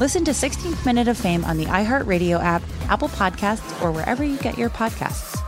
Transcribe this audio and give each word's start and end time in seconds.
Listen 0.00 0.24
to 0.24 0.32
16th 0.32 0.84
Minute 0.84 1.06
of 1.06 1.16
Fame 1.16 1.44
on 1.44 1.56
the 1.56 1.66
iHeartRadio 1.66 2.42
app, 2.42 2.64
Apple 2.88 3.06
Podcasts, 3.10 3.80
or 3.80 3.92
wherever 3.92 4.24
you 4.24 4.36
get 4.38 4.58
your 4.58 4.68
podcasts. 4.68 5.38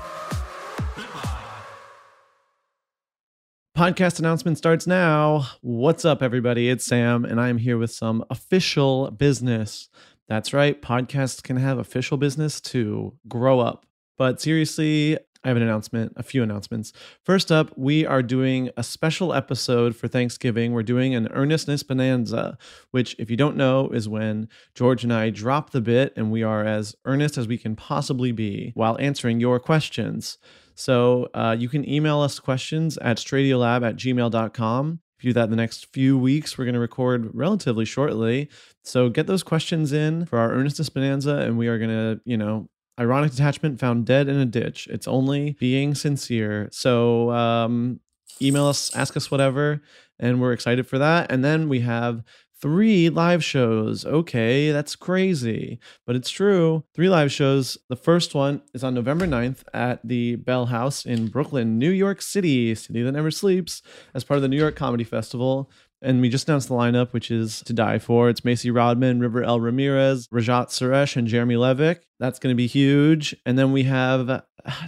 Podcast 3.76 4.20
announcement 4.20 4.56
starts 4.56 4.86
now. 4.86 5.48
What's 5.62 6.04
up, 6.04 6.22
everybody? 6.22 6.68
It's 6.68 6.86
Sam, 6.86 7.24
and 7.24 7.40
I'm 7.40 7.58
here 7.58 7.76
with 7.76 7.90
some 7.90 8.24
official 8.30 9.10
business. 9.10 9.88
That's 10.28 10.52
right, 10.52 10.80
podcasts 10.80 11.42
can 11.42 11.56
have 11.56 11.78
official 11.78 12.16
business 12.16 12.60
to 12.60 13.14
grow 13.26 13.58
up. 13.58 13.84
But 14.16 14.40
seriously, 14.40 15.18
I 15.46 15.50
have 15.50 15.56
an 15.56 15.62
announcement, 15.62 16.12
a 16.16 16.24
few 16.24 16.42
announcements. 16.42 16.92
First 17.22 17.52
up, 17.52 17.70
we 17.78 18.04
are 18.04 18.20
doing 18.20 18.70
a 18.76 18.82
special 18.82 19.32
episode 19.32 19.94
for 19.94 20.08
Thanksgiving. 20.08 20.72
We're 20.72 20.82
doing 20.82 21.14
an 21.14 21.28
earnestness 21.28 21.84
bonanza, 21.84 22.58
which, 22.90 23.14
if 23.16 23.30
you 23.30 23.36
don't 23.36 23.56
know, 23.56 23.88
is 23.90 24.08
when 24.08 24.48
George 24.74 25.04
and 25.04 25.12
I 25.12 25.30
drop 25.30 25.70
the 25.70 25.80
bit 25.80 26.12
and 26.16 26.32
we 26.32 26.42
are 26.42 26.64
as 26.64 26.96
earnest 27.04 27.38
as 27.38 27.46
we 27.46 27.58
can 27.58 27.76
possibly 27.76 28.32
be 28.32 28.72
while 28.74 28.96
answering 28.98 29.38
your 29.38 29.60
questions. 29.60 30.36
So 30.74 31.28
uh, 31.32 31.54
you 31.56 31.68
can 31.68 31.88
email 31.88 32.20
us 32.20 32.40
questions 32.40 32.98
at 32.98 33.18
stradiolab 33.18 33.86
at 33.86 33.94
gmail.com. 33.94 35.00
If 35.16 35.24
you 35.24 35.30
do 35.30 35.34
that 35.34 35.44
in 35.44 35.50
the 35.50 35.56
next 35.56 35.86
few 35.92 36.18
weeks, 36.18 36.58
we're 36.58 36.64
going 36.64 36.74
to 36.74 36.80
record 36.80 37.30
relatively 37.32 37.84
shortly. 37.84 38.50
So 38.82 39.10
get 39.10 39.28
those 39.28 39.44
questions 39.44 39.92
in 39.92 40.26
for 40.26 40.40
our 40.40 40.50
earnestness 40.50 40.88
bonanza, 40.88 41.36
and 41.36 41.56
we 41.56 41.68
are 41.68 41.78
going 41.78 41.90
to, 41.90 42.20
you 42.24 42.36
know, 42.36 42.68
ironic 42.98 43.32
detachment 43.32 43.80
found 43.80 44.06
dead 44.06 44.28
in 44.28 44.36
a 44.36 44.46
ditch. 44.46 44.88
It's 44.90 45.08
only 45.08 45.56
being 45.58 45.94
sincere. 45.94 46.68
So 46.72 47.30
um, 47.30 48.00
email 48.40 48.66
us, 48.66 48.94
ask 48.94 49.16
us 49.16 49.30
whatever, 49.30 49.82
and 50.18 50.40
we're 50.40 50.52
excited 50.52 50.86
for 50.86 50.98
that. 50.98 51.30
And 51.30 51.44
then 51.44 51.68
we 51.68 51.80
have 51.80 52.22
three 52.60 53.10
live 53.10 53.44
shows. 53.44 54.04
Okay, 54.04 54.70
that's 54.72 54.96
crazy, 54.96 55.78
but 56.06 56.16
it's 56.16 56.30
true. 56.30 56.84
Three 56.94 57.08
live 57.08 57.30
shows. 57.30 57.76
The 57.88 57.96
first 57.96 58.34
one 58.34 58.62
is 58.74 58.82
on 58.82 58.94
November 58.94 59.26
9th 59.26 59.62
at 59.74 60.00
the 60.06 60.36
Bell 60.36 60.66
House 60.66 61.04
in 61.04 61.28
Brooklyn, 61.28 61.78
New 61.78 61.90
York 61.90 62.22
City, 62.22 62.74
city 62.74 63.02
that 63.02 63.12
never 63.12 63.30
sleeps, 63.30 63.82
as 64.14 64.24
part 64.24 64.36
of 64.36 64.42
the 64.42 64.48
New 64.48 64.58
York 64.58 64.76
Comedy 64.76 65.04
Festival. 65.04 65.70
And 66.02 66.20
we 66.20 66.28
just 66.28 66.48
announced 66.48 66.68
the 66.68 66.74
lineup, 66.74 67.12
which 67.12 67.30
is 67.30 67.62
to 67.62 67.72
die 67.72 67.98
for. 67.98 68.28
It's 68.28 68.44
Macy 68.44 68.70
Rodman, 68.70 69.18
River 69.18 69.42
L. 69.42 69.60
Ramirez, 69.60 70.28
Rajat 70.28 70.68
Suresh, 70.68 71.16
and 71.16 71.26
Jeremy 71.26 71.54
Levick. 71.54 72.00
That's 72.20 72.38
going 72.38 72.52
to 72.52 72.56
be 72.56 72.66
huge. 72.66 73.34
And 73.46 73.58
then 73.58 73.72
we 73.72 73.84
have 73.84 74.28
uh, 74.28 74.42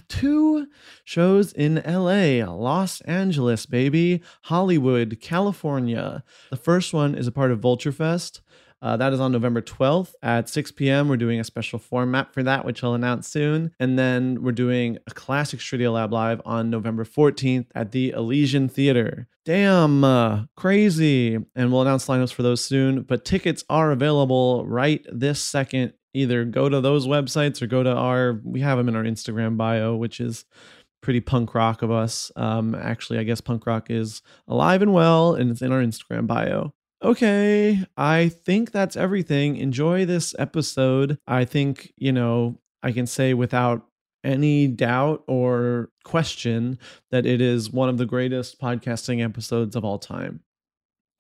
two 0.08 0.66
shows 1.04 1.52
in 1.52 1.82
LA, 1.86 2.44
Los 2.44 3.00
Angeles, 3.02 3.64
baby, 3.64 4.22
Hollywood, 4.44 5.18
California. 5.20 6.24
The 6.50 6.56
first 6.56 6.92
one 6.92 7.14
is 7.14 7.26
a 7.26 7.32
part 7.32 7.52
of 7.52 7.60
Vulture 7.60 7.92
Fest. 7.92 8.42
Uh, 8.80 8.96
that 8.96 9.12
is 9.12 9.20
on 9.20 9.32
November 9.32 9.60
12th 9.60 10.12
at 10.22 10.48
6 10.48 10.72
p.m. 10.72 11.08
We're 11.08 11.16
doing 11.16 11.40
a 11.40 11.44
special 11.44 11.78
format 11.78 12.32
for 12.32 12.42
that, 12.44 12.64
which 12.64 12.84
I'll 12.84 12.94
announce 12.94 13.28
soon. 13.28 13.72
And 13.80 13.98
then 13.98 14.42
we're 14.42 14.52
doing 14.52 14.98
a 15.06 15.10
classic 15.10 15.60
Stradio 15.60 15.92
Lab 15.92 16.12
Live 16.12 16.40
on 16.44 16.70
November 16.70 17.04
14th 17.04 17.66
at 17.74 17.92
the 17.92 18.10
Elysian 18.10 18.68
Theater. 18.68 19.26
Damn, 19.44 20.04
uh, 20.04 20.44
crazy. 20.56 21.38
And 21.56 21.72
we'll 21.72 21.82
announce 21.82 22.06
lineups 22.06 22.32
for 22.32 22.42
those 22.42 22.64
soon. 22.64 23.02
But 23.02 23.24
tickets 23.24 23.64
are 23.68 23.90
available 23.90 24.64
right 24.66 25.04
this 25.10 25.42
second. 25.42 25.94
Either 26.14 26.44
go 26.44 26.68
to 26.68 26.80
those 26.80 27.06
websites 27.06 27.60
or 27.60 27.66
go 27.66 27.82
to 27.82 27.92
our, 27.92 28.40
we 28.44 28.60
have 28.60 28.78
them 28.78 28.88
in 28.88 28.96
our 28.96 29.04
Instagram 29.04 29.56
bio, 29.56 29.96
which 29.96 30.20
is 30.20 30.44
pretty 31.00 31.20
punk 31.20 31.54
rock 31.54 31.82
of 31.82 31.90
us. 31.90 32.30
Um, 32.36 32.74
actually, 32.74 33.18
I 33.18 33.22
guess 33.24 33.40
punk 33.40 33.66
rock 33.66 33.90
is 33.90 34.22
alive 34.46 34.82
and 34.82 34.92
well, 34.92 35.34
and 35.34 35.50
it's 35.50 35.62
in 35.62 35.72
our 35.72 35.80
Instagram 35.80 36.26
bio. 36.26 36.74
Okay, 37.02 37.84
I 37.96 38.28
think 38.28 38.72
that's 38.72 38.96
everything. 38.96 39.56
Enjoy 39.56 40.04
this 40.04 40.34
episode. 40.38 41.18
I 41.26 41.44
think, 41.44 41.92
you 41.96 42.12
know, 42.12 42.58
I 42.82 42.92
can 42.92 43.06
say 43.06 43.34
without 43.34 43.86
any 44.24 44.66
doubt 44.66 45.22
or 45.28 45.90
question 46.04 46.78
that 47.10 47.24
it 47.24 47.40
is 47.40 47.70
one 47.70 47.88
of 47.88 47.98
the 47.98 48.06
greatest 48.06 48.60
podcasting 48.60 49.24
episodes 49.24 49.76
of 49.76 49.84
all 49.84 49.98
time. 49.98 50.40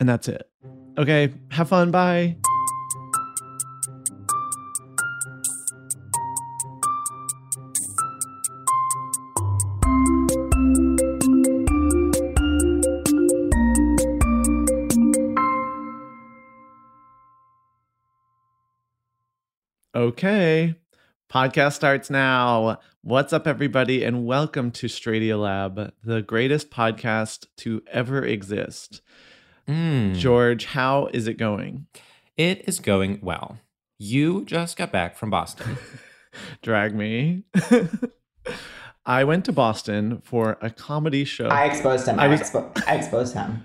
And 0.00 0.08
that's 0.08 0.28
it. 0.28 0.48
Okay, 0.98 1.32
have 1.50 1.68
fun. 1.68 1.90
Bye. 1.92 2.36
Okay. 19.98 20.76
Podcast 21.28 21.72
starts 21.72 22.08
now. 22.08 22.78
What's 23.02 23.32
up, 23.32 23.48
everybody, 23.48 24.04
and 24.04 24.24
welcome 24.24 24.70
to 24.70 24.86
Stradio 24.86 25.42
Lab, 25.42 25.92
the 26.04 26.22
greatest 26.22 26.70
podcast 26.70 27.48
to 27.56 27.82
ever 27.90 28.24
exist. 28.24 29.00
Mm. 29.66 30.14
George, 30.14 30.66
how 30.66 31.06
is 31.06 31.26
it 31.26 31.34
going? 31.34 31.88
It 32.36 32.68
is 32.68 32.78
going 32.78 33.18
well. 33.22 33.58
You 33.98 34.44
just 34.44 34.76
got 34.76 34.92
back 34.92 35.16
from 35.16 35.30
Boston. 35.30 35.78
Drag 36.62 36.94
me. 36.94 37.42
I 39.04 39.24
went 39.24 39.46
to 39.46 39.52
Boston 39.52 40.20
for 40.22 40.58
a 40.62 40.70
comedy 40.70 41.24
show. 41.24 41.48
I 41.48 41.64
exposed 41.64 42.06
him. 42.06 42.20
I 42.20 42.26
I, 42.32 42.36
expo- 42.36 42.84
I 42.86 42.94
exposed 42.94 43.34
him. 43.34 43.64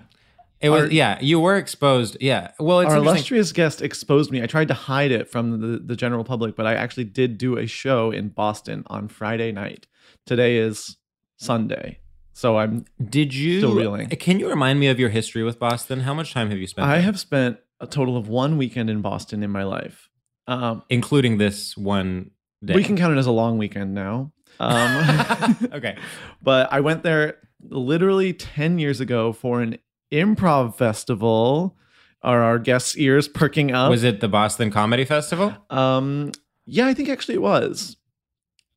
It 0.64 0.70
was 0.70 0.84
Our- 0.84 0.90
yeah. 0.90 1.18
You 1.20 1.40
were 1.40 1.56
exposed. 1.56 2.16
Yeah. 2.20 2.52
Well, 2.58 2.80
it's 2.80 2.90
Our 2.90 2.96
illustrious 2.96 3.52
guest 3.52 3.82
exposed 3.82 4.30
me. 4.30 4.42
I 4.42 4.46
tried 4.46 4.68
to 4.68 4.74
hide 4.74 5.12
it 5.12 5.28
from 5.28 5.60
the, 5.60 5.78
the 5.78 5.94
general 5.94 6.24
public, 6.24 6.56
but 6.56 6.66
I 6.66 6.74
actually 6.74 7.04
did 7.04 7.36
do 7.36 7.58
a 7.58 7.66
show 7.66 8.10
in 8.10 8.30
Boston 8.30 8.82
on 8.86 9.08
Friday 9.08 9.52
night. 9.52 9.86
Today 10.24 10.56
is 10.56 10.96
Sunday. 11.36 11.98
So 12.32 12.56
I'm 12.56 12.86
Did 13.10 13.34
you? 13.34 13.58
Still 13.58 13.74
reeling. 13.74 14.08
Can 14.08 14.40
you 14.40 14.48
remind 14.48 14.80
me 14.80 14.88
of 14.88 14.98
your 14.98 15.10
history 15.10 15.42
with 15.42 15.58
Boston? 15.58 16.00
How 16.00 16.14
much 16.14 16.32
time 16.32 16.48
have 16.48 16.58
you 16.58 16.66
spent? 16.66 16.88
I 16.88 16.94
there? 16.94 17.02
have 17.02 17.20
spent 17.20 17.58
a 17.78 17.86
total 17.86 18.16
of 18.16 18.28
one 18.28 18.56
weekend 18.56 18.88
in 18.88 19.02
Boston 19.02 19.42
in 19.42 19.50
my 19.50 19.64
life. 19.64 20.08
Um, 20.46 20.82
including 20.88 21.36
this 21.38 21.76
one 21.76 22.30
day. 22.64 22.74
we 22.74 22.84
can 22.84 22.96
count 22.96 23.14
it 23.14 23.18
as 23.18 23.26
a 23.26 23.32
long 23.32 23.58
weekend 23.58 23.94
now. 23.94 24.32
Um, 24.60 25.56
okay. 25.74 25.96
but 26.42 26.72
I 26.72 26.80
went 26.80 27.02
there 27.02 27.36
literally 27.68 28.32
10 28.32 28.78
years 28.78 29.00
ago 29.00 29.32
for 29.32 29.60
an 29.62 29.78
improv 30.14 30.76
festival. 30.76 31.76
Are 32.22 32.42
our 32.42 32.58
guests' 32.58 32.96
ears 32.96 33.28
perking 33.28 33.70
up? 33.72 33.90
Was 33.90 34.02
it 34.02 34.20
the 34.20 34.28
Boston 34.28 34.70
Comedy 34.70 35.04
Festival? 35.04 35.54
Um, 35.68 36.32
yeah, 36.64 36.86
I 36.86 36.94
think 36.94 37.10
actually 37.10 37.34
it 37.34 37.42
was. 37.42 37.96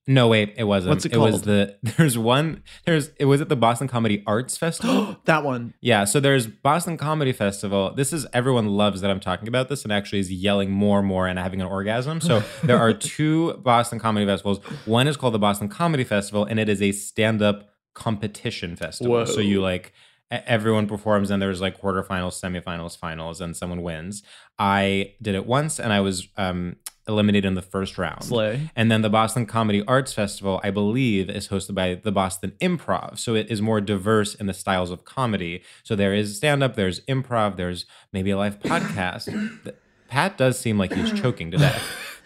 No, 0.09 0.29
wait, 0.29 0.53
it 0.57 0.63
wasn't. 0.63 0.89
What's 0.91 1.05
it 1.05 1.11
called? 1.11 1.27
It 1.27 1.31
was 1.31 1.41
the 1.43 1.77
there's 1.83 2.17
one 2.17 2.63
there's 2.85 3.09
it 3.19 3.25
was 3.25 3.41
at 3.41 3.49
the 3.49 3.57
Boston 3.57 3.87
Comedy 3.89 4.23
Arts 4.25 4.57
Festival. 4.65 5.17
that 5.25 5.43
one. 5.43 5.73
yeah, 5.81 6.05
so 6.05 6.19
there's 6.21 6.47
Boston 6.47 6.97
Comedy 6.97 7.33
Festival. 7.33 7.93
This 7.93 8.13
is 8.13 8.25
everyone 8.33 8.67
loves 8.67 9.01
that 9.01 9.11
I'm 9.11 9.19
talking 9.19 9.47
about 9.49 9.67
this 9.67 9.83
and 9.83 9.91
actually 9.91 10.19
is 10.19 10.31
yelling 10.31 10.71
more 10.71 10.99
and 10.99 11.07
more 11.07 11.27
and 11.27 11.37
having 11.37 11.61
an 11.61 11.67
orgasm. 11.67 12.21
So 12.21 12.41
there 12.63 12.77
are 12.79 12.93
two 12.93 13.53
Boston 13.63 13.99
Comedy 13.99 14.25
Festivals. 14.25 14.59
One 14.85 15.07
is 15.07 15.17
called 15.17 15.33
the 15.33 15.39
Boston 15.39 15.67
Comedy 15.67 16.05
Festival 16.05 16.45
and 16.45 16.57
it 16.59 16.69
is 16.69 16.81
a 16.81 16.93
stand-up 16.93 17.69
competition 17.93 18.75
festival. 18.75 19.25
So 19.25 19.39
you 19.41 19.61
like 19.61 19.91
everyone 20.31 20.87
performs 20.87 21.31
and 21.31 21.41
there's 21.41 21.61
like 21.61 21.79
quarterfinals, 21.79 22.41
semifinals, 22.41 22.97
finals 22.97 23.41
and 23.41 23.55
someone 23.55 23.81
wins. 23.81 24.23
I 24.59 25.13
did 25.21 25.35
it 25.35 25.45
once 25.45 25.79
and 25.79 25.93
I 25.93 26.01
was 26.01 26.27
um 26.37 26.77
eliminated 27.07 27.45
in 27.45 27.53
the 27.53 27.61
first 27.61 27.97
round. 27.97 28.23
Slay. 28.23 28.69
And 28.75 28.91
then 28.91 29.01
the 29.01 29.09
Boston 29.09 29.45
Comedy 29.45 29.83
Arts 29.87 30.13
Festival, 30.13 30.59
I 30.63 30.71
believe, 30.71 31.29
is 31.29 31.47
hosted 31.47 31.73
by 31.73 31.95
the 31.95 32.11
Boston 32.11 32.53
Improv. 32.59 33.17
So 33.17 33.33
it 33.33 33.49
is 33.49 33.61
more 33.61 33.79
diverse 33.79 34.35
in 34.35 34.47
the 34.47 34.53
styles 34.53 34.91
of 34.91 35.05
comedy. 35.05 35.63
So 35.83 35.95
there 35.95 36.13
is 36.13 36.35
stand 36.35 36.63
up, 36.63 36.75
there's 36.75 36.99
improv, 37.01 37.55
there's 37.55 37.85
maybe 38.11 38.31
a 38.31 38.37
live 38.37 38.59
podcast. 38.59 39.73
Pat 40.09 40.37
does 40.37 40.59
seem 40.59 40.77
like 40.77 40.93
he's 40.93 41.13
choking 41.13 41.51
to 41.51 41.57
death. 41.57 41.83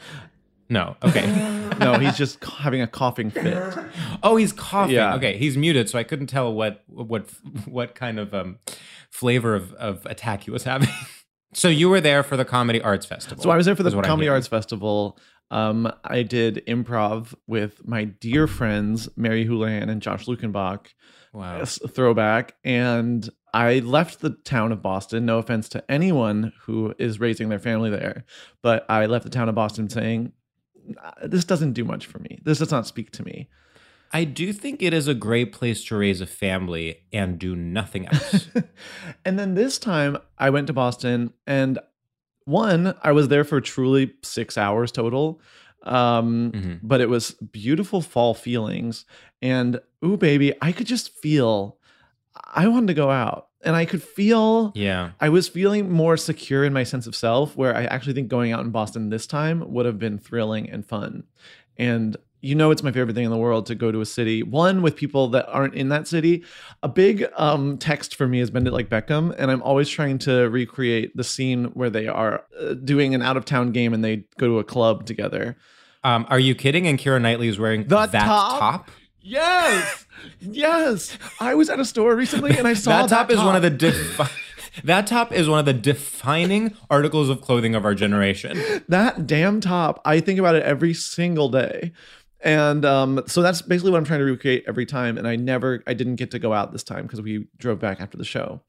No. 0.71 0.95
Okay. 1.03 1.57
No, 1.79 1.97
he's 1.97 2.15
just 2.15 2.43
having 2.43 2.79
a 2.79 2.85
coughing 2.85 3.31
fit. 3.31 3.57
Oh, 4.21 4.35
he's 4.35 4.53
coughing. 4.53 4.93
Yeah. 4.93 5.15
Okay, 5.15 5.35
he's 5.35 5.57
muted, 5.57 5.89
so 5.89 5.97
I 5.97 6.03
couldn't 6.03 6.27
tell 6.27 6.53
what 6.53 6.83
what 6.85 7.27
what 7.65 7.95
kind 7.95 8.19
of 8.19 8.35
um, 8.35 8.59
flavor 9.09 9.55
of, 9.55 9.73
of 9.73 10.05
attack 10.05 10.43
he 10.43 10.51
was 10.51 10.63
having. 10.63 10.89
so 11.53 11.69
you 11.69 11.89
were 11.89 11.99
there 11.99 12.21
for 12.21 12.37
the 12.37 12.45
Comedy 12.45 12.79
Arts 12.83 13.07
Festival. 13.07 13.41
So 13.41 13.49
I 13.49 13.57
was 13.57 13.65
there 13.65 13.75
for 13.75 13.81
the 13.81 13.89
Comedy. 14.01 14.29
Arts 14.29 14.47
Festival. 14.47 15.17
Um, 15.49 15.91
I 16.03 16.21
did 16.21 16.63
improv 16.67 17.33
with 17.47 17.87
my 17.87 18.03
dear 18.03 18.45
friends 18.45 19.09
Mary 19.15 19.45
Houlihan 19.45 19.89
and 19.89 20.03
Josh 20.03 20.27
Lukenbach. 20.27 20.87
Wow. 21.33 21.63
Throwback. 21.65 22.55
And 22.63 23.27
I 23.53 23.79
left 23.79 24.19
the 24.19 24.31
town 24.45 24.71
of 24.71 24.81
Boston. 24.81 25.25
No 25.25 25.39
offense 25.39 25.67
to 25.69 25.83
anyone 25.91 26.53
who 26.61 26.93
is 26.99 27.19
raising 27.19 27.49
their 27.49 27.59
family 27.59 27.89
there, 27.89 28.25
but 28.61 28.85
I 28.89 29.07
left 29.07 29.23
the 29.23 29.31
town 29.31 29.49
of 29.49 29.55
Boston 29.55 29.89
saying, 29.89 30.25
"Nah, 30.25 30.31
"This 31.23 31.45
doesn't 31.45 31.73
do 31.73 31.83
much 31.85 32.05
for 32.05 32.19
me. 32.19 32.39
This 32.43 32.59
does 32.59 32.71
not 32.71 32.87
speak 32.87 33.11
to 33.11 33.23
me." 33.23 33.49
I 34.13 34.25
do 34.25 34.51
think 34.51 34.81
it 34.81 34.93
is 34.93 35.07
a 35.07 35.13
great 35.13 35.53
place 35.53 35.85
to 35.85 35.95
raise 35.95 36.19
a 36.19 36.25
family 36.27 36.97
and 37.13 37.39
do 37.39 37.55
nothing 37.55 38.07
else. 38.07 38.49
and 39.25 39.39
then 39.39 39.53
this 39.55 39.77
time 39.77 40.17
I 40.37 40.49
went 40.49 40.67
to 40.67 40.73
Boston 40.73 41.31
and 41.47 41.79
one, 42.43 42.93
I 43.01 43.13
was 43.13 43.29
there 43.29 43.45
for 43.45 43.61
truly 43.61 44.13
six 44.21 44.57
hours 44.57 44.91
total. 44.91 45.39
Um, 45.83 46.51
Mhm. 46.51 46.79
but 46.83 46.99
it 47.01 47.09
was 47.09 47.31
beautiful 47.51 48.01
fall 48.01 48.33
feelings. 48.33 49.05
And 49.41 49.79
ooh, 50.03 50.17
baby, 50.17 50.53
I 50.61 50.71
could 50.73 50.87
just 50.87 51.17
feel 51.19 51.77
I 52.53 52.67
wanted 52.67 52.87
to 52.87 52.93
go 52.93 53.09
out. 53.11 53.47
And 53.63 53.75
I 53.75 53.85
could 53.85 54.01
feel 54.01 54.71
yeah. 54.75 55.11
I 55.19 55.29
was 55.29 55.47
feeling 55.47 55.91
more 55.91 56.17
secure 56.17 56.63
in 56.65 56.73
my 56.73 56.83
sense 56.83 57.05
of 57.07 57.15
self, 57.15 57.55
where 57.55 57.75
I 57.75 57.83
actually 57.85 58.13
think 58.13 58.27
going 58.27 58.51
out 58.51 58.61
in 58.61 58.71
Boston 58.71 59.09
this 59.09 59.27
time 59.27 59.71
would 59.71 59.85
have 59.85 59.99
been 59.99 60.17
thrilling 60.17 60.69
and 60.69 60.85
fun. 60.85 61.23
And 61.77 62.17
you 62.43 62.55
know, 62.55 62.71
it's 62.71 62.81
my 62.81 62.91
favorite 62.91 63.13
thing 63.13 63.25
in 63.25 63.29
the 63.29 63.37
world 63.37 63.67
to 63.67 63.75
go 63.75 63.91
to 63.91 64.01
a 64.01 64.05
city, 64.05 64.41
one 64.41 64.81
with 64.81 64.95
people 64.95 65.27
that 65.27 65.47
aren't 65.47 65.75
in 65.75 65.89
that 65.89 66.07
city. 66.07 66.43
A 66.81 66.89
big 66.89 67.27
um, 67.37 67.77
text 67.77 68.15
for 68.15 68.27
me 68.27 68.39
has 68.39 68.49
been 68.49 68.65
to 68.65 68.71
like 68.71 68.89
Beckham, 68.89 69.35
and 69.37 69.51
I'm 69.51 69.61
always 69.61 69.87
trying 69.87 70.17
to 70.19 70.49
recreate 70.49 71.15
the 71.15 71.23
scene 71.23 71.65
where 71.75 71.91
they 71.91 72.07
are 72.07 72.43
uh, 72.59 72.73
doing 72.73 73.13
an 73.13 73.21
out 73.21 73.37
of 73.37 73.45
town 73.45 73.71
game 73.71 73.93
and 73.93 74.03
they 74.03 74.23
go 74.39 74.47
to 74.47 74.57
a 74.57 74.63
club 74.63 75.05
together. 75.05 75.55
Um, 76.03 76.25
are 76.29 76.39
you 76.39 76.55
kidding? 76.55 76.87
And 76.87 76.97
Keira 76.97 77.21
Knightley 77.21 77.47
is 77.47 77.59
wearing 77.59 77.83
The 77.83 78.07
that 78.07 78.25
top? 78.25 78.59
top. 78.59 78.91
Yes, 79.21 80.07
yes. 80.39 81.17
I 81.39 81.55
was 81.55 81.69
at 81.69 81.79
a 81.79 81.85
store 81.85 82.15
recently 82.15 82.57
and 82.57 82.67
I 82.67 82.73
saw 82.73 83.01
That 83.01 83.09
top 83.09 83.31
is 83.31 83.37
one 83.37 83.55
of 83.55 83.61
the 83.61 83.69
defi- 83.69 84.31
that 84.83 85.05
top 85.07 85.33
is 85.33 85.49
one 85.49 85.59
of 85.59 85.65
the 85.65 85.73
defining 85.73 86.75
articles 86.89 87.29
of 87.29 87.41
clothing 87.41 87.75
of 87.75 87.83
our 87.85 87.93
generation. 87.93 88.57
that 88.87 89.27
damn 89.27 89.59
top 89.59 90.01
i 90.05 90.19
think 90.21 90.39
about 90.39 90.55
it 90.55 90.63
every 90.63 90.93
single 90.93 91.49
day 91.49 91.91
and 92.39 92.85
um, 92.85 93.21
so 93.27 93.41
that's 93.41 93.61
basically 93.61 93.91
what 93.91 93.97
i'm 93.97 94.05
trying 94.05 94.19
to 94.19 94.25
recreate 94.25 94.63
every 94.67 94.85
time 94.85 95.17
and 95.17 95.27
i 95.27 95.35
never 95.35 95.83
i 95.87 95.93
didn't 95.93 96.15
get 96.15 96.31
to 96.31 96.39
go 96.39 96.53
out 96.53 96.71
this 96.71 96.83
time 96.83 97.03
because 97.03 97.21
we 97.21 97.47
drove 97.57 97.79
back 97.79 97.99
after 97.99 98.17
the 98.17 98.23
show 98.23 98.61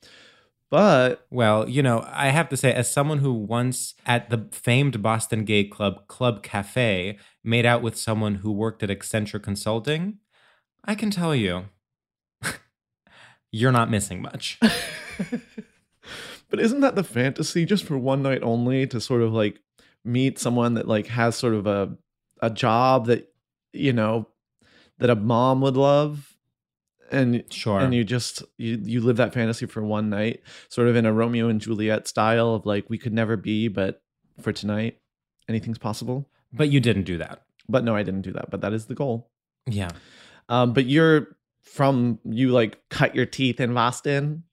but 0.71 1.27
Well, 1.31 1.69
you 1.69 1.83
know, 1.83 2.03
I 2.11 2.29
have 2.31 2.49
to 2.49 2.57
say, 2.57 2.73
as 2.73 2.91
someone 2.91 3.19
who 3.19 3.35
once 3.35 3.93
at 4.07 4.31
the 4.31 4.47
famed 4.53 5.03
Boston 5.03 5.45
gay 5.45 5.65
club 5.65 6.07
Club 6.09 6.43
Cafe 6.43 7.19
made 7.45 7.67
out 7.67 7.83
with 7.83 7.95
someone 7.99 8.37
who 8.37 8.51
worked 8.51 8.83
at 8.83 8.89
Accenture 8.89 9.43
Consulting, 9.43 10.17
I 10.85 10.95
can 10.95 11.11
tell 11.11 11.35
you, 11.35 11.67
you're 13.53 13.73
not 13.73 13.91
missing 13.91 14.21
much. 14.23 14.59
but 16.51 16.61
isn't 16.61 16.81
that 16.81 16.97
the 16.97 17.05
fantasy 17.05 17.65
just 17.65 17.85
for 17.85 17.97
one 17.99 18.23
night 18.23 18.43
only 18.43 18.87
to 18.89 19.01
sort 19.01 19.23
of 19.23 19.33
like 19.33 19.61
meet 20.05 20.39
someone 20.39 20.75
that 20.75 20.89
like 20.89 21.07
has 21.09 21.37
sort 21.37 21.55
of 21.55 21.67
a 21.67 21.97
a 22.41 22.51
job 22.51 23.07
that 23.07 23.33
you 23.73 23.93
know 23.93 24.27
that 24.99 25.11
a 25.11 25.15
mom 25.17 25.61
would 25.61 25.77
love 25.77 26.37
and 27.11 27.45
Sure. 27.51 27.79
and 27.81 27.95
you 27.95 28.03
just 28.05 28.43
you 28.59 28.81
you 28.83 29.01
live 29.01 29.17
that 29.19 29.33
fantasy 29.33 29.67
for 29.67 29.83
one 29.83 30.11
night 30.11 30.41
sort 30.69 30.89
of 30.89 30.97
in 30.97 31.07
a 31.07 31.13
romeo 31.13 31.49
and 31.49 31.61
juliet 31.61 32.09
style 32.09 32.55
of 32.55 32.67
like 32.67 32.89
we 32.91 32.99
could 32.99 33.13
never 33.13 33.37
be 33.37 33.69
but 33.69 34.03
for 34.41 34.53
tonight 34.53 34.99
anything's 35.49 35.79
possible 35.79 36.29
but 36.53 36.69
you 36.71 36.81
didn't 36.81 37.05
do 37.05 37.19
that. 37.19 37.43
but 37.69 37.85
no 37.85 37.95
i 37.95 38.03
didn't 38.03 38.23
do 38.23 38.33
that 38.33 38.51
but 38.51 38.61
that 38.61 38.73
is 38.73 38.87
the 38.87 38.95
goal 38.95 39.31
Yeah. 39.67 39.91
Um 40.49 40.73
but 40.73 40.87
you're 40.87 41.37
from 41.63 42.19
you 42.25 42.51
like 42.51 42.79
cut 42.89 43.15
your 43.15 43.27
teeth 43.27 43.61
in 43.61 43.73
boston 43.75 44.45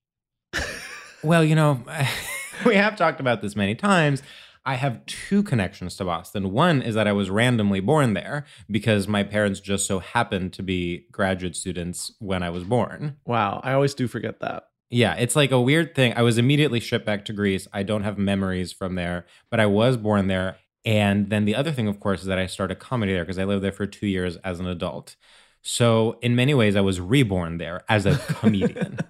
Well, 1.23 1.43
you 1.43 1.55
know, 1.55 1.83
we 2.65 2.75
have 2.75 2.95
talked 2.95 3.19
about 3.19 3.41
this 3.41 3.55
many 3.55 3.75
times. 3.75 4.23
I 4.65 4.75
have 4.75 5.05
two 5.05 5.43
connections 5.43 5.95
to 5.97 6.05
Boston. 6.05 6.51
One 6.51 6.81
is 6.81 6.95
that 6.95 7.07
I 7.07 7.11
was 7.11 7.29
randomly 7.29 7.79
born 7.79 8.13
there 8.13 8.45
because 8.69 9.07
my 9.07 9.23
parents 9.23 9.59
just 9.59 9.85
so 9.85 9.99
happened 9.99 10.53
to 10.53 10.63
be 10.63 11.07
graduate 11.11 11.55
students 11.55 12.13
when 12.19 12.41
I 12.43 12.49
was 12.49 12.63
born. 12.63 13.17
wow 13.25 13.59
i 13.63 13.73
always 13.73 13.93
do 13.93 14.07
forget 14.07 14.39
that 14.39 14.63
Yeah, 14.89 15.15
it's 15.15 15.35
like 15.35 15.51
a 15.51 15.61
weird 15.61 15.93
thing. 15.93 16.13
I 16.15 16.21
was 16.23 16.37
immediately 16.37 16.79
shipped 16.79 17.05
back 17.05 17.25
to 17.25 17.33
Greece. 17.33 17.67
I 17.73 17.83
don't 17.83 18.03
have 18.03 18.17
memories 18.17 18.71
from 18.73 18.95
there, 18.95 19.25
but 19.51 19.59
I 19.59 19.65
was 19.65 19.97
born 19.97 20.27
there. 20.27 20.55
And 20.85 21.29
then 21.29 21.45
the 21.45 21.55
other 21.55 21.71
thing, 21.71 21.87
of 21.87 21.99
course, 21.99 22.21
is 22.21 22.27
that 22.27 22.39
I 22.39 22.47
started 22.47 22.79
comedy 22.79 23.13
there 23.13 23.23
because 23.25 23.37
I 23.37 23.43
lived 23.43 23.63
there 23.63 23.71
for 23.73 23.85
two 23.85 24.07
years 24.07 24.37
as 24.37 24.59
an 24.59 24.67
adult. 24.67 25.15
So, 25.61 26.17
in 26.21 26.35
many 26.35 26.53
ways, 26.53 26.75
I 26.75 26.81
was 26.81 26.99
reborn 26.99 27.57
there 27.57 27.81
as 27.89 28.05
a 28.05 28.17
comedian. 28.17 28.99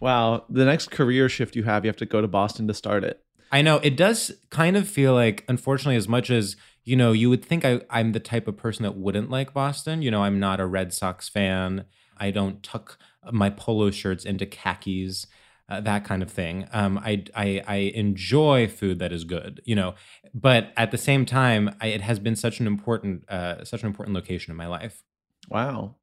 wow 0.00 0.44
the 0.48 0.64
next 0.64 0.90
career 0.90 1.28
shift 1.28 1.54
you 1.54 1.62
have 1.62 1.84
you 1.84 1.88
have 1.90 1.96
to 1.96 2.06
go 2.06 2.22
to 2.22 2.26
boston 2.26 2.66
to 2.66 2.72
start 2.72 3.04
it 3.04 3.22
I 3.52 3.62
know 3.62 3.76
it 3.78 3.96
does 3.96 4.32
kind 4.50 4.76
of 4.76 4.88
feel 4.88 5.14
like, 5.14 5.44
unfortunately, 5.48 5.96
as 5.96 6.08
much 6.08 6.30
as 6.30 6.56
you 6.84 6.96
know, 6.96 7.12
you 7.12 7.28
would 7.28 7.44
think 7.44 7.64
I, 7.64 7.82
I'm 7.90 8.12
the 8.12 8.20
type 8.20 8.48
of 8.48 8.56
person 8.56 8.84
that 8.84 8.96
wouldn't 8.96 9.30
like 9.30 9.52
Boston. 9.52 10.02
You 10.02 10.10
know, 10.10 10.22
I'm 10.22 10.40
not 10.40 10.60
a 10.60 10.66
Red 10.66 10.92
Sox 10.92 11.28
fan. 11.28 11.84
I 12.16 12.30
don't 12.30 12.62
tuck 12.62 12.98
my 13.30 13.50
polo 13.50 13.90
shirts 13.90 14.24
into 14.24 14.46
khakis, 14.46 15.26
uh, 15.70 15.80
that 15.80 16.04
kind 16.04 16.22
of 16.22 16.30
thing. 16.30 16.66
Um, 16.72 16.98
I, 16.98 17.24
I 17.34 17.62
I 17.66 17.76
enjoy 17.94 18.68
food 18.68 18.98
that 18.98 19.12
is 19.12 19.24
good. 19.24 19.60
You 19.64 19.76
know, 19.76 19.94
but 20.34 20.72
at 20.76 20.90
the 20.90 20.98
same 20.98 21.24
time, 21.24 21.74
I, 21.80 21.86
it 21.88 22.00
has 22.02 22.18
been 22.18 22.36
such 22.36 22.60
an 22.60 22.66
important 22.66 23.28
uh, 23.30 23.64
such 23.64 23.82
an 23.82 23.86
important 23.86 24.14
location 24.14 24.50
in 24.50 24.56
my 24.56 24.66
life. 24.66 25.02
Wow. 25.48 25.96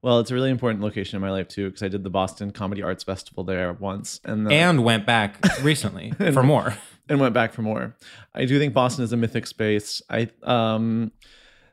Well, 0.00 0.20
it's 0.20 0.30
a 0.30 0.34
really 0.34 0.50
important 0.50 0.82
location 0.84 1.16
in 1.16 1.22
my 1.22 1.30
life 1.32 1.48
too, 1.48 1.66
because 1.68 1.82
I 1.82 1.88
did 1.88 2.04
the 2.04 2.10
Boston 2.10 2.52
Comedy 2.52 2.82
Arts 2.82 3.02
Festival 3.02 3.42
there 3.42 3.72
once, 3.72 4.20
and 4.24 4.46
then, 4.46 4.52
And 4.52 4.84
went 4.84 5.04
back 5.06 5.38
recently 5.62 6.12
for 6.32 6.44
more. 6.44 6.76
and 7.08 7.18
went 7.18 7.34
back 7.34 7.52
for 7.52 7.62
more. 7.62 7.96
I 8.32 8.44
do 8.44 8.58
think 8.60 8.74
Boston 8.74 9.02
is 9.04 9.12
a 9.12 9.16
mythic 9.16 9.46
space. 9.46 10.00
I 10.08 10.28
um, 10.44 11.10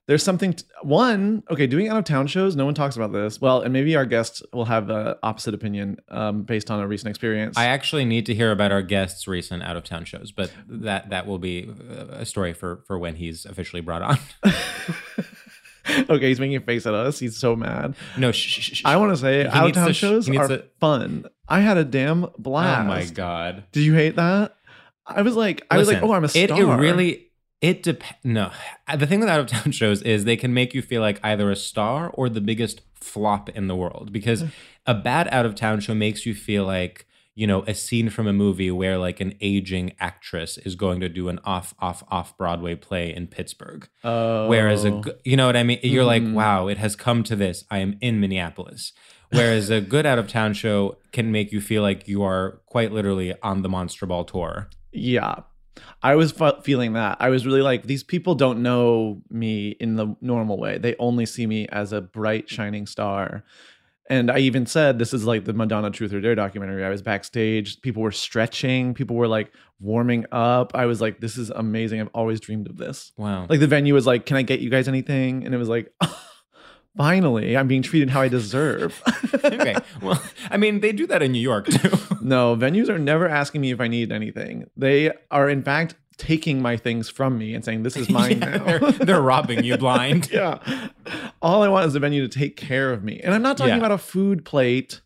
there's 0.05 0.22
something 0.24 0.53
t- 0.53 0.63
one 0.81 1.43
okay 1.50 1.65
doing 1.65 1.88
out 1.88 1.98
of 1.98 2.03
town 2.03 2.27
shows 2.27 2.55
no 2.55 2.65
one 2.65 2.74
talks 2.74 2.95
about 2.98 3.12
this. 3.13 3.39
Well 3.39 3.62
and 3.62 3.72
maybe 3.72 3.95
our 3.95 4.05
guests 4.05 4.43
will 4.51 4.65
have 4.65 4.88
the 4.88 5.17
opposite 5.24 5.53
opinion 5.53 5.98
um, 6.10 6.43
based 6.43 6.69
on 6.69 6.79
a 6.81 6.88
recent 6.88 7.10
experience. 7.10 7.57
I 7.57 7.65
actually 7.65 8.03
need 8.05 8.25
to 8.25 8.36
hear 8.36 8.51
about 8.51 8.72
our 8.72 8.81
guest's 8.81 9.27
recent 9.27 9.63
out 9.63 9.77
of 9.77 9.83
town 9.86 10.03
shows, 10.05 10.31
but 10.31 10.51
that 10.67 11.10
that 11.12 11.25
will 11.27 11.39
be 11.39 11.69
uh, 11.69 12.05
a 12.12 12.25
story 12.25 12.53
for 12.53 12.83
for 12.88 13.00
when 13.00 13.15
he's 13.15 13.45
officially 13.45 13.81
brought 13.81 14.01
on. 14.01 14.17
okay 16.10 16.27
he's 16.29 16.39
making 16.39 16.55
a 16.55 16.62
face 16.62 16.86
at 16.86 16.93
us. 16.93 17.19
He's 17.19 17.38
so 17.38 17.55
mad. 17.55 17.95
No, 18.17 18.31
sh- 18.31 18.38
sh- 18.38 18.75
sh- 18.77 18.81
i 18.86 18.95
want 18.98 19.12
to 19.12 19.17
say 19.17 19.45
out 19.45 19.67
of 19.67 19.74
town 19.74 19.88
to 19.88 19.93
shows 19.93 20.29
are 20.29 20.48
to- 20.48 20.65
fun. 20.79 21.25
I 21.48 21.60
had 21.60 21.77
a 21.77 21.83
damn 21.83 22.27
blast 22.38 22.81
Oh 22.81 22.88
my 22.88 23.05
god! 23.05 23.65
did 23.72 23.83
you 23.83 23.93
hate 23.93 24.15
that? 24.15 24.55
I 25.05 25.22
was 25.22 25.36
like 25.36 25.65
i 25.69 25.77
was 25.77 25.89
like 25.89 26.01
oh 26.01 26.13
i'm 26.13 26.24
a 26.24 26.29
star 26.29 26.43
It, 26.43 26.51
it 26.51 26.63
really 26.65 27.27
it 27.63 27.82
depends. 27.82 28.17
No, 28.24 28.51
the 28.96 29.08
thing 29.08 29.20
with 29.22 29.29
out 29.29 29.39
of 29.39 29.48
town 29.48 29.72
shows 29.82 30.01
is 30.03 30.25
they 30.25 30.38
can 30.38 30.53
make 30.53 30.74
you 30.75 30.82
feel 30.84 31.01
like 31.01 31.20
either 31.24 31.50
a 31.50 31.55
star 31.55 32.10
or 32.13 32.29
the 32.29 32.41
biggest 32.41 32.82
flop 32.93 33.50
in 33.50 33.67
the 33.67 33.75
world 33.75 34.12
because 34.12 34.43
a 34.86 34.93
bad 34.93 35.27
out 35.32 35.46
of 35.46 35.55
town 35.55 35.79
show 35.79 35.96
makes 35.96 36.25
you 36.25 36.34
feel 36.36 36.65
like 36.65 37.05
you 37.36 37.48
know 37.48 37.63
a 37.63 37.74
scene 37.74 38.10
from 38.10 38.27
a 38.27 38.34
movie 38.34 38.70
where 38.70 38.98
like 38.98 39.20
an 39.20 39.34
aging 39.41 39.91
actress 40.00 40.58
is 40.60 40.75
going 40.75 41.00
to 41.00 41.10
do 41.10 41.27
an 41.29 41.39
off 41.46 41.74
off 41.79 42.03
off 42.10 42.38
Broadway 42.38 42.75
play 42.75 43.13
in 43.15 43.27
Pittsburgh. 43.27 43.88
oh 44.03 44.48
Whereas 44.50 44.84
a 44.86 44.91
g- 45.01 45.12
you 45.24 45.36
know 45.38 45.48
what 45.48 45.55
I 45.58 45.63
mean? 45.63 45.79
You're 45.84 46.03
like, 46.05 46.22
Mhm. 46.24 46.34
wow, 46.34 46.67
it 46.67 46.77
has 46.77 46.96
come 46.96 47.24
to 47.24 47.36
this. 47.36 47.63
I 47.72 47.79
am 47.79 47.98
in 48.01 48.20
Minneapolis. 48.20 48.93
Whereas 49.32 49.72
a 49.72 49.82
good 49.82 50.05
out 50.05 50.20
of 50.20 50.27
town 50.27 50.53
show 50.53 50.98
can 51.12 51.32
make 51.32 51.51
you 51.51 51.60
feel 51.60 51.82
like 51.82 52.08
you 52.08 52.22
are 52.22 52.62
quite 52.67 52.91
literally 52.91 53.34
on 53.41 53.63
the 53.63 53.70
Monster 53.70 54.05
Ball 54.05 54.25
tour. 54.25 54.70
Yeah. 54.91 55.38
I 56.01 56.15
was 56.15 56.31
fe- 56.31 56.59
feeling 56.63 56.93
that. 56.93 57.17
I 57.19 57.29
was 57.29 57.45
really 57.45 57.61
like, 57.61 57.83
these 57.83 58.03
people 58.03 58.35
don't 58.35 58.61
know 58.61 59.21
me 59.29 59.69
in 59.79 59.95
the 59.95 60.15
normal 60.21 60.57
way. 60.57 60.77
They 60.77 60.95
only 60.99 61.25
see 61.25 61.47
me 61.47 61.67
as 61.69 61.93
a 61.93 62.01
bright, 62.01 62.49
shining 62.49 62.85
star. 62.85 63.43
And 64.09 64.29
I 64.29 64.39
even 64.39 64.65
said, 64.65 64.99
this 64.99 65.13
is 65.13 65.25
like 65.25 65.45
the 65.45 65.53
Madonna 65.53 65.89
Truth 65.89 66.13
or 66.13 66.19
Dare 66.19 66.35
documentary. 66.35 66.83
I 66.83 66.89
was 66.89 67.01
backstage. 67.01 67.81
People 67.81 68.01
were 68.01 68.11
stretching. 68.11 68.93
People 68.93 69.15
were 69.15 69.29
like 69.29 69.51
warming 69.79 70.25
up. 70.31 70.73
I 70.75 70.85
was 70.85 70.99
like, 70.99 71.21
this 71.21 71.37
is 71.37 71.49
amazing. 71.49 72.01
I've 72.01 72.09
always 72.13 72.41
dreamed 72.41 72.67
of 72.67 72.77
this. 72.77 73.13
Wow. 73.17 73.47
Like 73.49 73.61
the 73.61 73.67
venue 73.67 73.93
was 73.93 74.05
like, 74.05 74.25
can 74.25 74.35
I 74.35 74.41
get 74.41 74.59
you 74.59 74.69
guys 74.69 74.89
anything? 74.89 75.45
And 75.45 75.55
it 75.55 75.57
was 75.57 75.69
like, 75.69 75.93
finally, 76.97 77.55
I'm 77.57 77.67
being 77.67 77.81
treated 77.81 78.09
how 78.09 78.21
I 78.21 78.27
deserve. 78.27 79.01
okay. 79.43 79.75
Well, 80.01 80.21
I 80.50 80.57
mean, 80.57 80.79
they 80.81 80.91
do 80.91 81.07
that 81.07 81.21
in 81.21 81.31
New 81.31 81.41
York 81.41 81.67
too. 81.67 81.91
No, 82.21 82.55
venues 82.55 82.88
are 82.88 82.97
never 83.00 83.27
asking 83.27 83.59
me 83.59 83.71
if 83.71 83.81
I 83.81 83.89
need 83.89 84.09
anything. 84.12 84.69
They 84.77 85.12
are, 85.29 85.50
in 85.50 85.62
fact, 85.62 85.95
taking 86.17 86.62
my 86.62 86.77
things 86.77 87.09
from 87.09 87.38
me 87.38 87.53
and 87.53 87.65
saying, 87.65 87.83
"This 87.83 87.97
is 87.97 88.09
mine 88.19 88.39
Yeah, 88.39 88.57
now." 88.57 88.77
they're, 88.77 88.91
they're 88.91 89.21
robbing 89.21 89.65
you 89.65 89.75
blind. 89.77 90.29
yeah. 90.31 90.59
All 91.41 91.63
I 91.63 91.67
want 91.67 91.85
is 91.88 91.91
the 91.93 92.00
venue 92.00 92.25
to 92.25 92.39
take 92.39 92.55
care 92.55 92.93
of 92.93 93.03
me, 93.03 93.19
and 93.21 93.33
I'm 93.33 93.41
not 93.41 93.57
talking 93.57 93.73
Yeah. 93.73 93.79
about 93.79 93.91
a 93.91 93.97
food 93.97 94.45
plate. 94.45 95.01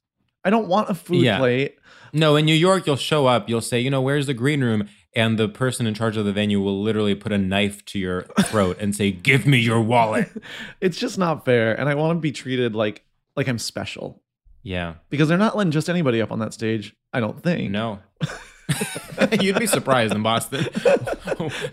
I 0.46 0.51
don't 0.51 0.67
want 0.67 0.89
a 0.91 0.94
food 0.94 1.24
Yeah. 1.24 1.39
plate. 1.39 1.75
No, 2.13 2.36
in 2.36 2.46
New 2.46 2.53
York, 2.56 2.86
you'll 2.86 2.96
show 2.96 3.25
up, 3.25 3.50
you'll 3.50 3.62
say, 3.62 3.79
you 3.79 3.89
know, 3.89 4.01
where's 4.01 4.27
the 4.27 4.34
green 4.36 4.63
room? 4.63 4.88
And 5.17 5.39
the 5.39 5.50
person 5.50 5.88
in 5.88 5.95
charge 5.95 6.15
of 6.15 6.25
the 6.25 6.31
venue 6.31 6.62
will 6.62 6.79
literally 6.81 7.15
put 7.15 7.31
a 7.31 7.39
knife 7.39 7.83
to 7.86 7.97
your 7.97 8.21
throat 8.43 8.77
and 8.79 8.95
say, 8.95 9.12
give 9.12 9.47
me 9.47 9.57
your 9.57 9.81
wallet. 9.81 10.29
It's 10.79 10.97
just 10.97 11.17
not 11.17 11.43
fair, 11.43 11.74
and 11.77 11.89
I 11.89 11.95
want 11.95 12.15
to 12.17 12.21
be 12.21 12.31
treated 12.31 12.75
like 12.75 13.03
like 13.36 13.47
I'm 13.47 13.57
special 13.57 14.21
Yeah. 14.62 14.95
because 15.09 15.27
they're 15.27 15.38
not 15.39 15.57
letting 15.57 15.71
just 15.71 15.89
anybody 15.89 16.21
up 16.21 16.31
on 16.31 16.38
that 16.39 16.53
stage. 16.53 16.95
I 17.13 17.19
don't 17.19 17.41
think. 17.41 17.71
No. 17.71 18.00
You'd 19.41 19.57
be 19.57 19.65
surprised 19.65 20.13
in 20.13 20.21
Boston. 20.21 20.65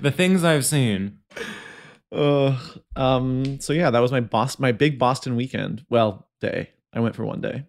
the 0.01 0.13
things 0.15 0.43
I've 0.43 0.65
seen. 0.65 1.19
Ugh. 2.13 2.55
um. 2.97 3.61
So 3.61 3.73
yeah, 3.75 3.91
that 3.91 4.01
was 4.01 4.11
my 4.13 4.21
boss. 4.21 4.59
My 4.59 4.73
big 4.73 4.99
Boston 4.99 5.37
weekend. 5.37 5.85
Well, 5.91 6.29
day. 6.41 6.71
I 6.95 7.01
went 7.01 7.15
for 7.17 7.25
one 7.27 7.41
day. 7.43 7.65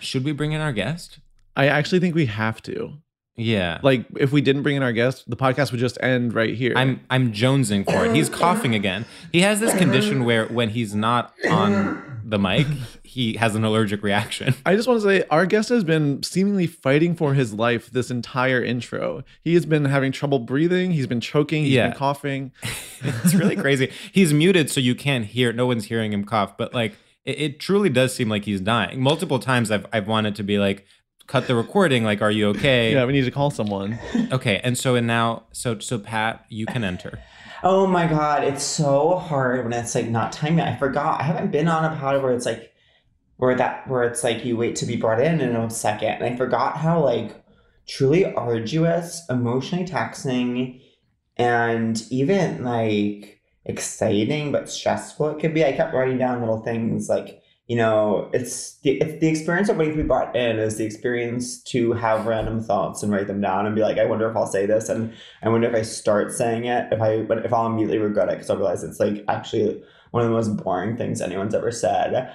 Should 0.00 0.24
we 0.24 0.32
bring 0.32 0.52
in 0.52 0.60
our 0.60 0.72
guest? 0.72 1.20
I 1.60 1.66
actually 1.66 2.00
think 2.00 2.14
we 2.14 2.26
have 2.26 2.62
to. 2.62 2.94
Yeah. 3.36 3.78
Like, 3.82 4.04
if 4.18 4.32
we 4.32 4.40
didn't 4.42 4.62
bring 4.62 4.76
in 4.76 4.82
our 4.82 4.92
guest, 4.92 5.28
the 5.28 5.36
podcast 5.36 5.70
would 5.72 5.80
just 5.80 5.96
end 6.02 6.34
right 6.34 6.54
here. 6.54 6.74
I'm 6.76 7.00
I'm 7.10 7.32
jonesing 7.32 7.84
for 7.84 8.04
it. 8.04 8.14
He's 8.14 8.28
coughing 8.28 8.74
again. 8.74 9.04
He 9.32 9.40
has 9.42 9.60
this 9.60 9.74
condition 9.76 10.24
where 10.24 10.46
when 10.46 10.70
he's 10.70 10.94
not 10.94 11.32
on 11.48 12.20
the 12.24 12.38
mic, 12.38 12.66
he 13.02 13.34
has 13.34 13.54
an 13.54 13.64
allergic 13.64 14.02
reaction. 14.02 14.54
I 14.66 14.76
just 14.76 14.86
want 14.86 15.00
to 15.00 15.06
say 15.06 15.24
our 15.30 15.46
guest 15.46 15.68
has 15.70 15.84
been 15.84 16.22
seemingly 16.22 16.66
fighting 16.66 17.14
for 17.16 17.32
his 17.34 17.54
life 17.54 17.90
this 17.90 18.10
entire 18.10 18.62
intro. 18.62 19.22
He 19.42 19.54
has 19.54 19.64
been 19.64 19.86
having 19.86 20.12
trouble 20.12 20.38
breathing. 20.40 20.92
He's 20.92 21.06
been 21.06 21.20
choking. 21.20 21.64
He's 21.64 21.72
Yeah. 21.74 21.88
been 21.88 21.96
coughing. 21.98 22.52
It's 23.24 23.34
really 23.34 23.56
crazy. 23.56 23.90
He's 24.12 24.34
muted 24.34 24.70
so 24.70 24.78
you 24.80 24.94
can't 24.94 25.24
hear. 25.24 25.52
No 25.54 25.66
one's 25.66 25.86
hearing 25.86 26.12
him 26.12 26.24
cough, 26.24 26.58
but 26.58 26.74
like 26.74 26.92
it, 27.24 27.40
it 27.40 27.60
truly 27.60 27.88
does 27.88 28.14
seem 28.14 28.28
like 28.28 28.44
he's 28.44 28.60
dying. 28.60 29.00
Multiple 29.00 29.38
times 29.38 29.70
I've 29.70 29.86
I've 29.92 30.06
wanted 30.06 30.34
to 30.36 30.42
be 30.42 30.58
like 30.58 30.84
cut 31.30 31.46
the 31.46 31.54
recording 31.54 32.02
like 32.02 32.20
are 32.20 32.30
you 32.30 32.48
okay? 32.48 32.92
Yeah, 32.92 33.04
we 33.04 33.12
need 33.12 33.24
to 33.24 33.30
call 33.30 33.50
someone. 33.50 33.98
Okay. 34.32 34.60
And 34.64 34.76
so 34.76 34.96
and 34.96 35.06
now 35.06 35.44
so 35.52 35.78
so 35.78 35.98
Pat, 35.98 36.44
you 36.48 36.66
can 36.66 36.82
enter. 36.84 37.20
Oh 37.62 37.86
my 37.86 38.06
god, 38.06 38.42
it's 38.42 38.64
so 38.64 39.16
hard 39.16 39.62
when 39.62 39.72
it's 39.72 39.94
like 39.94 40.08
not 40.08 40.32
timing. 40.32 40.60
I 40.60 40.76
forgot. 40.76 41.20
I 41.20 41.24
haven't 41.24 41.52
been 41.52 41.68
on 41.68 41.84
a 41.84 41.96
pod 41.96 42.20
where 42.22 42.32
it's 42.32 42.46
like 42.46 42.72
where 43.36 43.54
that 43.54 43.86
where 43.88 44.02
it's 44.02 44.24
like 44.24 44.44
you 44.44 44.56
wait 44.56 44.76
to 44.76 44.86
be 44.86 44.96
brought 44.96 45.20
in 45.20 45.40
in 45.40 45.54
a 45.54 45.70
second. 45.70 46.08
And 46.08 46.24
I 46.24 46.36
forgot 46.36 46.76
how 46.76 47.02
like 47.04 47.32
truly 47.86 48.24
arduous, 48.34 49.22
emotionally 49.30 49.86
taxing, 49.86 50.80
and 51.36 52.02
even 52.10 52.64
like 52.64 53.40
exciting 53.66 54.50
but 54.50 54.68
stressful 54.68 55.30
it 55.30 55.38
could 55.38 55.54
be. 55.54 55.64
I 55.64 55.72
kept 55.72 55.94
writing 55.94 56.18
down 56.18 56.40
little 56.40 56.62
things 56.62 57.08
like 57.08 57.40
you 57.70 57.76
know, 57.76 58.28
it's 58.32 58.78
the 58.78 59.00
it's 59.00 59.20
the 59.20 59.28
experience 59.28 59.68
of 59.68 59.76
waiting 59.76 59.96
to 59.96 60.02
be 60.02 60.06
brought 60.08 60.34
in 60.34 60.58
is 60.58 60.76
the 60.76 60.84
experience 60.84 61.62
to 61.62 61.92
have 61.92 62.26
random 62.26 62.60
thoughts 62.60 63.00
and 63.00 63.12
write 63.12 63.28
them 63.28 63.40
down 63.40 63.64
and 63.64 63.76
be 63.76 63.80
like, 63.80 63.96
I 63.96 64.06
wonder 64.06 64.28
if 64.28 64.36
I'll 64.36 64.44
say 64.48 64.66
this, 64.66 64.88
and 64.88 65.14
I 65.44 65.48
wonder 65.50 65.68
if 65.68 65.74
I 65.76 65.82
start 65.82 66.32
saying 66.32 66.64
it, 66.64 66.92
if 66.92 67.00
I 67.00 67.22
but 67.22 67.46
if 67.46 67.52
I'll 67.52 67.66
immediately 67.66 67.98
regret 67.98 68.28
it 68.28 68.32
because 68.32 68.50
I'll 68.50 68.56
realize 68.56 68.82
it's 68.82 68.98
like 68.98 69.24
actually 69.28 69.80
one 70.10 70.24
of 70.24 70.28
the 70.28 70.34
most 70.34 70.56
boring 70.56 70.96
things 70.96 71.20
anyone's 71.20 71.54
ever 71.54 71.70
said. 71.70 72.34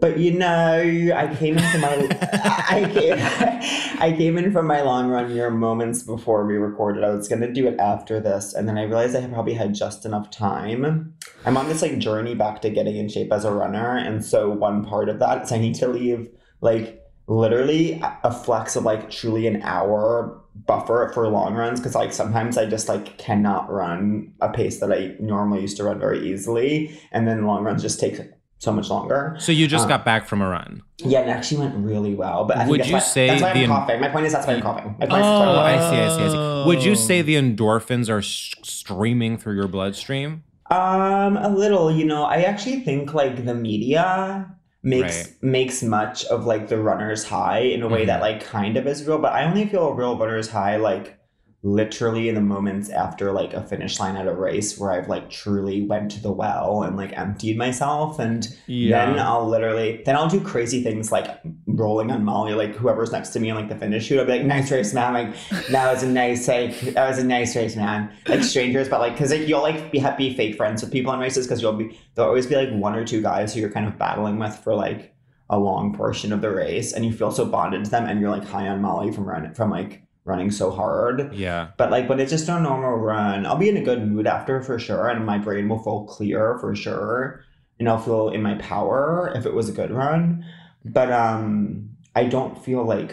But 0.00 0.18
you 0.18 0.32
know, 0.32 1.12
I 1.14 1.34
came 1.36 1.58
in 1.58 1.70
from 1.70 1.80
my 1.82 2.08
I 2.22 2.90
came 2.92 4.00
I 4.00 4.14
came 4.16 4.38
in 4.38 4.50
from 4.50 4.66
my 4.66 4.80
long 4.80 5.08
run 5.08 5.30
year 5.30 5.50
moments 5.50 6.02
before 6.02 6.46
we 6.46 6.54
recorded. 6.54 7.04
I 7.04 7.10
was 7.10 7.28
gonna 7.28 7.52
do 7.52 7.68
it 7.68 7.78
after 7.78 8.18
this, 8.18 8.54
and 8.54 8.66
then 8.66 8.78
I 8.78 8.84
realized 8.84 9.14
I 9.14 9.26
probably 9.26 9.54
had 9.54 9.74
just 9.74 10.06
enough 10.06 10.30
time. 10.30 11.14
I'm 11.44 11.56
on 11.56 11.68
this 11.68 11.82
like 11.82 11.98
journey 11.98 12.34
back 12.34 12.62
to 12.62 12.70
getting 12.70 12.96
in 12.96 13.08
shape 13.08 13.30
as 13.30 13.44
a 13.44 13.52
runner, 13.52 13.96
and 13.98 14.24
so 14.24 14.48
one 14.48 14.84
part 14.84 15.10
of 15.10 15.18
that 15.18 15.42
is 15.42 15.52
I 15.52 15.58
need 15.58 15.74
to 15.76 15.88
leave 15.88 16.30
like 16.62 17.04
literally 17.26 18.00
a 18.24 18.32
flex 18.32 18.76
of 18.76 18.84
like 18.84 19.10
truly 19.10 19.46
an 19.46 19.62
hour 19.62 20.40
buffer 20.66 21.10
for 21.14 21.28
long 21.28 21.54
runs 21.54 21.78
because 21.78 21.94
like 21.94 22.12
sometimes 22.12 22.58
I 22.58 22.66
just 22.66 22.88
like 22.88 23.18
cannot 23.18 23.70
run 23.70 24.32
a 24.40 24.48
pace 24.48 24.80
that 24.80 24.92
I 24.92 25.14
normally 25.20 25.60
used 25.60 25.76
to 25.76 25.84
run 25.84 25.98
very 25.98 26.26
easily, 26.26 26.98
and 27.12 27.28
then 27.28 27.44
long 27.44 27.64
runs 27.64 27.82
just 27.82 28.00
take 28.00 28.18
so 28.60 28.70
much 28.70 28.88
longer. 28.90 29.34
So 29.40 29.50
you 29.52 29.66
just 29.66 29.86
Uh, 29.86 29.88
got 29.88 30.04
back 30.04 30.26
from 30.28 30.40
a 30.42 30.48
run. 30.48 30.82
Yeah, 30.98 31.20
it 31.22 31.28
actually 31.28 31.62
went 31.66 31.74
really 31.76 32.14
well. 32.14 32.44
But 32.44 32.58
I 32.58 32.60
think 32.60 32.70
Would 32.70 32.80
that's 32.80 32.88
you 32.90 32.94
why, 32.94 33.00
say 33.00 33.26
that's 33.28 33.42
why 33.42 33.52
the 33.54 33.62
I'm 33.64 33.68
coughing? 33.70 34.00
My 34.00 34.08
point 34.08 34.26
is 34.26 34.32
that's 34.32 34.46
why 34.46 34.52
I'm 34.54 34.60
coughing. 34.62 34.84
My 35.00 35.06
point 35.06 35.22
is 35.22 35.26
that's 35.26 35.26
Oh, 35.26 35.54
why 35.56 35.70
I 35.70 35.72
I'm 35.72 35.78
coughing. 35.78 35.98
see, 35.98 36.02
I 36.04 36.28
see, 36.28 36.36
I 36.38 36.62
see. 36.62 36.66
Would 36.68 36.84
you 36.84 36.94
say 36.94 37.22
the 37.22 37.34
endorphins 37.36 38.08
are 38.08 38.18
s- 38.18 38.54
streaming 38.62 39.36
through 39.38 39.56
your 39.56 39.66
bloodstream? 39.68 40.44
Um, 40.70 41.36
a 41.38 41.48
little. 41.48 41.90
You 41.90 42.04
know, 42.04 42.24
I 42.24 42.42
actually 42.42 42.80
think 42.80 43.12
like 43.14 43.44
the 43.44 43.54
media 43.54 44.46
makes 44.82 45.16
Right. 45.26 45.34
makes 45.42 45.82
much 45.82 46.24
of 46.26 46.44
like 46.46 46.68
the 46.68 46.78
runner's 46.78 47.24
high 47.24 47.60
in 47.60 47.82
a 47.82 47.88
way 47.88 48.02
Mhm. 48.04 48.06
that 48.06 48.20
like 48.20 48.44
kind 48.44 48.76
of 48.76 48.86
is 48.86 49.06
real, 49.06 49.18
but 49.18 49.32
I 49.32 49.44
only 49.44 49.66
feel 49.66 49.88
a 49.88 49.94
real 49.94 50.16
runner's 50.18 50.50
high 50.50 50.76
like 50.76 51.18
literally 51.62 52.26
in 52.30 52.34
the 52.34 52.40
moments 52.40 52.88
after 52.88 53.32
like 53.32 53.52
a 53.52 53.62
finish 53.62 54.00
line 54.00 54.16
at 54.16 54.26
a 54.26 54.32
race 54.32 54.78
where 54.78 54.92
I've 54.92 55.08
like 55.08 55.28
truly 55.28 55.82
went 55.82 56.10
to 56.12 56.22
the 56.22 56.32
well 56.32 56.82
and 56.84 56.96
like 56.96 57.12
emptied 57.18 57.58
myself 57.58 58.18
and 58.18 58.48
Yeah. 58.66 59.04
then 59.04 59.18
I'll 59.18 59.46
literally 59.46 60.00
then 60.06 60.16
I'll 60.16 60.28
do 60.28 60.40
crazy 60.40 60.82
things 60.82 61.12
like 61.12 61.28
rolling 61.66 62.10
on 62.10 62.24
Molly, 62.24 62.54
like 62.54 62.74
whoever's 62.74 63.12
next 63.12 63.30
to 63.30 63.40
me 63.40 63.50
on 63.50 63.56
like 63.56 63.68
the 63.68 63.76
finish 63.76 64.06
shoot. 64.06 64.18
I'll 64.18 64.24
be 64.24 64.32
like, 64.32 64.44
nice 64.44 64.70
race, 64.70 64.94
man. 64.94 65.12
Like 65.12 65.34
that 65.68 65.92
was 65.92 66.02
a 66.02 66.08
nice 66.08 66.48
like 66.48 66.80
that 66.94 67.06
was 67.08 67.18
a 67.18 67.24
nice 67.24 67.54
race, 67.54 67.76
man. 67.76 68.10
Like 68.26 68.42
strangers, 68.42 68.88
but 68.88 69.00
like 69.00 69.12
because 69.12 69.30
like, 69.30 69.46
you'll 69.46 69.60
like 69.60 69.92
be 69.92 69.98
happy 69.98 70.34
fake 70.34 70.56
friends 70.56 70.82
with 70.82 70.90
people 70.90 71.12
in 71.12 71.20
races 71.20 71.46
because 71.46 71.60
you'll 71.60 71.74
be 71.74 71.98
there'll 72.14 72.30
always 72.30 72.46
be 72.46 72.56
like 72.56 72.70
one 72.72 72.94
or 72.94 73.04
two 73.04 73.20
guys 73.20 73.52
who 73.52 73.60
you're 73.60 73.70
kind 73.70 73.86
of 73.86 73.98
battling 73.98 74.38
with 74.38 74.56
for 74.56 74.74
like 74.74 75.14
a 75.50 75.58
long 75.58 75.92
portion 75.94 76.32
of 76.32 76.40
the 76.40 76.50
race 76.50 76.94
and 76.94 77.04
you 77.04 77.12
feel 77.12 77.30
so 77.30 77.44
bonded 77.44 77.84
to 77.84 77.90
them 77.90 78.06
and 78.06 78.18
you're 78.18 78.30
like 78.30 78.44
high 78.44 78.68
on 78.68 78.80
Molly 78.80 79.12
from 79.12 79.24
run 79.24 79.52
from 79.52 79.68
like 79.70 80.02
running 80.30 80.50
so 80.50 80.70
hard. 80.70 81.34
Yeah. 81.34 81.68
But 81.76 81.90
like 81.90 82.08
when 82.08 82.20
it's 82.20 82.30
just 82.30 82.48
a 82.48 82.58
normal 82.60 82.96
run, 82.96 83.44
I'll 83.46 83.56
be 83.58 83.68
in 83.68 83.76
a 83.76 83.82
good 83.84 84.00
mood 84.10 84.26
after 84.26 84.62
for 84.62 84.78
sure, 84.78 85.08
and 85.08 85.26
my 85.26 85.38
brain 85.38 85.68
will 85.68 85.82
feel 85.82 86.04
clear 86.04 86.56
for 86.60 86.74
sure, 86.74 87.44
and 87.78 87.88
I'll 87.88 87.98
feel 87.98 88.28
in 88.30 88.42
my 88.42 88.54
power 88.54 89.32
if 89.34 89.44
it 89.44 89.54
was 89.54 89.68
a 89.68 89.72
good 89.72 89.90
run. 89.90 90.44
But 90.84 91.10
um, 91.12 91.90
I 92.16 92.24
don't 92.24 92.56
feel 92.64 92.84
like 92.84 93.12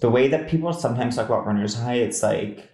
the 0.00 0.10
way 0.10 0.28
that 0.28 0.48
people 0.48 0.72
sometimes 0.72 1.16
talk 1.16 1.26
about 1.26 1.46
runners 1.46 1.74
high. 1.74 1.94
It's 1.96 2.22
like, 2.22 2.66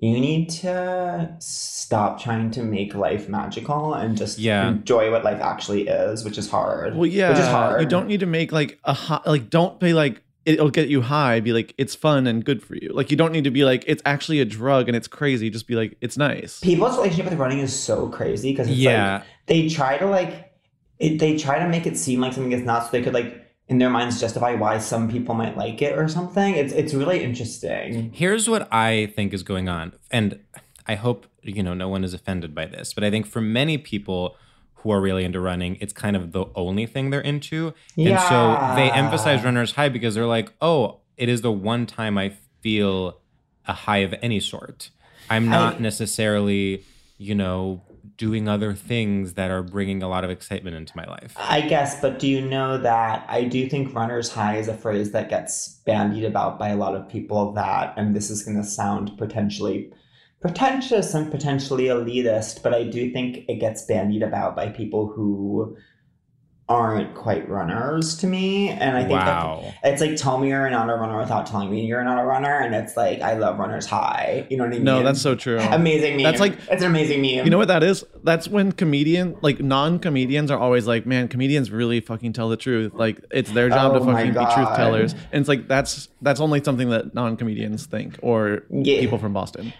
you 0.00 0.20
need 0.20 0.50
to 0.50 1.34
stop 1.40 2.20
trying 2.22 2.50
to 2.52 2.62
make 2.62 2.94
life 2.94 3.28
magical 3.28 3.94
and 3.94 4.16
just 4.16 4.38
Yeah. 4.38 4.68
enjoy 4.68 5.10
what 5.10 5.24
life 5.24 5.40
actually 5.40 5.88
is, 5.88 6.24
which 6.24 6.36
is 6.36 6.50
hard. 6.50 6.94
Well, 6.94 7.06
yeah, 7.06 7.30
which 7.30 7.38
is 7.38 7.46
hard. 7.46 7.80
you 7.80 7.86
don't 7.88 8.06
need 8.06 8.20
to 8.20 8.26
make 8.26 8.52
like 8.52 8.78
a 8.84 8.92
high, 8.92 9.20
like 9.26 9.48
don't 9.50 9.80
be 9.80 9.94
like 9.94 10.22
it'll 10.46 10.70
get 10.70 10.88
you 10.88 11.00
high. 11.02 11.40
Be 11.40 11.52
like 11.52 11.74
it's 11.78 11.94
fun 11.94 12.26
and 12.26 12.44
good 12.44 12.62
for 12.62 12.74
you. 12.76 12.90
Like 12.92 13.10
you 13.10 13.16
don't 13.16 13.32
need 13.32 13.44
to 13.44 13.50
be 13.50 13.64
like 13.64 13.84
it's 13.86 14.02
actually 14.04 14.40
a 14.40 14.44
drug 14.44 14.88
and 14.88 14.96
it's 14.96 15.08
crazy. 15.08 15.50
Just 15.50 15.66
be 15.66 15.74
like 15.74 15.96
it's 16.00 16.16
nice. 16.16 16.60
People's 16.60 16.96
relationship 16.96 17.30
with 17.30 17.38
running 17.38 17.58
is 17.60 17.78
so 17.78 18.08
crazy 18.08 18.52
because 18.52 18.68
Yeah. 18.68 19.14
like 19.18 19.22
they 19.46 19.68
try 19.68 19.98
to 19.98 20.06
like 20.06 20.52
it, 20.98 21.18
they 21.18 21.36
try 21.36 21.58
to 21.58 21.68
make 21.68 21.86
it 21.86 21.96
seem 21.96 22.20
like 22.20 22.32
something 22.32 22.52
is 22.52 22.62
not 22.62 22.84
so 22.84 22.90
they 22.92 23.02
could 23.02 23.14
like 23.14 23.40
in 23.68 23.78
their 23.78 23.90
minds 23.90 24.20
justify 24.20 24.54
why 24.54 24.78
some 24.78 25.10
people 25.10 25.34
might 25.34 25.56
like 25.56 25.80
it 25.82 25.98
or 25.98 26.06
something. 26.08 26.54
It's 26.54 26.72
it's 26.72 26.94
really 26.94 27.22
interesting. 27.24 28.12
Here's 28.12 28.48
what 28.48 28.68
I 28.72 29.12
think 29.16 29.32
is 29.32 29.42
going 29.42 29.68
on. 29.68 29.92
And 30.10 30.40
I 30.86 30.96
hope, 30.96 31.26
you 31.42 31.62
know, 31.62 31.72
no 31.72 31.88
one 31.88 32.04
is 32.04 32.12
offended 32.12 32.54
by 32.54 32.66
this, 32.66 32.92
but 32.92 33.02
I 33.04 33.10
think 33.10 33.26
for 33.26 33.40
many 33.40 33.78
people 33.78 34.36
who 34.84 34.90
are 34.90 35.00
really 35.00 35.24
into 35.24 35.40
running, 35.40 35.76
it's 35.80 35.94
kind 35.94 36.14
of 36.14 36.32
the 36.32 36.44
only 36.54 36.84
thing 36.84 37.08
they're 37.08 37.20
into. 37.20 37.72
And 37.96 38.20
so 38.20 38.74
they 38.76 38.90
emphasize 38.92 39.42
runner's 39.42 39.72
high 39.72 39.88
because 39.88 40.14
they're 40.14 40.26
like, 40.26 40.52
oh, 40.60 41.00
it 41.16 41.30
is 41.30 41.40
the 41.40 41.50
one 41.50 41.86
time 41.86 42.18
I 42.18 42.34
feel 42.60 43.18
a 43.66 43.72
high 43.72 43.98
of 43.98 44.14
any 44.20 44.40
sort. 44.40 44.90
I'm 45.30 45.48
not 45.48 45.76
I- 45.76 45.78
necessarily, 45.78 46.84
you 47.16 47.34
know, 47.34 47.82
doing 48.18 48.46
other 48.46 48.74
things 48.74 49.34
that 49.34 49.50
are 49.50 49.62
bringing 49.62 50.02
a 50.02 50.08
lot 50.08 50.22
of 50.22 50.30
excitement 50.30 50.76
into 50.76 50.92
my 50.94 51.06
life. 51.06 51.34
I 51.36 51.62
guess, 51.62 52.00
but 52.00 52.18
do 52.18 52.28
you 52.28 52.42
know 52.46 52.76
that 52.76 53.24
I 53.26 53.44
do 53.44 53.68
think 53.68 53.94
runner's 53.94 54.30
high 54.30 54.58
is 54.58 54.68
a 54.68 54.76
phrase 54.76 55.12
that 55.12 55.30
gets 55.30 55.80
bandied 55.86 56.24
about 56.24 56.58
by 56.58 56.68
a 56.68 56.76
lot 56.76 56.94
of 56.94 57.08
people 57.08 57.52
that, 57.52 57.94
and 57.96 58.14
this 58.14 58.28
is 58.30 58.44
going 58.44 58.58
to 58.58 58.64
sound 58.64 59.16
potentially 59.16 59.90
pretentious 60.44 61.14
and 61.14 61.30
potentially 61.30 61.84
elitist, 61.84 62.62
but 62.62 62.74
I 62.74 62.84
do 62.84 63.10
think 63.10 63.48
it 63.48 63.60
gets 63.60 63.80
bandied 63.86 64.22
about 64.22 64.54
by 64.54 64.68
people 64.68 65.06
who 65.06 65.74
aren't 66.66 67.14
quite 67.14 67.46
runners 67.46 68.16
to 68.16 68.26
me. 68.26 68.70
And 68.70 68.96
I 68.96 69.00
think 69.04 69.10
that 69.20 69.74
it's 69.84 70.00
like, 70.00 70.16
tell 70.16 70.38
me 70.38 70.48
you're 70.48 70.70
not 70.70 70.88
a 70.88 70.94
runner 70.94 71.18
without 71.18 71.46
telling 71.46 71.70
me 71.70 71.84
you're 71.84 72.02
not 72.04 72.18
a 72.18 72.24
runner. 72.24 72.58
And 72.60 72.74
it's 72.74 72.96
like, 72.96 73.20
I 73.20 73.34
love 73.34 73.58
runner's 73.58 73.84
high. 73.84 74.46
You 74.48 74.56
know 74.56 74.64
what 74.64 74.72
I 74.72 74.76
mean? 74.76 74.84
No, 74.84 75.02
that's 75.02 75.20
so 75.20 75.34
true. 75.34 75.58
amazing 75.72 76.16
meme. 76.16 76.22
That's 76.22 76.40
like- 76.40 76.56
it's 76.70 76.82
an 76.82 76.88
amazing 76.90 77.20
meme. 77.20 77.44
You 77.44 77.50
know 77.50 77.58
what 77.58 77.68
that 77.68 77.82
is? 77.82 78.02
That's 78.22 78.48
when 78.48 78.72
comedian, 78.72 79.36
like 79.42 79.60
non-comedians, 79.60 80.50
are 80.50 80.58
always 80.58 80.86
like, 80.86 81.04
"Man, 81.04 81.28
comedians 81.28 81.70
really 81.70 82.00
fucking 82.00 82.32
tell 82.32 82.48
the 82.48 82.56
truth. 82.56 82.94
Like 82.94 83.22
it's 83.30 83.52
their 83.52 83.68
job 83.68 83.92
Oh 83.92 83.98
to 83.98 84.04
fucking 84.12 84.32
be 84.32 84.54
truth 84.54 84.74
tellers." 84.76 85.12
And 85.32 85.40
it's 85.42 85.48
like 85.48 85.68
that's 85.68 86.08
that's 86.22 86.40
only 86.40 86.64
something 86.64 86.88
that 86.88 87.14
non-comedians 87.14 87.84
think, 87.84 88.18
or 88.22 88.62
Yeah. 88.70 89.00
people 89.00 89.18
from 89.18 89.34
Boston. 89.34 89.74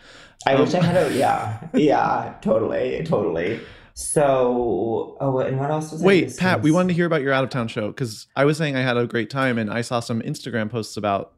I 0.47 0.57
wish 0.61 0.75
I 0.75 0.79
Um, 0.81 0.85
had 0.85 0.97
a 1.11 1.15
yeah, 1.17 1.69
yeah, 1.73 2.35
totally, 2.43 3.03
totally. 3.07 3.61
So, 3.97 5.17
oh, 5.21 5.39
and 5.39 5.59
what 5.59 5.71
else 5.71 5.93
was 5.93 6.03
I 6.03 6.07
Wait, 6.07 6.37
Pat, 6.37 6.63
we 6.63 6.73
wanted 6.73 6.89
to 6.89 6.95
hear 6.95 7.07
about 7.07 7.23
your 7.23 7.33
out 7.33 7.45
of 7.45 7.51
town 7.51 7.69
show 7.69 7.89
because 7.89 8.27
I 8.35 8.45
was 8.45 8.59
saying 8.59 8.75
I 8.75 8.81
had 8.81 8.97
a 8.97 9.07
great 9.07 9.31
time, 9.31 9.57
and 9.57 9.71
I 9.71 9.83
saw 9.83 10.01
some 10.01 10.21
Instagram 10.23 10.69
posts 10.69 10.97
about 10.97 11.33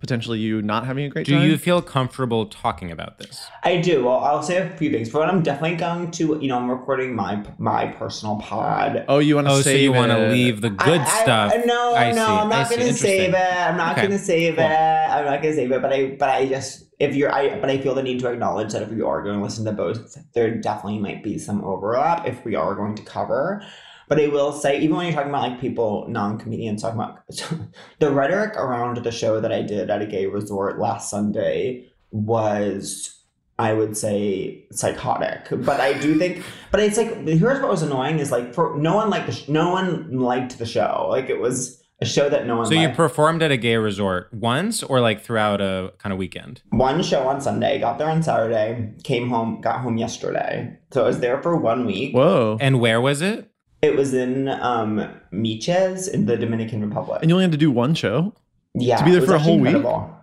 potentially 0.00 0.38
you 0.38 0.62
not 0.62 0.86
having 0.86 1.04
a 1.04 1.08
great 1.08 1.26
Do 1.26 1.34
time. 1.34 1.48
you 1.48 1.58
feel 1.58 1.82
comfortable 1.82 2.46
talking 2.46 2.90
about 2.90 3.18
this? 3.18 3.46
I 3.64 3.78
do. 3.78 4.04
Well, 4.04 4.18
I'll 4.18 4.42
say 4.42 4.58
a 4.58 4.76
few 4.76 4.90
things. 4.90 5.10
For 5.10 5.18
one, 5.20 5.28
I'm 5.28 5.42
definitely 5.42 5.76
going 5.76 6.10
to, 6.12 6.38
you 6.40 6.48
know, 6.48 6.56
I'm 6.58 6.70
recording 6.70 7.14
my 7.14 7.44
my 7.58 7.86
personal 7.86 8.36
pod. 8.36 9.04
oh, 9.08 9.18
you 9.18 9.34
want 9.34 9.46
to 9.48 9.52
Oh, 9.54 9.60
save 9.60 9.64
so 9.64 9.82
you 9.82 9.92
want 9.92 10.12
to 10.12 10.28
leave 10.28 10.60
the 10.60 10.70
good 10.70 11.00
I- 11.00 11.04
I- 11.04 11.22
stuff? 11.22 11.52
no, 11.66 11.94
I 11.94 12.12
no, 12.12 12.14
see, 12.26 12.32
I'm 12.32 12.48
not 12.48 12.70
gonna 12.70 12.92
save 12.92 13.34
it. 13.34 13.36
I'm 13.36 13.76
not 13.76 13.92
Okay, 13.98 14.06
gonna 14.06 14.18
save 14.18 14.56
cool. 14.56 14.64
it. 14.64 14.68
I'm 14.68 15.24
not 15.24 15.42
gonna 15.42 15.54
save 15.54 15.72
it. 15.72 15.82
But 15.82 15.92
I, 15.92 16.06
but 16.18 16.28
I 16.28 16.46
just, 16.46 16.84
if 17.00 17.14
you're, 17.14 17.32
I, 17.32 17.60
but 17.60 17.70
I 17.70 17.78
feel 17.78 17.94
the 17.94 18.02
need 18.02 18.20
to 18.20 18.28
acknowledge 18.30 18.72
that 18.72 18.82
if 18.82 18.90
you 18.92 19.06
are 19.06 19.22
going 19.22 19.36
to 19.38 19.42
listen 19.42 19.64
to 19.66 19.72
both, 19.72 20.16
there 20.34 20.52
definitely 20.56 20.98
might 20.98 21.22
be 21.22 21.38
some 21.38 21.62
overlap 21.64 22.26
if 22.26 22.44
we 22.44 22.56
are 22.56 22.74
going 22.74 22.94
to 22.96 23.02
cover. 23.04 23.62
But 24.08 24.20
I 24.20 24.28
will 24.28 24.52
say, 24.52 24.80
even 24.80 24.96
when 24.96 25.06
you're 25.06 25.14
talking 25.14 25.30
about 25.30 25.50
like 25.50 25.60
people, 25.60 26.06
non-comedians 26.08 26.82
talking 26.82 27.00
about 27.00 27.20
the 27.98 28.10
rhetoric 28.10 28.56
around 28.56 28.96
the 28.98 29.12
show 29.12 29.40
that 29.40 29.52
I 29.52 29.62
did 29.62 29.90
at 29.90 30.02
a 30.02 30.06
gay 30.06 30.26
resort 30.26 30.78
last 30.78 31.10
Sunday 31.10 31.88
was 32.10 33.14
I 33.58 33.72
would 33.72 33.96
say 33.96 34.64
psychotic, 34.70 35.48
but 35.50 35.80
I 35.80 35.98
do 35.98 36.16
think, 36.16 36.44
but 36.70 36.80
it's 36.80 36.96
like 36.96 37.26
here's 37.26 37.60
what 37.60 37.70
was 37.70 37.82
annoying 37.82 38.20
is 38.20 38.30
like 38.30 38.54
for 38.54 38.76
no 38.78 38.94
one 38.94 39.10
liked 39.10 39.26
the 39.26 39.32
sh- 39.32 39.48
no 39.48 39.70
one 39.70 40.18
liked 40.18 40.58
the 40.58 40.66
show. 40.66 41.06
Like 41.10 41.28
it 41.28 41.40
was 41.40 41.82
a 42.00 42.06
show 42.06 42.28
that 42.28 42.46
no 42.46 42.58
one. 42.58 42.66
So 42.66 42.74
you 42.74 42.88
performed 42.90 43.42
at 43.42 43.50
a 43.50 43.56
gay 43.56 43.76
resort 43.76 44.32
once 44.32 44.84
or 44.84 45.00
like 45.00 45.22
throughout 45.22 45.60
a 45.60 45.92
kind 45.98 46.12
of 46.12 46.18
weekend? 46.18 46.62
one 46.70 47.02
show 47.02 47.26
on 47.26 47.40
Sunday, 47.40 47.80
got 47.80 47.98
there 47.98 48.08
on 48.08 48.22
Saturday, 48.22 48.92
came 49.02 49.28
home, 49.28 49.60
got 49.60 49.80
home 49.80 49.98
yesterday. 49.98 50.78
So 50.92 51.04
I 51.04 51.08
was 51.08 51.18
there 51.18 51.42
for 51.42 51.56
one 51.56 51.84
week. 51.84 52.14
Whoa! 52.14 52.58
And 52.60 52.78
where 52.80 53.00
was 53.00 53.20
it? 53.22 53.50
It 53.82 53.96
was 53.96 54.12
in 54.14 54.48
um 54.48 55.08
Miches 55.32 56.08
in 56.12 56.26
the 56.26 56.36
Dominican 56.36 56.88
Republic. 56.88 57.20
And 57.22 57.30
you 57.30 57.34
only 57.34 57.44
had 57.44 57.52
to 57.52 57.58
do 57.58 57.70
one 57.70 57.94
show. 57.94 58.34
Yeah, 58.74 58.96
To 58.98 59.04
be 59.04 59.10
there 59.12 59.22
for 59.22 59.34
a 59.34 59.38
whole 59.38 59.58
week? 59.58 59.74
incredible. 59.74 60.14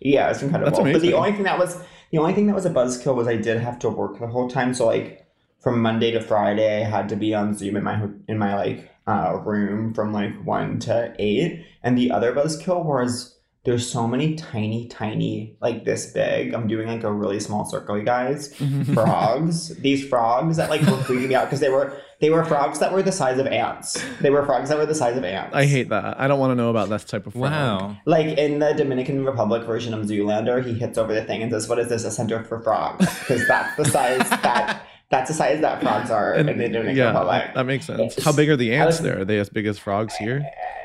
Yeah, 0.00 0.30
it's 0.30 0.42
incredible. 0.42 0.70
That's 0.70 0.92
But 0.92 1.02
the 1.02 1.14
only 1.14 1.32
thing 1.32 1.42
that 1.44 1.58
was 1.58 1.82
the 2.12 2.18
only 2.18 2.32
thing 2.32 2.46
that 2.46 2.54
was 2.54 2.66
a 2.66 2.70
buzzkill 2.70 3.14
was 3.14 3.28
I 3.28 3.36
did 3.36 3.60
have 3.60 3.78
to 3.80 3.88
work 3.88 4.18
the 4.18 4.26
whole 4.26 4.48
time. 4.48 4.74
So 4.74 4.86
like 4.86 5.26
from 5.60 5.82
Monday 5.82 6.10
to 6.12 6.20
Friday, 6.20 6.80
I 6.80 6.84
had 6.88 7.08
to 7.10 7.16
be 7.16 7.34
on 7.34 7.54
Zoom 7.54 7.76
in 7.76 7.84
my 7.84 8.08
in 8.28 8.38
my 8.38 8.54
like 8.56 8.90
uh, 9.06 9.38
room 9.44 9.92
from 9.94 10.12
like 10.12 10.32
one 10.44 10.78
to 10.80 11.14
eight. 11.18 11.64
And 11.82 11.98
the 11.98 12.10
other 12.10 12.32
buzzkill 12.32 12.84
was 12.84 13.36
there's 13.64 13.90
so 13.90 14.06
many 14.06 14.36
tiny, 14.36 14.88
tiny 14.88 15.56
like 15.60 15.84
this 15.84 16.12
big. 16.12 16.54
I'm 16.54 16.66
doing 16.66 16.88
like 16.88 17.04
a 17.04 17.12
really 17.12 17.38
small 17.40 17.66
circle, 17.66 17.98
you 17.98 18.04
guys. 18.04 18.54
Mm-hmm. 18.54 18.94
Frogs. 18.94 19.76
These 19.80 20.08
frogs 20.08 20.56
that 20.56 20.70
like 20.70 20.80
were 20.82 20.96
freaking 20.98 21.28
me 21.28 21.34
out 21.34 21.44
because 21.44 21.60
they 21.60 21.68
were 21.68 22.00
they 22.20 22.30
were 22.30 22.44
frogs 22.44 22.78
that 22.78 22.90
were 22.92 23.02
the 23.02 23.12
size 23.12 23.38
of 23.38 23.46
ants. 23.46 24.02
They 24.20 24.30
were 24.30 24.46
frogs 24.46 24.70
that 24.70 24.78
were 24.78 24.86
the 24.86 24.94
size 24.94 25.16
of 25.16 25.24
ants. 25.24 25.54
I 25.54 25.66
hate 25.66 25.90
that. 25.90 26.18
I 26.18 26.26
don't 26.26 26.38
want 26.38 26.52
to 26.52 26.54
know 26.54 26.70
about 26.70 26.88
that 26.88 27.06
type 27.06 27.26
of. 27.26 27.34
frog. 27.34 27.42
Wow. 27.42 27.96
Like 28.06 28.38
in 28.38 28.60
the 28.60 28.72
Dominican 28.72 29.26
Republic 29.26 29.64
version 29.64 29.92
of 29.92 30.06
Zoolander, 30.06 30.64
he 30.64 30.72
hits 30.72 30.96
over 30.96 31.14
the 31.14 31.24
thing 31.24 31.42
and 31.42 31.52
says, 31.52 31.68
"What 31.68 31.78
is 31.78 31.88
this? 31.88 32.04
A 32.04 32.10
center 32.10 32.42
for 32.44 32.60
frogs?" 32.60 33.06
Because 33.20 33.46
that's 33.46 33.76
the 33.76 33.84
size 33.84 34.28
that 34.30 34.86
that's 35.10 35.28
the 35.28 35.34
size 35.34 35.60
that 35.60 35.82
frogs 35.82 36.10
are 36.10 36.34
And- 36.34 36.48
in 36.48 36.56
the 36.58 36.68
Dominican 36.68 36.96
yeah, 36.96 37.08
Republic. 37.08 37.42
that, 37.46 37.54
that 37.54 37.66
makes 37.66 37.84
sense. 37.86 38.22
How 38.24 38.32
big 38.32 38.48
are 38.48 38.56
the 38.56 38.72
ants 38.74 38.98
was- 38.98 39.00
there? 39.02 39.20
Are 39.20 39.24
they 39.24 39.38
as 39.38 39.48
big 39.48 39.66
as 39.66 39.78
frogs 39.78 40.14
here? 40.16 40.44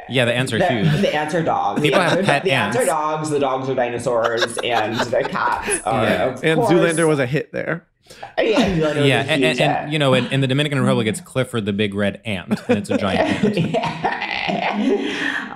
Yeah, 0.09 0.25
the 0.25 0.33
ants 0.33 0.51
are 0.53 0.59
the, 0.59 0.67
huge. 0.67 1.01
the 1.01 1.15
ants 1.15 1.33
are 1.33 1.41
dogs. 1.41 1.81
People 1.81 1.99
the 1.99 2.05
have 2.09 2.19
are, 2.19 2.23
pet 2.23 2.43
the 2.43 2.51
ants. 2.51 2.77
are 2.77 2.85
dogs. 2.85 3.29
The 3.31 3.39
dogs 3.39 3.67
are 3.69 3.73
dinosaurs, 3.75 4.57
and 4.63 4.99
the 4.99 5.23
cats 5.23 5.81
are. 5.83 6.03
Yeah. 6.03 6.25
Of 6.25 6.43
And 6.43 6.59
course, 6.59 6.71
Zoolander 6.71 7.07
was 7.07 7.17
a 7.19 7.25
hit 7.25 7.51
there. 7.51 7.87
Yeah, 8.37 8.77
Zoolander 8.77 9.07
Yeah, 9.07 9.25
and, 9.27 9.43
and, 9.43 9.59
and, 9.59 9.91
you 9.91 9.97
know, 9.97 10.13
in, 10.13 10.27
in 10.27 10.41
the 10.41 10.47
Dominican 10.47 10.79
Republic, 10.79 11.07
it's 11.07 11.21
Clifford 11.21 11.65
the 11.65 11.73
big 11.73 11.95
red 11.95 12.21
ant, 12.23 12.61
and 12.69 12.77
it's 12.77 12.91
a 12.91 12.97
giant 12.99 13.57
ant. 13.57 13.75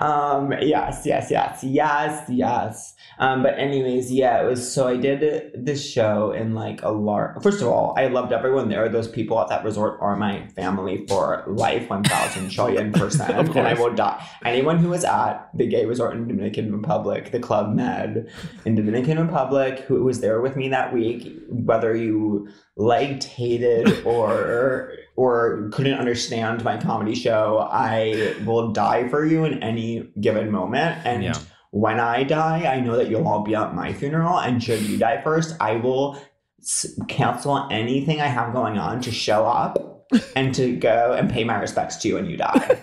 um 0.00 0.50
yes 0.62 1.02
yes 1.04 1.30
yes 1.30 1.62
yes 1.62 2.24
yes 2.28 2.94
um 3.20 3.42
but 3.42 3.56
anyways 3.58 4.10
yeah 4.12 4.42
it 4.42 4.46
was 4.46 4.60
so 4.72 4.88
i 4.88 4.96
did 4.96 5.52
this 5.54 5.88
show 5.88 6.32
in 6.32 6.54
like 6.54 6.82
a 6.82 6.88
large 6.88 7.40
first 7.42 7.60
of 7.62 7.68
all 7.68 7.94
i 7.96 8.06
loved 8.06 8.32
everyone 8.32 8.68
there. 8.68 8.88
Those 8.88 9.08
people 9.08 9.38
at 9.40 9.48
that 9.48 9.62
resort 9.64 9.98
are 10.00 10.16
my 10.16 10.46
family 10.48 11.06
for 11.06 11.44
life 11.46 11.88
1000 11.88 12.50
trillion 12.54 12.92
percent 12.92 13.30
and 13.56 13.68
i 13.68 13.74
will 13.74 13.94
die. 13.94 14.26
Anyone 14.44 14.78
who 14.78 14.88
was 14.88 15.04
at 15.04 15.48
the 15.54 15.66
gay 15.66 15.84
resort 15.84 16.16
in 16.16 16.26
dominican 16.26 16.72
republic 16.72 17.30
the 17.30 17.38
club 17.40 17.74
med 17.74 18.28
in 18.64 18.74
dominican 18.74 19.18
republic 19.18 19.80
who 19.80 20.02
was 20.02 20.20
there 20.20 20.40
with 20.40 20.56
me 20.56 20.68
that 20.68 20.92
week 20.92 21.32
whether 21.48 21.94
you 21.94 22.48
liked 22.76 23.24
hated 23.24 24.04
or 24.04 24.92
or 25.16 25.68
couldn't 25.72 25.98
understand 25.98 26.64
my 26.64 26.76
comedy 26.78 27.14
show 27.14 27.68
i 27.70 28.34
will 28.46 28.72
die 28.72 29.06
for 29.08 29.24
you 29.26 29.44
in 29.44 29.62
any 29.62 30.08
given 30.20 30.50
moment. 30.50 30.96
And 31.04 31.22
Yeah. 31.22 31.34
When 31.70 32.00
i 32.00 32.22
die 32.24 32.64
i 32.72 32.80
know 32.80 32.96
that 32.96 33.08
you'll 33.08 33.26
all 33.28 33.42
be 33.42 33.54
at 33.54 33.74
my 33.74 33.92
funeral 33.92 34.38
and 34.40 34.62
should 34.62 34.80
you 34.82 34.96
die 34.98 35.20
first 35.22 35.54
i 35.60 35.76
will 35.76 36.20
s- 36.60 36.98
cancel 37.08 37.66
anything 37.70 38.20
i 38.20 38.26
have 38.26 38.52
going 38.52 38.76
on 38.78 39.00
to 39.00 39.10
show 39.12 39.46
up 39.46 40.06
and 40.34 40.52
to 40.54 40.74
go 40.76 41.12
and 41.16 41.30
pay 41.30 41.44
my 41.44 41.54
respects 41.60 41.96
to 41.96 42.08
you 42.08 42.14
when 42.16 42.26
you 42.26 42.36
die 42.36 42.80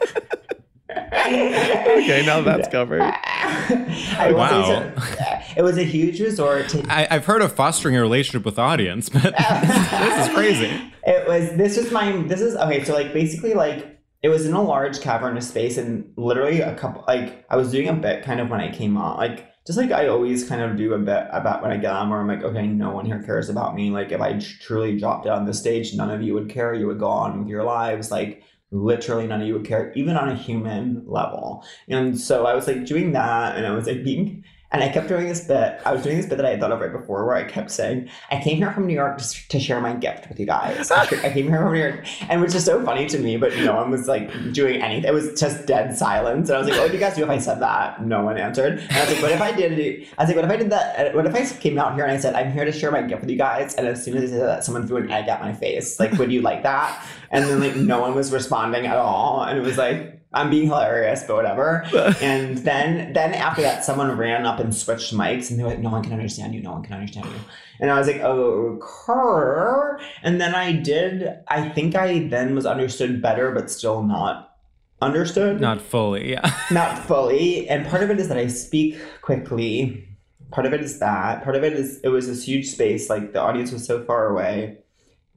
Okay, 0.90 2.24
now 2.26 2.42
that's 2.42 2.68
covered. 2.72 3.02
I 3.02 4.32
will 4.32 4.34
say 4.34 4.34
Wow. 4.34 4.94
so- 4.96 5.40
it 5.58 5.62
was 5.64 5.78
a 5.78 5.84
huge 5.84 6.20
resort 6.22 6.70
to 6.70 6.86
I, 6.90 7.08
I've 7.10 7.26
heard 7.26 7.42
of 7.42 7.54
fostering 7.54 7.96
a 7.96 8.02
relationship 8.02 8.46
with 8.46 8.56
the 8.56 8.62
audience, 8.62 9.10
but 9.10 9.24
this 9.38 10.28
is 10.28 10.34
crazy. 10.34 10.72
It 11.10 11.26
was 11.26 11.50
this 11.52 11.78
is 11.78 11.90
my 11.92 12.12
this 12.24 12.42
is 12.42 12.56
okay, 12.58 12.84
so 12.84 12.94
like 12.94 13.14
basically 13.14 13.54
like 13.54 13.97
it 14.24 14.30
was 14.30 14.46
in 14.46 14.54
a 14.54 14.62
large 14.62 15.00
cavernous 15.02 15.50
space 15.50 15.78
and 15.78 16.12
literally 16.18 16.62
a 16.62 16.76
couple 16.76 17.04
like 17.08 17.46
I 17.50 17.56
was 17.56 17.72
doing 17.72 17.88
a 17.88 17.94
bit 17.94 18.24
kind 18.24 18.40
of 18.40 18.50
when 18.50 18.62
I 18.62 18.72
came 18.72 18.98
on 18.98 19.18
like 19.18 19.48
just 19.68 19.78
like 19.78 19.92
I 19.92 20.08
always 20.08 20.48
kind 20.48 20.62
of 20.62 20.78
do 20.78 20.94
a 20.94 20.98
bit 20.98 21.26
about 21.32 21.62
when 21.62 21.72
I 21.72 21.78
get 21.78 21.92
on 21.92 22.10
where 22.10 22.22
I'm 22.22 22.28
like, 22.28 22.42
okay, 22.42 22.66
no 22.66 22.92
one 22.92 23.06
here 23.06 23.22
cares 23.22 23.50
about 23.50 23.76
me. 23.76 23.90
Like 23.90 24.14
if 24.14 24.22
I 24.22 24.40
truly 24.62 24.98
dropped 24.98 25.26
it 25.26 25.32
on 25.34 25.46
the 25.46 25.54
stage, 25.54 25.94
none 25.94 26.10
of 26.10 26.22
you 26.22 26.34
would 26.36 26.50
care. 26.50 26.74
You 26.74 26.88
would 26.88 27.00
go 27.00 27.10
on 27.10 27.38
with 27.38 27.50
your 27.50 27.66
lives. 27.66 28.10
Like 28.10 28.44
literally 28.72 29.28
none 29.28 29.42
of 29.42 29.48
you 29.48 29.56
would 29.56 29.66
care, 29.66 29.92
even 29.94 30.16
on 30.16 30.30
a 30.30 30.36
human 30.36 31.04
level. 31.06 31.66
And 31.90 32.18
so 32.18 32.46
I 32.46 32.56
was 32.56 32.66
like 32.66 32.86
doing 32.86 33.12
that 33.12 33.58
and 33.58 33.68
I 33.68 33.72
was 33.72 33.88
like 33.88 34.06
being 34.06 34.46
And 34.72 34.84
I 34.84 34.90
kept 34.90 35.08
doing 35.08 35.28
this 35.28 35.46
bit. 35.46 35.80
I 35.86 35.94
was 35.94 36.04
doing 36.04 36.18
this 36.18 36.26
bit 36.26 36.36
that 36.38 36.46
I 36.46 36.50
had 36.52 36.60
thought 36.60 36.74
of 36.74 36.82
right 36.82 36.92
before 36.92 37.26
where 37.26 37.36
I 37.36 37.46
kept 37.46 37.72
saying, 37.72 38.10
I 38.30 38.42
came 38.42 38.58
here 38.58 38.72
from 38.74 38.86
New 38.86 38.94
York 38.94 39.18
to, 39.18 39.48
to 39.48 39.60
share 39.62 39.80
my 39.80 39.94
gift 39.94 40.28
with 40.28 40.40
you 40.40 40.46
guys. 40.46 40.92
I 40.92 41.06
came 41.06 41.48
here 41.48 41.60
from 41.60 41.74
New 41.74 41.80
York. 41.80 42.06
And 42.30 42.42
which 42.42 42.54
is 42.54 42.66
so 42.66 42.84
funny 42.84 43.06
to 43.08 43.18
me, 43.18 43.38
but 43.38 43.56
no 43.60 43.76
one 43.76 43.92
was 43.92 44.10
like 44.10 44.30
doing 44.52 44.82
anything. 44.82 45.08
It 45.08 45.14
was 45.14 45.40
just 45.40 45.66
dead 45.68 45.98
silence. 45.98 46.50
And 46.50 46.58
I 46.58 46.60
was 46.60 46.68
like, 46.68 46.78
what 46.78 46.88
would 46.88 46.94
you 46.94 47.00
guys 47.00 47.16
do 47.16 47.24
if 47.24 47.30
I 47.30 47.38
said 47.38 47.62
that? 47.62 48.06
No 48.06 48.24
one 48.24 48.38
answered. 48.38 48.80
And 48.80 48.92
I 48.92 49.06
was 49.06 49.14
like, 49.14 49.22
what 49.22 49.32
if 49.32 49.42
I 49.42 49.52
did 49.54 49.80
it? 49.80 50.08
I 50.18 50.24
was 50.24 50.30
like, 50.30 50.36
what 50.36 50.46
if 50.46 50.52
I 50.52 50.58
did 50.58 50.70
that? 50.72 51.16
What 51.16 51.26
if 51.26 51.34
I 51.34 51.46
came 51.60 51.78
out 51.80 51.96
here 51.96 52.04
and 52.04 52.12
I 52.12 52.18
said, 52.18 52.36
I'm 52.36 52.52
here 52.52 52.66
to 52.66 52.72
share 52.72 52.92
my 52.92 53.02
gift 53.02 53.22
with 53.22 53.30
you 53.30 53.38
guys? 53.38 53.74
And 53.76 53.88
as 53.88 54.04
soon 54.04 54.18
as 54.18 54.32
I 54.32 54.36
said 54.36 54.48
that, 54.48 54.64
someone 54.66 54.86
threw 54.86 54.98
an 54.98 55.10
egg 55.10 55.30
at 55.30 55.40
my 55.40 55.54
face. 55.54 55.98
Like, 55.98 56.12
would 56.14 56.32
you 56.32 56.42
like 56.42 56.64
that? 56.64 57.06
And 57.32 57.46
then 57.46 57.62
like 57.62 57.76
no 57.76 58.02
one 58.02 58.16
was 58.16 58.34
responding 58.34 58.86
at 58.86 58.98
all. 58.98 59.44
And 59.44 59.58
it 59.58 59.62
was 59.62 59.78
like, 59.78 60.17
I'm 60.38 60.50
being 60.50 60.68
hilarious, 60.68 61.24
but 61.24 61.36
whatever. 61.36 61.84
and 62.22 62.60
then 62.60 63.14
then 63.14 63.34
after 63.34 63.62
that, 63.62 63.84
someone 63.84 64.16
ran 64.18 64.46
up 64.46 64.60
and 64.60 64.74
switched 64.74 65.14
mics, 65.14 65.50
and 65.50 65.60
they 65.60 65.64
were 65.64 65.70
like, 65.70 65.80
"No 65.80 65.90
one 65.90 66.04
can 66.04 66.14
understand 66.14 66.54
you. 66.54 66.62
No 66.62 66.74
one 66.74 66.84
can 66.84 66.94
understand 66.94 67.26
you." 67.26 67.40
And 67.80 67.92
I 67.92 67.98
was 67.98 68.08
like, 68.08 68.22
"Oh, 68.22 68.80
okay." 68.82 70.04
And 70.24 70.40
then 70.40 70.56
I 70.56 70.72
did. 70.72 71.40
I 71.48 71.70
think 71.70 71.96
I 71.96 72.28
then 72.28 72.56
was 72.56 72.66
understood 72.66 73.22
better, 73.22 73.52
but 73.52 73.72
still 73.72 74.04
not 74.04 74.56
understood. 75.02 75.60
Not 75.62 75.82
fully, 75.82 76.32
yeah. 76.32 76.56
not 76.72 76.98
fully. 77.00 77.68
And 77.70 77.88
part 77.88 78.04
of 78.04 78.10
it 78.10 78.20
is 78.20 78.28
that 78.30 78.38
I 78.38 78.48
speak 78.48 78.98
quickly. 79.22 80.08
Part 80.52 80.66
of 80.66 80.74
it 80.74 80.82
is 80.82 81.00
that. 81.00 81.44
Part 81.44 81.56
of 81.56 81.64
it 81.64 81.74
is 81.74 82.00
it 82.04 82.10
was 82.10 82.28
this 82.28 82.48
huge 82.48 82.68
space. 82.68 83.10
Like 83.10 83.34
the 83.34 83.42
audience 83.42 83.72
was 83.72 83.86
so 83.86 84.04
far 84.04 84.28
away. 84.28 84.78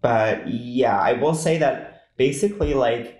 But 0.02 0.48
yeah, 0.48 0.98
I 0.98 1.14
will 1.14 1.34
say 1.34 1.58
that 1.58 2.06
basically, 2.16 2.74
like 2.74 3.19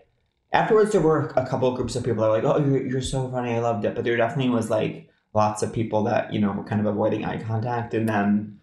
afterwards 0.52 0.92
there 0.92 1.00
were 1.00 1.28
a 1.36 1.46
couple 1.46 1.68
of 1.68 1.76
groups 1.76 1.96
of 1.96 2.04
people 2.04 2.22
that 2.22 2.28
were 2.28 2.36
like, 2.36 2.44
"Oh, 2.44 2.64
you're, 2.64 2.86
you're 2.86 3.02
so 3.02 3.30
funny, 3.30 3.54
I 3.54 3.60
loved 3.60 3.84
it," 3.84 3.94
but 3.94 4.04
there 4.04 4.16
definitely 4.16 4.50
was 4.50 4.70
like 4.70 5.08
lots 5.34 5.62
of 5.62 5.72
people 5.72 6.04
that 6.04 6.32
you 6.32 6.40
know 6.40 6.52
were 6.52 6.64
kind 6.64 6.80
of 6.80 6.86
avoiding 6.86 7.24
eye 7.24 7.42
contact, 7.42 7.94
and 7.94 8.08
then 8.08 8.58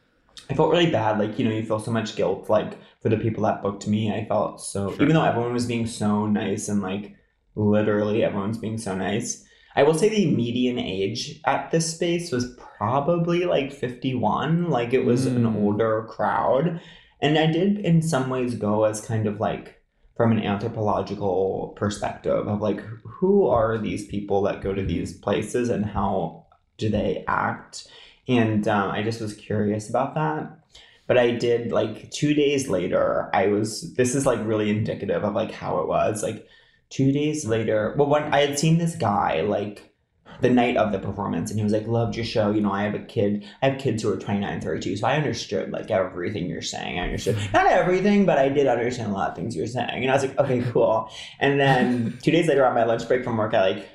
I 0.49 0.53
felt 0.53 0.71
really 0.71 0.91
bad. 0.91 1.19
Like 1.19 1.37
you 1.39 1.45
know, 1.45 1.51
you 1.51 1.63
feel 1.63 1.79
so 1.79 1.91
much 1.91 2.15
guilt 2.15 2.49
like 2.49 2.77
for 3.01 3.09
the 3.09 3.17
people 3.17 3.43
that 3.43 3.61
booked 3.61 3.87
me. 3.87 4.11
I 4.13 4.25
felt 4.25 4.61
so 4.61 4.91
sure. 4.91 5.03
even 5.03 5.15
though 5.15 5.23
everyone 5.23 5.53
was 5.53 5.65
being 5.65 5.87
so 5.87 6.25
nice 6.25 6.67
and 6.67 6.81
like 6.81 7.15
literally 7.55 8.23
everyone's 8.23 8.57
being 8.57 8.77
so 8.77 8.95
nice. 8.95 9.43
I 9.75 9.83
will 9.83 9.93
say 9.93 10.09
the 10.09 10.31
median 10.31 10.79
age 10.79 11.39
at 11.45 11.69
this 11.69 11.93
space 11.93 12.31
was 12.31 12.55
probably 12.77 13.45
like 13.45 13.71
51. 13.71 14.69
Like 14.69 14.93
it 14.93 15.05
was 15.05 15.27
mm. 15.27 15.35
an 15.35 15.45
older 15.45 16.07
crowd. 16.09 16.81
And 17.21 17.37
I 17.37 17.47
did 17.47 17.79
in 17.79 18.01
some 18.01 18.29
ways 18.29 18.55
go 18.55 18.85
as 18.85 19.01
kind 19.01 19.27
of 19.27 19.39
like 19.39 19.76
from 20.17 20.31
an 20.31 20.43
anthropological 20.43 21.73
perspective 21.77 22.47
of 22.47 22.59
like 22.59 22.81
who 23.05 23.47
are 23.47 23.77
these 23.77 24.07
people 24.07 24.41
that 24.41 24.61
go 24.61 24.73
to 24.73 24.83
these 24.83 25.13
places 25.13 25.69
and 25.69 25.85
how 25.85 26.45
do 26.77 26.89
they 26.89 27.23
act? 27.27 27.87
And 28.27 28.67
um, 28.67 28.91
i 28.91 29.03
just 29.03 29.21
was 29.21 29.33
curious 29.33 29.89
about 29.89 30.15
that. 30.15 30.59
But 31.05 31.17
i 31.17 31.31
did 31.31 31.71
like 31.71 32.11
two 32.11 32.33
days 32.33 32.67
later 32.67 33.29
i 33.33 33.47
was 33.47 33.93
this 33.93 34.15
is 34.15 34.25
like 34.25 34.45
really 34.45 34.69
indicative 34.69 35.23
of 35.23 35.35
like 35.35 35.51
how 35.51 35.79
it 35.79 35.87
was. 35.87 36.23
Like 36.23 36.47
two 36.89 37.11
days 37.11 37.45
later 37.45 37.93
well 37.97 38.07
when 38.07 38.23
i 38.33 38.39
had 38.39 38.57
seen 38.57 38.77
this 38.77 38.95
guy 38.95 39.41
like 39.41 39.93
the 40.41 40.49
night 40.49 40.77
of 40.77 40.91
the 40.91 40.99
performance 40.99 41.49
and 41.49 41.59
he 41.59 41.63
was 41.63 41.73
like 41.73 41.87
loved 41.87 42.15
your 42.15 42.25
show 42.25 42.51
you 42.51 42.61
know 42.61 42.71
i 42.71 42.83
have 42.83 42.93
a 42.93 42.99
kid 42.99 43.45
i 43.61 43.69
have 43.69 43.79
kids 43.79 44.03
who 44.03 44.11
are 44.11 44.17
29 44.17 44.61
32 44.61 44.97
so 44.97 45.07
i 45.07 45.15
understood 45.15 45.71
like 45.71 45.89
everything 45.91 46.47
you're 46.47 46.61
saying 46.61 46.99
i 46.99 47.03
understood 47.03 47.37
not 47.53 47.65
everything 47.67 48.25
but 48.25 48.37
i 48.37 48.49
did 48.49 48.67
understand 48.67 49.11
a 49.11 49.13
lot 49.13 49.29
of 49.29 49.35
things 49.35 49.55
you're 49.55 49.67
saying 49.67 50.03
and 50.03 50.11
i 50.11 50.13
was 50.13 50.23
like 50.23 50.37
okay 50.39 50.61
cool 50.71 51.09
and 51.39 51.59
then 51.59 52.17
two 52.21 52.31
days 52.31 52.47
later 52.47 52.65
on 52.65 52.73
my 52.73 52.83
lunch 52.83 53.07
break 53.07 53.23
from 53.23 53.37
work 53.37 53.53
i 53.53 53.69
like 53.69 53.89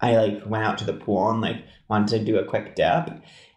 i 0.00 0.16
like 0.16 0.46
went 0.46 0.64
out 0.64 0.78
to 0.78 0.84
the 0.84 0.94
pool 0.94 1.30
and 1.30 1.40
like 1.40 1.62
wanted 1.88 2.18
to 2.18 2.24
do 2.24 2.38
a 2.38 2.44
quick 2.44 2.74
dip 2.74 3.10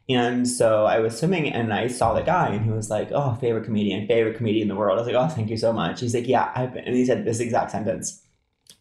and 0.07 0.47
so 0.47 0.85
I 0.85 0.99
was 0.99 1.17
swimming 1.17 1.51
and 1.51 1.73
I 1.73 1.87
saw 1.87 2.13
the 2.13 2.21
guy 2.21 2.49
and 2.49 2.63
he 2.63 2.69
was 2.69 2.89
like, 2.89 3.09
Oh, 3.11 3.33
favorite 3.35 3.65
comedian, 3.65 4.05
favorite 4.07 4.37
comedian 4.37 4.63
in 4.63 4.67
the 4.67 4.75
world. 4.75 4.99
I 4.99 5.01
was 5.01 5.11
like, 5.11 5.15
Oh, 5.15 5.33
thank 5.33 5.49
you 5.49 5.57
so 5.57 5.73
much. 5.73 6.01
He's 6.01 6.13
like, 6.13 6.27
Yeah, 6.27 6.51
I've 6.55 6.73
been, 6.73 6.83
and 6.83 6.95
he 6.95 7.05
said 7.05 7.25
this 7.25 7.39
exact 7.39 7.71
sentence. 7.71 8.21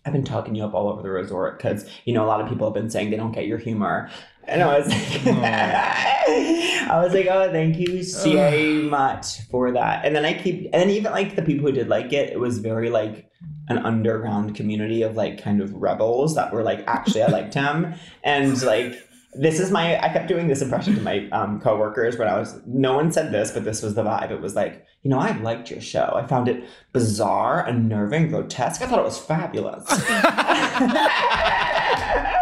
I've 0.07 0.13
been 0.13 0.25
talking 0.25 0.55
you 0.55 0.65
up 0.65 0.75
all 0.75 0.89
over 0.89 1.03
the 1.03 1.11
resort 1.11 1.59
because 1.59 1.89
you 2.05 2.13
know 2.13 2.25
a 2.25 2.29
lot 2.29 2.41
of 2.41 2.49
people 2.49 2.67
have 2.67 2.75
been 2.75 2.91
saying 2.91 3.11
they 3.11 3.17
don't 3.17 3.33
get 3.33 3.47
your 3.47 3.59
humor, 3.59 4.11
and 4.47 4.63
I 4.63 4.79
was 4.79 4.89
like, 4.89 5.27
I 5.27 7.01
was 7.03 7.15
like, 7.15 7.27
oh, 7.27 7.51
thank 7.51 7.79
you 7.79 8.03
so 8.03 8.89
much 8.89 9.41
for 9.51 9.73
that. 9.73 10.05
And 10.05 10.15
then 10.15 10.25
I 10.25 10.35
keep, 10.35 10.65
and 10.65 10.75
then 10.75 10.91
even 10.91 11.13
like 11.13 11.37
the 11.37 11.43
people 11.43 11.67
who 11.67 11.73
did 11.73 11.89
like 11.89 12.13
it, 12.13 12.31
it 12.31 12.39
was 12.39 12.59
very 12.59 12.91
like 12.91 13.31
an 13.69 13.79
underground 13.79 14.55
community 14.55 15.03
of 15.03 15.17
like 15.17 15.43
kind 15.43 15.61
of 15.61 15.73
rebels 15.75 16.35
that 16.35 16.53
were 16.53 16.63
like, 16.63 16.85
actually, 16.87 17.23
I 17.23 17.29
liked 17.29 17.55
him, 17.55 17.95
and 18.23 18.63
like 18.63 18.99
this 19.35 19.61
is 19.61 19.71
my 19.71 20.03
i 20.03 20.09
kept 20.09 20.29
doing 20.29 20.49
this 20.49 20.63
impression 20.63 20.95
to 20.95 21.01
my 21.01 21.29
um, 21.31 21.61
coworkers 21.61 22.17
when 22.17 22.29
i 22.29 22.39
was 22.39 22.61
no 22.67 22.95
one 22.95 23.13
said 23.13 23.33
this 23.33 23.51
but 23.51 23.65
this 23.65 23.83
was 23.83 23.95
the 23.95 24.03
vibe. 24.03 24.31
It 24.31 24.41
was 24.41 24.55
like 24.55 24.87
you 25.03 25.11
know 25.11 25.19
i 25.19 25.37
liked 25.39 25.71
your 25.71 25.81
show. 25.81 26.13
I 26.15 26.27
found 26.27 26.49
it 26.49 26.65
bizarre 26.93 27.67
unnerving 27.67 28.29
grotesque. 28.29 28.83
I 28.83 28.87
thought 28.87 28.99
it 28.99 29.05
was 29.05 29.19
fabulous 29.19 29.89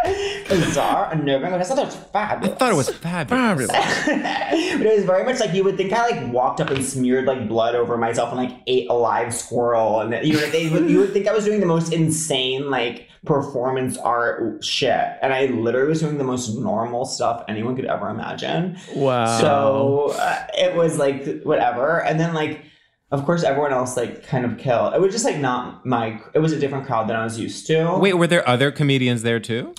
bizarre 0.59 1.11
unnerving 1.11 1.53
i 1.53 1.63
thought 1.63 1.77
it 1.77 1.85
was 1.85 1.95
fabulous 1.95 2.55
i 2.55 2.57
thought 2.57 2.71
it 2.71 2.75
was 2.75 2.89
fabulous, 2.89 3.71
fabulous. 3.71 4.05
but 4.77 4.85
it 4.85 4.95
was 4.95 5.05
very 5.05 5.23
much 5.23 5.39
like 5.39 5.53
you 5.53 5.63
would 5.63 5.77
think 5.77 5.93
i 5.93 6.09
like 6.09 6.33
walked 6.33 6.59
up 6.61 6.69
and 6.69 6.83
smeared 6.83 7.25
like 7.25 7.47
blood 7.47 7.75
over 7.75 7.97
myself 7.97 8.29
and 8.29 8.37
like 8.37 8.57
ate 8.67 8.89
a 8.89 8.93
live 8.93 9.33
squirrel 9.33 10.01
and 10.01 10.25
you 10.25 10.33
know 10.33 10.49
they 10.51 10.69
would, 10.69 10.89
you 10.89 10.99
would 10.99 11.13
think 11.13 11.27
i 11.27 11.33
was 11.33 11.45
doing 11.45 11.59
the 11.59 11.65
most 11.65 11.93
insane 11.93 12.69
like 12.69 13.07
performance 13.25 13.97
art 13.97 14.63
shit. 14.63 15.17
And 15.21 15.33
I 15.33 15.45
literally 15.45 15.89
was 15.89 16.01
doing 16.01 16.17
the 16.17 16.23
most 16.23 16.55
normal 16.57 17.05
stuff 17.05 17.43
anyone 17.47 17.75
could 17.75 17.85
ever 17.85 18.09
imagine. 18.09 18.77
Wow. 18.95 19.39
So 19.39 20.15
uh, 20.19 20.47
it 20.57 20.75
was 20.75 20.97
like 20.97 21.43
whatever. 21.43 22.03
And 22.03 22.19
then 22.19 22.33
like, 22.33 22.65
of 23.11 23.23
course, 23.25 23.43
everyone 23.43 23.71
else 23.71 23.95
like 23.95 24.25
kind 24.25 24.45
of 24.45 24.57
killed. 24.57 24.93
It 24.93 25.01
was 25.01 25.13
just 25.13 25.25
like 25.25 25.37
not 25.37 25.85
my. 25.85 26.19
It 26.33 26.39
was 26.39 26.51
a 26.51 26.59
different 26.59 26.85
crowd 26.85 27.07
than 27.07 27.15
I 27.15 27.23
was 27.23 27.39
used 27.39 27.67
to. 27.67 27.97
Wait, 27.99 28.13
were 28.13 28.27
there 28.27 28.47
other 28.47 28.71
comedians 28.71 29.21
there 29.21 29.39
too? 29.39 29.75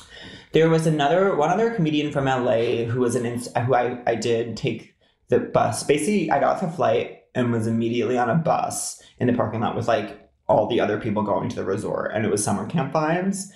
There 0.55 0.71
was 0.71 0.87
another 0.87 1.37
one 1.37 1.51
other 1.51 1.75
comedian 1.75 2.13
from 2.13 2.25
LA 2.25 2.85
who 2.85 3.01
was 3.01 3.15
an 3.17 3.25
who 3.25 3.75
I 3.75 3.99
I 4.07 4.15
did 4.15 4.57
take 4.57 4.95
the 5.29 5.41
bus. 5.41 5.83
Basically, 5.83 6.31
I 6.31 6.41
got 6.41 6.55
off 6.55 6.61
the 6.63 6.75
flight 6.75 7.25
and 7.35 7.53
was 7.53 7.67
immediately 7.67 8.17
on 8.17 8.31
a 8.31 8.37
bus 8.37 9.03
in 9.19 9.27
the 9.27 9.33
parking 9.33 9.61
lot 9.61 9.77
with 9.77 9.89
like 9.89 10.31
all 10.47 10.67
the 10.67 10.81
other 10.81 11.01
people 11.01 11.23
going 11.23 11.49
to 11.49 11.57
the 11.57 11.65
resort 11.65 12.13
and 12.15 12.25
it 12.25 12.31
was 12.31 12.45
summer 12.45 12.67
camp 12.67 12.93
vibes 12.93 13.47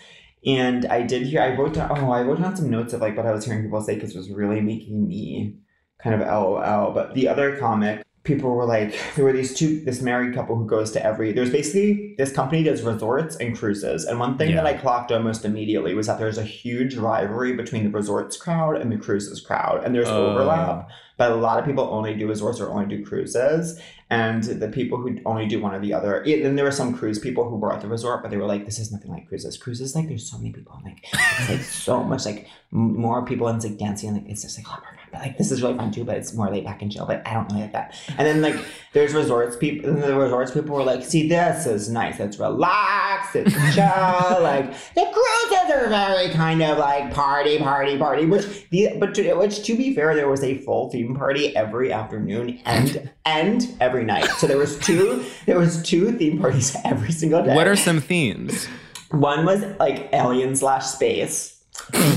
and 0.46 0.86
i 0.86 1.02
did 1.02 1.26
hear 1.26 1.42
i 1.42 1.54
wrote 1.54 1.74
down 1.74 1.90
oh 1.98 2.10
i 2.10 2.22
wrote 2.22 2.40
down 2.40 2.56
some 2.56 2.70
notes 2.70 2.92
of 2.92 3.00
like 3.00 3.16
what 3.16 3.26
i 3.26 3.32
was 3.32 3.44
hearing 3.44 3.62
people 3.62 3.80
say 3.80 3.94
because 3.94 4.14
it 4.14 4.18
was 4.18 4.30
really 4.30 4.60
making 4.60 5.06
me 5.06 5.54
kind 6.02 6.14
of 6.14 6.26
lol 6.26 6.92
but 6.92 7.14
the 7.14 7.28
other 7.28 7.56
comic 7.56 8.02
people 8.28 8.54
were 8.54 8.66
like 8.66 8.94
there 9.16 9.24
were 9.24 9.32
these 9.32 9.54
two 9.54 9.80
this 9.80 10.02
married 10.02 10.34
couple 10.34 10.54
who 10.54 10.66
goes 10.66 10.92
to 10.92 11.04
every 11.04 11.32
there's 11.32 11.50
basically 11.50 12.14
this 12.18 12.30
company 12.30 12.62
does 12.62 12.82
resorts 12.82 13.34
and 13.36 13.56
cruises 13.56 14.04
and 14.04 14.20
one 14.20 14.36
thing 14.36 14.50
yeah. 14.50 14.56
that 14.56 14.66
i 14.66 14.74
clocked 14.74 15.10
almost 15.10 15.46
immediately 15.46 15.94
was 15.94 16.06
that 16.06 16.18
there's 16.18 16.36
a 16.36 16.44
huge 16.44 16.94
rivalry 16.94 17.54
between 17.54 17.84
the 17.84 17.90
resorts 17.90 18.36
crowd 18.36 18.76
and 18.76 18.92
the 18.92 18.98
cruises 18.98 19.40
crowd 19.40 19.82
and 19.82 19.94
there's 19.94 20.08
uh. 20.08 20.16
overlap 20.16 20.88
but 21.16 21.32
a 21.32 21.34
lot 21.34 21.58
of 21.58 21.64
people 21.64 21.88
only 21.90 22.14
do 22.14 22.28
resorts 22.28 22.60
or 22.60 22.68
only 22.68 22.86
do 22.86 23.04
cruises 23.04 23.80
and 24.10 24.42
the 24.42 24.68
people 24.68 24.98
who 24.98 25.18
only 25.26 25.46
do 25.46 25.60
one 25.60 25.74
or 25.74 25.80
the 25.80 25.92
other. 25.92 26.22
And 26.22 26.56
there 26.56 26.64
were 26.64 26.70
some 26.70 26.96
cruise 26.96 27.18
people 27.18 27.48
who 27.48 27.56
were 27.56 27.72
at 27.72 27.82
the 27.82 27.88
resort, 27.88 28.22
but 28.22 28.30
they 28.30 28.38
were 28.38 28.46
like, 28.46 28.64
"This 28.64 28.78
is 28.78 28.90
nothing 28.90 29.10
like 29.10 29.28
cruises. 29.28 29.58
Cruises 29.58 29.94
like 29.94 30.08
there's 30.08 30.30
so 30.30 30.38
many 30.38 30.52
people, 30.52 30.80
like 30.84 31.04
it's 31.12 31.48
like 31.48 31.60
so 31.62 32.02
much 32.02 32.24
like 32.24 32.46
more 32.70 33.24
people 33.24 33.48
and 33.48 33.56
it's 33.56 33.66
like 33.66 33.78
dancing, 33.78 34.10
and 34.10 34.18
like 34.18 34.30
it's 34.30 34.42
just 34.42 34.58
like 34.58 34.66
a 34.66 34.70
lot 34.70 34.82
more 34.82 34.92
fun. 34.92 34.98
But 35.12 35.20
like 35.22 35.38
this 35.38 35.50
is 35.50 35.62
really 35.62 35.76
fun 35.76 35.90
too, 35.90 36.04
but 36.04 36.16
it's 36.16 36.32
more 36.34 36.50
laid 36.50 36.64
back 36.64 36.82
and 36.82 36.90
chill. 36.90 37.06
But 37.06 37.26
I 37.26 37.34
don't 37.34 37.48
really 37.50 37.62
like 37.62 37.72
that. 37.72 37.94
And 38.16 38.26
then 38.26 38.40
like 38.40 38.56
there's 38.92 39.12
resorts 39.12 39.56
people, 39.56 39.90
and 39.90 40.02
the 40.02 40.14
resorts 40.14 40.52
people 40.52 40.74
were 40.74 40.84
like, 40.84 41.04
"See, 41.04 41.28
this 41.28 41.66
is 41.66 41.90
nice. 41.90 42.18
It's 42.18 42.38
relaxed. 42.38 43.36
It's 43.36 43.52
chill. 43.74 44.42
like 44.42 44.72
the 44.94 45.02
cruises 45.12 45.70
are 45.74 45.88
very 45.88 46.30
kind 46.30 46.62
of 46.62 46.78
like 46.78 47.12
party, 47.12 47.58
party, 47.58 47.98
party." 47.98 48.24
Which 48.26 48.68
the 48.70 48.96
but 48.98 49.14
to, 49.16 49.34
which 49.34 49.62
to 49.64 49.76
be 49.76 49.94
fair, 49.94 50.14
there 50.14 50.28
was 50.28 50.42
a 50.42 50.58
full 50.58 50.90
theme 50.90 51.14
party 51.14 51.54
every 51.56 51.92
afternoon 51.92 52.60
and 52.64 53.10
and 53.24 53.74
every 53.80 53.97
every 53.98 54.06
night. 54.06 54.28
So 54.38 54.46
there 54.46 54.58
was 54.58 54.78
two 54.78 55.24
there 55.46 55.58
was 55.58 55.82
two 55.82 56.12
theme 56.12 56.38
parties 56.38 56.76
every 56.84 57.12
single 57.12 57.42
day. 57.42 57.54
What 57.54 57.66
are 57.66 57.76
some 57.76 58.00
themes? 58.00 58.66
One 59.10 59.44
was 59.44 59.62
like 59.78 60.08
alien 60.12 60.54
slash 60.56 60.86
space. 60.86 61.54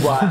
one, 0.01 0.27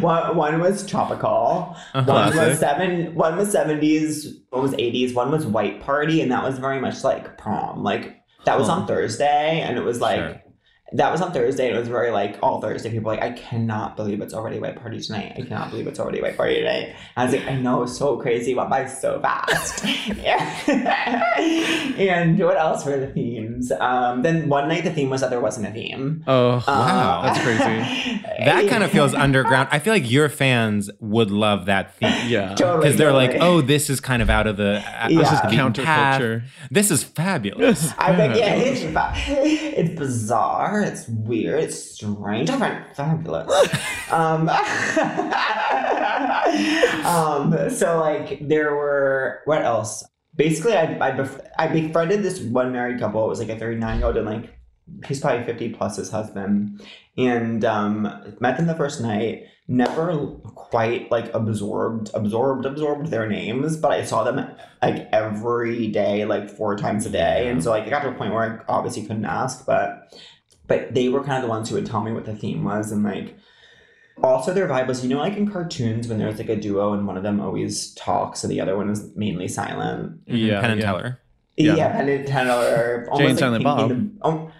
one, 0.36 0.60
was 0.60 0.86
tropical. 0.86 1.76
Uh-huh. 1.92 2.04
One 2.04 2.36
was 2.36 2.58
seven. 2.58 3.14
One 3.14 3.36
was 3.36 3.52
seventies. 3.52 4.34
One 4.50 4.62
was 4.62 4.74
eighties. 4.78 5.12
One 5.14 5.30
was 5.30 5.46
white 5.46 5.80
party, 5.82 6.22
and 6.22 6.32
that 6.32 6.42
was 6.42 6.58
very 6.58 6.80
much 6.80 7.04
like 7.04 7.36
prom. 7.36 7.82
Like 7.82 8.16
that 8.46 8.58
was 8.58 8.68
on 8.70 8.86
Thursday, 8.86 9.60
and 9.60 9.76
it 9.76 9.82
was 9.82 10.00
like, 10.00 10.18
sure. 10.18 10.42
That 10.92 11.10
was 11.10 11.20
on 11.20 11.32
Thursday. 11.32 11.66
And 11.68 11.76
it 11.76 11.80
was 11.80 11.88
very 11.88 12.10
like 12.10 12.38
all 12.42 12.60
Thursday. 12.60 12.90
People 12.90 13.06
were 13.10 13.16
like, 13.16 13.22
I 13.24 13.32
cannot 13.32 13.96
believe 13.96 14.20
it's 14.20 14.32
already 14.34 14.58
white 14.60 14.76
party 14.80 15.00
tonight. 15.00 15.32
I 15.36 15.42
cannot 15.42 15.70
believe 15.70 15.86
it's 15.86 15.98
already 15.98 16.22
white 16.22 16.36
party 16.36 16.56
tonight. 16.60 16.94
I 17.16 17.24
was 17.24 17.34
like, 17.34 17.44
I 17.46 17.56
know, 17.56 17.82
it's 17.82 17.96
so 17.98 18.16
crazy. 18.18 18.54
Went 18.54 18.70
by 18.70 18.86
so 18.86 19.20
fast. 19.20 19.84
and 21.06 22.38
what 22.38 22.56
else 22.56 22.84
were 22.84 22.98
the 22.98 23.08
themes? 23.08 23.72
Um, 23.72 24.22
then 24.22 24.48
one 24.48 24.68
night 24.68 24.84
the 24.84 24.92
theme 24.92 25.10
was 25.10 25.20
that 25.20 25.30
there 25.30 25.40
wasn't 25.40 25.66
a 25.66 25.72
theme. 25.72 26.22
Oh, 26.26 26.62
Wow. 26.66 27.22
that's 27.24 27.40
crazy. 27.42 28.22
That 28.36 28.68
kind 28.68 28.82
of 28.84 28.90
feels 28.90 29.14
underground. 29.14 29.70
I 29.72 29.78
feel 29.78 29.94
like 29.94 30.08
your 30.10 30.28
fans 30.28 30.90
would 31.00 31.30
love 31.30 31.66
that 31.66 31.94
theme. 31.96 32.28
Yeah. 32.28 32.54
Totally. 32.54 32.82
Because 32.84 32.98
they're 32.98 33.12
like, 33.12 33.34
oh, 33.40 33.62
this 33.62 33.88
is 33.88 33.98
kind 33.98 34.20
of 34.20 34.28
out 34.28 34.46
of 34.46 34.58
the 34.58 34.84
uh, 34.86 35.08
This 35.08 35.32
is 35.32 35.40
the 35.40 35.48
beaten 35.48 35.72
path. 35.72 36.20
counterculture. 36.20 36.44
This 36.70 36.90
is 36.90 37.02
fabulous. 37.02 37.92
I'm 37.98 38.18
like, 38.18 38.36
yeah, 38.38 38.54
it's, 38.56 38.82
fa- 38.82 39.12
it's 39.16 39.98
bizarre, 39.98 40.75
it's 40.82 41.08
weird, 41.08 41.64
it's 41.64 41.94
strange, 41.94 42.50
I 42.50 42.58
find 42.58 42.96
fabulous. 42.96 43.50
um, 44.12 44.48
um, 47.06 47.70
so 47.70 48.00
like 48.00 48.46
there 48.46 48.74
were 48.74 49.40
what 49.44 49.62
else? 49.62 50.04
Basically, 50.34 50.74
I 50.74 50.84
I, 50.84 51.10
bef- 51.12 51.46
I 51.58 51.68
befriended 51.68 52.22
this 52.22 52.40
one 52.40 52.72
married 52.72 53.00
couple. 53.00 53.24
It 53.24 53.28
was 53.28 53.38
like 53.38 53.48
a 53.48 53.58
39 53.58 53.98
year 53.98 54.06
old 54.06 54.16
and 54.16 54.26
like 54.26 54.52
he's 55.06 55.20
probably 55.20 55.44
50 55.44 55.70
plus 55.70 55.96
his 55.96 56.10
husband, 56.10 56.82
and 57.16 57.64
um, 57.64 58.02
met 58.40 58.56
them 58.56 58.66
the 58.66 58.74
first 58.74 59.00
night. 59.00 59.44
Never 59.68 60.16
quite 60.54 61.10
like 61.10 61.34
absorbed, 61.34 62.10
absorbed, 62.14 62.66
absorbed 62.66 63.08
their 63.08 63.28
names, 63.28 63.76
but 63.76 63.90
I 63.90 64.04
saw 64.04 64.22
them 64.22 64.48
like 64.80 65.08
every 65.12 65.88
day, 65.88 66.24
like 66.24 66.48
four 66.48 66.76
times 66.76 67.04
a 67.04 67.10
day, 67.10 67.48
and 67.48 67.62
so 67.62 67.70
like 67.70 67.84
it 67.84 67.90
got 67.90 68.02
to 68.02 68.10
a 68.10 68.14
point 68.14 68.32
where 68.32 68.64
I 68.68 68.72
obviously 68.72 69.02
couldn't 69.02 69.24
ask, 69.24 69.66
but 69.66 70.14
but 70.66 70.94
they 70.94 71.08
were 71.08 71.22
kind 71.22 71.36
of 71.38 71.42
the 71.42 71.48
ones 71.48 71.68
who 71.68 71.74
would 71.76 71.86
tell 71.86 72.02
me 72.02 72.12
what 72.12 72.24
the 72.24 72.34
theme 72.34 72.64
was, 72.64 72.92
and 72.92 73.02
like 73.02 73.36
also 74.22 74.52
their 74.54 74.66
vibe 74.66 74.86
was 74.86 75.02
you 75.04 75.10
know 75.10 75.18
like 75.18 75.36
in 75.36 75.50
cartoons 75.50 76.08
when 76.08 76.18
there's 76.18 76.38
like 76.38 76.48
a 76.48 76.56
duo 76.56 76.92
and 76.94 77.06
one 77.06 77.16
of 77.18 77.22
them 77.22 77.40
always 77.40 77.92
talks 77.94 78.42
and 78.42 78.50
the 78.50 78.60
other 78.60 78.76
one 78.76 78.88
is 78.90 79.10
mainly 79.14 79.46
silent. 79.48 80.20
Yeah, 80.26 80.60
Penn 80.60 80.70
and 80.72 80.80
yeah. 80.80 80.86
Teller. 80.86 81.20
Yeah. 81.56 81.74
Yeah, 81.74 81.92
Penn 81.92 82.08
and 82.08 82.26
Teller. 82.26 83.06
Jay 83.16 83.26
and 83.26 83.38
almost 83.38 83.38
Silent 83.38 83.64
Pinky 83.64 83.64
Bob. 83.64 83.90
and 83.90 84.18
the- 84.20 84.26
oh, 84.26 84.50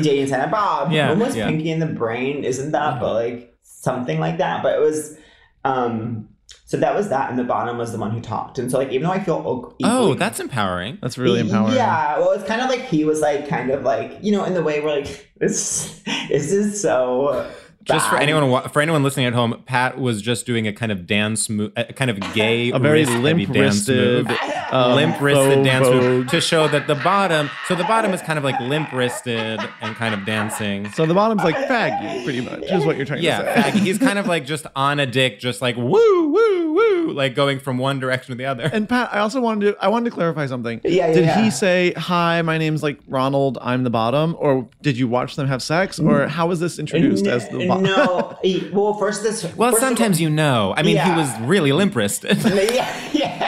Jay 0.00 0.20
and 0.20 0.28
Silent 0.28 0.50
Bob. 0.50 0.92
Yeah, 0.92 1.10
almost 1.10 1.36
yeah. 1.36 1.48
Pinky 1.48 1.70
in 1.70 1.80
the 1.80 1.86
Brain, 1.86 2.44
isn't 2.44 2.72
that? 2.72 3.00
But 3.00 3.14
like 3.14 3.56
something 3.62 4.18
like 4.20 4.38
that. 4.38 4.62
But 4.62 4.74
it 4.76 4.80
was, 4.80 5.16
um. 5.64 6.28
So 6.64 6.76
that 6.78 6.94
was 6.94 7.10
that, 7.10 7.28
and 7.28 7.38
the 7.38 7.44
bottom 7.44 7.76
was 7.76 7.92
the 7.92 7.98
one 7.98 8.10
who 8.12 8.20
talked. 8.20 8.58
And 8.58 8.70
so 8.70 8.78
like 8.78 8.90
even 8.92 9.06
though 9.06 9.12
I 9.12 9.22
feel 9.22 9.34
o- 9.46 9.74
Oh, 9.84 10.14
that's 10.14 10.40
empowering. 10.40 10.98
That's 11.02 11.18
really 11.18 11.40
empowering. 11.40 11.74
Yeah, 11.74 12.18
well, 12.18 12.30
it's 12.32 12.44
kind 12.44 12.62
of 12.62 12.70
like 12.70 12.80
he 12.80 13.04
was 13.04 13.20
like 13.20 13.46
kind 13.48 13.70
of 13.70 13.82
like 13.82 14.18
you 14.22 14.32
know 14.32 14.44
in 14.44 14.54
the 14.54 14.62
way 14.62 14.80
where 14.80 14.96
like 15.00 15.30
this 15.38 16.00
this 16.28 16.50
is 16.52 16.80
so. 16.80 17.50
Just 17.84 18.08
for 18.08 18.16
anyone 18.16 18.68
for 18.68 18.80
anyone 18.80 19.02
listening 19.02 19.26
at 19.26 19.32
home, 19.32 19.60
Pat 19.66 19.98
was 19.98 20.22
just 20.22 20.46
doing 20.46 20.68
a 20.68 20.72
kind 20.72 20.92
of 20.92 21.04
dance 21.04 21.50
move, 21.50 21.72
a 21.76 21.92
kind 21.92 22.10
of 22.12 22.20
gay, 22.34 22.70
A 22.70 22.78
very 22.78 23.04
limp 23.04 23.40
dance 23.52 23.88
wristed, 23.88 24.28
move. 24.28 24.38
Um, 24.72 24.94
limp 24.96 25.20
wristed 25.20 25.64
dance 25.64 25.88
move 25.88 26.26
to 26.28 26.40
show 26.40 26.66
that 26.68 26.86
the 26.86 26.94
bottom. 26.96 27.50
So 27.68 27.74
the 27.74 27.84
bottom 27.84 28.12
is 28.12 28.20
kind 28.22 28.38
of 28.38 28.44
like 28.44 28.58
limp 28.60 28.92
wristed 28.92 29.60
and 29.80 29.94
kind 29.96 30.14
of 30.14 30.24
dancing. 30.24 30.90
So 30.92 31.06
the 31.06 31.14
bottom's 31.14 31.44
like 31.44 31.56
faggy, 31.56 32.24
pretty 32.24 32.40
much, 32.40 32.62
is 32.64 32.84
what 32.84 32.96
you're 32.96 33.06
trying 33.06 33.22
Yeah, 33.22 33.38
to 33.42 33.44
say. 33.44 33.50
Yeah, 33.54 33.70
faggy. 33.70 33.78
he's 33.80 33.98
kind 33.98 34.18
of 34.18 34.26
like 34.26 34.46
just 34.46 34.66
on 34.74 34.98
a 35.00 35.06
dick, 35.06 35.38
just 35.40 35.60
like 35.62 35.76
woo, 35.76 36.28
woo, 36.28 36.72
woo, 36.72 37.12
like 37.12 37.34
going 37.34 37.60
from 37.60 37.78
one 37.78 38.00
direction 38.00 38.32
to 38.32 38.36
the 38.36 38.46
other. 38.46 38.64
And 38.72 38.88
Pat, 38.88 39.10
I 39.12 39.18
also 39.18 39.40
wanted 39.40 39.72
to 39.72 39.84
I 39.84 39.88
wanted 39.88 40.06
to 40.10 40.14
clarify 40.14 40.46
something. 40.46 40.80
Yeah, 40.84 40.90
yeah, 41.08 41.12
Did 41.12 41.24
yeah. 41.24 41.42
he 41.44 41.50
say, 41.50 41.92
"Hi, 41.96 42.40
my 42.42 42.56
name's 42.58 42.82
like 42.82 42.98
Ronald. 43.08 43.58
I'm 43.60 43.84
the 43.84 43.90
bottom," 43.90 44.36
or 44.38 44.68
did 44.80 44.96
you 44.96 45.08
watch 45.08 45.36
them 45.36 45.46
have 45.48 45.62
sex, 45.62 45.98
or 46.00 46.26
how 46.28 46.46
was 46.46 46.60
this 46.60 46.78
introduced 46.78 47.26
as 47.26 47.48
the 47.48 47.66
bottom? 47.68 47.82
no, 47.84 48.38
well, 48.72 48.94
first 48.94 49.22
this. 49.22 49.44
well, 49.56 49.70
first 49.72 49.82
sometimes 49.82 50.20
you 50.20 50.30
know. 50.30 50.72
I 50.76 50.82
mean, 50.82 50.96
he 50.96 51.10
was 51.10 51.28
really 51.40 51.72
limp 51.72 51.94
wristed. 51.94 52.38
yeah, 52.44 53.10
yeah. 53.12 53.41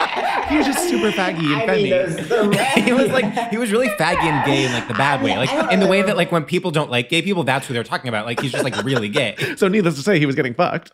he 0.49 0.57
was 0.57 0.65
just 0.65 0.89
super 0.89 1.11
faggy 1.11 1.53
and 1.53 1.71
I 1.71 1.75
mean, 1.75 1.91
fenny. 1.91 2.83
he 2.85 2.93
was 2.93 3.09
like 3.09 3.49
he 3.49 3.57
was 3.57 3.71
really 3.71 3.89
faggy 3.89 4.23
and 4.23 4.45
gay 4.45 4.65
in 4.65 4.73
like 4.73 4.87
the 4.87 4.93
bad 4.93 5.23
way, 5.23 5.37
like 5.37 5.49
I 5.49 5.55
don't 5.55 5.73
in 5.73 5.79
the 5.79 5.87
way 5.87 6.01
that 6.01 6.17
like 6.17 6.31
when 6.31 6.43
people 6.43 6.71
don't 6.71 6.91
like 6.91 7.09
gay 7.09 7.21
people, 7.21 7.43
that's 7.43 7.67
who 7.67 7.73
they're 7.73 7.83
talking 7.83 8.09
about. 8.09 8.25
Like 8.25 8.39
he's 8.39 8.51
just 8.51 8.63
like 8.63 8.75
really 8.83 9.09
gay. 9.09 9.35
so 9.57 9.67
needless 9.67 9.95
to 9.95 10.01
say, 10.01 10.19
he 10.19 10.25
was 10.25 10.35
getting 10.35 10.53
fucked. 10.53 10.91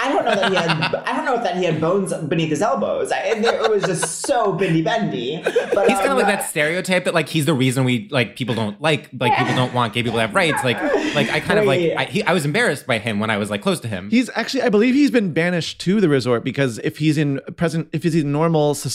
I 0.00 0.12
don't 0.12 0.24
know 0.24 0.34
that 0.34 0.50
he 0.50 0.56
had. 0.56 0.94
I 0.94 1.16
don't 1.16 1.24
know 1.24 1.34
if 1.34 1.42
that 1.42 1.56
he 1.56 1.64
had 1.64 1.80
bones 1.80 2.14
beneath 2.14 2.50
his 2.50 2.62
elbows. 2.62 3.10
I, 3.10 3.20
it 3.20 3.70
was 3.70 3.82
just 3.84 4.26
so 4.26 4.52
bendy 4.52 4.82
bendy. 4.82 5.40
But 5.42 5.88
He's 5.88 5.98
kind 5.98 6.10
um, 6.10 6.18
of 6.18 6.18
like 6.18 6.26
that 6.26 6.48
stereotype 6.48 7.04
that 7.04 7.14
like 7.14 7.28
he's 7.28 7.46
the 7.46 7.54
reason 7.54 7.84
we 7.84 8.08
like 8.10 8.36
people 8.36 8.54
don't 8.54 8.80
like 8.80 9.08
like 9.18 9.36
people 9.36 9.54
don't 9.54 9.74
want 9.74 9.94
gay 9.94 10.02
people 10.02 10.16
to 10.16 10.20
have 10.20 10.34
rights. 10.34 10.62
Like 10.62 10.80
like 11.14 11.30
I 11.30 11.40
kind 11.40 11.58
of 11.58 11.66
like 11.66 11.80
I, 11.96 12.04
he, 12.04 12.22
I 12.22 12.32
was 12.32 12.44
embarrassed 12.44 12.86
by 12.86 12.98
him 12.98 13.18
when 13.18 13.30
I 13.30 13.38
was 13.38 13.50
like 13.50 13.62
close 13.62 13.80
to 13.80 13.88
him. 13.88 14.10
He's 14.10 14.30
actually, 14.34 14.62
I 14.62 14.68
believe, 14.68 14.94
he's 14.94 15.10
been 15.10 15.32
banished 15.32 15.80
to 15.82 16.00
the 16.00 16.08
resort 16.08 16.44
because 16.44 16.78
if 16.80 16.98
he's 16.98 17.18
in 17.18 17.40
present, 17.56 17.88
if 17.92 18.02
he's 18.02 18.14
in 18.14 18.30
normal 18.32 18.74
society, 18.74 18.87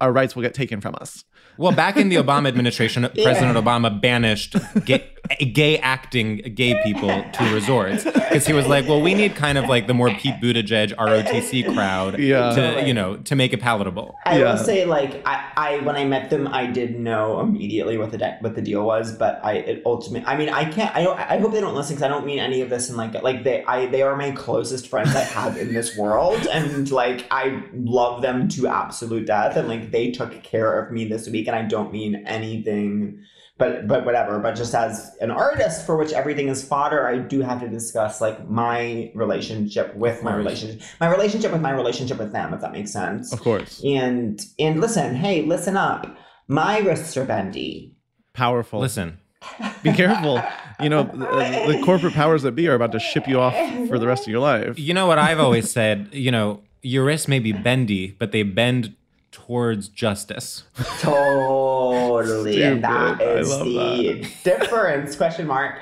our 0.00 0.12
rights 0.12 0.34
will 0.34 0.42
get 0.42 0.54
taken 0.54 0.80
from 0.80 0.94
us. 1.00 1.24
Well, 1.58 1.72
back 1.72 1.96
in 1.96 2.08
the 2.08 2.16
Obama 2.16 2.48
administration, 2.48 3.02
President 3.22 3.56
Obama 3.56 4.00
banished 4.00 4.56
gay, 4.84 5.10
gay 5.52 5.78
acting 5.78 6.38
gay 6.54 6.80
people 6.84 7.08
to 7.08 7.54
resorts 7.54 8.04
because 8.04 8.46
he 8.46 8.52
was 8.52 8.66
like, 8.66 8.86
"Well, 8.88 9.00
we 9.00 9.14
need 9.14 9.34
kind 9.34 9.58
of 9.58 9.68
like 9.68 9.86
the 9.86 9.94
more 9.94 10.10
Pete 10.10 10.34
Buttigieg 10.40 10.94
ROTC 10.96 11.72
crowd 11.74 12.18
Yeah. 12.18 12.50
to 12.54 12.86
you 12.86 12.94
know 12.94 13.16
to 13.18 13.34
make 13.36 13.52
it 13.52 13.60
palatable." 13.60 14.16
I 14.24 14.38
Yeah. 14.38 14.52
will 14.52 14.58
say, 14.58 14.84
like, 14.84 15.22
I, 15.26 15.44
I 15.56 15.78
when 15.80 15.96
I 15.96 16.04
met 16.04 16.30
them, 16.30 16.48
I 16.48 16.66
did 16.66 16.98
know 16.98 17.40
immediately 17.40 17.98
what 17.98 18.10
the 18.12 18.18
de- 18.18 18.36
what 18.40 18.54
the 18.54 18.62
deal 18.62 18.84
was, 18.84 19.12
but 19.12 19.40
I 19.44 19.54
it 19.54 19.82
ultimately, 19.86 20.26
I 20.26 20.36
mean, 20.36 20.48
I 20.48 20.64
can't. 20.70 20.94
I 20.94 21.02
don't. 21.02 21.18
I 21.18 21.38
hope 21.38 21.52
they 21.52 21.60
don't 21.60 21.74
listen 21.74 21.96
because 21.96 22.04
I 22.04 22.08
don't 22.08 22.26
mean 22.26 22.38
any 22.38 22.60
of 22.60 22.70
this. 22.70 22.88
And 22.88 22.96
like, 22.98 23.14
like 23.22 23.44
they, 23.44 23.64
I 23.64 23.86
they 23.86 24.02
are 24.02 24.16
my 24.16 24.30
closest 24.32 24.88
friends 24.88 25.14
I 25.14 25.20
have 25.20 25.56
in 25.56 25.72
this 25.72 25.96
world, 25.96 26.46
and 26.52 26.90
like 26.90 27.26
I 27.30 27.62
love 27.74 28.22
them 28.22 28.48
to 28.50 28.68
absolute 28.68 29.26
death, 29.26 29.56
and 29.56 29.68
like 29.68 29.90
they 29.90 30.10
took 30.10 30.42
care 30.42 30.78
of 30.80 30.92
me 30.92 31.06
this 31.06 31.28
week, 31.28 31.46
and 31.46 31.56
I 31.56 31.62
don't 31.62 31.92
mean 31.92 32.16
anything. 32.26 33.20
But 33.58 33.88
but 33.88 34.04
whatever. 34.04 34.38
But 34.38 34.54
just 34.54 34.74
as 34.74 35.16
an 35.20 35.30
artist 35.30 35.86
for 35.86 35.96
which 35.96 36.12
everything 36.12 36.48
is 36.48 36.62
fodder, 36.62 37.08
I 37.08 37.16
do 37.18 37.40
have 37.40 37.60
to 37.60 37.68
discuss 37.68 38.20
like 38.20 38.48
my 38.50 39.10
relationship 39.14 39.94
with 39.96 40.22
my 40.22 40.34
relationship, 40.34 40.82
my 41.00 41.08
relationship 41.08 41.52
with 41.52 41.62
my 41.62 41.70
relationship 41.72 42.18
with 42.18 42.32
them, 42.32 42.52
if 42.52 42.60
that 42.60 42.72
makes 42.72 42.92
sense. 42.92 43.32
Of 43.32 43.40
course, 43.40 43.82
And 43.84 44.38
and 44.58 44.80
listen, 44.80 45.14
hey, 45.14 45.42
listen 45.42 45.76
up. 45.76 46.16
My 46.48 46.78
wrists 46.80 47.16
are 47.16 47.24
bendy. 47.24 47.94
powerful. 48.34 48.78
Listen, 48.78 49.18
be 49.82 49.92
careful. 49.92 50.42
You 50.78 50.90
know, 50.90 51.04
the, 51.04 51.72
the 51.72 51.82
corporate 51.82 52.12
powers 52.12 52.42
that 52.42 52.52
be 52.52 52.68
are 52.68 52.74
about 52.74 52.92
to 52.92 52.98
ship 53.00 53.26
you 53.26 53.40
off 53.40 53.54
for 53.88 53.98
the 53.98 54.06
rest 54.06 54.24
of 54.24 54.28
your 54.28 54.40
life. 54.40 54.78
you 54.78 54.92
know 54.92 55.06
what 55.06 55.18
I've 55.18 55.40
always 55.40 55.70
said. 55.70 56.10
You 56.12 56.30
know, 56.30 56.60
your 56.82 57.04
wrists 57.04 57.26
may 57.26 57.38
be 57.38 57.52
bendy, 57.52 58.08
but 58.18 58.32
they 58.32 58.42
bend 58.42 58.94
towards 59.36 59.88
justice. 59.90 60.64
Totally. 61.00 62.62
and 62.62 62.82
that 62.82 63.16
Stupid. 63.16 63.28
I 63.36 63.40
is 63.40 63.50
love 63.50 63.66
the 63.98 64.28
difference. 64.44 65.14
Question 65.16 65.46
mark. 65.46 65.74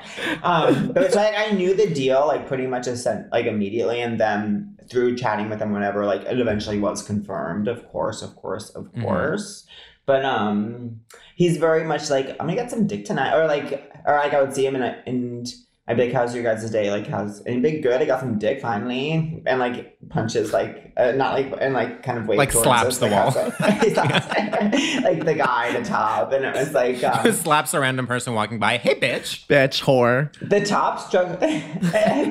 Um 0.43 0.91
but 0.93 1.03
it's 1.03 1.15
like 1.15 1.33
I 1.37 1.51
knew 1.51 1.73
the 1.73 1.89
deal 1.89 2.27
like 2.27 2.47
pretty 2.47 2.67
much 2.67 2.85
as 2.87 3.01
sent 3.03 3.31
like 3.31 3.45
immediately 3.45 4.01
and 4.01 4.19
then 4.19 4.77
through 4.89 5.15
chatting 5.15 5.49
with 5.49 5.59
them 5.59 5.71
whenever 5.71 6.05
like 6.05 6.21
it 6.23 6.39
eventually 6.39 6.79
was 6.79 7.01
confirmed, 7.01 7.67
of 7.69 7.87
course, 7.87 8.21
of 8.21 8.35
course, 8.35 8.69
of 8.71 8.91
Mhm. 8.93 9.03
course. 9.03 9.65
But 10.05 10.25
um 10.25 10.99
he's 11.35 11.55
very 11.57 11.83
much 11.85 12.09
like, 12.09 12.29
I'm 12.31 12.37
gonna 12.47 12.55
get 12.55 12.69
some 12.69 12.87
dick 12.87 13.05
tonight 13.05 13.33
or 13.37 13.47
like 13.47 13.91
or 14.05 14.15
like 14.17 14.33
I 14.33 14.41
would 14.41 14.53
see 14.53 14.65
him 14.65 14.75
and 14.75 14.83
I, 14.83 14.95
and 15.07 15.47
I'd 15.87 15.97
be 15.97 16.05
like, 16.05 16.13
"How's 16.13 16.33
your 16.33 16.43
guys' 16.43 16.69
day? 16.71 16.89
Like, 16.89 17.05
how's 17.07 17.41
and 17.41 17.55
he'd 17.55 17.63
be 17.63 17.79
good? 17.79 18.01
I 18.01 18.05
got 18.05 18.19
some 18.19 18.39
dick 18.39 18.59
finally." 18.59 19.43
And 19.45 19.59
like 19.59 19.94
punches, 20.09 20.53
like 20.53 20.93
uh, 20.97 21.11
not 21.11 21.33
like 21.33 21.53
and 21.59 21.73
like 21.73 22.03
kind 22.03 22.17
of 22.17 22.27
waves 22.27 22.37
Like 22.37 22.51
slaps 22.51 22.97
the 22.99 23.07
like, 23.07 23.35
wall. 23.35 23.45
outside. 23.45 23.83
He 23.83 23.89
slaps- 23.93 24.27
like 25.03 25.25
the 25.25 25.33
guy 25.35 25.69
at 25.69 25.83
the 25.83 25.89
top, 25.89 26.31
and 26.31 26.45
it 26.45 26.55
was 26.55 26.73
like 26.73 27.03
um, 27.03 27.31
Slaps 27.33 27.73
a 27.73 27.79
random 27.79 28.07
person 28.07 28.33
walking 28.33 28.59
by. 28.59 28.77
Hey, 28.77 28.95
bitch. 28.95 29.45
Bitch, 29.47 29.83
whore. 29.83 30.31
the 30.47 30.63
top 30.65 30.99
struggle. 30.99 31.35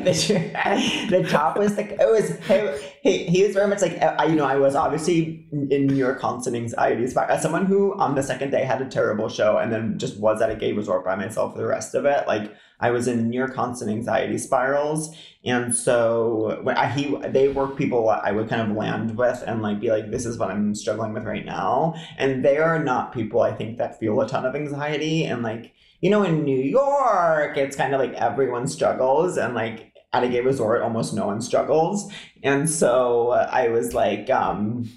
the, 0.05 1.09
the 1.11 1.29
top 1.29 1.59
was 1.59 1.77
like 1.77 1.93
it 1.93 1.99
was. 2.11 2.39
He, 3.03 3.25
he 3.27 3.43
was 3.45 3.55
very 3.55 3.69
much 3.69 3.83
like 3.83 4.01
I, 4.03 4.25
you 4.27 4.35
know 4.35 4.47
I 4.47 4.57
was 4.57 4.75
obviously 4.75 5.47
in 5.53 5.95
your 5.95 6.15
constant 6.15 6.57
anxiety 6.57 7.07
spot 7.07 7.31
as 7.31 7.43
someone 7.43 7.67
who 7.67 7.95
on 7.99 8.15
the 8.15 8.23
second 8.23 8.51
day 8.51 8.65
had 8.65 8.81
a 8.81 8.87
terrible 8.89 9.29
show 9.29 9.59
and 9.59 9.71
then 9.73 9.99
just 9.99 10.19
was 10.19 10.41
at 10.41 10.51
a 10.51 10.57
gay 10.57 10.73
resort 10.73 11.05
by 11.05 11.15
myself 11.15 11.53
for 11.53 11.59
the 11.59 11.67
rest 11.67 11.95
of 11.95 12.07
it. 12.07 12.27
Like 12.27 12.53
I 12.81 12.91
was 12.91 13.07
in 13.07 13.29
near 13.29 13.47
constant 13.49 13.91
anxiety 13.91 14.39
spirals, 14.39 15.15
and 15.45 15.75
so 15.75 16.59
when 16.63 16.77
I, 16.77 16.89
he 16.89 17.15
they 17.29 17.49
were 17.49 17.69
people 17.69 18.09
I 18.09 18.33
would 18.33 18.49
kind 18.49 18.63
of 18.63 18.77
land 18.77 19.17
with 19.17 19.43
and 19.47 19.61
like 19.63 19.81
be 19.81 19.91
like, 19.91 20.11
this 20.11 20.25
is 20.25 20.39
what 20.39 20.51
I'm 20.51 20.75
struggling 20.75 21.13
with 21.13 21.25
right 21.25 21.45
now, 21.45 21.95
and 22.17 22.45
they 22.45 22.57
are 22.59 22.83
not 22.83 23.13
people 23.13 23.43
I 23.43 23.53
think 23.53 23.79
that 23.79 23.99
feel 23.99 24.21
a 24.21 24.29
ton 24.29 24.47
of 24.47 24.55
anxiety 24.55 25.25
and 25.25 25.43
like 25.43 25.75
you 26.01 26.11
know 26.11 26.23
in 26.23 26.45
New 26.45 26.59
York 26.59 27.57
it's 27.57 27.77
kind 27.77 27.95
of 27.95 28.01
like 28.01 28.15
everyone 28.15 28.67
struggles 28.67 29.37
and 29.37 29.55
like 29.55 29.93
at 30.13 30.25
a 30.25 30.29
gay 30.29 30.41
resort 30.41 30.83
almost 30.83 31.13
no 31.13 31.27
one 31.27 31.41
struggles 31.41 32.11
and 32.43 32.71
so 32.71 33.31
uh, 33.31 33.49
I 33.51 33.69
was 33.69 33.95
like 33.95 34.31
um 34.31 34.89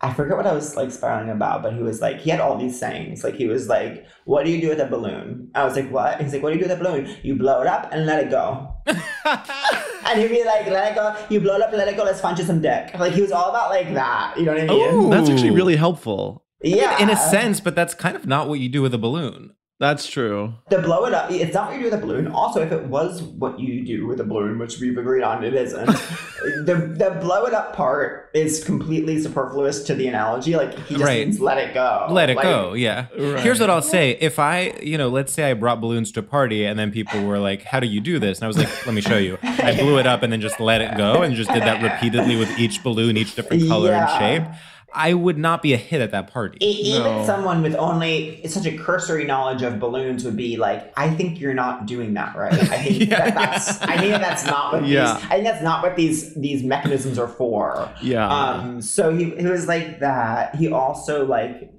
I 0.00 0.12
forget 0.12 0.36
what 0.36 0.46
I 0.46 0.52
was 0.52 0.76
like 0.76 0.90
spiraling 0.90 1.30
about, 1.30 1.62
but 1.62 1.72
he 1.72 1.82
was 1.82 2.02
like, 2.02 2.20
he 2.20 2.28
had 2.28 2.38
all 2.38 2.58
these 2.58 2.78
sayings. 2.78 3.24
Like 3.24 3.36
he 3.36 3.46
was 3.46 3.68
like, 3.68 4.06
"What 4.26 4.44
do 4.44 4.50
you 4.50 4.60
do 4.60 4.68
with 4.68 4.80
a 4.80 4.84
balloon?" 4.84 5.50
I 5.54 5.64
was 5.64 5.76
like, 5.76 5.90
"What?" 5.90 6.20
He's 6.20 6.34
like, 6.34 6.42
"What 6.42 6.52
do 6.52 6.58
you 6.58 6.62
do 6.62 6.68
with 6.68 6.78
a 6.78 6.84
balloon? 6.84 7.16
You 7.22 7.36
blow 7.36 7.62
it 7.62 7.66
up 7.66 7.88
and 7.90 8.04
let 8.04 8.22
it 8.22 8.30
go." 8.30 8.74
and 10.06 10.20
he'd 10.20 10.28
be 10.28 10.44
like, 10.44 10.66
"Let 10.66 10.92
it 10.92 10.94
go. 10.94 11.16
You 11.28 11.40
blow 11.40 11.56
it 11.56 11.62
up, 11.62 11.72
let 11.72 11.88
it 11.88 11.96
go. 11.96 12.04
Let's 12.04 12.20
punch 12.20 12.38
you 12.38 12.44
some 12.44 12.60
dick." 12.60 12.98
Like 12.98 13.12
he 13.12 13.22
was 13.22 13.32
all 13.32 13.50
about 13.50 13.70
like 13.70 13.92
that. 13.94 14.34
You 14.38 14.44
know 14.44 14.52
what 14.52 14.62
I 14.62 14.66
mean? 14.66 14.94
Ooh. 14.94 15.10
That's 15.10 15.28
actually 15.28 15.50
really 15.50 15.76
helpful. 15.76 16.44
Yeah. 16.62 17.02
In 17.02 17.10
a 17.10 17.16
sense, 17.16 17.60
but 17.60 17.74
that's 17.74 17.94
kind 17.94 18.16
of 18.16 18.26
not 18.26 18.48
what 18.48 18.58
you 18.60 18.68
do 18.68 18.82
with 18.82 18.94
a 18.94 18.98
balloon. 18.98 19.54
That's 19.80 20.06
true. 20.08 20.54
To 20.70 20.80
blow 20.80 21.04
it 21.04 21.12
up, 21.12 21.32
it's 21.32 21.52
not 21.52 21.66
what 21.66 21.74
you 21.74 21.80
do 21.80 21.84
with 21.90 21.94
a 21.94 21.98
balloon. 22.06 22.28
Also, 22.28 22.62
if 22.62 22.70
it 22.70 22.84
was 22.84 23.22
what 23.22 23.58
you 23.58 23.84
do 23.84 24.06
with 24.06 24.20
a 24.20 24.24
balloon, 24.24 24.56
which 24.60 24.78
we've 24.78 24.96
agreed 24.96 25.22
on, 25.24 25.42
it 25.42 25.52
isn't. 25.52 25.86
the 26.64 26.94
the 26.96 27.18
blow 27.20 27.44
it 27.44 27.52
up 27.54 27.74
part 27.74 28.30
is 28.34 28.62
completely 28.62 29.20
superfluous 29.20 29.82
to 29.84 29.94
the 29.96 30.06
analogy. 30.06 30.54
Like 30.54 30.74
he 30.86 30.94
just 30.94 31.04
Right. 31.04 31.26
means 31.26 31.40
let 31.40 31.58
it 31.58 31.74
go. 31.74 32.06
Let 32.08 32.30
it 32.30 32.36
Like, 32.36 32.44
go. 32.44 32.74
Yeah. 32.74 33.06
Right. 33.18 33.40
Here's 33.42 33.58
what 33.58 33.68
I'll 33.68 33.82
say. 33.82 34.12
If 34.20 34.38
I, 34.38 34.74
you 34.80 34.96
know, 34.96 35.08
let's 35.08 35.32
say 35.32 35.50
I 35.50 35.54
brought 35.54 35.80
balloons 35.80 36.12
to 36.12 36.20
a 36.20 36.22
party 36.22 36.64
and 36.64 36.78
then 36.78 36.92
people 36.92 37.24
were 37.24 37.38
like, 37.40 37.64
how 37.64 37.80
do 37.80 37.88
you 37.88 38.00
do 38.00 38.20
this? 38.20 38.38
And 38.38 38.44
I 38.44 38.46
was 38.46 38.56
like, 38.58 38.86
let 38.86 38.94
me 38.94 39.00
show 39.00 39.18
you. 39.18 39.38
I 39.42 39.74
blew 39.76 39.98
it 39.98 40.06
up 40.06 40.22
and 40.22 40.32
then 40.32 40.40
just 40.40 40.60
let 40.60 40.82
it 40.82 40.96
go 40.96 41.22
and 41.22 41.34
just 41.34 41.50
did 41.52 41.62
that 41.64 41.82
repeatedly 41.82 42.36
with 42.36 42.58
each 42.60 42.80
balloon, 42.84 43.16
each 43.16 43.34
different 43.34 43.66
color 43.68 43.90
Yeah. 43.90 44.06
and 44.08 44.44
shape. 44.46 44.54
I 44.94 45.12
would 45.14 45.36
not 45.38 45.60
be 45.60 45.72
a 45.72 45.76
hit 45.76 46.00
at 46.00 46.12
that 46.12 46.32
party. 46.32 46.58
Even 46.64 47.02
No. 47.02 47.26
someone 47.26 47.62
with 47.62 47.74
only 47.74 48.46
such 48.46 48.64
a 48.66 48.76
cursory 48.76 49.24
knowledge 49.24 49.62
of 49.62 49.80
balloons 49.80 50.24
would 50.24 50.36
be 50.36 50.56
like, 50.56 50.92
I 50.96 51.10
think 51.10 51.40
you're 51.40 51.54
not 51.54 51.86
doing 51.86 52.14
that 52.14 52.36
right. 52.36 52.52
I 52.52 52.78
think 52.82 53.00
Yeah. 53.10 53.24
that 53.30 53.34
that's 53.34 53.82
I 53.82 53.96
think 53.98 54.12
that 54.12 54.20
that's 54.20 54.46
not 54.46 54.72
what 54.72 54.86
Yeah. 54.86 55.14
these 55.14 55.24
I 55.24 55.28
think 55.30 55.44
that's 55.44 55.62
not 55.62 55.82
what 55.82 55.96
these 55.96 56.34
these 56.34 56.62
mechanisms 56.62 57.18
are 57.18 57.28
for. 57.28 57.90
Yeah. 58.02 58.28
Um 58.28 58.80
so 58.80 59.14
he, 59.16 59.30
he 59.30 59.46
was 59.46 59.66
like 59.66 60.00
that. 60.00 60.54
He 60.54 60.70
also 60.70 61.24
like 61.26 61.70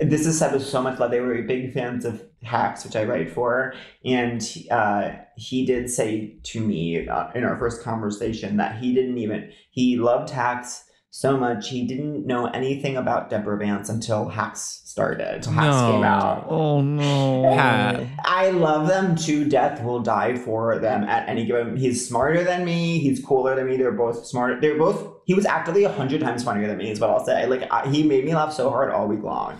this 0.00 0.26
is 0.26 0.38
said 0.38 0.52
with 0.52 0.64
so 0.66 0.82
much 0.82 0.98
love. 0.98 1.10
They 1.10 1.20
were 1.20 1.40
big 1.42 1.72
fans 1.72 2.04
of 2.04 2.22
hacks, 2.42 2.84
which 2.84 2.94
I 2.96 3.04
write 3.04 3.30
for, 3.30 3.74
and 4.04 4.40
uh, 4.70 5.10
he 5.36 5.64
did 5.64 5.88
say 5.88 6.36
to 6.44 6.60
me 6.60 7.08
uh, 7.08 7.30
in 7.34 7.42
our 7.44 7.56
first 7.58 7.82
conversation 7.82 8.56
that 8.58 8.76
he 8.78 8.92
didn't 8.94 9.18
even 9.18 9.50
he 9.70 9.96
loved 9.96 10.30
hacks 10.30 10.84
so 11.10 11.36
much 11.36 11.70
he 11.70 11.86
didn't 11.86 12.26
know 12.26 12.46
anything 12.46 12.96
about 12.96 13.30
Deborah 13.30 13.58
Vance 13.58 13.88
until 13.88 14.28
hacks 14.28 14.82
started, 14.84 15.36
until 15.36 15.52
hacks 15.52 15.76
No. 15.76 15.92
came 15.92 16.02
out. 16.04 16.46
oh 16.48 16.80
no. 16.82 18.08
I 18.24 18.50
love 18.50 18.88
them 18.88 19.16
to 19.16 19.44
death. 19.48 19.82
Will 19.82 20.00
die 20.00 20.36
for 20.36 20.78
them 20.78 21.04
at 21.04 21.28
any 21.28 21.46
given. 21.46 21.76
He's 21.76 22.06
smarter 22.06 22.44
than 22.44 22.64
me. 22.64 22.98
He's 22.98 23.24
cooler 23.24 23.56
than 23.56 23.66
me. 23.66 23.76
They're 23.76 23.90
both 23.92 24.26
smarter. 24.26 24.60
They're 24.60 24.78
both. 24.78 25.14
He 25.24 25.34
was 25.34 25.46
actively 25.46 25.84
a 25.84 25.92
hundred 25.92 26.20
times 26.20 26.44
funnier 26.44 26.66
than 26.68 26.76
me. 26.78 26.90
Is 26.90 27.00
what 27.00 27.10
I'll 27.10 27.24
say. 27.24 27.46
Like 27.46 27.70
I, 27.72 27.88
he 27.88 28.02
made 28.02 28.24
me 28.24 28.34
laugh 28.34 28.52
so 28.52 28.70
hard 28.70 28.90
all 28.92 29.06
week 29.08 29.22
long. 29.22 29.58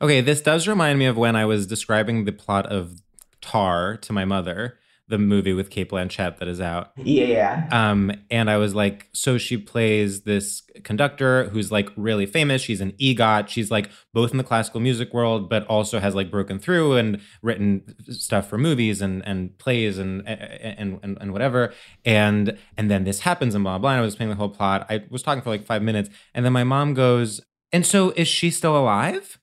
Okay, 0.00 0.20
this 0.20 0.40
does 0.40 0.68
remind 0.68 0.98
me 0.98 1.06
of 1.06 1.16
when 1.16 1.36
I 1.36 1.44
was 1.44 1.66
describing 1.66 2.24
the 2.24 2.32
plot 2.32 2.66
of 2.66 3.02
Tar 3.40 3.96
to 3.98 4.12
my 4.12 4.24
mother, 4.24 4.78
the 5.08 5.18
movie 5.18 5.54
with 5.54 5.70
Cate 5.70 5.90
Blanchett 5.90 6.38
that 6.38 6.48
is 6.48 6.60
out. 6.60 6.92
Yeah, 6.96 7.24
yeah. 7.24 7.68
Um, 7.72 8.12
and 8.30 8.50
I 8.50 8.58
was 8.58 8.74
like, 8.74 9.08
so 9.12 9.38
she 9.38 9.56
plays 9.56 10.22
this 10.22 10.62
conductor 10.84 11.48
who's 11.48 11.72
like 11.72 11.88
really 11.96 12.26
famous. 12.26 12.60
She's 12.60 12.82
an 12.82 12.92
EGOT. 12.92 13.48
She's 13.48 13.70
like 13.70 13.90
both 14.12 14.30
in 14.30 14.36
the 14.36 14.44
classical 14.44 14.80
music 14.80 15.14
world, 15.14 15.48
but 15.48 15.66
also 15.66 15.98
has 15.98 16.14
like 16.14 16.30
broken 16.30 16.58
through 16.58 16.96
and 16.96 17.20
written 17.42 17.94
stuff 18.10 18.48
for 18.48 18.58
movies 18.58 19.00
and 19.00 19.26
and 19.26 19.56
plays 19.58 19.98
and 19.98 20.28
and 20.28 21.00
and, 21.02 21.18
and 21.20 21.32
whatever. 21.32 21.72
And 22.04 22.58
and 22.76 22.90
then 22.90 23.04
this 23.04 23.20
happens 23.20 23.54
and 23.54 23.64
blah 23.64 23.78
blah. 23.78 23.92
And 23.92 24.00
I 24.00 24.02
was 24.02 24.14
playing 24.14 24.30
the 24.30 24.36
whole 24.36 24.50
plot. 24.50 24.86
I 24.90 25.04
was 25.10 25.22
talking 25.22 25.42
for 25.42 25.50
like 25.50 25.64
five 25.64 25.82
minutes, 25.82 26.10
and 26.34 26.44
then 26.44 26.52
my 26.52 26.64
mom 26.64 26.92
goes, 26.92 27.40
"And 27.72 27.86
so 27.86 28.10
is 28.10 28.28
she 28.28 28.50
still 28.50 28.76
alive?" 28.76 29.38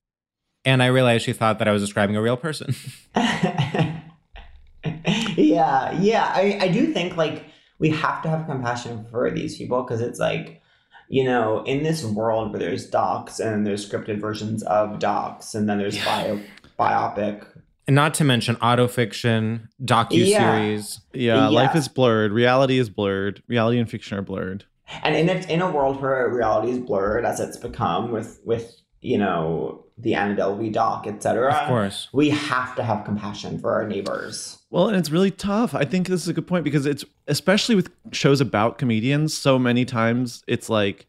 And 0.63 0.81
I 0.81 0.87
realized 0.87 1.25
she 1.25 1.33
thought 1.33 1.59
that 1.59 1.67
I 1.67 1.71
was 1.71 1.81
describing 1.81 2.15
a 2.15 2.21
real 2.21 2.37
person. 2.37 2.75
yeah, 5.37 5.91
yeah. 5.99 6.31
I, 6.33 6.57
I 6.61 6.67
do 6.69 6.93
think 6.93 7.17
like 7.17 7.45
we 7.79 7.89
have 7.89 8.21
to 8.23 8.29
have 8.29 8.45
compassion 8.45 9.05
for 9.09 9.29
these 9.31 9.57
people 9.57 9.83
because 9.83 10.01
it's 10.01 10.19
like, 10.19 10.61
you 11.09 11.23
know, 11.23 11.63
in 11.63 11.83
this 11.83 12.03
world 12.03 12.51
where 12.51 12.59
there's 12.59 12.87
docs 12.87 13.39
and 13.39 13.65
there's 13.65 13.87
scripted 13.87 14.19
versions 14.19 14.63
of 14.63 14.99
docs 14.99 15.53
and 15.53 15.69
then 15.69 15.77
there's 15.77 16.03
bio, 16.03 16.41
biopic. 16.79 17.45
And 17.87 17.95
not 17.95 18.15
to 18.15 18.23
mention 18.23 18.55
autofiction, 18.57 19.67
docu-series. 19.83 21.01
Yeah, 21.13 21.47
life 21.49 21.75
is 21.75 21.87
blurred. 21.87 22.31
Reality 22.31 22.79
is 22.79 22.89
blurred. 22.89 23.43
Reality 23.47 23.77
and 23.77 23.89
fiction 23.89 24.17
are 24.17 24.23
blurred. 24.23 24.65
And 25.03 25.15
in 25.15 25.29
a, 25.29 25.39
in 25.51 25.61
a 25.61 25.69
world 25.69 26.01
where 26.01 26.27
reality 26.29 26.71
is 26.71 26.79
blurred 26.79 27.25
as 27.25 27.39
it's 27.39 27.57
become 27.57 28.11
with 28.11 28.39
with 28.43 28.75
you 29.01 29.17
know 29.17 29.85
the 29.97 30.15
Anna 30.15 30.35
Delvey 30.35 30.71
doc, 30.73 31.07
etc. 31.07 31.53
Of 31.53 31.67
course. 31.67 32.09
we 32.11 32.29
have 32.29 32.75
to 32.75 32.83
have 32.83 33.05
compassion 33.05 33.59
for 33.59 33.71
our 33.73 33.87
neighbors. 33.87 34.57
Well, 34.75 34.89
and 34.89 34.97
it's 34.97 35.09
really 35.09 35.31
tough. 35.31 35.73
I 35.73 35.85
think 35.85 36.07
this 36.07 36.21
is 36.21 36.27
a 36.27 36.33
good 36.33 36.47
point 36.47 36.65
because 36.65 36.85
it's 36.85 37.05
especially 37.29 37.75
with 37.75 37.89
shows 38.11 38.41
about 38.41 38.77
comedians, 38.77 39.33
so 39.33 39.57
many 39.57 39.85
times 39.85 40.43
it's 40.47 40.69
like 40.69 41.05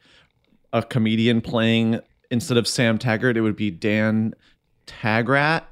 a 0.72 0.85
comedian 0.85 1.40
playing 1.40 1.98
instead 2.31 2.59
of 2.59 2.68
Sam 2.68 2.96
Taggart, 2.96 3.37
it 3.37 3.40
would 3.40 3.57
be 3.57 3.72
Dan 3.72 4.35
Tagrat. 4.87 5.64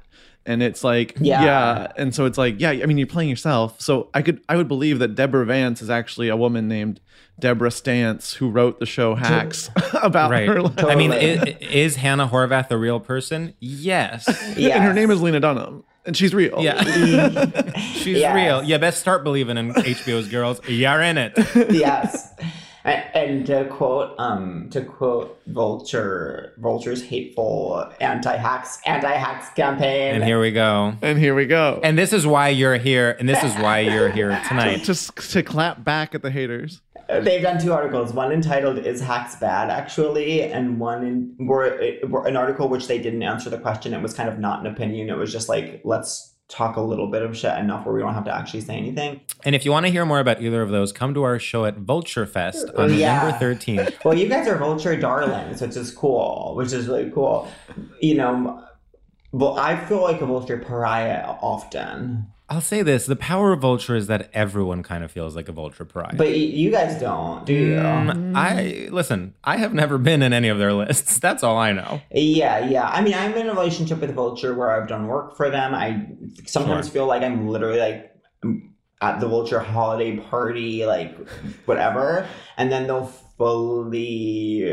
And 0.45 0.61
it's 0.61 0.83
like, 0.83 1.15
Yeah. 1.21 1.43
yeah. 1.43 1.91
And 1.97 2.13
so 2.13 2.25
it's 2.25 2.37
like, 2.37 2.59
yeah, 2.59 2.71
I 2.71 2.85
mean, 2.85 2.97
you're 2.97 3.07
playing 3.07 3.29
yourself. 3.29 3.79
So 3.81 4.09
I 4.13 4.21
could, 4.21 4.41
I 4.49 4.57
would 4.57 4.67
believe 4.67 4.99
that 4.99 5.15
Deborah 5.15 5.45
Vance 5.45 5.81
is 5.81 5.89
actually 5.89 6.27
a 6.27 6.35
woman 6.35 6.67
named 6.67 6.99
Deborah 7.39 7.71
Stance 7.71 8.33
who 8.33 8.49
wrote 8.49 8.79
the 8.79 8.85
show 8.85 9.15
Hacks 9.15 9.69
about 10.03 10.31
Right. 10.31 10.47
her 10.49 10.61
life. 10.61 10.83
I 10.85 10.95
mean, 10.95 11.11
Totally. 11.11 11.53
i- 11.55 11.57
is 11.61 11.95
Hannah 11.95 12.27
Horvath 12.27 12.69
a 12.71 12.77
real 12.77 12.99
person? 12.99 13.53
Yes. 13.59 14.27
Yeah, 14.57 14.75
And 14.75 14.83
her 14.83 14.93
name 14.93 15.09
is 15.11 15.21
Lena 15.21 15.39
Dunham. 15.39 15.83
And 16.05 16.15
she's 16.15 16.33
real. 16.33 16.61
Yeah. 16.61 16.83
She's 17.93 18.17
Yes. 18.19 18.35
real. 18.35 18.63
Yeah, 18.63 18.77
best 18.77 18.99
start 18.99 19.23
believing 19.23 19.57
in 19.57 19.73
HBO's 19.73 20.27
girls. 20.27 20.61
You're 20.67 21.01
in 21.01 21.17
it. 21.17 21.33
yes. 21.71 22.31
And, 22.83 23.03
and 23.15 23.45
to 23.47 23.65
quote, 23.65 24.13
um, 24.19 24.69
to 24.69 24.81
quote 24.81 25.41
Vulture, 25.47 26.53
Vulture's 26.59 27.01
hateful 27.03 27.91
anti-hacks, 27.99 28.79
anti-hacks 28.85 29.49
campaign. 29.55 30.13
And 30.13 30.23
here 30.23 30.39
we 30.39 30.51
go. 30.51 30.93
And 31.01 31.17
here 31.17 31.33
we 31.33 31.47
go. 31.47 31.79
And 31.83 31.97
this 31.97 32.13
is 32.13 32.27
why 32.27 32.49
you're 32.49 32.77
here. 32.77 33.15
And 33.19 33.27
this 33.27 33.43
is 33.43 33.55
why 33.55 33.79
you're 33.79 34.09
here 34.09 34.39
tonight. 34.47 34.83
just 34.83 35.17
to 35.31 35.41
clap 35.41 35.83
back 35.83 36.13
at 36.13 36.21
the 36.21 36.29
haters. 36.29 36.81
They've 37.07 37.41
done 37.41 37.59
two 37.61 37.73
articles. 37.73 38.13
One 38.13 38.31
entitled 38.31 38.79
"Is 38.79 39.01
Hacks 39.01 39.35
Bad?" 39.35 39.69
actually, 39.69 40.43
and 40.43 40.79
one 40.79 41.05
in, 41.05 41.47
were, 41.47 41.79
were 42.07 42.25
an 42.27 42.35
article 42.35 42.67
which 42.67 42.87
they 42.87 42.97
didn't 42.97 43.23
answer 43.23 43.49
the 43.49 43.59
question. 43.59 43.93
It 43.93 44.01
was 44.01 44.13
kind 44.13 44.29
of 44.29 44.39
not 44.39 44.59
an 44.59 44.67
opinion. 44.67 45.09
It 45.09 45.17
was 45.17 45.31
just 45.31 45.47
like 45.49 45.81
let's 45.83 46.35
talk 46.47 46.75
a 46.75 46.81
little 46.81 47.09
bit 47.09 47.23
of 47.23 47.35
shit 47.35 47.57
enough 47.57 47.85
where 47.85 47.93
we 47.95 48.01
don't 48.01 48.13
have 48.13 48.25
to 48.25 48.35
actually 48.35 48.61
say 48.61 48.75
anything. 48.75 49.19
And 49.43 49.55
if 49.55 49.65
you 49.65 49.71
want 49.71 49.85
to 49.87 49.91
hear 49.91 50.05
more 50.05 50.19
about 50.19 50.41
either 50.41 50.61
of 50.61 50.69
those, 50.69 50.91
come 50.91 51.13
to 51.15 51.23
our 51.23 51.39
show 51.39 51.65
at 51.65 51.77
Vulture 51.77 52.25
Fest 52.25 52.69
on 52.77 52.91
oh, 52.91 52.93
Yeah. 52.93 53.23
November 53.23 53.55
13th. 53.55 53.93
Well, 54.05 54.17
you 54.17 54.29
guys 54.29 54.47
are 54.47 54.57
vulture 54.57 54.95
darlings, 54.95 55.61
which 55.61 55.75
is 55.75 55.91
cool, 55.91 56.53
which 56.55 56.71
is 56.71 56.87
really 56.87 57.09
cool. 57.09 57.47
You 57.99 58.15
know, 58.15 58.63
well, 59.31 59.57
I 59.57 59.75
feel 59.85 60.01
like 60.01 60.21
a 60.21 60.25
vulture 60.25 60.59
pariah 60.59 61.35
often, 61.41 62.27
I'll 62.47 62.61
say 62.61 62.83
this 62.83 63.07
the 63.07 63.15
power 63.15 63.53
of 63.53 63.61
Vulture 63.61 63.95
is 63.95 64.05
that 64.07 64.29
everyone 64.33 64.83
kind 64.83 65.03
of 65.03 65.11
feels 65.11 65.35
like 65.35 65.49
a 65.49 65.51
Vulture 65.51 65.83
pride. 65.85 66.15
but 66.17 66.37
you 66.37 66.69
guys 66.71 66.99
don't, 66.99 67.43
do 67.45 67.53
you? 67.53 67.75
Mm, 67.77 68.35
I 68.35 68.87
listen, 68.91 69.33
I 69.43 69.57
have 69.57 69.73
never 69.73 69.97
been 69.97 70.21
in 70.21 70.31
any 70.31 70.49
of 70.49 70.59
their 70.59 70.71
lists. 70.73 71.17
That's 71.25 71.41
all 71.43 71.57
I 71.57 71.71
know. 71.71 72.01
Yeah, 72.11 72.67
yeah. 72.69 72.87
I 72.87 73.01
mean, 73.01 73.15
I'm 73.15 73.33
in 73.33 73.47
a 73.47 73.53
relationship 73.53 73.99
with 73.99 74.13
Vulture 74.13 74.53
where 74.53 74.69
I've 74.71 74.87
done 74.87 75.07
work 75.07 75.35
for 75.35 75.49
them. 75.49 75.73
I 75.73 76.05
sometimes 76.45 76.85
Sure. 76.87 76.93
feel 76.93 77.07
like 77.07 77.23
I'm 77.23 77.47
literally 77.47 77.79
like 77.79 78.11
at 79.01 79.19
the 79.19 79.27
Vulture 79.27 79.59
holiday 79.59 80.17
party, 80.17 80.85
like 80.85 81.17
whatever, 81.65 82.27
and 82.57 82.71
then 82.71 82.85
they'll 82.87 83.11
fully 83.37 84.71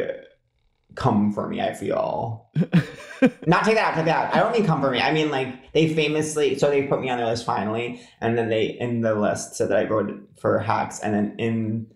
come 0.94 1.32
for 1.32 1.48
me. 1.48 1.60
I 1.60 1.74
feel 1.74 2.48
not 3.46 3.64
take 3.64 3.74
that 3.74 3.92
out, 3.92 3.94
take 3.94 4.04
that 4.06 4.26
out. 4.28 4.34
I 4.34 4.40
don't 4.40 4.52
mean 4.52 4.66
come 4.66 4.80
for 4.80 4.90
me. 4.90 5.00
I 5.00 5.12
mean 5.12 5.30
like 5.30 5.72
they 5.72 5.94
famously. 5.94 6.58
So 6.58 6.70
they 6.70 6.86
put 6.86 7.00
me 7.00 7.10
on 7.10 7.18
their 7.18 7.26
list 7.26 7.46
finally, 7.46 8.00
and 8.20 8.36
then 8.36 8.48
they 8.48 8.66
in 8.66 9.00
the 9.00 9.14
list 9.14 9.56
said 9.56 9.68
that 9.70 9.78
I 9.78 9.84
wrote 9.88 10.12
for 10.40 10.58
hacks, 10.58 11.00
and 11.00 11.14
then 11.14 11.34
in 11.38 11.86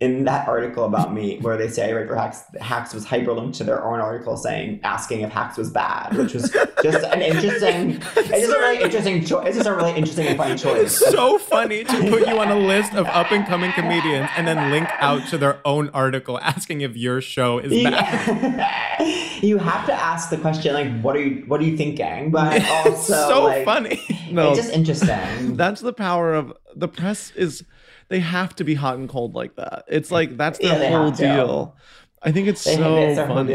in 0.00 0.24
that 0.24 0.46
article 0.46 0.84
about 0.84 1.12
me 1.12 1.38
where 1.40 1.56
they 1.56 1.66
say 1.66 1.90
I 1.90 1.92
write 1.92 2.06
for 2.06 2.14
Hacks, 2.14 2.44
Hacks 2.60 2.94
was 2.94 3.04
hyperlinked 3.04 3.54
to 3.54 3.64
their 3.64 3.84
own 3.84 3.98
article 3.98 4.36
saying 4.36 4.78
asking 4.84 5.22
if 5.22 5.32
Hacks 5.32 5.56
was 5.58 5.68
bad, 5.68 6.16
which 6.16 6.34
was 6.34 6.50
just 6.82 7.04
an 7.04 7.20
interesting. 7.20 8.00
It's 8.16 8.46
just 8.46 8.56
a 8.56 8.58
really 8.60 8.82
interesting 8.82 9.24
choice. 9.24 9.48
It's 9.48 9.56
just 9.56 9.68
a 9.68 9.74
really 9.74 9.94
interesting 9.96 10.28
and 10.28 10.36
funny 10.36 10.56
choice. 10.56 11.00
It's 11.00 11.10
so 11.10 11.38
funny 11.38 11.82
to 11.82 11.92
put 12.10 12.28
you 12.28 12.38
on 12.38 12.50
a 12.50 12.58
list 12.58 12.94
of 12.94 13.06
up 13.06 13.32
and 13.32 13.44
coming 13.46 13.72
comedians 13.72 14.28
and 14.36 14.46
then 14.46 14.70
link 14.70 14.88
out 15.00 15.26
to 15.28 15.38
their 15.38 15.60
own 15.66 15.88
article 15.88 16.38
asking 16.40 16.82
if 16.82 16.96
your 16.96 17.20
show 17.20 17.58
is 17.58 17.72
bad. 17.82 18.26
Yeah. 18.28 19.38
you 19.42 19.58
have 19.58 19.86
to 19.86 19.92
ask 19.92 20.30
the 20.30 20.36
question 20.38 20.74
like, 20.74 21.00
what 21.00 21.16
are 21.16 21.22
you, 21.22 21.44
what 21.46 21.60
are 21.60 21.64
you 21.64 21.76
thinking? 21.76 22.30
But 22.30 22.62
also, 22.70 22.90
It's 22.90 23.06
so 23.08 23.44
like, 23.44 23.64
funny. 23.64 24.00
No, 24.30 24.50
It's 24.50 24.58
just 24.58 24.72
interesting. 24.72 25.56
that's 25.56 25.80
the 25.80 25.92
power 25.92 26.34
of 26.34 26.52
the 26.76 26.86
press 26.86 27.32
is 27.32 27.64
they 28.08 28.20
have 28.20 28.54
to 28.56 28.64
be 28.64 28.74
hot 28.74 28.98
and 28.98 29.08
cold 29.08 29.34
like 29.34 29.56
that. 29.56 29.84
It's 29.88 30.10
like 30.10 30.36
that's 30.36 30.58
Yeah, 30.60 30.70
their 30.70 30.78
they 30.78 30.88
whole 30.88 31.10
deal. 31.10 31.76
I 32.22 32.32
think 32.32 32.48
it's 32.48 32.64
They- 32.64 32.76
so 32.76 32.96
it's 32.96 33.18
funny. 33.18 33.54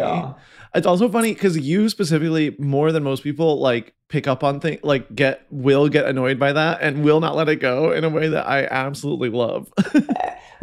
It's 0.75 0.87
also 0.87 1.07
funny 1.09 1.33
because 1.33 1.55
you 1.57 1.87
specifically, 1.89 2.55
more 2.57 2.91
than 2.91 3.03
most 3.03 3.21
people, 3.23 3.59
like 3.59 3.93
pick 4.09 4.27
up 4.27 4.43
on 4.43 4.59
things, 4.59 4.79
like 4.83 5.13
get 5.13 5.45
will 5.51 5.87
get 5.87 6.05
annoyed 6.05 6.39
by 6.39 6.53
that 6.53 6.79
and 6.81 7.03
will 7.03 7.19
not 7.19 7.35
let 7.35 7.47
it 7.49 7.57
go 7.57 7.91
in 7.91 8.03
a 8.03 8.09
way 8.09 8.27
that 8.29 8.47
I 8.47 8.65
absolutely 8.65 9.29
love. 9.29 9.71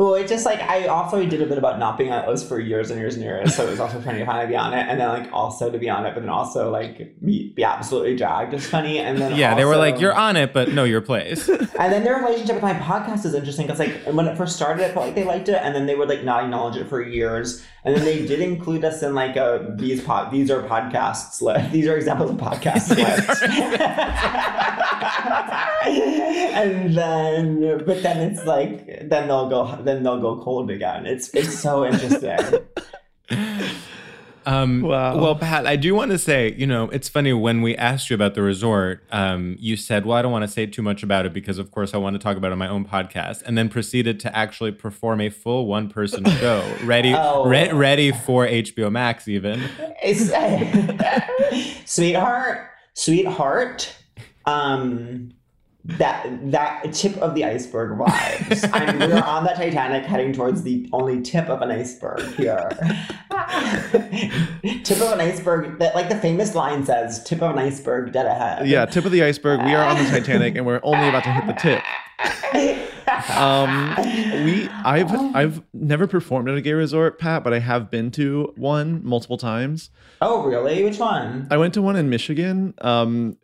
Well, 0.01 0.15
it 0.15 0.29
just 0.29 0.47
like 0.47 0.63
I 0.63 0.87
also 0.87 1.23
did 1.27 1.43
a 1.43 1.47
bit 1.47 1.59
about 1.59 1.79
not 1.79 1.99
being 1.99 2.11
on 2.11 2.25
O's 2.25 2.43
for 2.43 2.59
years 2.59 2.91
and 2.91 2.99
years 2.99 3.17
and 3.17 3.23
years, 3.23 3.55
so 3.55 3.67
it 3.67 3.71
was 3.71 3.81
also 3.81 4.01
funny 4.01 4.21
to 4.21 4.25
finally 4.25 4.47
be 4.47 4.57
on 4.57 4.73
it, 4.73 4.87
and 4.89 4.99
then 4.99 5.09
like 5.11 5.31
also 5.31 5.71
to 5.71 5.77
be 5.77 5.91
on 5.91 6.07
it, 6.07 6.15
but 6.15 6.21
then 6.21 6.31
also 6.31 6.71
like 6.71 7.15
be, 7.23 7.51
be 7.51 7.63
absolutely 7.63 8.17
dragged 8.17 8.55
is 8.55 8.67
funny, 8.67 8.99
and 8.99 9.19
then 9.19 9.37
Yeah, 9.37 9.55
they 9.55 9.67
were 9.67 9.77
like, 9.77 10.01
"You're 10.01 10.15
on 10.15 10.37
it, 10.37 10.55
but 10.55 10.73
know 10.73 10.85
your 10.85 11.03
place." 11.03 11.51
And 11.81 11.91
then 11.91 12.05
their 12.05 12.17
relationship 12.17 12.57
with 12.57 12.63
my 12.63 12.75
podcast 12.75 13.25
is 13.25 13.33
interesting 13.33 13.67
because, 13.67 13.79
like, 13.79 14.03
when 14.15 14.27
it 14.27 14.37
first 14.37 14.55
started, 14.55 14.85
I 14.85 14.93
felt 14.93 15.07
like 15.07 15.15
they 15.15 15.25
liked 15.25 15.49
it, 15.49 15.59
and 15.63 15.75
then 15.75 15.87
they 15.87 15.95
would 15.95 16.11
like 16.11 16.25
not 16.25 16.45
acknowledge 16.45 16.77
it 16.77 16.89
for 16.89 17.03
years, 17.03 17.65
and 17.85 17.97
then 17.97 18.05
they 18.05 18.27
did 18.27 18.41
include 18.41 18.85
us 18.85 19.03
in 19.03 19.15
like 19.15 19.37
a 19.37 19.75
these 19.77 20.03
pod 20.03 20.31
these 20.31 20.51
are 20.51 20.63
podcasts 20.63 21.41
list. 21.41 21.73
These 21.73 21.87
are 21.87 21.97
examples 21.97 22.31
of 22.31 22.37
podcasts 22.37 22.91
list. 22.97 23.43
and 26.55 26.95
then, 26.95 27.79
but 27.87 28.03
then 28.03 28.31
it's 28.31 28.45
like 28.45 29.09
then 29.09 29.29
they'll 29.29 29.49
go 29.49 29.79
then 29.91 30.03
they'll 30.05 30.21
go 30.21 30.41
cold 30.43 30.71
again. 30.71 31.05
It's 31.07 31.35
it's 31.35 31.59
so 31.59 31.85
interesting. 31.85 32.39
Um, 34.47 34.81
Wow. 34.81 35.21
Well, 35.21 35.35
Pat, 35.37 35.67
I 35.67 35.77
do 35.77 35.95
want 35.95 36.13
to 36.13 36.19
say, 36.19 36.55
you 36.57 36.67
know, 36.67 36.89
it's 36.89 37.11
funny 37.11 37.35
when 37.35 37.61
we 37.61 37.77
asked 37.77 38.09
you 38.09 38.15
about 38.15 38.35
the 38.35 38.41
resort, 38.41 39.05
um, 39.13 39.55
you 39.61 39.77
said, 39.77 40.07
well, 40.07 40.17
I 40.17 40.23
don't 40.23 40.33
want 40.33 40.45
to 40.45 40.49
say 40.51 40.65
too 40.65 40.81
much 40.81 41.03
about 41.03 41.27
it 41.27 41.35
because, 41.35 41.59
of 41.59 41.71
course, 41.71 41.93
I 41.93 41.99
want 41.99 42.15
to 42.15 42.19
talk 42.19 42.39
about 42.39 42.49
it 42.49 42.53
on 42.53 42.59
my 42.59 42.67
own 42.67 42.87
podcast, 42.87 43.43
and 43.43 43.57
then 43.59 43.69
proceeded 43.69 44.19
to 44.21 44.35
actually 44.37 44.73
perform 44.73 45.21
a 45.21 45.29
full 45.29 45.67
one 45.67 45.91
person 45.91 46.25
show, 46.41 46.65
ready, 46.85 47.13
Oh. 47.15 47.45
re- 47.45 47.71
ready 47.71 48.13
for 48.13 48.47
HBO 48.47 48.91
Max, 48.91 49.29
even. 49.29 49.63
It's, 50.03 50.31
sweetheart, 51.93 52.67
sweetheart. 52.95 53.95
Um, 54.47 55.33
that 55.85 56.51
that 56.51 56.93
tip 56.93 57.17
of 57.19 57.35
the 57.35 57.45
iceberg 57.45 57.99
vibes. 57.99 58.69
I 58.73 58.93
mean, 58.93 59.11
we're 59.11 59.23
on 59.23 59.45
the 59.45 59.51
Titanic, 59.51 60.05
heading 60.05 60.33
towards 60.33 60.63
the 60.63 60.89
only 60.93 61.23
tip 61.23 61.49
of 61.49 61.63
an 61.63 61.71
iceberg 61.71 62.21
here. 62.35 62.69
tip 64.85 65.01
of 65.01 65.13
an 65.13 65.21
iceberg. 65.21 65.79
That 65.79 65.95
like 65.95 66.09
the 66.09 66.17
famous 66.17 66.55
line 66.55 66.85
says, 66.85 67.23
"Tip 67.25 67.43
of 67.43 67.53
an 67.53 67.59
iceberg, 67.59 68.13
dead 68.13 68.27
ahead." 68.27 68.69
yeah, 68.69 68.85
tip 68.85 69.07
of 69.07 69.13
the 69.13 69.23
iceberg. 69.23 69.63
We 69.63 69.75
are 69.75 69.85
on 69.85 69.97
the 69.97 70.11
Titanic 70.11 70.57
and 70.57 70.67
we're 70.67 70.81
only 70.83 71.09
about 71.09 71.25
to 71.25 71.33
hit 71.33 71.47
the 71.47 71.55
tip. 71.55 71.83
Um, 73.37 73.97
we 74.45 74.69
I've 74.85 75.13
I've 75.35 75.63
never 75.73 76.07
performed 76.07 76.49
at 76.49 76.57
a 76.57 76.61
gay 76.61 76.73
resort, 76.73 77.19
Pat, 77.19 77.43
but 77.43 77.53
I 77.53 77.59
have 77.59 77.91
been 77.91 78.11
to 78.13 78.53
one 78.57 79.05
multiple 79.05 79.37
times. 79.37 79.91
Oh, 80.21 80.45
really? 80.45 80.85
Which 80.85 80.99
one? 80.99 81.47
I 81.51 81.57
went 81.57 81.75
to 81.75 81.83
one 81.83 81.97
in 81.97 82.09
Michigan. 82.09 82.75
Um, 82.81 83.37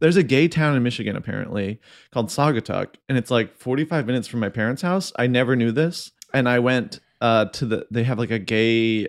there's 0.00 0.16
a 0.16 0.22
gay 0.22 0.48
town 0.48 0.76
in 0.76 0.82
Michigan 0.82 1.16
apparently 1.16 1.80
called 2.12 2.28
Saugatuck, 2.28 2.96
and 3.08 3.16
it's 3.16 3.30
like 3.30 3.56
45 3.58 4.06
minutes 4.06 4.28
from 4.28 4.40
my 4.40 4.48
parents' 4.48 4.82
house. 4.82 5.12
I 5.16 5.26
never 5.26 5.56
knew 5.56 5.72
this, 5.72 6.12
and 6.34 6.48
I 6.48 6.58
went 6.58 7.00
uh 7.20 7.46
to 7.46 7.66
the. 7.66 7.86
They 7.90 8.04
have 8.04 8.18
like 8.18 8.30
a 8.30 8.38
gay, 8.38 9.08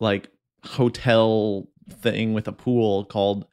like 0.00 0.30
hotel 0.64 1.68
thing 1.90 2.32
with 2.32 2.48
a 2.48 2.52
pool 2.52 3.04
called 3.04 3.46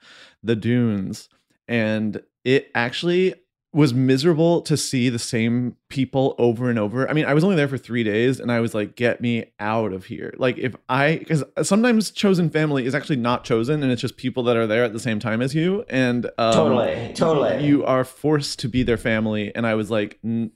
the 0.43 0.55
Dunes, 0.55 1.30
and 1.67 2.21
it 2.45 2.71
actually 2.73 3.34
was 3.74 3.93
miserable 3.93 4.61
to 4.61 4.78
see 4.78 5.09
the 5.09 5.20
same 5.20 5.76
people 5.89 6.36
over 6.38 6.70
and 6.70 6.80
over. 6.80 7.09
I 7.09 7.13
mean, 7.13 7.26
I 7.26 7.34
was 7.34 7.43
only 7.43 7.57
there 7.57 7.68
for 7.68 7.78
three 7.78 8.03
days 8.03 8.39
and 8.39 8.51
I 8.51 8.59
was 8.59 8.74
like, 8.74 8.95
get 8.95 9.20
me 9.22 9.51
out 9.59 9.91
of 9.93 10.05
here. 10.05 10.34
Like, 10.38 10.57
if 10.57 10.76
I, 10.88 11.18
because 11.18 11.43
sometimes 11.63 12.09
chosen 12.09 12.49
family 12.49 12.86
is 12.86 12.95
actually 12.95 13.18
not 13.18 13.43
chosen 13.43 13.84
and 13.84 13.91
it's 13.91 14.01
just 14.01 14.18
people 14.18 14.43
that 14.43 14.55
are 14.55 14.68
there 14.68 14.84
at 14.84 14.93
the 14.93 14.99
same 14.99 15.20
time 15.20 15.41
as 15.41 15.53
you. 15.53 15.84
And 15.89 16.26
um, 16.38 16.53
Totally, 16.53 17.13
totally. 17.13 17.65
You 17.65 17.86
are 17.86 18.03
forced 18.05 18.59
to 18.59 18.70
be 18.70 18.84
their 18.84 18.97
family. 18.97 19.53
And 19.53 19.68
I 19.68 19.76
was 19.76 19.91
like, 19.91 20.18
n- 20.24 20.51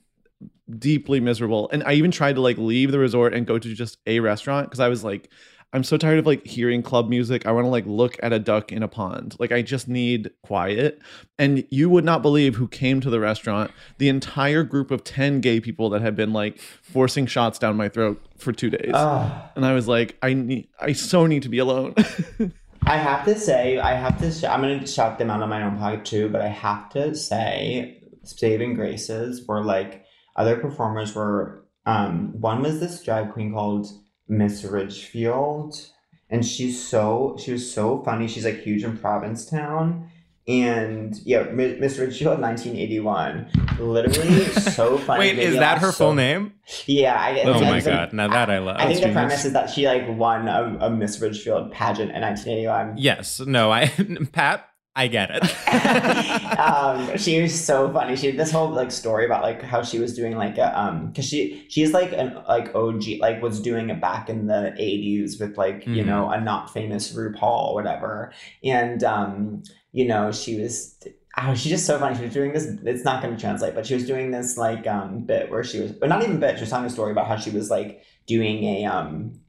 deeply 0.78 1.20
miserable. 1.20 1.68
And 1.70 1.82
I 1.84 1.92
even 1.92 2.10
tried 2.10 2.36
to 2.36 2.40
like 2.40 2.56
leave 2.56 2.92
the 2.92 2.98
resort 2.98 3.34
and 3.34 3.46
go 3.46 3.58
to 3.58 3.74
just 3.74 3.98
a 4.06 4.20
restaurant 4.20 4.68
because 4.68 4.80
I 4.80 4.88
was 4.88 5.04
like, 5.04 5.28
I'm 5.74 5.84
so 5.84 5.96
tired 5.96 6.18
of 6.18 6.26
like 6.26 6.46
hearing 6.46 6.82
club 6.82 7.08
music. 7.08 7.46
I 7.46 7.52
want 7.52 7.64
to 7.64 7.70
like 7.70 7.86
look 7.86 8.16
at 8.22 8.32
a 8.32 8.38
duck 8.38 8.72
in 8.72 8.82
a 8.82 8.88
pond. 8.88 9.36
Like 9.38 9.52
I 9.52 9.62
just 9.62 9.88
need 9.88 10.30
quiet. 10.42 11.00
And 11.38 11.64
you 11.70 11.88
would 11.88 12.04
not 12.04 12.20
believe 12.20 12.56
who 12.56 12.68
came 12.68 13.00
to 13.00 13.08
the 13.08 13.18
restaurant. 13.18 13.70
The 13.98 14.10
entire 14.10 14.64
group 14.64 14.90
of 14.90 15.02
10 15.02 15.40
gay 15.40 15.60
people 15.60 15.88
that 15.90 16.02
had 16.02 16.14
been 16.14 16.32
like 16.32 16.58
forcing 16.60 17.26
shots 17.26 17.58
down 17.58 17.76
my 17.76 17.88
throat 17.88 18.22
for 18.36 18.52
2 18.52 18.68
days. 18.70 18.92
Ah. 18.92 19.50
and 19.56 19.64
I 19.64 19.72
was 19.72 19.88
like, 19.88 20.18
I 20.22 20.34
need 20.34 20.68
I 20.78 20.92
so 20.92 21.26
need 21.26 21.42
to 21.44 21.48
be 21.48 21.58
alone. 21.58 21.94
I 22.84 22.96
have 22.96 23.24
to 23.26 23.38
say, 23.38 23.78
I 23.78 23.94
have 23.94 24.18
to. 24.20 24.30
Sh- 24.30 24.44
I'm 24.44 24.60
going 24.60 24.80
to 24.80 24.86
shout 24.86 25.18
them 25.18 25.30
out 25.30 25.40
on 25.40 25.48
my 25.48 25.62
own 25.62 25.78
podcast 25.78 26.04
too, 26.04 26.28
but 26.28 26.40
I 26.42 26.48
have 26.48 26.90
to 26.90 27.14
say, 27.14 28.02
Saving 28.24 28.74
Graces 28.74 29.46
were 29.46 29.64
like 29.64 30.04
other 30.36 30.56
performers 30.56 31.14
were. 31.14 31.64
Um, 31.86 32.40
one 32.40 32.62
was 32.62 32.78
this 32.78 33.02
drag 33.02 33.32
queen 33.32 33.52
called 33.52 33.86
Miss 34.32 34.64
Richfield, 34.64 35.88
and 36.30 36.44
she's 36.44 36.82
so 36.82 37.36
she 37.38 37.52
was 37.52 37.72
so 37.72 38.02
funny. 38.02 38.26
She's 38.28 38.44
like 38.44 38.60
huge 38.62 38.82
in 38.84 38.96
Provincetown. 38.98 40.08
And 40.48 41.16
yeah, 41.24 41.42
Miss 41.52 41.98
Richfield, 41.98 42.40
1981. 42.40 43.48
Literally 43.78 44.44
so 44.46 44.98
funny. 45.06 45.20
Wait, 45.20 45.36
made 45.36 45.42
is 45.50 45.54
that 45.56 45.78
her 45.78 45.92
so- 45.92 46.06
full 46.06 46.14
name? 46.14 46.54
Yeah. 46.86 47.14
I, 47.14 47.42
Oh 47.44 47.52
I- 47.52 47.60
my 47.60 47.76
I- 47.76 47.80
god! 47.80 48.12
Now 48.12 48.26
that 48.28 48.50
I 48.50 48.58
love. 48.58 48.76
I 48.78 48.86
think 48.86 48.94
the 48.96 49.00
genius. 49.02 49.14
premise 49.14 49.44
is 49.44 49.52
that 49.52 49.70
she 49.70 49.86
like 49.86 50.04
won 50.08 50.48
a, 50.48 50.78
a 50.80 50.90
Miss 50.90 51.20
Richfield 51.20 51.70
pageant 51.70 52.10
in 52.10 52.22
1981. 52.22 52.94
Yes. 52.98 53.38
No. 53.40 53.70
I. 53.70 53.86
Pat. 54.32 54.66
I 54.94 55.06
get 55.08 55.30
it. 55.32 55.42
um, 56.58 57.16
she 57.16 57.40
was 57.40 57.58
so 57.58 57.90
funny. 57.92 58.14
She 58.14 58.26
had 58.26 58.36
this 58.36 58.50
whole 58.50 58.68
like 58.70 58.90
story 58.90 59.24
about 59.24 59.42
like 59.42 59.62
how 59.62 59.82
she 59.82 59.98
was 59.98 60.14
doing 60.14 60.36
like 60.36 60.58
a 60.58 60.78
um 60.78 61.08
because 61.08 61.26
she 61.26 61.64
she's 61.68 61.92
like 61.92 62.12
an 62.12 62.34
like 62.46 62.74
OG 62.74 63.04
like 63.20 63.40
was 63.42 63.60
doing 63.60 63.88
it 63.90 64.00
back 64.02 64.28
in 64.28 64.46
the 64.48 64.74
eighties 64.78 65.40
with 65.40 65.56
like 65.56 65.86
you 65.86 66.02
Mhm. 66.02 66.06
know 66.06 66.30
a 66.30 66.40
not 66.40 66.70
famous 66.72 67.12
RuPaul 67.14 67.68
or 67.70 67.74
whatever, 67.74 68.32
and 68.62 69.02
um 69.02 69.62
you 69.92 70.06
know 70.06 70.30
she 70.32 70.60
was. 70.60 70.98
Oh, 71.38 71.54
she's 71.54 71.72
just 71.72 71.86
so 71.86 71.98
funny. 71.98 72.14
She 72.14 72.24
was 72.24 72.34
doing 72.34 72.52
this. 72.52 72.66
It's 72.84 73.04
not 73.06 73.22
going 73.22 73.34
to 73.34 73.40
translate, 73.40 73.74
but 73.74 73.86
she 73.86 73.94
was 73.94 74.06
doing 74.06 74.30
this 74.32 74.58
like 74.58 74.86
um 74.86 75.20
bit 75.24 75.50
where 75.50 75.64
she 75.64 75.80
was, 75.80 75.90
but 75.92 76.10
not 76.10 76.22
even 76.22 76.38
bit. 76.38 76.56
She 76.56 76.60
was 76.64 76.68
telling 76.68 76.84
a 76.84 76.90
story 76.90 77.10
about 77.12 77.26
how 77.26 77.36
she 77.36 77.48
was 77.48 77.70
like 77.70 78.02
doing 78.26 78.62
a 78.64 78.84
um 78.84 79.40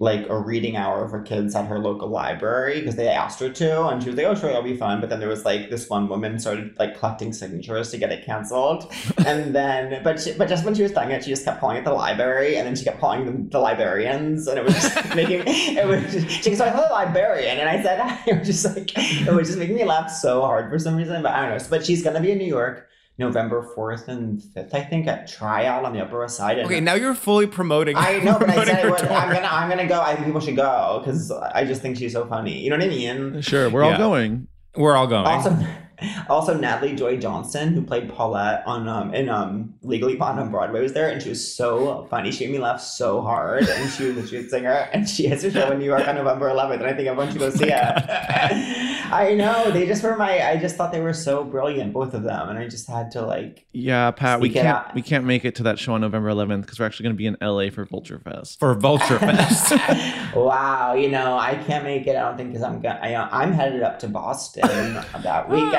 like 0.00 0.26
a 0.30 0.38
reading 0.38 0.76
hour 0.76 1.06
for 1.06 1.20
kids 1.20 1.54
at 1.54 1.66
her 1.66 1.78
local 1.78 2.08
library 2.08 2.80
because 2.80 2.96
they 2.96 3.06
asked 3.06 3.38
her 3.38 3.50
to 3.50 3.86
and 3.88 4.02
she 4.02 4.08
was 4.08 4.16
like 4.16 4.24
oh 4.24 4.34
sure 4.34 4.48
that'll 4.48 4.62
be 4.62 4.76
fun. 4.76 4.98
But 4.98 5.10
then 5.10 5.20
there 5.20 5.28
was 5.28 5.44
like 5.44 5.68
this 5.68 5.90
one 5.90 6.08
woman 6.08 6.38
started 6.38 6.74
like 6.78 6.98
collecting 6.98 7.34
signatures 7.34 7.90
to 7.90 7.98
get 7.98 8.10
it 8.10 8.24
canceled. 8.24 8.90
And 9.26 9.54
then 9.54 10.02
but 10.02 10.18
she, 10.18 10.32
but 10.32 10.48
just 10.48 10.64
when 10.64 10.74
she 10.74 10.82
was 10.82 10.92
done 10.92 11.10
it 11.10 11.22
she 11.22 11.30
just 11.30 11.44
kept 11.44 11.60
calling 11.60 11.76
it 11.76 11.84
the 11.84 11.92
library 11.92 12.56
and 12.56 12.66
then 12.66 12.74
she 12.74 12.84
kept 12.84 12.98
calling 12.98 13.26
them 13.26 13.50
the 13.50 13.58
librarians 13.58 14.48
and 14.48 14.58
it 14.58 14.64
was 14.64 14.74
just 14.74 15.14
making 15.14 15.42
it 15.46 15.86
was 15.86 16.10
just, 16.10 16.42
she 16.42 16.50
goes 16.50 16.60
oh 16.62 16.70
the 16.70 16.88
librarian 16.90 17.58
and 17.58 17.68
I 17.68 17.82
said 17.82 18.00
it 18.26 18.38
was 18.38 18.46
just 18.46 18.64
like 18.64 18.90
it 18.96 19.32
was 19.32 19.48
just 19.48 19.58
making 19.58 19.76
me 19.76 19.84
laugh 19.84 20.10
so 20.10 20.40
hard 20.40 20.70
for 20.70 20.78
some 20.78 20.96
reason 20.96 21.22
but 21.22 21.32
I 21.32 21.46
don't 21.46 21.58
know. 21.58 21.66
But 21.68 21.84
she's 21.84 22.02
gonna 22.02 22.20
be 22.20 22.32
in 22.32 22.38
New 22.38 22.46
York 22.46 22.88
November 23.20 23.70
4th 23.76 24.08
and 24.08 24.40
5th 24.40 24.74
I 24.74 24.82
think 24.82 25.06
at 25.06 25.28
Triad 25.28 25.84
on 25.84 25.92
the 25.92 26.00
Upper 26.02 26.18
West 26.18 26.36
Side 26.36 26.58
and 26.58 26.66
okay, 26.66 26.80
now 26.80 26.94
you're 26.94 27.14
fully 27.14 27.46
promoting. 27.46 27.96
I 27.96 28.18
know, 28.18 28.38
but 28.38 28.50
I 28.50 28.64
said 28.64 28.70
I 28.70 28.80
her 28.80 28.90
would, 28.90 29.00
I'm 29.02 29.32
gonna, 29.32 29.46
I'm 29.46 29.68
gonna 29.68 29.86
go. 29.86 30.00
I 30.00 30.14
think 30.14 30.26
people 30.26 30.40
should 30.40 30.56
go 30.56 31.02
because 31.04 31.30
I 31.30 31.64
just 31.64 31.82
think 31.82 31.98
she's 31.98 32.14
so 32.14 32.26
funny. 32.26 32.58
You 32.58 32.70
know 32.70 32.76
what 32.76 32.86
I 32.86 32.88
mean? 32.88 33.42
sure, 33.42 33.70
we're 33.70 33.84
all 33.84 33.96
going. 33.96 34.48
We're 34.74 34.96
all 34.96 35.06
going. 35.06 35.26
Also, 35.26 35.56
also 36.28 36.56
Natalie 36.56 36.94
Joy 36.94 37.16
Johnson, 37.16 37.74
who 37.74 37.82
played 37.82 38.08
Paulette 38.08 38.62
on 38.66 38.88
um 38.88 39.14
in 39.14 39.28
um 39.28 39.74
Legally 39.82 40.16
Blonde 40.16 40.40
on 40.40 40.50
Broadway, 40.50 40.80
was 40.80 40.92
there, 40.92 41.08
and 41.08 41.22
she 41.22 41.30
was 41.30 41.54
so 41.54 42.06
funny. 42.10 42.30
She 42.30 42.46
made 42.46 42.52
me 42.52 42.58
laugh 42.58 42.80
so 42.80 43.20
hard, 43.22 43.64
and 43.68 43.90
she 43.90 44.04
was 44.04 44.28
a 44.32 44.36
good 44.36 44.50
singer. 44.50 44.88
And 44.92 45.08
she 45.08 45.26
has 45.26 45.44
a 45.44 45.50
show 45.50 45.70
in 45.70 45.78
New 45.78 45.84
York 45.84 46.06
on 46.06 46.16
November 46.16 46.48
11th, 46.48 46.74
and 46.74 46.84
I 46.84 46.92
think 46.94 47.08
everyone 47.08 47.30
should 47.30 47.40
go 47.40 47.50
see 47.50 47.66
it. 47.68 47.72
I 49.12 49.34
know 49.34 49.70
they 49.70 49.86
just 49.86 50.02
were 50.02 50.16
my. 50.16 50.46
I 50.46 50.56
just 50.56 50.76
thought 50.76 50.92
they 50.92 51.00
were 51.00 51.12
so 51.12 51.44
brilliant, 51.44 51.92
both 51.92 52.14
of 52.14 52.22
them, 52.22 52.48
and 52.48 52.58
I 52.58 52.68
just 52.68 52.88
had 52.88 53.10
to 53.12 53.22
like. 53.22 53.66
Yeah, 53.72 54.10
Pat, 54.10 54.40
we 54.40 54.50
can't 54.50 54.94
we 54.94 55.02
can't 55.02 55.24
make 55.24 55.44
it 55.44 55.54
to 55.56 55.62
that 55.64 55.78
show 55.78 55.94
on 55.94 56.00
November 56.00 56.30
11th 56.30 56.62
because 56.62 56.78
we're 56.78 56.86
actually 56.86 57.04
going 57.04 57.16
to 57.16 57.18
be 57.18 57.26
in 57.26 57.36
LA 57.40 57.70
for 57.70 57.84
Vulture 57.84 58.20
Fest. 58.20 58.58
for 58.58 58.74
Vulture 58.74 59.18
Fest. 59.18 59.72
Wow, 60.34 60.94
you 60.94 61.10
know, 61.10 61.36
I 61.36 61.56
can't 61.56 61.82
make 61.84 62.06
it. 62.06 62.14
I 62.16 62.20
don't 62.20 62.36
think 62.36 62.50
because 62.50 62.62
I'm 62.62 62.80
gonna. 62.80 63.00
I, 63.02 63.42
I'm 63.42 63.52
headed 63.52 63.82
up 63.82 63.98
to 64.00 64.08
Boston 64.08 64.94
that 65.22 65.48
weekend. 65.48 65.74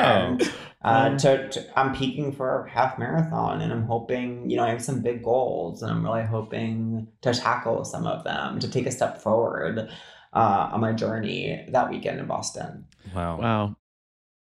Uh, 0.84 1.16
to, 1.16 1.47
to 1.49 1.80
I'm 1.80 1.93
peaking 1.93 2.32
for 2.32 2.66
a 2.66 2.70
half 2.70 2.97
marathon, 2.97 3.62
and 3.62 3.72
I'm 3.72 3.84
hoping. 3.84 4.49
You 4.49 4.57
know, 4.57 4.64
I 4.64 4.70
have 4.70 4.84
some 4.84 5.01
big 5.01 5.24
goals, 5.24 5.84
and 5.84 5.91
I'm 5.91 6.03
really 6.03 6.24
hoping 6.24 7.07
to 7.22 7.34
tackle 7.34 7.86
some 7.86 8.07
of 8.07 8.24
them 8.24 8.59
to 8.59 8.68
take 8.68 8.88
a 8.88 8.91
step 8.91 9.22
forward 9.22 9.89
uh, 10.34 10.70
on 10.72 10.82
my 10.82 10.91
journey 10.93 11.66
that 11.70 11.89
weekend 11.89 12.20
in 12.20 12.26
Boston. 12.26 12.86
wow. 13.14 13.39
Wow. 13.39 13.76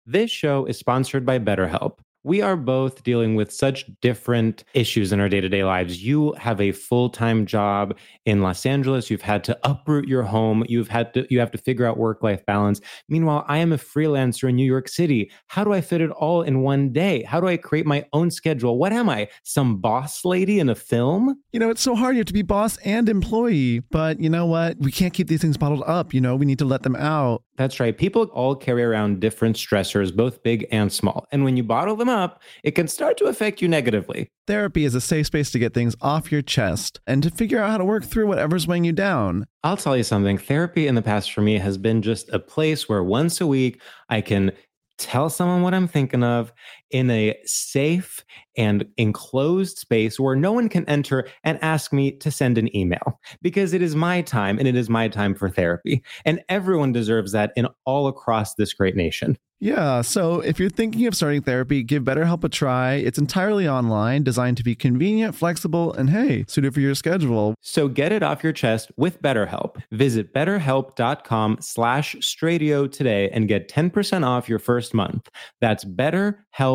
This 0.07 0.29
show 0.31 0.65
is 0.65 0.77
sponsored 0.77 1.25
by 1.25 1.39
BetterHelp. 1.39 1.97
We 2.25 2.41
are 2.41 2.57
both 2.57 3.03
dealing 3.03 3.35
with 3.35 3.51
such 3.51 3.85
different 4.01 4.63
issues 4.73 5.13
in 5.13 5.19
our 5.19 5.29
day 5.29 5.39
to 5.39 5.47
day 5.47 5.63
lives. 5.63 6.03
You 6.03 6.33
have 6.33 6.59
a 6.59 6.71
full 6.71 7.07
time 7.07 7.45
job 7.45 7.95
in 8.25 8.41
Los 8.41 8.65
Angeles. 8.65 9.11
You've 9.11 9.21
had 9.21 9.43
to 9.43 9.57
uproot 9.63 10.07
your 10.07 10.23
home. 10.23 10.65
You've 10.67 10.87
had 10.87 11.13
to, 11.13 11.27
you 11.29 11.39
have 11.39 11.51
to 11.51 11.59
figure 11.59 11.85
out 11.85 11.99
work 11.99 12.23
life 12.23 12.43
balance. 12.47 12.81
Meanwhile, 13.07 13.45
I 13.47 13.59
am 13.59 13.71
a 13.71 13.77
freelancer 13.77 14.49
in 14.49 14.55
New 14.55 14.65
York 14.65 14.89
City. 14.89 15.31
How 15.47 15.63
do 15.63 15.71
I 15.71 15.81
fit 15.81 16.01
it 16.01 16.09
all 16.09 16.41
in 16.41 16.61
one 16.61 16.91
day? 16.91 17.21
How 17.21 17.39
do 17.39 17.47
I 17.47 17.57
create 17.57 17.85
my 17.85 18.03
own 18.11 18.31
schedule? 18.31 18.79
What 18.79 18.91
am 18.91 19.07
I? 19.07 19.27
Some 19.43 19.77
boss 19.77 20.25
lady 20.25 20.59
in 20.59 20.67
a 20.67 20.75
film? 20.75 21.39
You 21.53 21.59
know, 21.59 21.69
it's 21.69 21.83
so 21.83 21.93
hard. 21.93 22.15
You 22.15 22.21
have 22.21 22.25
to 22.25 22.33
be 22.33 22.41
boss 22.41 22.77
and 22.77 23.07
employee. 23.07 23.81
But 23.91 24.19
you 24.19 24.31
know 24.31 24.47
what? 24.47 24.77
We 24.79 24.91
can't 24.91 25.13
keep 25.13 25.27
these 25.27 25.41
things 25.41 25.57
bottled 25.57 25.83
up. 25.85 26.11
You 26.11 26.21
know, 26.21 26.35
we 26.35 26.47
need 26.47 26.59
to 26.59 26.65
let 26.65 26.81
them 26.81 26.95
out. 26.95 27.43
That's 27.57 27.79
right. 27.79 27.97
People 27.97 28.23
all 28.33 28.55
carry 28.55 28.83
around 28.83 29.19
different 29.19 29.55
stressors, 29.55 30.15
both 30.15 30.43
big 30.43 30.67
and 30.71 30.91
small. 30.91 31.25
And 31.31 31.43
when 31.43 31.55
you 31.55 31.63
bottle 31.63 31.95
them 31.95 32.09
up, 32.09 32.41
it 32.63 32.71
can 32.71 32.87
start 32.87 33.17
to 33.17 33.25
affect 33.25 33.61
you 33.61 33.67
negatively. 33.67 34.27
Therapy 34.47 34.85
is 34.85 34.93
a 34.93 35.01
safe 35.01 35.27
space 35.27 35.51
to 35.51 35.59
get 35.59 35.73
things 35.73 35.95
off 36.01 36.31
your 36.31 36.41
chest 36.41 36.99
and 37.07 37.23
to 37.23 37.31
figure 37.31 37.59
out 37.59 37.71
how 37.71 37.77
to 37.77 37.85
work 37.85 38.03
through 38.03 38.27
whatever's 38.27 38.67
weighing 38.67 38.83
you 38.83 38.91
down. 38.91 39.45
I'll 39.63 39.77
tell 39.77 39.95
you 39.95 40.03
something 40.03 40.37
therapy 40.37 40.87
in 40.87 40.95
the 40.95 41.01
past 41.01 41.31
for 41.31 41.41
me 41.41 41.57
has 41.57 41.77
been 41.77 42.01
just 42.01 42.29
a 42.29 42.39
place 42.39 42.87
where 42.89 43.03
once 43.03 43.41
a 43.41 43.47
week 43.47 43.81
I 44.09 44.21
can 44.21 44.51
tell 44.97 45.29
someone 45.29 45.61
what 45.61 45.73
I'm 45.73 45.87
thinking 45.87 46.23
of 46.23 46.53
in 46.91 47.09
a 47.09 47.35
safe 47.45 48.23
and 48.57 48.85
enclosed 48.97 49.77
space 49.77 50.19
where 50.19 50.35
no 50.35 50.51
one 50.51 50.69
can 50.69 50.87
enter 50.87 51.27
and 51.43 51.59
ask 51.61 51.91
me 51.91 52.11
to 52.11 52.31
send 52.31 52.57
an 52.57 52.75
email 52.75 53.19
because 53.41 53.73
it 53.73 53.81
is 53.81 53.95
my 53.95 54.21
time 54.21 54.57
and 54.59 54.67
it 54.67 54.75
is 54.75 54.89
my 54.89 55.07
time 55.07 55.35
for 55.35 55.49
therapy. 55.49 56.03
And 56.23 56.41
everyone 56.49 56.91
deserves 56.91 57.31
that 57.33 57.51
in 57.55 57.67
all 57.85 58.07
across 58.07 58.55
this 58.55 58.73
great 58.73 58.95
nation. 58.95 59.37
Yeah, 59.61 60.01
so 60.01 60.41
if 60.41 60.59
you're 60.59 60.69
thinking 60.69 61.07
of 61.07 61.15
starting 61.15 61.41
therapy, 61.41 61.81
give 61.81 62.03
BetterHelp 62.03 62.43
a 62.43 62.49
try. 62.49 62.95
It's 62.95 63.17
entirely 63.17 63.67
online, 63.67 64.23
designed 64.23 64.57
to 64.57 64.63
be 64.63 64.75
convenient, 64.75 65.33
flexible, 65.33 65.93
and 65.93 66.09
hey, 66.09 66.43
suited 66.47 66.73
for 66.73 66.81
your 66.81 66.93
schedule. 66.93 67.55
So 67.61 67.87
get 67.87 68.11
it 68.11 68.21
off 68.21 68.43
your 68.43 68.51
chest 68.51 68.91
with 68.97 69.21
BetterHelp. 69.21 69.81
Visit 69.91 70.33
betterhelp.com 70.33 71.57
slash 71.61 72.15
stradio 72.17 72.91
today 72.91 73.29
and 73.29 73.47
get 73.47 73.69
10% 73.69 74.25
off 74.25 74.49
your 74.49 74.59
first 74.59 74.93
month. 74.93 75.29
That's 75.61 75.85
betterhelp, 75.85 76.74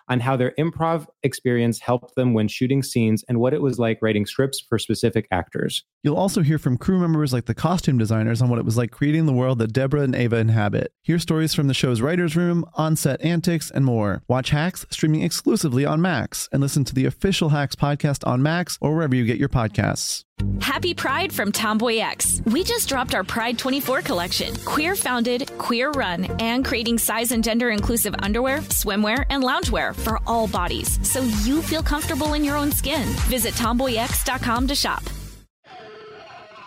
on 0.11 0.19
how 0.19 0.35
their 0.35 0.53
improv 0.59 1.07
experience 1.23 1.79
helped 1.79 2.15
them 2.15 2.33
when 2.33 2.49
shooting 2.49 2.83
scenes 2.83 3.23
and 3.29 3.39
what 3.39 3.53
it 3.53 3.61
was 3.61 3.79
like 3.79 3.97
writing 4.01 4.25
scripts 4.25 4.59
for 4.59 4.77
specific 4.77 5.25
actors. 5.31 5.85
You'll 6.03 6.17
also 6.17 6.41
hear 6.41 6.57
from 6.57 6.77
crew 6.77 6.99
members 6.99 7.31
like 7.31 7.45
the 7.45 7.53
costume 7.53 7.97
designers 7.97 8.41
on 8.41 8.49
what 8.49 8.59
it 8.59 8.65
was 8.65 8.75
like 8.75 8.91
creating 8.91 9.25
the 9.25 9.33
world 9.33 9.59
that 9.59 9.71
Deborah 9.71 10.01
and 10.01 10.13
Ava 10.13 10.35
inhabit. 10.35 10.91
Hear 11.01 11.17
stories 11.17 11.53
from 11.53 11.67
the 11.67 11.73
show's 11.73 12.01
writer's 12.01 12.35
room, 12.35 12.65
on 12.73 12.97
set 12.97 13.21
antics, 13.21 13.71
and 13.71 13.85
more. 13.85 14.21
Watch 14.27 14.49
Hacks 14.49 14.85
streaming 14.89 15.21
exclusively 15.21 15.85
on 15.85 16.01
Max 16.01 16.49
and 16.51 16.61
listen 16.61 16.83
to 16.85 16.93
the 16.93 17.05
official 17.05 17.49
Hacks 17.49 17.75
podcast 17.75 18.27
on 18.27 18.43
Max 18.43 18.77
or 18.81 18.93
wherever 18.93 19.15
you 19.15 19.25
get 19.25 19.37
your 19.37 19.49
podcasts. 19.49 20.25
Happy 20.59 20.93
Pride 20.93 21.31
from 21.31 21.51
TomboyX. 21.51 22.51
We 22.51 22.63
just 22.63 22.89
dropped 22.89 23.13
our 23.13 23.23
Pride 23.23 23.57
24 23.57 24.01
collection. 24.01 24.55
Queer 24.65 24.95
founded, 24.95 25.51
queer 25.57 25.91
run, 25.91 26.25
and 26.39 26.65
creating 26.65 26.97
size 26.97 27.31
and 27.31 27.43
gender 27.43 27.69
inclusive 27.69 28.15
underwear, 28.19 28.59
swimwear, 28.59 29.25
and 29.29 29.43
loungewear 29.43 29.95
for 30.01 30.19
all 30.27 30.47
bodies 30.47 30.99
so 31.07 31.21
you 31.43 31.61
feel 31.61 31.83
comfortable 31.83 32.33
in 32.33 32.43
your 32.43 32.57
own 32.57 32.71
skin. 32.71 33.07
Visit 33.29 33.53
tomboyx.com 33.53 34.67
to 34.67 34.75
shop. 34.75 35.03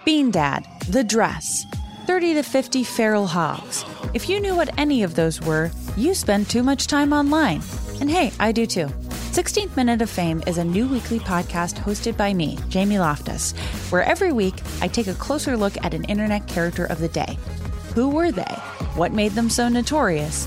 Bean 0.05 0.31
Dad, 0.31 0.67
The 0.91 1.03
Dress, 1.03 1.65
30 2.07 2.35
to 2.35 2.43
50 2.43 2.85
Feral 2.85 3.27
Hogs. 3.27 3.85
If 4.13 4.29
you 4.29 4.39
knew 4.39 4.55
what 4.55 4.79
any 4.79 5.03
of 5.03 5.15
those 5.15 5.41
were, 5.41 5.71
you 5.97 6.15
spend 6.15 6.49
too 6.49 6.63
much 6.63 6.87
time 6.87 7.13
online. 7.13 7.63
And 8.01 8.11
hey, 8.11 8.33
I 8.39 8.53
do 8.53 8.67
too. 8.67 8.89
16th 9.35 9.77
Minute 9.77 10.03
of 10.03 10.11
Fame 10.11 10.43
is 10.47 10.59
a 10.59 10.65
new 10.65 10.87
weekly 10.87 11.19
podcast 11.19 11.75
hosted 11.77 12.17
by 12.17 12.35
me, 12.35 12.59
Jamie 12.69 12.99
Loftus, 12.99 13.53
where 13.91 14.05
every 14.05 14.31
week 14.33 14.55
I 14.81 14.89
take 14.89 15.07
a 15.07 15.15
closer 15.15 15.57
look 15.57 15.77
at 15.83 15.95
an 15.95 16.05
internet 16.05 16.47
character 16.47 16.85
of 16.85 17.01
the 17.01 17.09
day. 17.09 17.39
Who 17.95 18.11
were 18.11 18.31
they? 18.31 18.43
What 18.95 19.13
made 19.13 19.33
them 19.33 19.49
so 19.49 19.69
notorious? 19.69 20.47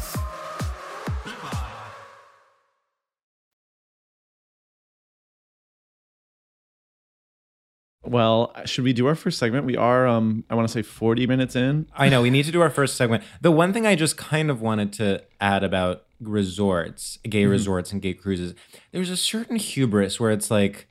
Well, 8.11 8.51
should 8.65 8.83
we 8.83 8.91
do 8.91 9.07
our 9.07 9.15
first 9.15 9.39
segment? 9.39 9.65
We 9.65 9.77
are, 9.77 10.05
um, 10.05 10.43
I 10.49 10.55
want 10.55 10.67
to 10.67 10.71
say 10.73 10.81
40 10.81 11.27
minutes 11.27 11.55
in. 11.55 11.87
I 11.95 12.09
know 12.09 12.21
we 12.21 12.29
need 12.29 12.43
to 12.43 12.51
do 12.51 12.59
our 12.59 12.69
first 12.69 12.97
segment. 12.97 13.23
The 13.39 13.51
one 13.51 13.71
thing 13.71 13.87
I 13.87 13.95
just 13.95 14.17
kind 14.17 14.51
of 14.51 14.61
wanted 14.61 14.91
to 14.93 15.23
add 15.39 15.63
about 15.63 16.03
resorts, 16.19 17.17
gay 17.23 17.43
Mm-hmm. 17.43 17.51
resorts 17.51 17.93
and 17.93 18.01
gay 18.01 18.13
cruises, 18.13 18.53
there's 18.91 19.09
a 19.09 19.15
certain 19.15 19.55
hubris 19.55 20.19
where 20.19 20.29
it's 20.31 20.51
like, 20.51 20.87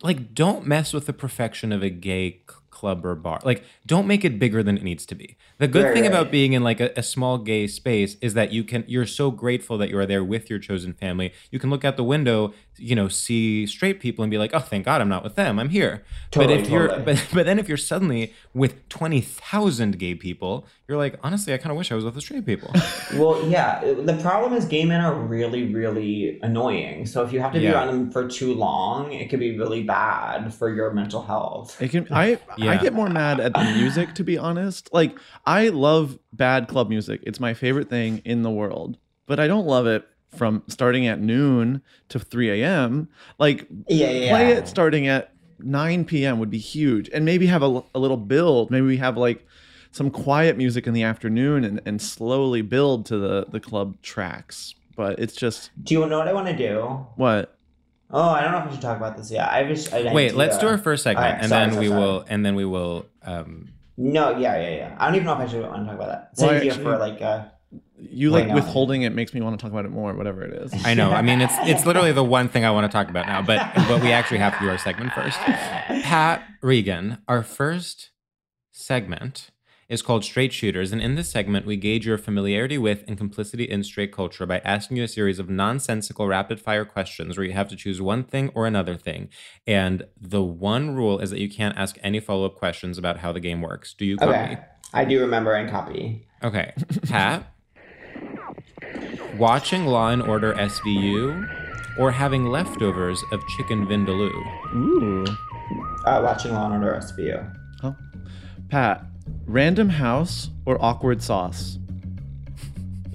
like 0.00 0.32
don't 0.32 0.64
mess 0.64 0.92
with 0.92 1.06
the 1.06 1.12
perfection 1.12 1.72
of 1.72 1.82
a 1.82 1.90
gay 1.90 2.42
c- 2.48 2.54
club 2.78 2.98
or 3.06 3.14
bar. 3.14 3.38
Like 3.50 3.60
don't 3.92 4.06
make 4.06 4.22
it 4.28 4.38
bigger 4.38 4.62
than 4.62 4.76
it 4.76 4.82
needs 4.90 5.04
to 5.06 5.14
be. 5.22 5.28
The 5.58 5.68
good 5.68 5.84
Right, 5.84 5.94
thing 5.94 6.02
right. 6.02 6.12
about 6.12 6.30
being 6.30 6.52
in 6.52 6.62
like 6.70 6.80
a, 6.86 6.90
a 6.96 7.02
small 7.02 7.38
gay 7.38 7.66
space 7.66 8.16
is 8.20 8.34
that 8.34 8.52
you 8.52 8.62
can 8.70 8.84
you're 8.86 9.06
so 9.20 9.30
grateful 9.30 9.78
that 9.78 9.88
you 9.90 9.98
are 9.98 10.06
there 10.06 10.24
with 10.34 10.50
your 10.50 10.58
chosen 10.68 10.92
family. 10.92 11.32
You 11.52 11.58
can 11.58 11.70
look 11.70 11.84
out 11.86 11.96
the 11.96 12.04
window, 12.16 12.52
you 12.76 12.94
know, 12.98 13.08
see 13.08 13.66
straight 13.66 13.98
people 14.00 14.22
and 14.24 14.30
be 14.30 14.38
like, 14.44 14.52
"Oh, 14.52 14.64
thank 14.72 14.84
God 14.84 15.00
I'm 15.00 15.08
not 15.16 15.22
with 15.24 15.36
them. 15.36 15.58
I'm 15.58 15.70
here." 15.70 16.02
Totally, 16.30 16.54
but 16.56 16.62
if 16.64 16.70
you're 16.70 16.88
but 17.08 17.16
but 17.36 17.44
then 17.46 17.58
if 17.58 17.66
you're 17.68 17.84
suddenly 17.92 18.22
with 18.52 18.74
20,000 18.90 19.98
gay 19.98 20.14
people, 20.14 20.66
you're 20.88 20.98
like, 20.98 21.14
"Honestly, 21.22 21.54
I 21.54 21.58
kind 21.58 21.70
of 21.70 21.78
wish 21.78 21.90
I 21.90 21.94
was 21.94 22.04
with 22.04 22.14
the 22.14 22.20
straight 22.20 22.44
people." 22.52 22.70
Well, 23.14 23.36
yeah. 23.48 23.80
The 24.10 24.18
problem 24.20 24.52
is 24.58 24.64
gay 24.66 24.84
men 24.84 25.00
are 25.00 25.14
really, 25.14 25.62
really 25.72 26.38
annoying. 26.42 27.06
So 27.06 27.22
if 27.24 27.32
you 27.32 27.40
have 27.40 27.52
to 27.52 27.60
be 27.60 27.68
around 27.68 27.86
them 27.88 28.10
for 28.10 28.26
too 28.28 28.52
long, 28.52 29.12
it 29.12 29.30
could 29.30 29.38
be 29.40 29.56
really 29.56 29.82
bad 29.84 30.52
for 30.52 30.68
your 30.74 30.92
mental 30.92 31.22
health. 31.22 31.80
It 31.80 31.90
can, 31.92 32.06
I, 32.10 32.38
I 32.58 32.65
Yeah. 32.74 32.82
get 32.82 32.92
more 32.92 33.08
mad 33.08 33.40
at 33.40 33.52
the 33.54 33.64
music, 33.76 34.14
to 34.16 34.24
be 34.24 34.36
honest. 34.38 34.92
Like, 34.92 35.18
I 35.44 35.68
love 35.68 36.18
bad 36.32 36.68
club 36.68 36.88
music. 36.88 37.20
It's 37.24 37.40
my 37.40 37.54
favorite 37.54 37.88
thing 37.88 38.18
in 38.24 38.42
the 38.42 38.50
world, 38.50 38.98
but 39.26 39.38
I 39.40 39.46
don't 39.46 39.66
love 39.66 39.86
it 39.86 40.06
from 40.36 40.62
starting 40.68 41.06
at 41.06 41.20
noon 41.20 41.80
to 42.10 42.18
3 42.18 42.62
a.m. 42.62 43.08
Like, 43.38 43.66
Yeah, 43.88 44.10
yeah. 44.10 44.30
play 44.30 44.52
it 44.52 44.68
starting 44.68 45.06
at 45.06 45.32
9 45.60 46.04
p.m. 46.04 46.38
would 46.38 46.50
be 46.50 46.58
huge. 46.58 47.08
And 47.12 47.24
maybe 47.24 47.46
have 47.46 47.62
a, 47.62 47.82
a 47.94 47.98
little 47.98 48.16
build. 48.18 48.70
Maybe 48.70 48.86
we 48.86 48.98
have 48.98 49.16
like 49.16 49.46
some 49.92 50.10
quiet 50.10 50.58
music 50.58 50.86
in 50.86 50.92
the 50.92 51.02
afternoon 51.04 51.64
and, 51.64 51.80
and 51.86 52.02
slowly 52.02 52.60
build 52.60 53.06
to 53.06 53.16
the, 53.16 53.46
the 53.50 53.60
club 53.60 53.96
tracks. 54.02 54.74
But 54.94 55.18
it's 55.18 55.34
just, 55.34 55.70
Do 55.82 55.94
you 55.94 56.06
know 56.06 56.18
what 56.18 56.28
I 56.28 56.32
want 56.34 56.48
to 56.48 56.56
do? 56.56 57.06
what? 57.16 57.55
Oh, 58.10 58.28
I 58.30 58.40
don't 58.42 58.52
know 58.52 58.58
if 58.58 58.66
we 58.66 58.72
should 58.72 58.82
talk 58.82 58.96
about 58.96 59.16
this 59.16 59.30
yet. 59.30 59.48
I 59.50 59.64
just 59.64 59.92
I 59.92 60.12
Wait, 60.12 60.34
let's 60.34 60.58
do 60.58 60.68
our 60.68 60.78
first 60.78 61.02
segment 61.02 61.24
Alright, 61.26 61.40
and 61.42 61.48
sorry, 61.50 61.64
then 61.64 61.72
sorry, 61.74 61.84
we 61.86 61.88
sorry. 61.90 62.00
will 62.00 62.24
and 62.28 62.46
then 62.46 62.54
we 62.54 62.64
will 62.64 63.06
um 63.22 63.68
No, 63.96 64.36
yeah, 64.38 64.56
yeah, 64.60 64.76
yeah. 64.76 64.96
I 64.98 65.06
don't 65.06 65.16
even 65.16 65.26
know 65.26 65.32
if 65.34 65.40
I 65.40 65.46
should 65.48 65.62
want 65.62 65.82
to 65.82 65.86
talk 65.86 65.94
about 65.96 66.08
that. 66.08 66.28
It's 66.32 66.40
Well, 66.42 66.50
idea 66.50 66.70
actually- 66.70 66.84
for 66.84 66.98
like 66.98 67.20
uh 67.22 67.44
You 67.98 68.30
like 68.30 68.42
Hang 68.44 68.50
on. 68.50 68.54
withholding 68.56 69.02
it 69.02 69.10
makes 69.14 69.34
me 69.34 69.40
want 69.40 69.58
to 69.58 69.62
talk 69.62 69.72
about 69.72 69.84
it 69.86 69.90
more, 69.90 70.12
whatever 70.14 70.42
it 70.44 70.52
is. 70.54 70.86
I 70.86 70.94
know. 70.94 71.10
I 71.10 71.22
mean, 71.22 71.40
it's 71.40 71.54
it's 71.62 71.84
literally 71.90 72.12
the 72.12 72.22
one 72.24 72.48
thing 72.48 72.64
I 72.64 72.70
want 72.70 72.84
to 72.90 72.94
talk 72.96 73.08
about 73.10 73.26
now, 73.26 73.42
but 73.42 73.58
but 73.88 74.00
we 74.02 74.12
actually 74.12 74.38
have 74.38 74.54
to 74.58 74.60
do 74.64 74.70
our 74.70 74.78
segment 74.78 75.12
first. 75.12 75.38
Pat 76.04 76.42
Regan, 76.62 77.18
our 77.26 77.42
first 77.42 78.10
segment 78.70 79.50
is 79.88 80.02
called 80.02 80.24
Straight 80.24 80.52
Shooters, 80.52 80.90
and 80.90 81.00
in 81.00 81.14
this 81.14 81.30
segment, 81.30 81.64
we 81.64 81.76
gauge 81.76 82.06
your 82.06 82.18
familiarity 82.18 82.76
with 82.76 83.04
and 83.06 83.16
complicity 83.16 83.64
in 83.64 83.84
straight 83.84 84.12
culture 84.12 84.44
by 84.44 84.58
asking 84.58 84.96
you 84.96 85.04
a 85.04 85.08
series 85.08 85.38
of 85.38 85.48
nonsensical 85.48 86.26
rapid 86.26 86.60
fire 86.60 86.84
questions 86.84 87.36
where 87.36 87.46
you 87.46 87.52
have 87.52 87.68
to 87.68 87.76
choose 87.76 88.02
one 88.02 88.24
thing 88.24 88.50
or 88.54 88.66
another 88.66 88.96
thing. 88.96 89.28
And 89.66 90.04
the 90.20 90.42
one 90.42 90.94
rule 90.94 91.20
is 91.20 91.30
that 91.30 91.38
you 91.38 91.48
can't 91.48 91.76
ask 91.76 91.98
any 92.02 92.18
follow 92.18 92.46
up 92.46 92.56
questions 92.56 92.98
about 92.98 93.18
how 93.18 93.30
the 93.30 93.38
game 93.40 93.62
works. 93.62 93.94
Do 93.94 94.04
you 94.04 94.16
copy? 94.16 94.32
Okay. 94.32 94.58
I 94.92 95.04
do 95.04 95.20
remember 95.20 95.54
and 95.54 95.70
copy. 95.70 96.26
Okay. 96.42 96.72
Pat, 97.06 97.52
watching 99.38 99.86
Law 99.86 100.08
and 100.10 100.22
Order 100.22 100.54
SVU 100.54 101.48
or 101.98 102.10
having 102.10 102.46
leftovers 102.46 103.22
of 103.30 103.46
chicken 103.56 103.86
vindaloo? 103.86 104.32
Ooh. 104.74 105.26
Uh, 106.04 106.20
watching 106.22 106.52
Law 106.52 106.72
and 106.72 106.84
Order 106.84 107.00
SVU. 107.00 107.56
Oh. 107.82 107.96
Pat, 108.68 109.04
random 109.46 109.88
house 109.90 110.50
or 110.64 110.82
awkward 110.82 111.22
sauce? 111.22 111.78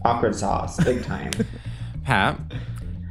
Awkward 0.04 0.36
sauce, 0.36 0.84
big 0.84 1.04
time. 1.04 1.32
Pat, 2.04 2.40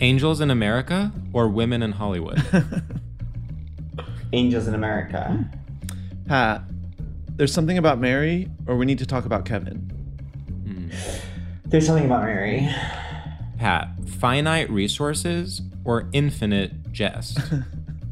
Angels 0.01 0.41
in 0.41 0.51
America 0.51 1.13
or 1.33 1.49
Women 1.49 1.83
in 1.83 1.93
Hollywood? 1.93 2.43
Angels 4.33 4.67
in 4.69 4.75
America. 4.75 5.45
Pat, 6.27 6.63
there's 7.37 7.53
something 7.53 7.79
about 7.79 7.99
Mary 8.01 8.49
or 8.67 8.77
we 8.77 8.87
need 8.87 8.99
to 8.99 9.07
talk 9.07 9.25
about 9.25 9.45
Kevin? 9.45 9.87
There's 11.67 11.87
something 11.87 12.05
about 12.07 12.25
Mary. 12.25 12.69
Pat, 13.59 13.89
finite 14.19 14.69
resources 14.71 15.63
or 15.85 16.09
infinite 16.13 16.91
jest? 16.93 17.39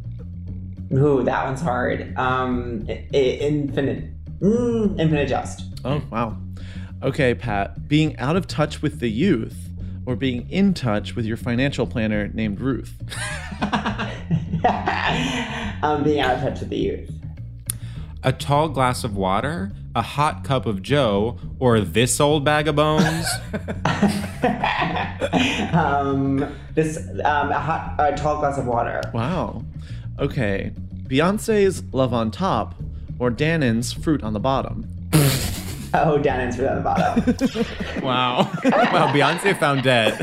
Ooh, 0.93 1.23
that 1.25 1.45
one's 1.45 1.61
hard. 1.61 2.17
Um, 2.17 2.87
i- 2.89 3.05
i- 3.13 3.17
infinite, 3.17 4.05
mm, 4.41 5.01
infinite 5.01 5.29
jest. 5.29 5.63
Oh, 5.85 6.03
wow. 6.11 6.37
Okay, 7.03 7.35
Pat, 7.35 7.89
being 7.89 8.17
out 8.19 8.37
of 8.37 8.47
touch 8.47 8.83
with 8.83 9.01
the 9.01 9.09
youth 9.09 9.57
or 10.07 10.17
being 10.17 10.49
in 10.51 10.75
touch 10.75 11.15
with 11.15 11.25
your 11.25 11.37
financial 11.37 11.87
planner 11.87 12.29
named 12.29 12.61
Ruth? 12.61 12.95
um, 15.83 16.03
being 16.03 16.21
out 16.21 16.37
of 16.37 16.43
touch 16.43 16.61
with 16.61 16.71
the 16.71 16.79
youth. 16.79 17.11
A 18.25 18.33
tall 18.33 18.69
glass 18.69 19.05
of 19.05 19.17
water, 19.17 19.71
a 19.95 20.03
hot 20.03 20.43
cup 20.43 20.67
of 20.67 20.83
Joe, 20.83 21.39
or 21.61 21.81
this 21.81 22.21
old 22.21 22.45
bag 22.45 22.67
of 22.67 22.77
bones? 22.77 23.27
um, 25.73 26.39
this 26.75 26.99
um, 27.25 27.51
a 27.51 27.61
hot, 27.61 27.95
a 27.99 28.17
tall 28.17 28.41
glass 28.41 28.59
of 28.59 28.67
water. 28.67 29.01
Wow. 29.15 29.65
Okay, 30.19 30.73
Beyonce's 31.07 31.83
Love 31.93 32.13
on 32.13 32.31
Top 32.31 32.75
or 33.19 33.31
Dannon's 33.31 33.93
Fruit 33.93 34.23
on 34.23 34.33
the 34.33 34.41
Bottom? 34.41 34.89
Oh, 35.95 36.19
down 36.19 36.53
fruit 36.53 36.69
on 36.69 36.77
the 36.77 36.83
bottom. 36.83 38.03
wow. 38.03 38.43
wow, 38.65 39.13
Beyonce 39.13 39.59
found 39.59 39.83
dead. 39.83 40.17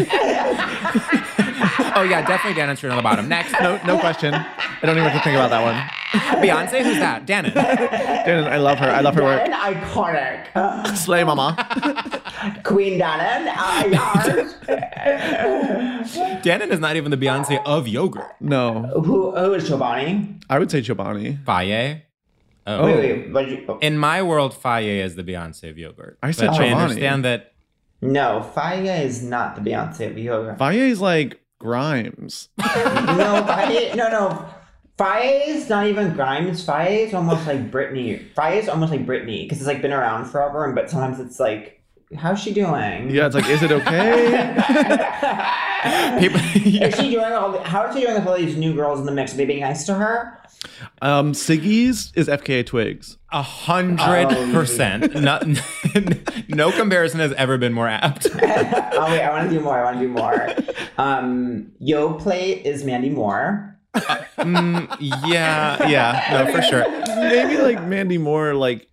oh, 1.96 2.04
yeah, 2.04 2.24
definitely 2.26 2.62
Dannon 2.62 2.78
fruit 2.78 2.91
on 2.91 2.98
the 2.98 3.04
bottom. 3.04 3.28
Next. 3.28 3.52
No, 3.60 3.80
no 3.86 3.98
question. 4.00 4.34
I 4.34 4.78
don't 4.84 4.96
even 4.96 5.10
have 5.10 5.18
to 5.18 5.24
think 5.24 5.36
about 5.36 5.50
that 5.50 5.64
one. 5.64 5.76
Beyonce? 6.43 6.84
Who's 6.84 7.00
that? 7.00 7.26
Dannon. 7.26 7.52
Dannon, 7.54 8.48
I 8.48 8.58
love 8.58 8.78
her. 8.78 8.86
I 8.86 9.02
love 9.02 9.16
her 9.16 9.24
work. 9.24 9.41
Dannon, 9.41 9.82
iconic. 9.82 10.96
Slay, 10.96 11.24
mama. 11.24 11.56
Queen 12.64 13.00
Dannon. 13.00 13.48
Uh, 13.48 13.88
yes. 13.89 14.54
Dannon 16.46 16.70
is 16.70 16.80
not 16.80 16.96
even 16.96 17.10
the 17.10 17.18
Beyonce 17.18 17.60
of 17.66 17.88
yogurt. 17.88 18.36
No, 18.39 18.84
who, 19.04 19.36
who 19.36 19.54
is 19.56 19.68
Chobani? 19.68 20.43
I 20.48 20.60
would 20.60 20.70
say 20.70 20.82
Chobani. 20.82 21.43
Fage? 21.43 22.02
Oh. 22.68 22.86
Wait, 22.86 22.97
wait, 22.97 23.26
oh. 23.28 23.32
what 23.32 23.45
did 23.45 23.59
you, 23.59 23.66
oh, 23.70 23.78
In 23.80 23.97
my 23.97 24.24
world, 24.24 24.53
Fage 24.53 25.03
is 25.03 25.16
the 25.16 25.24
Beyonce 25.24 25.70
of 25.70 25.78
yogurt. 25.78 26.18
I 26.24 26.32
said 26.32 26.47
but 26.47 26.61
I 26.61 26.70
understand 26.70 27.24
that. 27.26 27.53
no, 28.01 28.51
Fage 28.55 29.05
is 29.05 29.22
not 29.22 29.55
the 29.55 29.61
Beyonce 29.61 30.09
of 30.09 30.18
yoga. 30.18 30.57
is 30.74 30.99
like 30.99 31.39
Grimes. 31.59 32.49
no, 32.57 32.66
Fage, 33.47 33.95
no, 33.95 34.09
no. 34.09 34.49
Fage 34.97 35.47
is 35.47 35.70
not 35.70 35.88
even 35.88 36.13
Grimes. 36.13 36.66
Fage 36.66 37.07
is 37.07 37.13
almost 37.13 37.45
like 37.45 37.70
Britney. 37.70 38.34
Fage 38.34 38.63
is 38.63 38.70
almost 38.70 38.91
like 38.91 39.05
Britney 39.05 39.43
because 39.43 39.59
it's 39.59 39.68
like 39.68 39.82
been 39.82 39.93
around 39.93 40.26
forever, 40.26 40.66
and 40.66 40.74
but 40.74 40.89
sometimes 40.89 41.20
it's 41.20 41.39
like, 41.39 41.84
how's 42.18 42.39
she 42.41 42.53
doing? 42.53 43.10
Yeah, 43.10 43.26
it's 43.28 43.36
like, 43.36 43.49
is 43.49 43.64
it 43.64 43.72
okay? 43.72 44.56
People, 46.20 46.39
Is 46.56 46.95
she 46.95 47.12
doing 47.12 47.32
all? 47.34 47.51
The, 47.51 47.62
how 47.64 47.88
is 47.88 47.95
she 47.95 48.01
doing 48.01 48.16
with 48.16 48.26
all 48.28 48.38
these 48.38 48.56
new 48.58 48.74
girls 48.74 48.99
in 48.99 49.06
the 49.06 49.12
mix? 49.12 49.34
Are 49.34 49.38
they 49.38 49.45
being 49.45 49.60
nice 49.62 49.86
to 49.86 49.93
her? 49.93 50.41
um, 51.03 51.34
Siggi's 51.34 52.12
is 52.16 52.28
FKA 52.28 52.66
Twigs. 52.66 53.18
A 53.32 53.43
hundred 53.43 54.30
percent. 54.51 55.14
No, 55.14 55.39
no 56.47 56.72
comparison 56.72 57.20
has 57.20 57.34
ever 57.34 57.58
been 57.60 57.74
more 57.74 57.88
apt. 57.88 58.26
oh 58.32 58.38
wait, 58.41 59.22
I 59.22 59.30
want 59.30 59.49
to 59.49 59.56
do 59.56 59.64
more. 59.64 59.78
I 59.78 59.84
want 59.84 59.99
to 59.99 60.08
do 60.08 60.12
more. 60.12 60.56
Um, 60.97 61.72
Yoplait 61.82 62.64
is 62.64 62.84
Mandy 62.84 63.10
Moore. 63.10 63.78
Mm, 63.95 64.95
yeah, 64.99 65.88
yeah, 65.88 66.43
no, 66.45 66.51
for 66.51 66.62
sure. 66.64 66.89
Maybe 67.16 67.58
like 67.62 67.84
Mandy 67.86 68.18
Moore, 68.18 68.53
like 68.56 68.88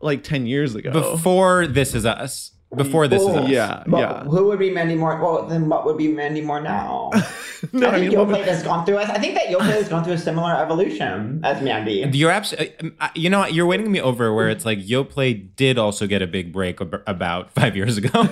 like 0.00 0.22
ten 0.22 0.46
years 0.46 0.74
ago. 0.74 0.92
Before 0.92 1.66
This 1.66 1.94
Is 1.94 2.04
Us. 2.06 2.52
Before 2.76 3.08
This 3.08 3.20
Is 3.20 3.26
Oh, 3.28 3.38
Us. 3.40 3.50
yeah, 3.50 3.82
But 3.84 3.98
yeah. 3.98 4.24
Who 4.24 4.44
would 4.46 4.60
be 4.60 4.70
Mandy 4.70 4.94
Moore? 4.94 5.20
Well, 5.20 5.46
then 5.48 5.68
what 5.68 5.84
would 5.86 5.98
be 5.98 6.06
Mandy 6.06 6.40
Moore 6.40 6.60
now? 6.60 7.10
no, 7.72 7.88
I 7.88 7.90
I 7.90 7.98
think 7.98 8.02
mean, 8.02 8.12
Yo 8.12 8.20
what 8.20 8.28
Plate 8.28 8.38
would- 8.40 8.48
has 8.48 8.62
gone 8.62 8.86
through. 8.86 8.98
I 8.98 9.18
think 9.18 9.34
that 9.34 9.46
Yoplait 9.48 9.72
has 9.72 9.88
gone 9.88 10.04
through 10.04 10.12
a 10.12 10.18
similar 10.18 10.54
evolution 10.54 11.40
as 11.42 11.60
Mandy. 11.62 12.08
You're 12.12 12.30
absolutely, 12.30 12.92
uh, 13.00 13.08
you 13.16 13.28
know, 13.28 13.40
what? 13.40 13.54
you're 13.54 13.66
winning 13.66 13.90
me 13.90 14.00
over 14.00 14.32
where 14.32 14.48
it's 14.48 14.64
like 14.64 14.78
Yoplait 14.78 15.56
did 15.56 15.78
also 15.78 16.06
get 16.06 16.22
a 16.22 16.28
big 16.28 16.52
break 16.52 16.80
ab- 16.80 17.02
about 17.08 17.50
five 17.52 17.74
years 17.74 17.96
ago. 17.98 18.08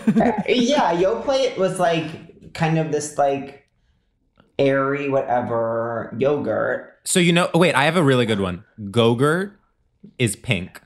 yeah, 0.49 0.95
Yoplait 0.95 1.57
was 1.59 1.81
like 1.81 2.53
kind 2.55 2.79
of 2.79 2.93
this 2.93 3.19
like 3.19 3.67
airy 4.57 5.09
whatever 5.09 6.15
yogurt. 6.19 6.95
so, 7.05 7.19
you 7.21 7.33
know, 7.33 7.49
wait, 7.55 7.75
I 7.75 7.85
have 7.85 7.97
a 7.97 8.03
really 8.05 8.25
good 8.27 8.41
one. 8.41 8.65
Gogurt 8.81 9.53
is 10.19 10.37
pink. 10.37 10.81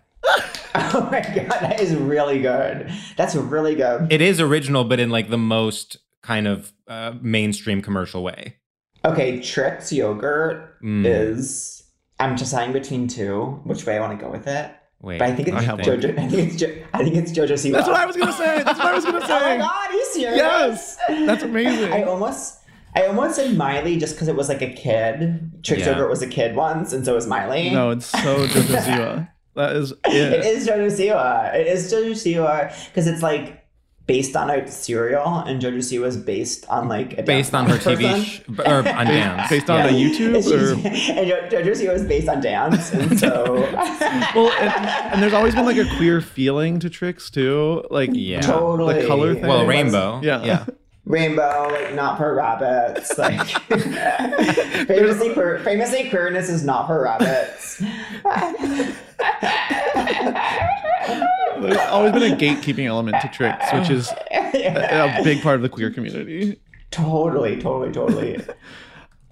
Oh 0.94 1.08
my 1.10 1.20
god, 1.20 1.48
that 1.60 1.80
is 1.80 1.94
really 1.94 2.40
good. 2.40 2.90
That's 3.16 3.34
really 3.34 3.74
good. 3.74 4.12
It 4.12 4.20
is 4.20 4.40
original, 4.40 4.84
but 4.84 4.98
in 5.00 5.10
like 5.10 5.28
the 5.30 5.38
most 5.38 5.96
kind 6.22 6.46
of 6.46 6.72
uh, 6.88 7.12
mainstream 7.20 7.82
commercial 7.82 8.22
way. 8.22 8.56
Okay, 9.04 9.40
Trix 9.40 9.92
yogurt 9.92 10.80
Mm. 10.82 11.04
is. 11.06 11.82
I'm 12.20 12.36
deciding 12.36 12.72
between 12.72 13.08
two, 13.08 13.60
which 13.64 13.84
way 13.86 13.96
I 13.96 14.00
want 14.00 14.18
to 14.18 14.24
go 14.24 14.30
with 14.30 14.46
it. 14.46 14.70
Wait, 15.00 15.18
But 15.18 15.28
I 15.30 15.34
think 15.34 15.48
it's 15.48 15.56
I. 15.56 15.64
Jojo. 15.64 16.16
I 16.18 16.28
think 16.28 16.32
it's 16.48 16.56
jo- 16.56 16.76
I 16.94 17.02
think 17.02 17.16
it's 17.16 17.32
Jojo 17.32 17.52
Siwa. 17.54 17.72
That's 17.72 17.88
what 17.88 17.96
I 17.96 18.06
was 18.06 18.16
gonna 18.16 18.32
say. 18.32 18.62
That's 18.62 18.78
what 18.78 18.88
I 18.88 18.94
was 18.94 19.04
gonna 19.04 19.26
say. 19.26 19.26
Oh 19.32 19.40
my 19.40 19.56
god, 19.58 19.92
you 19.92 20.04
serious? 20.12 20.36
Yes, 20.38 20.96
that's 21.26 21.42
amazing. 21.42 21.92
I 21.92 22.02
almost, 22.04 22.60
I 22.94 23.06
almost 23.06 23.34
said 23.36 23.56
Miley 23.56 23.96
just 23.96 24.14
because 24.14 24.28
it 24.28 24.36
was 24.36 24.48
like 24.48 24.62
a 24.62 24.72
kid. 24.72 25.50
Trix 25.64 25.80
Yeah. 25.82 25.90
yogurt 25.92 26.08
was 26.10 26.22
a 26.22 26.28
kid 26.28 26.54
once, 26.54 26.92
and 26.92 27.04
so 27.04 27.14
was 27.14 27.26
Miley. 27.26 27.70
no, 27.70 27.90
it's 27.90 28.06
so 28.06 28.46
Jojo 28.46 28.78
Siwa. 28.78 29.28
That 29.54 29.76
is 29.76 29.92
It 30.06 30.14
it. 30.14 30.44
is 30.46 30.66
Jojo 30.66 30.86
Siwa. 30.90 31.54
It 31.54 31.66
is 31.66 31.92
Jojo 31.92 32.12
Siwa 32.12 32.72
because 32.88 33.06
it's 33.06 33.22
like 33.22 33.58
based 34.04 34.34
on 34.34 34.50
a 34.50 34.66
cereal, 34.66 35.38
and 35.46 35.62
Jojo 35.62 35.78
Siwa 35.78 36.06
is 36.06 36.16
based 36.16 36.66
on 36.68 36.88
like 36.88 37.18
a 37.18 37.22
Based 37.22 37.54
on 37.54 37.68
her 37.68 37.76
TV 37.76 38.02
person. 38.10 38.22
sh- 38.24 38.40
or 38.66 38.78
on 38.78 38.84
dance. 39.06 39.48
Based 39.48 39.70
on 39.70 39.78
Yeah. 39.78 39.86
the 39.86 39.92
YouTube 39.94 40.34
And, 40.34 40.44
she's- 40.44 40.52
or 40.52 41.18
and 41.18 41.28
Jo- 41.28 41.48
Jojo 41.62 41.70
Siwa 41.72 41.94
is 41.94 42.04
based 42.04 42.28
on 42.28 42.40
dance, 42.40 42.92
and 42.92 43.18
so 43.18 43.54
well, 44.34 44.50
and, 44.58 44.86
and 45.14 45.22
there's 45.22 45.32
always 45.32 45.54
been 45.54 45.66
like 45.66 45.76
a 45.76 45.88
queer 45.96 46.20
feeling 46.20 46.78
to 46.80 46.90
Trix 46.90 47.30
too, 47.30 47.84
like 47.90 48.10
Yeah. 48.12 48.40
Totally. 48.40 49.02
the 49.02 49.06
color 49.06 49.34
thing. 49.34 49.46
Well, 49.46 49.66
rainbow. 49.66 50.20
Yeah. 50.22 50.42
Yeah. 50.44 50.64
Rainbow, 51.04 51.68
like 51.72 51.94
not 51.94 52.16
for 52.16 52.34
rabbits. 52.34 53.18
Like 53.18 53.40
famously, 54.86 55.32
queer, 55.34 55.58
famously 55.64 56.08
queerness 56.10 56.48
is 56.48 56.64
not 56.64 56.86
for 56.86 57.02
rabbits. 57.02 57.82
There's 61.60 61.76
always 61.88 62.12
been 62.12 62.32
a 62.32 62.36
gatekeeping 62.36 62.86
element 62.86 63.16
to 63.22 63.28
Trix, 63.28 63.64
which 63.72 63.90
is 63.90 64.10
a, 64.32 65.18
a 65.20 65.24
big 65.24 65.42
part 65.42 65.56
of 65.56 65.62
the 65.62 65.68
queer 65.68 65.90
community. 65.90 66.60
totally, 66.90 67.60
totally, 67.60 67.92
totally, 67.92 68.40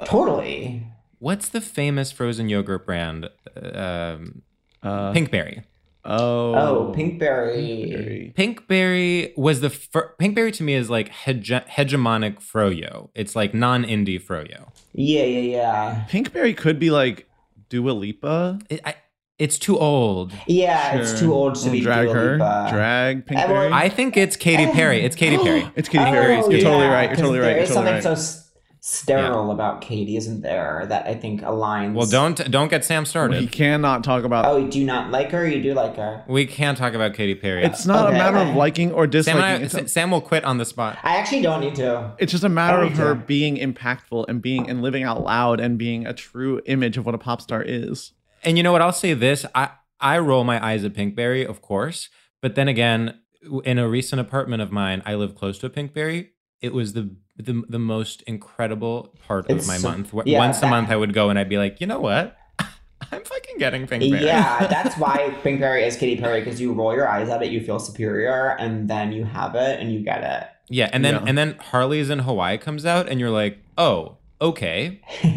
totally. 0.04 0.86
What's 1.18 1.48
the 1.48 1.60
famous 1.60 2.12
frozen 2.12 2.48
yogurt 2.48 2.86
brand? 2.86 3.28
Um, 3.56 4.42
Uh, 4.82 5.12
Pinkberry. 5.12 5.64
Oh, 6.04 6.54
Oh, 6.54 6.94
Pinkberry. 6.96 8.34
Pinkberry 8.34 9.36
was 9.36 9.60
the 9.60 9.70
fir- 9.70 10.14
Pinkberry 10.20 10.52
to 10.54 10.62
me 10.62 10.74
is 10.74 10.90
like 10.90 11.10
hege- 11.10 11.66
hegemonic 11.68 12.38
froyo. 12.40 13.10
It's 13.14 13.34
like 13.36 13.54
non-indie 13.54 14.22
froyo. 14.22 14.68
Yeah, 14.92 15.24
yeah, 15.24 15.40
yeah. 15.40 16.04
Pinkberry 16.10 16.56
could 16.56 16.78
be 16.78 16.90
like 16.90 17.28
Dua 17.68 17.90
Lipa. 17.92 18.58
It, 18.68 18.80
I, 18.84 18.94
it's 19.38 19.58
too 19.58 19.78
old. 19.78 20.32
Yeah, 20.46 20.96
it's 20.96 21.18
too 21.18 21.32
old 21.32 21.54
to 21.56 21.64
We'll 21.64 21.72
be 21.72 21.80
drag 21.80 22.06
Dua 22.06 22.14
her, 22.14 22.32
Lipa. 22.32 22.66
drag 22.70 23.30
well, 23.30 23.46
Pinkberry. 23.48 23.72
I 23.72 23.88
think 23.88 24.16
it's 24.16 24.36
Katy 24.36 24.66
Perry. 24.72 25.00
It's 25.02 25.16
Katy 25.16 25.38
Perry. 25.38 25.66
it's 25.76 25.88
Katy 25.88 26.04
Perry. 26.10 26.36
Oh, 26.36 26.50
You're 26.50 26.60
totally 26.60 26.86
right. 26.86 27.02
You're 27.04 27.08
'cause 27.10 27.18
totally 27.20 27.38
right. 27.38 27.44
there 27.46 27.54
You're 27.56 27.62
is 27.64 27.68
totally 27.70 28.00
something 28.02 28.10
right. 28.10 28.18
so 28.18 28.42
s- 28.80 28.86
sterile 28.86 29.50
about 29.50 29.80
Katy, 29.80 30.16
isn't 30.16 30.40
there? 30.42 30.84
That 30.88 31.06
I 31.06 31.14
think 31.14 31.42
aligns. 31.42 31.94
Well, 31.94 32.06
don't 32.06 32.50
don't 32.50 32.68
get 32.68 32.84
Sam 32.84 33.04
started. 33.06 33.40
We 33.40 33.46
cannot 33.46 34.02
talk 34.04 34.24
about. 34.24 34.44
Oh, 34.46 34.56
you 34.56 34.68
do 34.70 34.78
you 34.80 34.86
not 34.86 35.10
like 35.10 35.30
her? 35.30 35.44
Or 35.44 35.46
you 35.46 35.62
do 35.62 35.72
like 35.74 35.96
her? 35.96 36.24
We 36.26 36.46
can't 36.46 36.76
talk 36.76 36.94
about 36.94 37.14
Katy 37.14 37.34
Perry. 37.36 37.62
it's 37.64 37.86
not 37.86 38.06
Okay, 38.06 38.16
a 38.16 38.18
matter 38.18 38.38
okay. 38.38 38.50
of 38.50 38.56
liking 38.56 38.92
or 38.92 39.06
disliking. 39.06 39.42
and 39.42 39.62
I, 39.62 39.64
it's, 39.64 39.74
a- 39.74 39.88
Sam 39.88 40.10
will 40.10 40.20
quit 40.20 40.44
on 40.44 40.58
the 40.58 40.64
spot. 40.64 40.98
I 41.02 41.16
actually 41.18 41.42
don't 41.42 41.60
need 41.60 41.74
to. 41.76 42.12
it's 42.18 42.32
just 42.32 42.44
a 42.44 42.48
matter 42.48 42.82
of 42.82 42.92
her 42.94 43.14
yeah. 43.14 43.22
being 43.26 43.56
impactful 43.56 44.26
and 44.28 44.42
being 44.42 44.68
and 44.68 44.82
living 44.82 45.02
out 45.02 45.22
loud 45.22 45.60
and 45.60 45.78
being 45.78 46.06
a 46.06 46.12
true 46.12 46.60
image 46.66 46.96
of 46.96 47.06
what 47.06 47.14
a 47.14 47.18
pop 47.18 47.40
star 47.40 47.62
is. 47.62 48.12
And 48.42 48.56
you 48.56 48.62
know 48.62 48.72
what? 48.72 48.82
I'll 48.82 48.92
say 48.92 49.12
this: 49.14 49.44
I 49.54 49.70
I 50.00 50.18
roll 50.18 50.44
my 50.44 50.64
eyes 50.64 50.82
at 50.84 50.94
Pinkberry, 50.94 51.44
of 51.46 51.60
course, 51.60 52.08
but 52.40 52.54
then 52.54 52.68
again, 52.68 53.18
in 53.64 53.78
a 53.78 53.86
recent 53.88 54.18
apartment 54.20 54.62
of 54.62 54.72
mine, 54.72 55.02
I 55.04 55.14
live 55.14 55.34
close 55.34 55.58
to 55.58 55.66
a 55.66 55.70
Pinkberry. 55.70 56.28
It 56.62 56.72
was 56.72 56.94
the 56.94 57.14
the, 57.40 57.62
the 57.68 57.78
most 57.78 58.22
incredible 58.22 59.14
part 59.26 59.46
It's 59.50 59.64
of 59.64 59.68
my 59.68 59.76
so- 59.78 59.90
month. 59.90 60.14
Yeah, 60.24 60.38
Once 60.38 60.62
a 60.62 60.68
month, 60.68 60.90
I 60.90 60.96
would 60.96 61.12
go 61.12 61.30
and 61.30 61.38
I'd 61.38 61.48
be 61.48 61.58
like, 61.58 61.80
you 61.80 61.86
know 61.86 62.00
what? 62.00 62.36
I'm 63.12 63.24
fucking 63.24 63.58
getting 63.58 63.86
Pinkberry. 63.86 64.20
Yeah, 64.22 64.66
that's 64.70 64.96
why 64.96 65.34
Pinkberry 65.42 65.86
is 65.86 65.96
Katy 65.96 66.20
Perry 66.20 66.40
because 66.42 66.60
you 66.60 66.72
roll 66.72 66.94
your 66.94 67.08
eyes 67.08 67.28
at 67.28 67.42
it, 67.42 67.50
you 67.50 67.60
feel 67.64 67.78
superior, 67.78 68.56
and 68.58 68.88
then 68.88 69.12
you 69.12 69.24
have 69.24 69.54
it 69.54 69.80
and 69.80 69.92
you 69.92 70.00
get 70.00 70.22
it. 70.22 70.48
yeah. 70.68 70.88
And 70.92 71.04
then 71.04 71.14
Yeah. 71.14 71.24
and 71.26 71.36
then 71.38 71.56
Harley's 71.58 72.10
in 72.10 72.20
Hawaii 72.20 72.58
comes 72.58 72.84
out, 72.86 73.08
and 73.08 73.18
you're 73.18 73.30
like, 73.30 73.58
oh, 73.78 74.16
okay. 74.40 75.00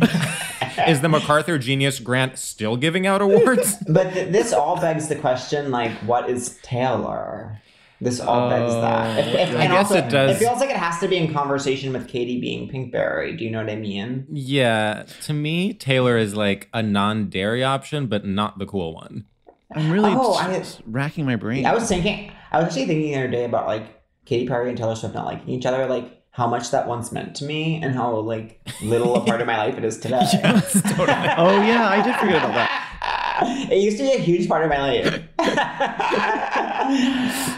Is 0.87 1.01
the 1.01 1.09
MacArthur 1.09 1.57
Genius 1.59 1.99
Grant 1.99 2.37
still 2.37 2.77
giving 2.77 3.05
out 3.05 3.21
awards? 3.21 3.75
But 3.87 4.11
th- 4.13 4.31
this 4.31 4.51
all 4.53 4.75
begs 4.81 5.07
the 5.07 5.15
question, 5.15 5.69
like, 5.69 5.91
what 5.99 6.29
is 6.29 6.57
Taylor? 6.63 7.61
This 8.01 8.19
all 8.19 8.49
begs 8.49 8.73
that. 8.73 9.17
Oh, 9.17 9.19
if, 9.29 9.49
if, 9.49 9.55
I 9.55 9.61
and 9.63 9.71
guess 9.73 9.91
also, 9.91 9.95
it 10.05 10.09
does. 10.09 10.35
It 10.35 10.39
feels 10.45 10.59
like 10.59 10.69
it 10.69 10.75
has 10.75 10.99
to 10.99 11.07
be 11.07 11.17
in 11.17 11.31
conversation 11.33 11.93
with 11.93 12.07
Katy 12.07 12.41
being 12.41 12.69
Pinkberry. 12.69 13.37
Do 13.37 13.45
you 13.45 13.51
know 13.51 13.59
what 13.59 13.69
I 13.71 13.75
mean? 13.75 14.25
yeah. 14.29 15.03
To 15.23 15.33
me, 15.33 15.73
Taylor 15.73 16.17
is 16.17 16.35
like 16.35 16.69
a 16.73 16.83
non-dairy 16.83 17.63
option, 17.63 18.07
but 18.07 18.25
not 18.25 18.59
the 18.59 18.65
cool 18.65 18.93
one. 18.93 19.25
I'm 19.73 19.89
really 19.91 20.11
Oh, 20.15 20.37
just 20.51 20.79
I- 20.81 20.83
racking 20.85 21.25
my 21.25 21.35
brain. 21.37 21.65
I 21.65 21.73
was 21.73 21.87
thinking, 21.87 22.31
I 22.51 22.57
was 22.57 22.65
actually 22.67 22.85
thinking 22.87 23.11
the 23.11 23.15
other 23.19 23.27
day 23.29 23.45
about 23.45 23.67
like 23.67 23.85
Katy 24.25 24.47
Perry 24.47 24.69
and 24.69 24.77
Taylor 24.77 24.95
Swift 24.95 25.15
not 25.15 25.25
liking 25.25 25.49
each 25.49 25.65
other, 25.65 25.85
like 25.87 26.21
how 26.31 26.47
much 26.47 26.71
that 26.71 26.87
once 26.87 27.11
meant 27.11 27.35
to 27.37 27.45
me 27.45 27.79
and 27.81 27.93
how 27.95 28.15
like 28.17 28.59
little 28.81 29.15
a 29.15 29.23
part 29.25 29.39
of 29.39 29.47
my 29.47 29.57
life 29.57 29.77
it 29.77 29.83
is 29.85 29.99
today. 29.99 30.19
oh 30.43 31.61
yeah, 31.63 31.87
I 31.89 32.01
did 32.03 32.15
forget 32.17 32.37
about 32.37 32.53
that. 32.53 32.82
It 33.47 33.81
used 33.81 33.97
to 33.97 34.03
be 34.03 34.11
a 34.13 34.17
huge 34.19 34.47
part 34.47 34.63
of 34.63 34.69
my 34.69 34.79
life. 34.79 35.23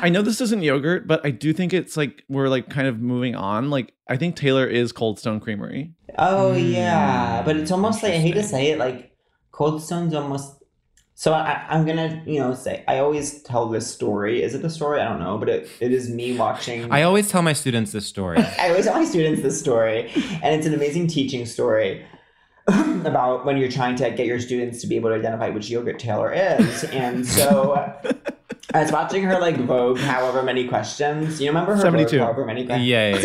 I 0.01 0.09
know 0.11 0.21
this 0.21 0.41
isn't 0.41 0.61
yogurt, 0.63 1.07
but 1.07 1.25
I 1.25 1.31
do 1.31 1.53
think 1.53 1.73
it's 1.73 1.97
like 1.97 2.23
we're 2.29 2.47
like 2.49 2.69
kind 2.69 2.87
of 2.87 2.99
moving 2.99 3.35
on. 3.35 3.69
Like 3.69 3.93
I 4.09 4.17
think 4.17 4.35
Taylor 4.35 4.67
is 4.67 4.91
Cold 4.91 5.19
Stone 5.19 5.39
Creamery. 5.39 5.93
oh 6.17 6.53
yeah, 6.53 7.39
Hmm, 7.39 7.45
but 7.45 7.57
it's 7.57 7.71
almost 7.71 8.03
like 8.03 8.13
I 8.13 8.17
hate 8.17 8.33
to 8.33 8.43
say 8.43 8.71
it, 8.71 8.77
like 8.79 9.11
Cold 9.51 9.81
Stone's 9.81 10.13
almost. 10.13 10.61
So 11.17 11.31
I, 11.31 11.65
I'm 11.69 11.85
gonna, 11.85 12.21
you 12.25 12.39
know, 12.39 12.53
say 12.53 12.83
I 12.89 12.99
always 12.99 13.41
tell 13.43 13.69
this 13.69 13.87
story. 13.91 14.43
Is 14.43 14.53
it 14.53 14.61
the 14.61 14.69
story? 14.69 14.99
I 14.99 15.05
don't 15.07 15.19
know, 15.19 15.37
but 15.37 15.47
it, 15.47 15.69
it 15.79 15.93
is 15.93 16.09
me 16.09 16.37
watching. 16.37 16.91
I 16.91 17.03
always 17.03 17.31
tell 17.31 17.41
my 17.41 17.53
students 17.53 17.93
this 17.93 18.05
story. 18.05 18.37
I 18.59 18.69
always 18.69 18.85
tell 18.85 18.95
my 18.95 19.05
students 19.05 19.41
this 19.41 19.57
story, 19.59 20.11
and 20.43 20.53
it's 20.55 20.65
an 20.67 20.73
amazing 20.73 21.07
teaching 21.07 21.45
story 21.45 22.05
about 23.05 23.45
when 23.45 23.57
you're 23.57 23.69
trying 23.69 23.95
to 23.95 24.09
get 24.11 24.25
your 24.25 24.39
students 24.39 24.81
to 24.81 24.87
be 24.87 24.95
able 24.95 25.09
to 25.09 25.15
identify 25.15 25.49
which 25.49 25.69
yogurt 25.69 25.99
Taylor 25.99 26.33
is. 26.33 26.83
And 26.85 27.25
so 27.25 27.75
I 28.73 28.81
was 28.81 28.91
watching 28.91 29.23
her 29.23 29.39
like 29.39 29.57
Vogue, 29.57 29.99
however 29.99 30.41
many 30.41 30.67
questions. 30.67 31.39
You 31.39 31.49
remember 31.49 31.75
her 31.75 31.81
72. 31.81 32.17
Vogue, 32.17 32.25
however 32.25 32.45
many 32.45 32.65
questions? 32.65 32.87
Yeah, 32.87 33.17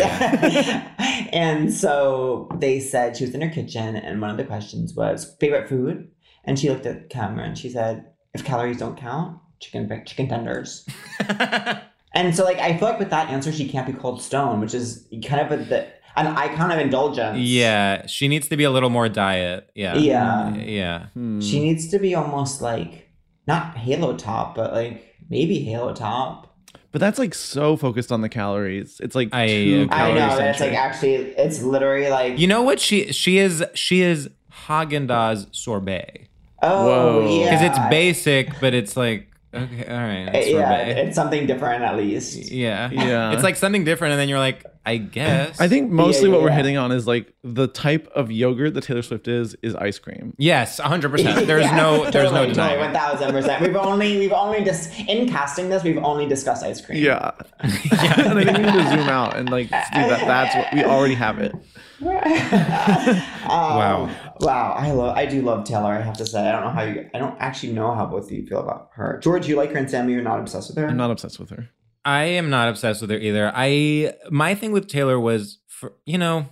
yeah, 0.47 1.27
and 1.33 1.73
so 1.73 2.49
they 2.59 2.79
said 2.79 3.17
she 3.17 3.25
was 3.25 3.33
in 3.33 3.41
her 3.41 3.49
kitchen, 3.49 3.95
and 3.95 4.21
one 4.21 4.29
of 4.29 4.37
the 4.37 4.43
questions 4.43 4.93
was 4.93 5.35
favorite 5.39 5.67
food, 5.67 6.07
and 6.43 6.59
she 6.59 6.69
looked 6.69 6.85
at 6.85 7.01
the 7.01 7.07
camera 7.07 7.43
and 7.43 7.57
she 7.57 7.69
said, 7.69 8.05
"If 8.35 8.45
calories 8.45 8.77
don't 8.77 8.97
count, 8.97 9.39
chicken 9.59 9.89
chicken 10.05 10.29
tenders." 10.29 10.87
And 12.13 12.35
so, 12.35 12.43
like, 12.43 12.59
I 12.59 12.77
feel 12.77 12.89
like 12.89 12.99
with 12.99 13.09
that 13.11 13.29
answer, 13.29 13.51
she 13.51 13.69
can't 13.69 13.87
be 13.87 13.93
Cold 13.93 14.21
Stone, 14.21 14.59
which 14.59 14.73
is 14.73 15.07
kind 15.25 15.41
of 15.41 15.51
a, 15.59 15.63
the, 15.63 15.87
an 16.15 16.27
icon 16.27 16.71
of 16.71 16.79
indulgence. 16.79 17.37
yeah, 17.39 18.05
she 18.07 18.27
needs 18.27 18.47
to 18.49 18.57
be 18.57 18.63
a 18.63 18.71
little 18.71 18.89
more 18.89 19.09
diet. 19.09 19.69
Yeah. 19.75 19.95
Yeah. 19.95 20.55
Yeah. 20.55 21.05
Hmm. 21.13 21.39
She 21.41 21.59
needs 21.59 21.87
to 21.89 21.99
be 21.99 22.15
almost 22.15 22.61
like, 22.61 23.09
not 23.47 23.77
Halo 23.77 24.15
Top, 24.15 24.55
but 24.55 24.73
like 24.73 25.15
maybe 25.29 25.59
Halo 25.59 25.93
Top. 25.93 26.47
But 26.91 26.99
that's 26.99 27.17
like 27.17 27.33
so 27.33 27.77
focused 27.77 28.11
on 28.11 28.21
the 28.21 28.27
calories. 28.29 28.99
It's 29.01 29.15
like 29.15 29.29
I 29.33 29.47
too. 29.47 29.87
I 29.91 30.11
know, 30.13 30.37
and 30.37 30.47
it's 30.47 30.59
like 30.59 30.73
actually, 30.73 31.13
it's 31.15 31.61
literally 31.61 32.09
like, 32.09 32.37
You 32.37 32.47
know 32.47 32.61
what? 32.63 32.79
She 32.81 33.13
she 33.13 33.37
is 33.37 33.63
she 33.73 34.01
is 34.01 34.29
Haagen 34.67 35.07
Dazs 35.07 35.47
sorbet 35.55 36.27
oh, 36.61 36.85
Whoa. 36.85 37.39
yeah. 37.39 37.45
because 37.45 37.61
it's 37.69 37.89
basic, 37.89 38.59
but 38.59 38.73
it's 38.73 38.97
like 38.97 39.27
okay, 39.53 39.85
all 39.87 39.97
right, 39.97 40.35
it's 40.35 40.49
Yeah, 40.49 40.77
sorbet. 40.85 41.07
it's 41.07 41.15
something 41.15 41.47
different 41.47 41.83
at 41.83 41.95
least. 41.97 42.51
yeah, 42.51 42.89
Yeah. 42.91 43.31
It's 43.33 43.43
like 43.43 43.55
something 43.55 43.85
different, 43.85 44.11
and 44.11 44.19
then 44.19 44.27
you're 44.29 44.39
like, 44.39 44.65
I 44.83 44.97
guess. 44.97 45.61
I 45.61 45.67
think 45.67 45.91
mostly 45.91 46.27
yeah, 46.27 46.33
what 46.35 46.41
we're 46.41 46.49
yeah. 46.49 46.55
hitting 46.55 46.77
on 46.77 46.91
is 46.91 47.05
like 47.05 47.31
the 47.43 47.67
type 47.67 48.07
of 48.15 48.31
yogurt 48.31 48.73
that 48.73 48.83
Taylor 48.83 49.03
Swift 49.03 49.27
is 49.27 49.55
is 49.61 49.75
ice 49.75 49.99
cream. 49.99 50.33
yes, 50.39 50.79
hundred 50.79 51.09
percent. 51.09 51.35
There's 51.47 51.65
Yeah, 51.65 51.75
no 51.75 52.01
there's 52.09 52.13
totally, 52.13 52.31
no 52.31 52.37
totally, 52.47 52.53
denying. 52.53 52.79
one 52.79 52.93
thousand 52.93 53.31
percent. 53.31 53.61
We've 53.61 53.75
only 53.75 54.17
we've 54.17 54.31
only 54.33 54.63
just 54.63 54.97
in 55.01 55.29
casting 55.29 55.69
this, 55.69 55.83
we've 55.83 55.99
only 55.99 56.27
discussed 56.27 56.63
ice 56.63 56.83
cream. 56.83 57.03
Yeah. 57.03 57.31
and 57.61 58.39
I 58.39 58.43
think 58.43 58.57
we 58.57 58.63
need 58.63 58.73
to 58.73 58.89
zoom 58.89 59.09
out 59.09 59.37
and 59.37 59.49
like 59.51 59.67
do 59.67 59.71
that. 59.71 60.25
That's 60.25 60.55
what 60.55 60.73
we 60.73 60.83
already 60.83 61.15
have 61.15 61.37
it. 61.37 61.53
wow. 62.01 64.05
Um, 64.05 64.15
wow. 64.39 64.73
I 64.73 64.91
love 64.91 65.15
I 65.15 65.27
do 65.27 65.43
love 65.43 65.65
Taylor, 65.65 65.91
I 65.93 66.01
have 66.01 66.17
to 66.17 66.25
say. 66.25 66.47
I 66.47 66.51
don't 66.51 66.63
know 66.63 66.71
how 66.71 66.81
you 66.83 67.07
I 67.13 67.19
don't 67.19 67.35
actually 67.39 67.73
know 67.73 67.93
how 67.93 68.07
both 68.07 68.25
of 68.25 68.31
you 68.31 68.45
feel 68.47 68.59
about 68.59 68.89
her. 68.93 69.19
George, 69.21 69.47
you 69.47 69.55
like 69.55 69.69
her 69.71 69.77
and 69.77 69.89
Sammy, 69.89 70.13
you're 70.13 70.23
not 70.23 70.39
obsessed 70.39 70.69
with 70.69 70.77
her? 70.77 70.87
I'm 70.87 70.97
not 70.97 71.11
obsessed 71.11 71.39
with 71.39 71.51
her. 71.51 71.69
I 72.03 72.23
am 72.23 72.49
not 72.49 72.67
obsessed 72.67 73.01
with 73.01 73.09
her 73.11 73.17
either. 73.17 73.51
I 73.53 74.13
my 74.29 74.55
thing 74.55 74.71
with 74.71 74.87
Taylor 74.87 75.19
was 75.19 75.59
for 75.67 75.93
you 76.05 76.17
know, 76.17 76.47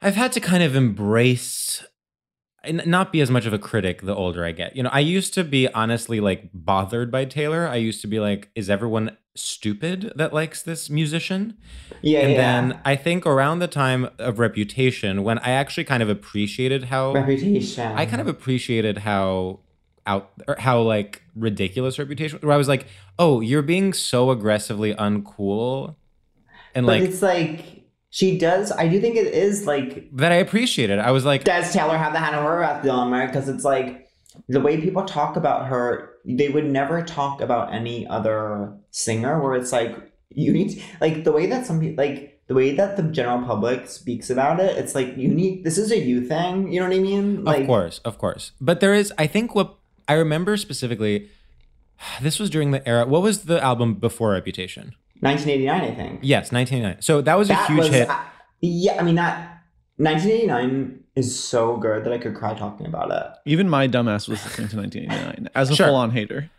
I've 0.00 0.16
had 0.16 0.32
to 0.32 0.40
kind 0.40 0.62
of 0.62 0.76
embrace 0.76 1.84
and 2.64 2.86
not 2.86 3.12
be 3.12 3.20
as 3.20 3.30
much 3.30 3.46
of 3.46 3.52
a 3.52 3.58
critic 3.58 4.02
the 4.02 4.14
older 4.14 4.44
I 4.44 4.52
get. 4.52 4.76
You 4.76 4.84
know, 4.84 4.90
I 4.92 5.00
used 5.00 5.34
to 5.34 5.44
be 5.44 5.68
honestly 5.68 6.20
like 6.20 6.50
bothered 6.54 7.10
by 7.10 7.24
Taylor. 7.24 7.66
I 7.66 7.76
used 7.76 8.00
to 8.02 8.06
be 8.06 8.20
like, 8.20 8.50
is 8.54 8.70
everyone 8.70 9.16
stupid 9.34 10.12
that 10.16 10.32
likes 10.32 10.62
this 10.62 10.88
musician? 10.88 11.56
Yeah, 12.02 12.20
and 12.20 12.32
yeah. 12.32 12.36
then 12.36 12.80
I 12.84 12.96
think 12.96 13.26
around 13.26 13.58
the 13.58 13.68
time 13.68 14.10
of 14.18 14.38
Reputation, 14.38 15.24
when 15.24 15.38
I 15.38 15.50
actually 15.50 15.84
kind 15.84 16.02
of 16.02 16.08
appreciated 16.08 16.84
how 16.84 17.14
Reputation. 17.14 17.92
I 17.96 18.06
kind 18.06 18.20
of 18.20 18.28
appreciated 18.28 18.98
how 18.98 19.60
out 20.06 20.30
or 20.48 20.56
how 20.58 20.80
like 20.80 21.22
ridiculous 21.34 21.98
reputation 21.98 22.38
where 22.40 22.52
I 22.52 22.56
was 22.56 22.68
like, 22.68 22.86
oh, 23.18 23.40
you're 23.40 23.62
being 23.62 23.92
so 23.92 24.30
aggressively 24.30 24.94
uncool 24.94 25.96
and 26.74 26.86
But 26.86 27.00
like 27.00 27.08
it's 27.08 27.22
like 27.22 27.84
she 28.10 28.38
does 28.38 28.72
I 28.72 28.88
do 28.88 29.00
think 29.00 29.16
it 29.16 29.32
is 29.32 29.66
like 29.66 30.08
that 30.16 30.32
I 30.32 30.36
appreciate 30.36 30.90
it. 30.90 30.98
I 30.98 31.10
was 31.10 31.24
like, 31.24 31.44
does 31.44 31.72
Taylor 31.72 31.96
have 31.96 32.12
the 32.12 32.18
Hannah 32.18 32.38
Horvath 32.38 32.82
dilemma? 32.82 33.26
Because 33.26 33.48
it's 33.48 33.64
like 33.64 34.08
the 34.48 34.60
way 34.60 34.80
people 34.80 35.04
talk 35.04 35.36
about 35.36 35.66
her, 35.66 36.14
they 36.24 36.48
would 36.48 36.66
never 36.66 37.02
talk 37.02 37.40
about 37.40 37.72
any 37.72 38.06
other 38.06 38.76
singer. 38.90 39.40
Where 39.40 39.54
it's 39.54 39.72
like 39.72 40.12
you 40.30 40.52
need, 40.52 40.82
like 41.00 41.24
the 41.24 41.32
way 41.32 41.46
that 41.46 41.66
some 41.66 41.80
people, 41.80 42.02
like 42.02 42.40
the 42.48 42.54
way 42.54 42.74
that 42.74 42.96
the 42.96 43.02
general 43.04 43.44
public 43.46 43.86
speaks 43.86 44.30
about 44.30 44.60
it. 44.60 44.76
It's 44.76 44.94
like 44.94 45.16
you 45.16 45.28
need. 45.28 45.64
This 45.64 45.78
is 45.78 45.90
a 45.90 45.98
you 45.98 46.26
thing. 46.26 46.72
You 46.72 46.80
know 46.80 46.88
what 46.88 46.96
I 46.96 47.00
mean? 47.00 47.44
Like, 47.44 47.60
of 47.60 47.66
course, 47.66 48.00
of 48.04 48.18
course. 48.18 48.52
But 48.60 48.80
there 48.80 48.94
is 48.94 49.12
I 49.18 49.26
think 49.26 49.54
what 49.54 49.76
I 50.08 50.14
remember 50.14 50.56
specifically 50.56 51.28
this 52.20 52.38
was 52.38 52.50
during 52.50 52.70
the 52.72 52.86
era 52.88 53.06
what 53.06 53.22
was 53.22 53.44
the 53.44 53.62
album 53.62 53.94
before 53.94 54.32
Reputation? 54.32 54.94
1989, 55.20 55.80
I 55.80 55.94
think. 55.94 56.20
Yes, 56.22 56.50
1999. 56.50 57.02
So 57.02 57.20
that 57.20 57.36
was 57.38 57.48
a 57.50 57.54
huge 57.66 57.78
was, 57.78 57.88
hit. 57.88 58.10
uh, 58.10 58.18
yeah, 58.60 58.96
I 58.98 59.02
mean 59.04 59.14
that 59.16 59.62
1989 59.98 61.04
is 61.14 61.38
so 61.38 61.76
good 61.76 62.04
that 62.04 62.12
I 62.12 62.18
could 62.18 62.34
cry 62.34 62.54
talking 62.54 62.86
about 62.86 63.10
it. 63.10 63.22
Even 63.44 63.68
my 63.68 63.86
dumbass 63.86 64.28
was 64.28 64.42
listening 64.44 64.68
to 64.68 64.76
1989 64.76 65.48
as 65.54 65.70
a 65.70 65.76
Sure. 65.76 65.86
full 65.88 65.96
on 65.96 66.10
hater. 66.10 66.50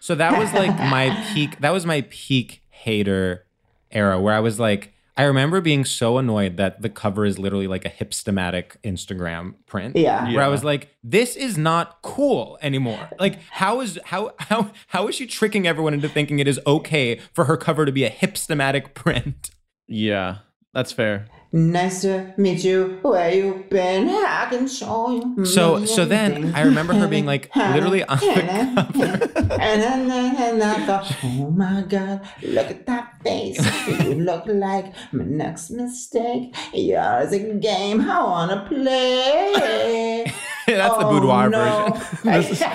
So 0.00 0.14
that 0.14 0.38
was 0.38 0.52
like 0.52 0.74
my 0.76 1.10
peak. 1.32 1.60
That 1.60 1.70
was 1.72 1.86
my 1.86 2.04
peak 2.10 2.62
hater 2.70 3.44
era 3.90 4.20
where 4.20 4.34
I 4.34 4.40
was 4.40 4.58
like, 4.58 4.92
I 5.16 5.24
remember 5.24 5.60
being 5.60 5.84
so 5.84 6.18
annoyed 6.18 6.56
that 6.56 6.82
the 6.82 6.88
cover 6.88 7.24
is 7.24 7.38
literally 7.38 7.68
like 7.68 7.84
a 7.84 7.90
hipstamatic 7.90 8.76
Instagram 8.82 9.54
print. 9.66 9.94
Yeah. 9.96 10.32
Where 10.32 10.42
I 10.42 10.48
was 10.48 10.64
like, 10.64 10.96
this 11.04 11.36
is 11.36 11.56
not 11.56 12.02
cool 12.02 12.58
anymore. 12.60 13.08
Like, 13.20 13.38
how 13.50 13.80
is 13.80 13.98
how 14.06 14.32
how 14.38 14.72
how 14.88 15.06
is 15.06 15.14
she 15.14 15.26
tricking 15.26 15.66
everyone 15.66 15.94
into 15.94 16.08
thinking 16.08 16.40
it 16.40 16.48
is 16.48 16.58
okay 16.66 17.20
for 17.32 17.44
her 17.44 17.56
cover 17.56 17.86
to 17.86 17.92
be 17.92 18.04
a 18.04 18.10
hipstamatic 18.10 18.94
print? 18.94 19.50
Yeah, 19.86 20.38
that's 20.72 20.90
fair. 20.92 21.26
Nice 21.56 22.00
to 22.02 22.34
meet 22.36 22.64
you. 22.64 22.98
Where 23.02 23.30
you 23.32 23.64
been? 23.70 24.08
I 24.08 24.48
can 24.50 24.66
show 24.66 25.12
you. 25.36 25.44
So- 25.46 25.84
so 25.84 26.04
then 26.04 26.52
I 26.52 26.62
remember 26.62 26.94
her 26.94 27.06
being, 27.06 27.26
like, 27.26 27.54
literally 27.74 28.02
on 28.02 28.18
the 28.18 28.82
cover. 28.90 29.52
and 29.62 29.80
then 29.80 30.10
and 30.10 30.60
I 30.60 30.84
thought, 30.84 31.14
oh 31.22 31.50
my 31.52 31.82
god, 31.88 32.22
look 32.42 32.66
at 32.70 32.86
that 32.86 33.22
face. 33.22 33.58
You 33.86 34.14
look 34.14 34.42
like 34.46 34.94
my 35.12 35.22
next 35.24 35.70
mistake. 35.70 36.56
Yours 36.72 37.30
a 37.32 37.38
game 37.54 38.00
I 38.00 38.20
wanna 38.24 38.66
play. 38.68 40.24
That's 40.66 40.96
the 40.98 41.06
Oh, 41.06 41.10
boudoir 41.20 41.50
no. 41.50 41.92
version. 42.24 42.66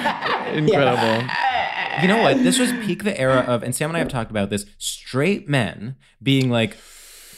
Incredible. 0.55 1.27
You 2.01 2.07
know 2.07 2.21
what? 2.21 2.37
This 2.43 2.57
was 2.57 2.71
peak 2.85 3.03
the 3.03 3.19
era 3.19 3.39
of, 3.45 3.61
and 3.61 3.75
Sam 3.75 3.89
and 3.89 3.97
I 3.97 3.99
have 3.99 4.07
talked 4.07 4.31
about 4.31 4.49
this. 4.49 4.65
Straight 4.77 5.49
men 5.49 5.97
being 6.23 6.49
like, 6.49 6.77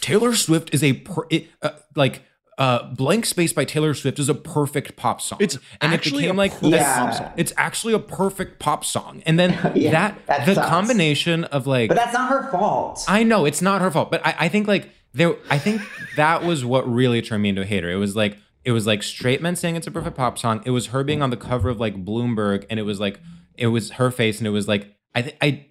Taylor 0.02 0.34
Swift 0.36 0.74
is 0.74 0.84
a 0.84 0.94
per, 0.94 1.24
it, 1.30 1.48
uh, 1.62 1.72
like. 1.96 2.24
Uh, 2.58 2.94
Blank 2.94 3.26
Space 3.26 3.54
by 3.54 3.66
Taylor 3.66 3.96
Swift 3.96 4.20
is 4.20 4.30
a 4.30 4.36
perfect 4.36 4.96
pop 4.96 5.20
song. 5.20 5.40
It's 5.42 5.58
and 5.80 5.92
it 5.94 5.96
actually 5.96 6.24
became 6.24 6.36
a 6.36 6.38
like 6.38 6.52
perfect 6.52 6.72
this- 6.74 6.84
pop 6.84 7.14
song. 7.16 7.32
It's 7.36 7.54
actually 7.58 7.94
a 7.94 8.00
perfect 8.00 8.60
pop 8.60 8.86
song. 8.86 9.24
And 9.26 9.40
then 9.40 9.52
Yeah, 9.76 9.90
that, 9.92 10.26
that 10.28 10.46
the 10.46 10.54
sucks. 10.56 10.68
combination 10.70 11.46
of 11.46 11.66
like 11.66 11.88
But 11.88 11.98
that's 11.98 12.14
not 12.14 12.30
her 12.30 12.52
fault. 12.52 13.04
I 13.08 13.24
know 13.24 13.46
it's 13.46 13.64
not 13.64 13.82
her 13.82 13.90
fault, 13.90 14.12
but 14.12 14.24
I, 14.24 14.36
I 14.42 14.48
think 14.50 14.68
like 14.68 14.90
there, 15.12 15.38
I 15.50 15.58
think 15.58 15.82
that 16.18 16.44
was 16.44 16.64
what 16.64 16.88
really 16.88 17.24
turned 17.24 17.42
me 17.42 17.50
into 17.50 17.64
a 17.64 17.66
hater. 17.66 17.90
It 17.90 17.96
was 17.96 18.16
like 18.16 18.38
it 18.64 18.74
was 18.74 18.86
like 18.86 19.02
straight 19.02 19.42
men 19.42 19.56
saying 19.56 19.76
it's 19.78 19.88
a 19.88 19.92
perfect 19.92 20.16
pop 20.18 20.38
song. 20.38 20.62
It 20.64 20.72
was 20.72 20.88
her 20.88 21.04
being 21.04 21.24
on 21.24 21.32
the 21.32 21.38
cover 21.38 21.70
of 21.70 21.80
like 21.80 22.06
Bloomberg, 22.06 22.68
and 22.70 22.80
it 22.80 22.84
was 22.84 23.00
like 23.00 23.20
it 23.58 23.68
was 23.68 23.92
her 23.92 24.12
face, 24.12 24.38
and 24.38 24.46
it 24.46 24.52
was 24.52 24.68
like 24.68 24.94
I 25.16 25.24
think 25.24 25.38
I 25.42 25.66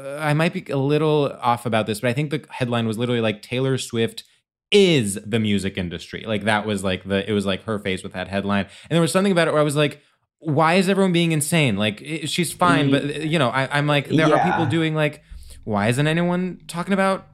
Uh, 0.00 0.18
I 0.20 0.34
might 0.34 0.52
be 0.52 0.64
a 0.70 0.76
little 0.76 1.36
off 1.40 1.66
about 1.66 1.86
this, 1.86 2.00
but 2.00 2.10
I 2.10 2.12
think 2.12 2.30
the 2.30 2.44
headline 2.50 2.86
was 2.86 2.98
literally 2.98 3.20
like 3.20 3.42
Taylor 3.42 3.78
Swift 3.78 4.24
is 4.70 5.18
the 5.26 5.40
music 5.40 5.76
industry. 5.76 6.24
Like 6.26 6.44
that 6.44 6.66
was 6.66 6.84
like 6.84 7.04
the 7.04 7.28
it 7.28 7.32
was 7.32 7.46
like 7.46 7.64
her 7.64 7.78
face 7.78 8.02
with 8.02 8.12
that 8.12 8.28
headline, 8.28 8.66
and 8.88 8.96
there 8.96 9.00
was 9.00 9.12
something 9.12 9.32
about 9.32 9.48
it 9.48 9.52
where 9.52 9.60
I 9.60 9.64
was 9.64 9.76
like. 9.76 10.02
Why 10.42 10.76
is 10.76 10.88
everyone 10.88 11.12
being 11.12 11.32
insane? 11.32 11.76
Like 11.76 12.02
she's 12.24 12.50
fine, 12.50 12.90
but 12.90 13.02
mm. 13.02 13.28
you 13.28 13.38
know, 13.38 13.50
I, 13.50 13.76
I'm 13.76 13.86
like, 13.86 14.08
there 14.08 14.34
are 14.34 14.42
people 14.42 14.64
doing 14.64 14.94
like, 14.94 15.22
why 15.64 15.88
isn't 15.88 16.06
anyone 16.06 16.62
talking 16.66 16.94
about 16.94 17.26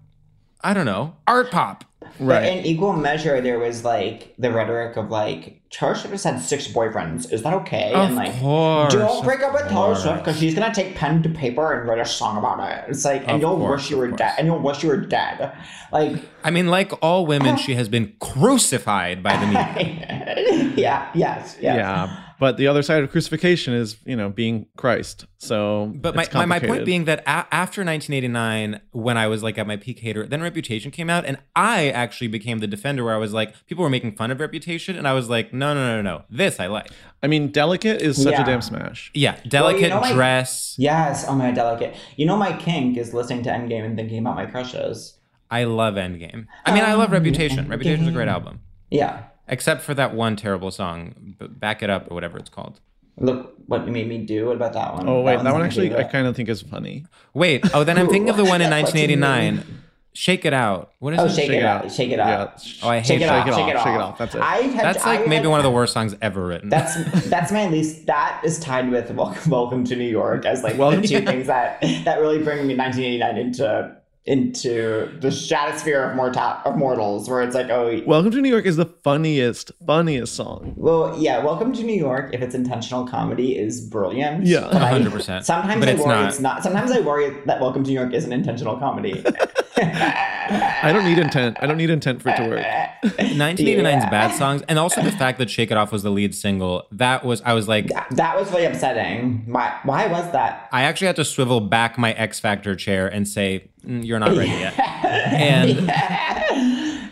I 0.66 0.74
don't 0.74 0.86
know, 0.86 1.14
art 1.26 1.52
pop. 1.52 1.84
But 2.00 2.10
Right. 2.18 2.58
in 2.58 2.64
equal 2.64 2.94
measure, 2.94 3.40
there 3.40 3.58
was 3.58 3.84
like 3.84 4.34
the 4.38 4.50
rhetoric 4.50 4.96
of 4.96 5.10
like 5.10 5.62
Taylor 5.70 5.94
Swift 5.94 6.12
has 6.12 6.24
had 6.24 6.40
six 6.40 6.68
boyfriends. 6.68 7.32
Is 7.32 7.42
that 7.42 7.52
okay? 7.54 7.92
Of 7.92 8.06
and 8.06 8.16
like, 8.16 8.38
course, 8.38 8.92
don't 8.92 9.24
break 9.24 9.40
up 9.40 9.52
with 9.52 9.68
Taylor. 9.68 9.94
Swift 9.94 10.18
because 10.18 10.38
she's 10.38 10.54
gonna 10.54 10.72
take 10.74 10.94
pen 10.94 11.22
to 11.24 11.28
paper 11.28 11.72
and 11.72 11.88
write 11.88 11.98
a 11.98 12.04
song 12.04 12.38
about 12.38 12.60
it. 12.70 12.84
It's 12.88 13.04
like, 13.04 13.22
and 13.22 13.32
Of 13.32 13.40
you'll 13.40 13.56
course, 13.56 13.82
wish 13.82 13.90
you 13.90 13.96
were 13.98 14.08
dead, 14.10 14.34
and 14.38 14.46
you'll 14.46 14.60
wish 14.60 14.82
you 14.82 14.88
were 14.88 14.96
dead. 14.96 15.52
Like, 15.92 16.22
I 16.44 16.50
mean, 16.50 16.68
like 16.68 16.92
all 17.02 17.26
women, 17.26 17.56
she 17.56 17.74
has 17.74 17.88
been 17.88 18.14
crucified 18.20 19.22
by 19.22 19.36
the 19.36 19.46
media. 19.46 20.72
yeah, 20.76 21.10
yes, 21.14 21.56
yes. 21.60 21.76
Yeah. 21.76 22.22
But 22.38 22.58
the 22.58 22.66
other 22.66 22.82
side 22.82 23.02
of 23.02 23.10
crucifixion 23.10 23.72
is, 23.72 23.96
you 24.04 24.14
know, 24.14 24.28
being 24.28 24.66
Christ. 24.76 25.24
So, 25.38 25.90
But 25.96 26.14
my, 26.14 26.24
it's 26.24 26.34
my, 26.34 26.44
my 26.44 26.58
point 26.58 26.84
being 26.84 27.06
that 27.06 27.20
a- 27.20 27.46
after 27.50 27.82
1989, 27.82 28.80
when 28.92 29.16
I 29.16 29.26
was 29.26 29.42
like 29.42 29.56
at 29.56 29.66
my 29.66 29.78
peak 29.78 30.00
hater, 30.00 30.26
then 30.26 30.42
Reputation 30.42 30.90
came 30.90 31.08
out, 31.08 31.24
and 31.24 31.38
I 31.54 31.88
actually 31.88 32.28
became 32.28 32.58
the 32.58 32.66
defender 32.66 33.04
where 33.04 33.14
I 33.14 33.18
was 33.18 33.32
like, 33.32 33.54
people 33.66 33.82
were 33.82 33.90
making 33.90 34.16
fun 34.16 34.30
of 34.30 34.38
Reputation, 34.40 34.96
and 34.96 35.08
I 35.08 35.14
was 35.14 35.30
like, 35.30 35.54
no, 35.58 35.74
no, 35.74 35.96
no, 35.96 36.02
no, 36.02 36.24
this 36.30 36.60
I 36.60 36.66
like. 36.66 36.90
I 37.22 37.26
mean, 37.28 37.48
Delicate 37.48 38.02
is 38.02 38.22
such 38.22 38.32
Yeah. 38.32 38.42
a 38.42 38.46
damn 38.46 38.62
smash. 38.62 39.10
Yeah, 39.14 39.36
delicate 39.48 39.88
know, 39.90 40.00
like- 40.00 40.14
dress. 40.14 40.74
Yes, 40.78 41.24
oh 41.28 41.34
my 41.34 41.50
delicate. 41.50 41.96
You 42.16 42.26
know 42.26 42.36
my 42.36 42.52
kink 42.56 42.96
is 42.96 43.12
listening 43.14 43.42
to 43.44 43.50
Endgame 43.50 43.84
and 43.84 43.96
thinking 43.96 44.18
about 44.18 44.36
my 44.36 44.46
crushes. 44.46 45.18
I 45.50 45.64
love 45.64 45.94
Endgame. 45.94 46.46
I 46.64 46.72
mean, 46.74 46.82
I 46.84 46.94
love 46.94 47.08
um, 47.08 47.12
Reputation. 47.14 47.68
Reputation. 47.68 47.70
Reputation's 47.70 48.08
a 48.08 48.12
great 48.12 48.28
album, 48.28 48.60
Yeah. 48.90 49.22
except 49.48 49.82
for 49.82 49.94
that 49.94 50.14
one 50.14 50.36
terrible 50.36 50.70
song, 50.70 51.36
Back 51.40 51.82
It 51.82 51.90
Up 51.90 52.10
or 52.10 52.14
whatever 52.14 52.36
it's 52.38 52.50
called. 52.50 52.80
Look 53.18 53.54
what 53.66 53.86
you 53.86 53.92
made 53.92 54.08
me 54.08 54.18
do. 54.18 54.46
What 54.46 54.56
about 54.56 54.74
that 54.74 54.92
one? 54.94 55.08
Oh, 55.08 55.22
wait. 55.22 55.36
one's 55.36 55.44
That 55.44 55.52
one 55.54 55.62
actually, 55.62 55.94
I 55.96 56.04
kind 56.04 56.26
of 56.26 56.36
think 56.36 56.48
is 56.50 56.60
funny. 56.62 57.06
Wait, 57.32 57.64
oh, 57.72 57.82
then 57.82 57.96
I'm 57.96 58.08
thinking 58.08 58.28
of 58.28 58.36
the 58.36 58.44
one 58.44 58.60
in 58.60 58.70
What 58.70 58.92
do 58.92 58.98
you 59.00 59.08
mean? 59.16 59.20
1989. 59.22 59.75
Shake 60.16 60.46
It 60.46 60.54
Out. 60.54 60.92
What 60.98 61.12
is 61.12 61.18
it? 61.18 61.22
Oh, 61.22 61.26
it? 61.26 61.30
shake, 61.34 61.50
it 61.50 61.62
out. 61.62 61.92
Shake 61.92 62.10
it 62.10 62.18
out. 62.18 62.62
Yeah. 62.64 62.72
Oh, 62.82 62.88
I 62.88 62.96
hate 63.00 63.06
Shake 63.06 63.16
it 63.20 63.24
Shake 63.24 63.30
off. 63.32 63.46
It 63.48 63.54
Shake 63.54 63.68
it 63.68 63.76
off. 63.76 63.84
Shake 63.84 63.94
It 63.94 64.00
Off, 64.00 64.18
that's 64.18 64.34
it. 64.34 64.40
I 64.40 64.56
had, 64.56 64.84
That's 64.86 65.04
like 65.04 65.20
I 65.20 65.22
maybe 65.24 65.34
had- 65.42 65.46
one 65.48 65.60
of 65.60 65.64
the 65.64 65.70
worst 65.70 65.92
songs 65.92 66.16
ever 66.22 66.46
written. 66.46 66.70
That's 66.70 66.94
that's 67.28 67.52
my 67.52 67.68
least. 67.68 68.06
That 68.06 68.40
is 68.42 68.58
tied 68.58 68.90
with 68.90 69.10
Welcome, 69.10 69.50
Welcome 69.50 69.84
to 69.84 69.94
New 69.94 70.08
York 70.08 70.46
as 70.46 70.62
like 70.62 70.78
Welcome- 70.78 71.02
the 71.02 71.08
two 71.08 71.20
things 71.20 71.48
that 71.48 71.82
that 72.06 72.18
really 72.20 72.38
bring 72.42 72.66
me 72.66 72.74
1989 72.74 73.36
into 73.36 73.96
into 74.24 75.08
the 75.20 75.30
stratosphere 75.30 76.02
of 76.02 76.16
mortal 76.16 76.42
of 76.64 76.76
mortals, 76.76 77.28
where 77.28 77.42
it's 77.42 77.54
like, 77.54 77.68
oh, 77.68 78.00
Welcome 78.06 78.30
to 78.32 78.40
New 78.40 78.48
York 78.48 78.64
is 78.64 78.76
the 78.76 78.86
funniest, 79.04 79.70
funniest 79.86 80.34
song. 80.34 80.72
well, 80.76 81.14
yeah, 81.18 81.44
Welcome 81.44 81.72
to 81.74 81.82
New 81.84 81.92
York, 81.94 82.30
if 82.32 82.40
it's 82.40 82.54
intentional 82.54 83.06
comedy, 83.06 83.56
is 83.56 83.80
brilliant. 83.82 84.46
Yeah. 84.46 84.68
But 84.72 84.80
100%. 84.82 85.44
Sometimes 85.44 85.78
But 85.78 85.88
I 85.88 85.92
it's 85.92 86.00
worry 86.02 86.08
not. 86.08 86.28
it's 86.30 86.40
not. 86.40 86.62
Sometimes 86.64 86.90
I 86.90 87.00
worry 87.00 87.36
that 87.44 87.60
Welcome 87.60 87.84
to 87.84 87.90
New 87.90 87.94
York 88.00 88.14
is 88.14 88.24
an 88.24 88.32
intentional 88.32 88.78
comedy. 88.78 89.22
I 89.78 90.90
don't 90.92 91.04
need 91.04 91.18
intent. 91.18 91.56
I 91.60 91.66
don't 91.66 91.76
need 91.76 91.90
intent 91.90 92.22
for 92.22 92.30
it 92.30 92.36
to 92.36 92.48
work. 92.48 92.64
1989's 93.04 94.04
Yeah. 94.04 94.10
bad 94.10 94.34
songs, 94.36 94.62
and 94.68 94.78
also 94.78 95.02
the 95.02 95.12
fact 95.12 95.38
that 95.38 95.50
"Shake 95.50 95.70
It 95.70 95.76
Off" 95.76 95.92
was 95.92 96.02
the 96.02 96.10
lead 96.10 96.34
single. 96.34 96.86
That 96.92 97.24
was 97.24 97.42
I 97.44 97.52
was 97.52 97.68
like, 97.68 97.88
That, 97.88 98.06
that 98.12 98.36
was 98.38 98.50
really 98.50 98.64
upsetting. 98.64 99.42
Why? 99.46 99.78
Why 99.84 100.06
was 100.06 100.30
that? 100.32 100.68
I 100.72 100.82
actually 100.82 101.08
had 101.08 101.16
to 101.16 101.24
swivel 101.24 101.60
back 101.60 101.98
my 101.98 102.12
X 102.12 102.40
Factor 102.40 102.74
chair 102.74 103.06
and 103.06 103.26
say, 103.28 103.68
"Mm, 103.86 104.04
"You're 104.04 104.18
not 104.18 104.36
ready 104.36 104.50
yet." 104.50 104.78
And 104.78 105.90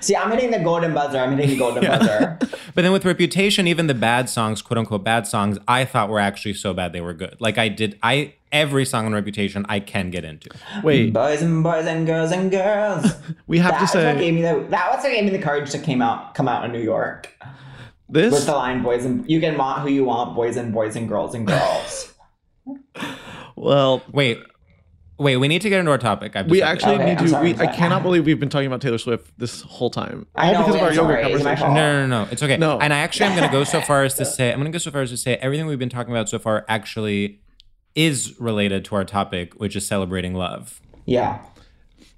See, 0.05 0.15
I'm 0.15 0.31
hitting 0.31 0.51
the 0.51 0.59
golden 0.59 0.93
buzzer. 0.93 1.19
I'm 1.19 1.35
hitting 1.35 1.51
the 1.51 1.57
golden 1.57 1.85
buzzer. 1.85 2.39
but 2.75 2.83
then 2.83 2.93
with 2.93 3.07
Reputation, 3.07 3.67
even 3.67 3.87
the 3.87 3.95
bad 3.95 4.29
songs, 4.29 4.61
quote 4.61 4.77
unquote 4.77 5.03
bad 5.03 5.27
songs, 5.27 5.59
I 5.67 5.87
thought 5.87 6.11
were 6.11 6.21
actually 6.21 6.53
so 6.55 6.75
bad 6.75 6.93
they 6.93 7.01
were 7.01 7.15
good. 7.15 7.37
Like 7.41 7.57
I 7.57 7.69
did, 7.69 7.99
I 8.03 8.35
every 8.53 8.85
song 8.85 9.07
on 9.07 9.15
Reputation 9.15 9.65
I 9.67 9.81
can 9.81 10.11
get 10.11 10.25
into. 10.27 10.51
Wait, 10.83 11.15
boys 11.15 11.41
and 11.41 11.63
boys 11.63 11.87
and 11.87 12.07
girls 12.07 12.33
and 12.33 12.51
girls. 12.51 13.13
we 13.47 13.59
have 13.61 13.73
that 13.73 13.79
to 13.79 13.83
was 13.83 13.95
what 13.95 14.15
say 14.15 14.19
gave 14.19 14.35
me 14.35 14.43
the 14.43 14.67
that 14.69 14.95
was 14.95 15.03
what 15.03 15.11
gave 15.11 15.25
me 15.25 15.31
the 15.31 15.43
courage 15.43 15.71
to 15.71 15.79
came 15.79 16.03
out 16.03 16.35
come 16.35 16.49
out 16.49 16.67
in 16.67 16.73
New 16.73 16.83
York 16.83 17.35
This 18.11 18.33
with 18.33 18.45
the 18.45 18.53
line 18.53 18.83
"boys 18.83 19.07
and 19.07 19.29
you 19.29 19.41
can 19.41 19.57
want 19.57 19.81
who 19.81 19.89
you 19.89 20.05
want, 20.05 20.35
boys 20.35 20.59
and 20.59 20.73
boys 20.73 20.97
and 20.97 21.09
girls 21.09 21.35
and 21.35 21.47
girls." 21.47 22.13
Well, 23.57 24.03
Wait, 24.13 24.43
wait, 25.19 25.37
we 25.37 25.49
need 25.49 25.63
to 25.63 25.69
get 25.69 25.79
into 25.81 25.91
our 25.91 25.99
topic. 25.99 26.37
I've 26.37 26.49
we 26.51 26.63
actually 26.63 26.95
Okay, 26.97 27.05
need 27.05 27.19
I'm 27.19 27.25
to. 27.25 27.29
sorry, 27.31 27.45
we, 27.45 27.51
I'm 27.53 27.57
sorry. 27.59 27.69
I 27.69 27.77
cannot 27.77 28.03
believe 28.03 28.27
we've 28.27 28.41
been 28.41 28.49
talking 28.49 28.67
about 28.67 28.81
Taylor 28.81 28.99
Swift 28.99 29.31
this 29.39 29.63
whole 29.63 29.91
time. 29.91 30.27
I 30.35 30.49
All 30.49 30.53
know, 30.53 30.59
because 30.67 30.75
of 30.77 30.83
our 30.83 30.89
I'm 30.89 30.95
yoga 30.95 31.09
sorry, 31.09 31.23
it's 31.33 31.43
conversation. 31.45 31.75
No, 31.75 31.93
no, 31.93 32.07
no, 32.07 32.25
no. 32.25 32.31
It's 32.31 32.43
okay. 32.43 32.57
No. 32.57 32.79
And 32.81 32.93
I 32.93 32.99
actually 32.99 33.27
am 33.27 33.37
going 33.37 33.49
to 33.49 33.53
go 33.53 33.65
so 33.65 33.81
far 33.81 34.03
as 34.05 34.15
to 34.15 34.25
say, 34.37 34.51
I'm 34.53 34.59
going 34.59 34.71
to 34.71 34.77
go 34.77 34.79
so 34.79 34.91
far 34.91 35.03
as 35.03 35.11
to 35.11 35.17
say 35.17 35.37
everything 35.37 35.67
we've 35.67 35.79
been 35.79 35.89
talking 35.89 36.13
about 36.13 36.29
so 36.29 36.39
far 36.39 36.65
actually 36.69 37.41
is 37.95 38.35
related 38.41 38.85
to 38.87 38.97
our 38.97 39.05
topic, 39.05 39.55
which 39.55 39.77
is 39.77 39.87
celebrating 39.87 40.35
love. 40.35 40.81
yeah, 41.07 41.43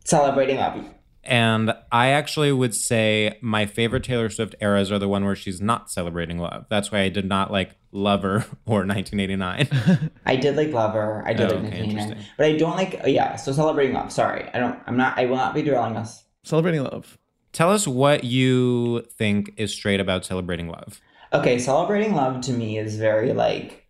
celebrating 0.05 0.57
love. 0.57 0.85
And 1.27 1.75
I 1.93 2.09
actually 2.09 2.53
would 2.53 2.75
say 2.75 3.39
my 3.41 3.67
favorite 3.67 4.05
Taylor 4.05 4.31
Swift 4.31 4.55
eras 4.61 4.91
are 4.93 4.99
the 4.99 5.09
one 5.09 5.25
where 5.25 5.37
she's 5.37 5.61
not 5.61 5.91
celebrating 5.91 6.39
love. 6.39 6.67
That's 6.71 6.91
why 6.93 7.01
I 7.01 7.09
did 7.09 7.27
not 7.27 7.51
like 7.51 7.77
Lover 7.93 8.45
or 8.67 8.85
1989. 8.87 10.11
I 10.25 10.37
did 10.37 10.57
like 10.57 10.71
Lover. 10.73 11.23
I 11.27 11.33
did 11.33 11.51
Oh, 11.51 11.57
like 11.57 11.65
okay, 11.67 11.81
Nickname, 11.81 11.99
interesting. 11.99 12.25
but 12.37 12.47
I 12.47 12.57
don't 12.57 12.77
like. 12.77 13.01
oh, 13.05 13.09
yeah, 13.09 13.37
so 13.37 13.53
celebrating 13.53 13.95
love. 13.95 14.13
Sorry, 14.13 14.49
I 14.55 14.59
don't. 14.59 14.79
I'm 14.87 14.97
not. 14.97 15.19
I 15.19 15.27
will 15.27 15.37
not 15.37 15.55
be 15.55 15.63
derailing 15.63 15.97
us. 15.97 16.25
Celebrating 16.45 16.83
love. 16.85 17.19
Tell 17.53 17.71
us 17.73 17.89
what 17.89 18.23
you 18.25 19.03
think 19.19 19.53
is 19.57 19.73
straight 19.73 19.99
about 20.01 20.25
celebrating 20.25 20.69
love. 20.69 21.01
Okay, 21.33 21.59
celebrating 21.59 22.15
love 22.15 22.41
to 22.43 22.53
me 22.53 22.79
is 22.79 22.97
very 22.97 23.33
like, 23.33 23.87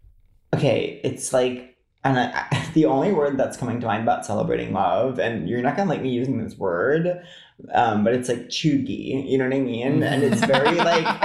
okay, 0.55 1.01
it's 1.05 1.33
like, 1.33 1.76
and 2.09 2.19
I, 2.19 2.47
I, 2.51 2.69
the 2.75 2.85
only 2.87 3.13
word 3.13 3.37
that's 3.39 3.57
coming 3.57 3.81
to 3.81 3.87
mind 3.87 4.03
about 4.03 4.27
celebrating 4.27 4.73
love, 4.73 5.19
and 5.19 5.49
you're 5.49 5.63
not 5.63 5.77
gonna 5.77 5.89
like 5.91 6.03
me 6.03 6.11
using 6.11 6.43
this 6.43 6.57
word, 6.57 7.23
um, 7.73 8.05
but 8.05 8.13
it's 8.13 8.29
like 8.29 8.49
cheugy, 8.49 9.29
you 9.29 9.39
know 9.39 9.45
what 9.45 9.55
I 9.55 9.61
mean? 9.61 10.03
And 10.03 10.23
it's 10.23 10.45
very 10.45 10.75
like, 10.91 11.05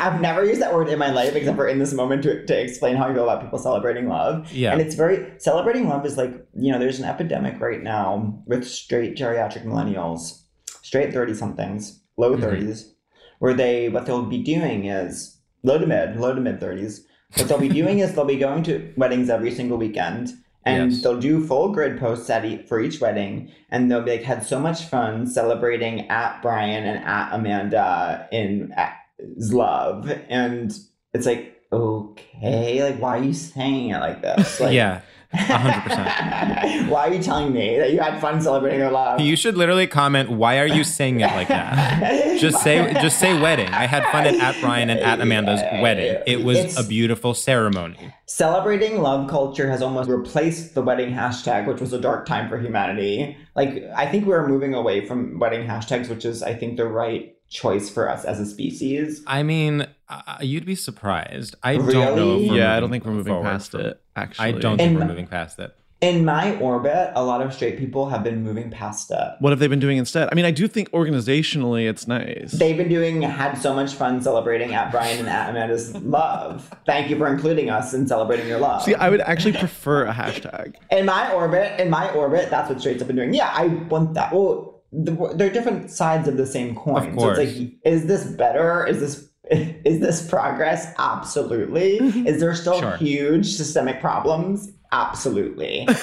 I've 0.00 0.20
never 0.20 0.44
used 0.44 0.60
that 0.60 0.74
word 0.74 0.88
in 0.88 0.98
my 0.98 1.10
life 1.10 1.34
except 1.36 1.56
for 1.56 1.68
in 1.68 1.78
this 1.78 1.92
moment 1.92 2.22
to, 2.24 2.44
to 2.44 2.60
explain 2.60 2.96
how 2.96 3.08
I 3.08 3.14
feel 3.14 3.22
about 3.22 3.42
people 3.42 3.58
celebrating 3.58 4.08
love. 4.08 4.52
Yeah. 4.52 4.72
And 4.72 4.80
it's 4.80 4.96
very, 4.96 5.32
celebrating 5.38 5.88
love 5.88 6.04
is 6.04 6.16
like, 6.16 6.32
you 6.54 6.72
know, 6.72 6.78
there's 6.78 6.98
an 6.98 7.04
epidemic 7.04 7.60
right 7.60 7.82
now 7.82 8.42
with 8.46 8.66
straight 8.66 9.16
geriatric 9.16 9.64
millennials, 9.64 10.42
straight 10.82 11.12
30 11.12 11.34
somethings, 11.34 12.00
low 12.16 12.36
Mhm. 12.36 12.42
30s, 12.42 12.90
where 13.38 13.54
they, 13.54 13.88
what 13.88 14.06
they'll 14.06 14.26
be 14.26 14.42
doing 14.42 14.86
is, 14.86 15.38
low 15.62 15.78
to 15.78 15.86
mid, 15.86 16.16
low 16.16 16.34
to 16.34 16.40
mid 16.40 16.58
30s. 16.60 17.00
What 17.36 17.48
they'll 17.48 17.58
be 17.58 17.68
doing 17.68 18.00
is 18.00 18.14
they'll 18.14 18.24
be 18.24 18.36
going 18.38 18.62
to 18.64 18.92
weddings 18.96 19.30
every 19.30 19.50
single 19.52 19.78
weekend, 19.78 20.32
and 20.64 20.92
Yes. 20.92 21.02
they'll 21.02 21.20
do 21.20 21.44
full 21.46 21.68
grid 21.72 21.98
posts 21.98 22.28
at 22.30 22.44
e- 22.44 22.62
for 22.66 22.80
each 22.80 23.00
wedding, 23.00 23.50
and 23.70 23.90
they'll 23.90 24.02
be 24.02 24.10
like 24.12 24.22
had 24.22 24.44
so 24.44 24.58
much 24.58 24.84
fun 24.86 25.26
celebrating 25.26 26.08
at 26.08 26.42
Brian 26.42 26.84
and 26.84 27.04
at 27.04 27.32
Amanda 27.32 28.26
in 28.32 28.72
at 28.76 28.94
love, 29.36 30.10
and 30.28 30.76
it's 31.14 31.26
like 31.26 31.56
okay, 31.72 32.82
like 32.82 33.00
why 33.00 33.18
are 33.18 33.22
you 33.22 33.32
saying 33.32 33.90
it 33.90 33.98
like 34.00 34.22
this? 34.22 34.60
Like, 34.60 34.72
yeah. 34.74 35.00
Hundred 35.32 35.82
percent. 35.82 36.08
Why 36.90 37.08
are 37.08 37.12
you 37.14 37.22
telling 37.22 37.52
me 37.52 37.78
that 37.78 37.92
you 37.92 38.00
had 38.00 38.20
fun 38.20 38.40
celebrating 38.40 38.80
their 38.80 38.90
love? 38.90 39.20
You 39.20 39.36
should 39.36 39.56
literally 39.56 39.86
comment, 39.86 40.30
why 40.30 40.58
are 40.58 40.66
you 40.66 40.82
saying 40.84 41.20
it 41.20 41.26
like 41.28 41.48
that? 41.48 42.38
Just 42.40 42.62
say 42.62 42.92
just 42.94 43.18
say 43.18 43.38
wedding. 43.38 43.68
I 43.68 43.86
had 43.86 44.02
fun 44.10 44.26
at, 44.26 44.34
at 44.34 44.60
Brian 44.62 44.88
and 44.90 44.98
at 44.98 45.20
Amanda's 45.20 45.60
wedding. 45.82 46.22
It 46.26 46.42
was 46.42 46.58
It's- 46.58 46.78
a 46.80 46.86
beautiful 46.88 47.34
ceremony. 47.34 48.12
Celebrating 48.26 49.02
love 49.02 49.28
culture 49.28 49.68
has 49.70 49.82
almost 49.82 50.08
replaced 50.08 50.74
the 50.74 50.82
wedding 50.82 51.12
hashtag, 51.12 51.66
which 51.66 51.80
was 51.80 51.92
a 51.92 52.00
dark 52.00 52.26
time 52.26 52.48
for 52.48 52.58
humanity. 52.58 53.36
Like, 53.54 53.82
I 53.94 54.06
think 54.06 54.24
we're 54.26 54.46
moving 54.48 54.72
away 54.72 55.04
from 55.04 55.38
wedding 55.38 55.66
hashtags, 55.66 56.08
which 56.08 56.24
is, 56.24 56.42
I 56.42 56.54
think, 56.54 56.76
the 56.76 56.86
right 56.86 57.34
choice 57.50 57.90
for 57.90 58.08
us 58.08 58.24
as 58.24 58.40
a 58.40 58.46
species. 58.46 59.22
I 59.26 59.42
mean, 59.42 59.86
uh, 60.08 60.38
you'd 60.40 60.64
be 60.64 60.76
surprised. 60.76 61.56
I 61.62 61.76
don't 61.76 61.86
know. 61.86 62.02
If 62.02 62.16
Really? 62.16 62.58
yeah, 62.58 62.74
I 62.76 62.80
don't 62.80 62.90
think 62.90 63.04
we're 63.04 63.12
moving 63.12 63.42
past 63.42 63.72
from- 63.72 63.80
it. 63.82 64.00
Actually, 64.16 64.46
I 64.46 64.52
don't 64.52 64.78
think 64.78 64.90
And- 64.92 64.98
we're 64.98 65.06
moving 65.06 65.26
past 65.26 65.58
it. 65.58 65.74
In 66.00 66.24
my 66.24 66.56
orbit, 66.56 67.10
a 67.14 67.22
lot 67.22 67.42
of 67.42 67.52
straight 67.52 67.76
people 67.76 68.08
have 68.08 68.24
been 68.24 68.42
moving 68.42 68.70
past 68.70 69.10
it. 69.10 69.32
What 69.40 69.50
have 69.50 69.58
they 69.58 69.66
been 69.66 69.80
doing 69.80 69.98
instead? 69.98 70.30
I 70.32 70.34
mean, 70.34 70.46
I 70.46 70.50
do 70.50 70.66
think 70.66 70.90
organizationally 70.92 71.86
it's 71.90 72.08
nice. 72.08 72.52
They've 72.52 72.76
been 72.76 72.88
doing, 72.88 73.20
had 73.20 73.56
so 73.58 73.74
much 73.74 73.92
fun 73.92 74.22
celebrating 74.22 74.72
at 74.72 74.90
Brian 74.90 75.18
and 75.18 75.28
at 75.28 75.50
Amanda's 75.50 75.94
love. 75.96 76.70
Thank 76.86 77.10
you 77.10 77.18
for 77.18 77.26
including 77.26 77.68
us 77.68 77.92
in 77.92 78.06
celebrating 78.06 78.48
your 78.48 78.60
love. 78.60 78.82
See, 78.82 78.94
I 78.94 79.10
would 79.10 79.20
actually 79.20 79.52
prefer 79.52 80.06
a 80.06 80.12
hashtag. 80.14 80.76
in 80.90 81.04
my 81.04 81.30
orbit, 81.34 81.78
in 81.78 81.90
my 81.90 82.10
orbit, 82.14 82.48
that's 82.48 82.70
what 82.70 82.80
straights 82.80 83.00
have 83.00 83.06
been 83.06 83.16
doing. 83.16 83.34
Yeah, 83.34 83.50
I 83.52 83.66
want 83.66 84.14
that. 84.14 84.32
Well, 84.32 84.69
the, 84.92 85.32
they're 85.34 85.50
different 85.50 85.90
sides 85.90 86.26
of 86.28 86.36
the 86.36 86.46
same 86.46 86.74
coin. 86.74 86.96
Of 86.96 87.02
So 87.04 87.10
it's 87.10 87.16
course. 87.22 87.38
like, 87.38 87.72
is 87.84 88.06
this 88.06 88.24
better? 88.26 88.86
Is 88.86 89.00
this 89.00 89.28
is 89.50 90.00
this 90.00 90.28
progress? 90.28 90.92
Absolutely. 90.98 91.98
Mm-hmm. 92.00 92.26
Is 92.26 92.40
there 92.40 92.54
still 92.54 92.80
Sure. 92.80 92.96
huge 92.96 93.46
systemic 93.54 94.00
problems? 94.00 94.72
Absolutely. 94.92 95.86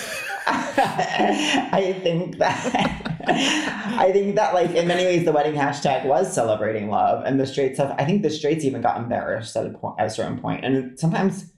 I 0.49 1.99
think 2.03 2.37
that 2.37 2.57
I 3.99 4.11
think 4.13 4.35
that 4.35 4.53
like 4.53 4.71
in 4.71 4.87
many 4.87 5.03
ways 5.05 5.25
the 5.25 5.31
wedding 5.33 5.55
hashtag 5.55 6.05
was 6.05 6.31
celebrating 6.33 6.89
love, 6.89 7.25
and 7.25 7.39
the 7.39 7.45
straights 7.45 7.79
have. 7.79 7.91
I 7.97 8.05
think 8.05 8.23
the 8.23 8.29
straights 8.29 8.63
even 8.63 8.81
got 8.81 8.97
embarrassed 8.97 9.55
at 9.57 9.65
a 9.65 9.69
point 9.71 9.99
at 9.99 10.07
a 10.07 10.09
certain 10.09 10.39
point, 10.39 10.63
and 10.63 10.97
sometimes 10.97 11.51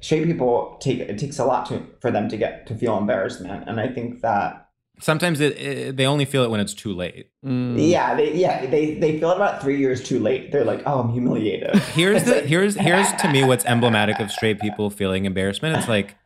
straight 0.00 0.24
people 0.24 0.76
take 0.80 0.98
it 0.98 1.18
takes 1.18 1.38
a 1.38 1.44
lot 1.44 1.66
to 1.66 1.84
for 2.00 2.10
them 2.10 2.28
to 2.28 2.36
get 2.36 2.66
to 2.66 2.74
feel 2.74 2.98
embarrassment, 2.98 3.68
and 3.68 3.78
I 3.80 3.88
think 3.88 4.20
that 4.22 4.67
Sometimes 5.00 5.40
it, 5.40 5.56
it, 5.58 5.96
they 5.96 6.06
only 6.06 6.24
feel 6.24 6.42
it 6.42 6.50
when 6.50 6.60
it's 6.60 6.74
too 6.74 6.92
late. 6.92 7.30
Mm. 7.44 7.88
yeah, 7.88 8.14
they 8.14 8.34
yeah 8.34 8.66
they 8.66 8.94
they 8.94 9.18
feel 9.18 9.30
it 9.30 9.36
about 9.36 9.62
three 9.62 9.78
years 9.78 10.02
too 10.02 10.18
late. 10.18 10.52
They're 10.52 10.64
like, 10.64 10.82
oh, 10.86 11.00
I'm 11.00 11.12
humiliated. 11.12 11.74
Here's 11.94 12.24
the 12.24 12.40
here's 12.46 12.74
here's 12.74 13.12
to 13.14 13.30
me 13.30 13.44
what's 13.44 13.64
emblematic 13.64 14.18
of 14.18 14.30
straight 14.30 14.60
people 14.60 14.90
feeling 14.90 15.24
embarrassment. 15.24 15.76
It's 15.76 15.88
like 15.88 16.16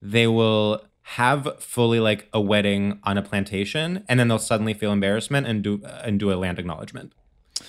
they 0.00 0.26
will 0.26 0.82
have 1.02 1.60
fully 1.60 1.98
like 1.98 2.28
a 2.32 2.40
wedding 2.40 3.00
on 3.04 3.18
a 3.18 3.22
plantation, 3.22 4.04
and 4.08 4.20
then 4.20 4.28
they'll 4.28 4.38
suddenly 4.38 4.74
feel 4.74 4.92
embarrassment 4.92 5.46
and 5.46 5.62
do 5.62 5.82
and 6.04 6.20
do 6.20 6.32
a 6.32 6.36
land 6.36 6.58
acknowledgement. 6.58 7.12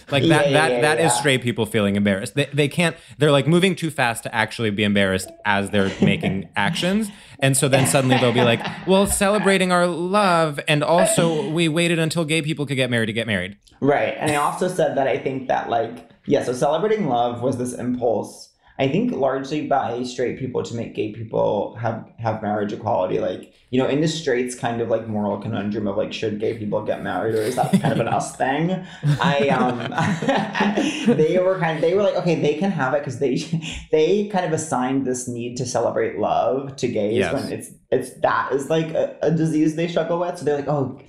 Like 0.09 0.23
that 0.23 0.45
Yeah, 0.45 0.51
yeah, 0.51 0.51
that 0.51 0.71
yeah, 0.71 0.81
that 0.81 0.99
is 0.99 1.11
yeah. 1.11 1.19
straight 1.19 1.41
people 1.41 1.65
feeling 1.65 1.95
embarrassed. 1.95 2.35
They, 2.35 2.45
they 2.53 2.67
can't. 2.67 2.95
They're 3.17 3.31
like 3.31 3.47
moving 3.47 3.75
too 3.75 3.91
fast 3.91 4.23
to 4.23 4.33
actually 4.33 4.69
be 4.71 4.83
embarrassed 4.83 5.29
as 5.45 5.69
they're 5.69 5.91
making 6.01 6.49
actions, 6.55 7.09
and 7.39 7.55
so 7.55 7.67
then 7.67 7.87
suddenly 7.87 8.17
they'll 8.17 8.33
be 8.33 8.43
like, 8.43 8.61
"Well, 8.87 9.05
celebrating 9.07 9.71
our 9.71 9.87
love, 9.87 10.59
and 10.67 10.83
also 10.83 11.49
we 11.49 11.67
waited 11.67 11.99
until 11.99 12.25
gay 12.25 12.41
people 12.41 12.65
could 12.65 12.75
get 12.75 12.89
married 12.89 13.07
to 13.07 13.13
get 13.13 13.27
married." 13.27 13.57
Right. 13.79 14.15
And 14.19 14.31
I 14.31 14.35
also 14.35 14.67
said 14.67 14.95
that 14.97 15.07
I 15.07 15.17
think 15.17 15.47
that 15.47 15.69
like 15.69 16.09
yeah, 16.25 16.43
so 16.43 16.53
celebrating 16.53 17.07
love 17.07 17.41
was 17.41 17.57
this 17.57 17.73
impulse. 17.73 18.49
I 18.81 18.87
think 18.87 19.11
largely 19.11 19.67
by 19.67 20.01
straight 20.01 20.39
people 20.39 20.63
to 20.63 20.73
make 20.73 20.95
gay 20.95 21.11
people 21.11 21.75
have 21.75 22.09
have 22.17 22.41
marriage 22.41 22.73
equality. 22.73 23.19
Like, 23.19 23.53
you 23.69 23.77
know, 23.79 23.87
in 23.87 24.01
the 24.01 24.07
straights 24.07 24.55
kind 24.55 24.81
of 24.81 24.89
like 24.89 25.07
moral 25.07 25.37
conundrum 25.37 25.85
of 25.87 25.97
like 25.97 26.11
should 26.11 26.39
gay 26.39 26.57
people 26.57 26.83
get 26.83 27.03
married 27.03 27.35
or 27.35 27.43
is 27.43 27.57
that 27.57 27.71
kind 27.79 27.93
of 27.93 27.99
an 27.99 28.07
us 28.07 28.35
thing? 28.35 28.83
I 29.21 29.49
um 29.49 29.77
they 31.15 31.37
were 31.37 31.59
kind 31.59 31.75
of 31.77 31.81
they 31.83 31.93
were 31.93 32.01
like, 32.01 32.15
okay, 32.15 32.41
they 32.41 32.55
can 32.55 32.71
have 32.71 32.95
it 32.95 33.01
because 33.01 33.19
they 33.19 33.35
they 33.91 34.27
kind 34.29 34.47
of 34.47 34.51
assigned 34.51 35.05
this 35.05 35.27
need 35.27 35.57
to 35.57 35.65
celebrate 35.67 36.17
love 36.17 36.75
to 36.77 36.87
gays 36.87 37.17
Yes. 37.19 37.33
when 37.35 37.53
it's 37.53 37.69
it's 37.91 38.19
that 38.21 38.51
is 38.51 38.71
like 38.71 38.89
a, 38.95 39.15
a 39.21 39.29
disease 39.29 39.75
they 39.75 39.89
struggle 39.89 40.17
with. 40.19 40.39
So 40.39 40.45
they're 40.45 40.55
like, 40.57 40.67
oh 40.67 40.99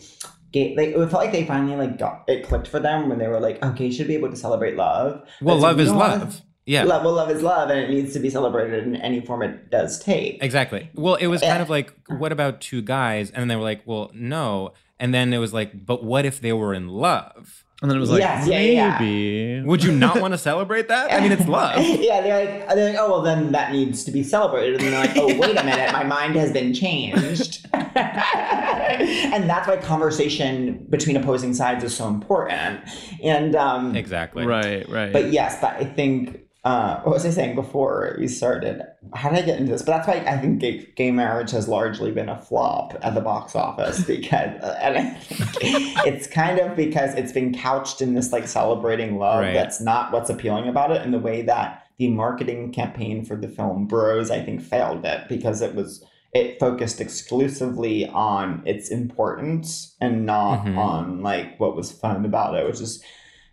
gay 0.52 0.74
they, 0.74 0.88
it 0.92 1.08
felt 1.08 1.24
like 1.24 1.32
they 1.32 1.46
finally 1.46 1.76
like 1.76 1.96
got 1.98 2.24
it 2.28 2.46
clicked 2.46 2.68
for 2.68 2.80
them 2.80 3.08
when 3.08 3.18
they 3.18 3.28
were 3.28 3.40
like 3.40 3.64
okay 3.64 3.86
you 3.86 3.92
should 3.92 4.08
be 4.08 4.14
able 4.14 4.28
to 4.28 4.36
celebrate 4.36 4.76
love 4.76 5.22
Well, 5.40 5.56
love 5.56 5.78
like, 5.78 5.86
is 5.86 5.90
love. 5.90 6.42
Yeah. 6.64 6.84
love, 6.84 7.04
well 7.04 7.14
love 7.14 7.30
is 7.30 7.42
love 7.42 7.70
and 7.70 7.80
it 7.80 7.90
needs 7.90 8.12
to 8.12 8.20
be 8.20 8.30
celebrated 8.30 8.84
in 8.86 8.94
any 8.96 9.20
form 9.20 9.42
it 9.42 9.70
does 9.70 9.98
take 9.98 10.42
Exactly. 10.42 10.90
Well, 10.94 11.16
it 11.16 11.26
was 11.26 11.40
kind 11.40 11.60
of 11.62 11.68
like, 11.68 11.92
what 12.08 12.30
about 12.32 12.60
two 12.60 12.82
guys? 12.82 13.30
And 13.30 13.40
then 13.40 13.48
they 13.48 13.56
were 13.56 13.62
like, 13.62 13.82
well, 13.84 14.10
no. 14.14 14.72
And 15.00 15.12
then 15.12 15.32
it 15.32 15.38
was 15.38 15.52
like, 15.52 15.84
but 15.84 16.04
what 16.04 16.24
if 16.24 16.40
they 16.40 16.52
were 16.52 16.72
in 16.72 16.86
love? 16.88 17.64
And 17.80 17.90
then 17.90 17.96
it 17.96 18.00
was 18.00 18.10
like, 18.12 18.20
Yes, 18.20 18.46
yeah, 18.46 18.60
yeah. 18.60 18.98
maybe. 19.00 19.62
Would 19.66 19.82
you 19.82 19.90
not 19.90 20.20
want 20.20 20.34
to 20.34 20.38
celebrate 20.38 20.86
that? 20.86 21.12
I 21.12 21.18
mean, 21.20 21.32
it's 21.32 21.48
love. 21.48 21.80
yeah 21.84 22.20
they're 22.20 22.44
like 22.60 22.68
they're 22.76 22.90
like 22.92 22.98
oh 23.00 23.10
well 23.10 23.22
then 23.22 23.50
that 23.50 23.72
needs 23.72 24.04
to 24.04 24.12
be 24.12 24.22
celebrated 24.22 24.80
and 24.80 24.92
they're 24.92 25.00
like 25.04 25.16
oh 25.16 25.26
wait 25.36 25.58
a 25.58 25.64
minute 25.64 25.90
my 25.92 26.04
mind 26.04 26.36
has 26.36 26.52
been 26.52 26.72
changed 26.72 27.66
and 27.72 29.50
that's 29.50 29.66
why 29.66 29.76
conversation 29.78 30.86
between 30.90 31.16
opposing 31.16 31.54
sides 31.54 31.82
is 31.82 31.94
so 31.94 32.06
important 32.06 32.80
and 33.22 33.56
um 33.56 33.96
Exactly. 33.96 34.46
Right, 34.46 34.88
right. 34.88 35.12
But 35.12 35.32
yes, 35.32 35.58
but 35.60 35.72
I 35.74 35.84
think 35.84 36.38
uh, 36.64 37.00
what 37.00 37.12
was 37.14 37.26
I 37.26 37.30
saying 37.30 37.56
before 37.56 38.14
we 38.20 38.28
started? 38.28 38.82
How 39.14 39.30
did 39.30 39.40
I 39.40 39.42
get 39.46 39.58
into 39.58 39.72
this? 39.72 39.82
But 39.82 39.96
that's 39.96 40.06
why 40.08 40.24
I 40.32 40.38
think 40.38 40.60
gay, 40.60 40.86
gay 40.94 41.10
marriage 41.10 41.50
has 41.50 41.66
largely 41.66 42.12
been 42.12 42.28
a 42.28 42.40
flop 42.40 42.96
at 43.02 43.14
the 43.14 43.20
box 43.20 43.56
office 43.56 44.04
because, 44.06 44.62
uh, 44.62 44.78
and 44.80 44.96
I 44.96 45.10
think 45.14 46.06
it's 46.06 46.28
kind 46.28 46.60
of 46.60 46.76
because 46.76 47.14
it's 47.14 47.32
been 47.32 47.52
couched 47.52 48.00
in 48.00 48.14
this 48.14 48.30
like 48.32 48.46
celebrating 48.46 49.18
love. 49.18 49.40
Right. 49.40 49.54
That's 49.54 49.80
not 49.80 50.12
what's 50.12 50.30
appealing 50.30 50.68
about 50.68 50.92
it, 50.92 51.02
and 51.02 51.12
the 51.12 51.18
way 51.18 51.42
that 51.42 51.84
the 51.98 52.08
marketing 52.08 52.72
campaign 52.72 53.24
for 53.24 53.36
the 53.36 53.48
film 53.48 53.86
Bros, 53.86 54.30
I 54.30 54.40
think, 54.40 54.62
failed 54.62 55.04
it 55.04 55.28
because 55.28 55.62
it 55.62 55.74
was 55.74 56.04
it 56.32 56.58
focused 56.60 57.00
exclusively 57.00 58.08
on 58.08 58.62
its 58.64 58.88
importance 58.90 59.94
and 60.00 60.24
not 60.24 60.64
Mhm. 60.64 60.78
on 60.78 61.22
like 61.22 61.58
what 61.60 61.74
was 61.76 61.90
fun 61.92 62.24
about 62.24 62.54
it, 62.54 62.64
which 62.66 62.80
is 62.80 63.02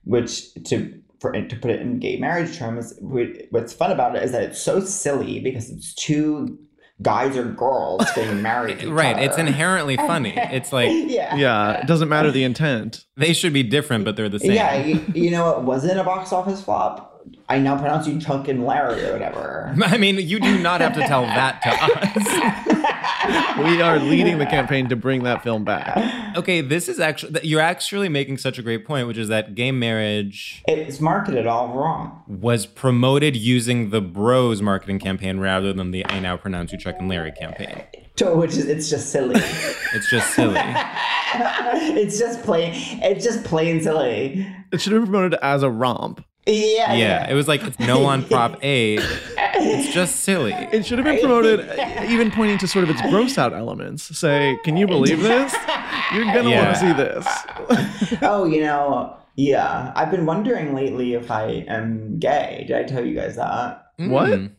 which 0.05 0.53
to 0.65 1.01
for 1.19 1.31
to 1.33 1.55
put 1.57 1.71
it 1.71 1.81
in 1.81 1.99
gay 1.99 2.17
marriage 2.17 2.57
terms, 2.57 2.93
what's 3.01 3.73
fun 3.73 3.91
about 3.91 4.15
it 4.15 4.23
is 4.23 4.31
that 4.31 4.43
it's 4.43 4.61
so 4.61 4.79
silly 4.79 5.39
because 5.39 5.69
it's 5.69 5.93
two 5.93 6.57
guys 7.01 7.35
or 7.37 7.45
girls 7.45 8.05
getting 8.15 8.41
married. 8.41 8.79
to 8.79 8.85
each 8.87 8.91
Right. 8.91 9.17
It's 9.17 9.37
inherently 9.37 9.95
funny. 10.11 10.33
It's 10.35 10.73
like 10.73 10.89
yeah. 10.91 11.35
yeah, 11.35 11.81
it 11.81 11.87
doesn't 11.87 12.09
matter 12.09 12.31
the 12.31 12.43
intent. 12.43 13.05
they 13.17 13.33
should 13.33 13.53
be 13.53 13.63
different, 13.63 14.05
but 14.05 14.15
they're 14.15 14.29
the 14.29 14.39
same. 14.39 14.51
Yeah, 14.51 14.85
you, 14.85 15.03
you 15.13 15.31
know 15.31 15.45
what 15.45 15.63
wasn't 15.63 15.99
a 15.99 16.03
box 16.03 16.31
office 16.33 16.61
flop? 16.61 17.08
I 17.47 17.59
now 17.59 17.77
pronounce 17.77 18.07
you 18.07 18.19
Chuck 18.19 18.47
and 18.47 18.65
Larry 18.65 19.03
or 19.05 19.13
whatever. 19.13 19.75
I 19.83 19.97
mean, 19.97 20.17
you 20.17 20.39
do 20.39 20.59
not 20.59 20.81
have 20.81 20.93
to 20.95 21.01
tell 21.07 21.23
that 21.23 21.61
to 21.63 21.69
us. 21.69 22.85
We 23.59 23.81
are 23.81 23.99
leading 23.99 24.37
the 24.37 24.45
campaign 24.45 24.87
to 24.89 24.95
bring 24.95 25.23
that 25.23 25.43
film 25.43 25.65
back. 25.65 26.35
Okay, 26.37 26.61
this 26.61 26.87
is 26.87 26.99
actually 26.99 27.41
you're 27.43 27.59
actually 27.61 28.07
making 28.07 28.37
such 28.37 28.57
a 28.57 28.61
great 28.61 28.85
point, 28.85 29.05
which 29.07 29.17
is 29.17 29.27
that 29.27 29.53
gay 29.53 29.71
marriage 29.71 30.63
It's 30.67 31.01
marketed 31.01 31.45
all 31.45 31.73
wrong. 31.75 32.23
was 32.27 32.65
promoted 32.65 33.35
using 33.35 33.89
the 33.89 33.99
Bros 34.01 34.61
marketing 34.61 34.99
campaign 34.99 35.39
rather 35.39 35.73
than 35.73 35.91
the 35.91 36.05
I 36.09 36.19
now 36.19 36.37
pronounce 36.37 36.71
you 36.71 36.77
Chuck 36.79 36.95
and 36.99 37.09
Larry 37.09 37.33
campaign. 37.33 37.83
To 38.15 38.33
which 38.33 38.51
is 38.51 38.65
it's 38.65 38.89
just 38.89 39.09
silly. 39.11 39.35
It's 39.93 40.09
just 40.09 40.33
silly. 40.33 40.55
it's 40.57 42.17
just 42.17 42.41
plain. 42.43 42.71
It's 43.03 43.23
just 43.25 43.43
plain 43.43 43.81
silly. 43.81 44.47
It 44.71 44.79
should 44.79 44.93
have 44.93 45.01
been 45.03 45.11
promoted 45.11 45.37
as 45.41 45.63
a 45.63 45.69
romp. 45.69 46.23
Yeah. 46.45 46.93
Yeah, 46.93 47.29
it 47.29 47.33
was 47.35 47.47
like 47.47 47.63
it's 47.63 47.79
no 47.79 48.05
on 48.05 48.23
prop 48.25 48.63
A. 48.63 48.97
It's 48.97 49.93
just 49.93 50.17
silly. 50.21 50.53
It 50.53 50.85
should 50.85 50.97
have 50.97 51.05
been 51.05 51.19
promoted, 51.19 51.59
uh, 51.77 52.05
even 52.07 52.31
pointing 52.31 52.57
to 52.59 52.67
sort 52.67 52.83
of 52.83 52.89
its 52.89 53.01
gross 53.03 53.37
out 53.37 53.53
elements. 53.53 54.17
Say, 54.17 54.57
can 54.63 54.75
you 54.77 54.87
believe 54.87 55.21
this? 55.21 55.53
You're 56.13 56.25
gonna 56.25 56.49
Yeah. 56.49 56.63
want 56.65 56.77
to 56.77 56.79
see 56.79 56.93
this. 56.93 58.19
oh, 58.23 58.45
you 58.45 58.61
know, 58.61 59.15
yeah. 59.35 59.91
I've 59.95 60.09
been 60.09 60.25
wondering 60.25 60.73
lately 60.73 61.13
if 61.13 61.29
I 61.29 61.65
am 61.67 62.17
gay. 62.19 62.63
Did 62.67 62.77
I 62.77 62.83
tell 62.83 63.05
you 63.05 63.13
guys 63.15 63.35
that? 63.35 63.85
What? 63.97 64.29
Mm. 64.29 64.51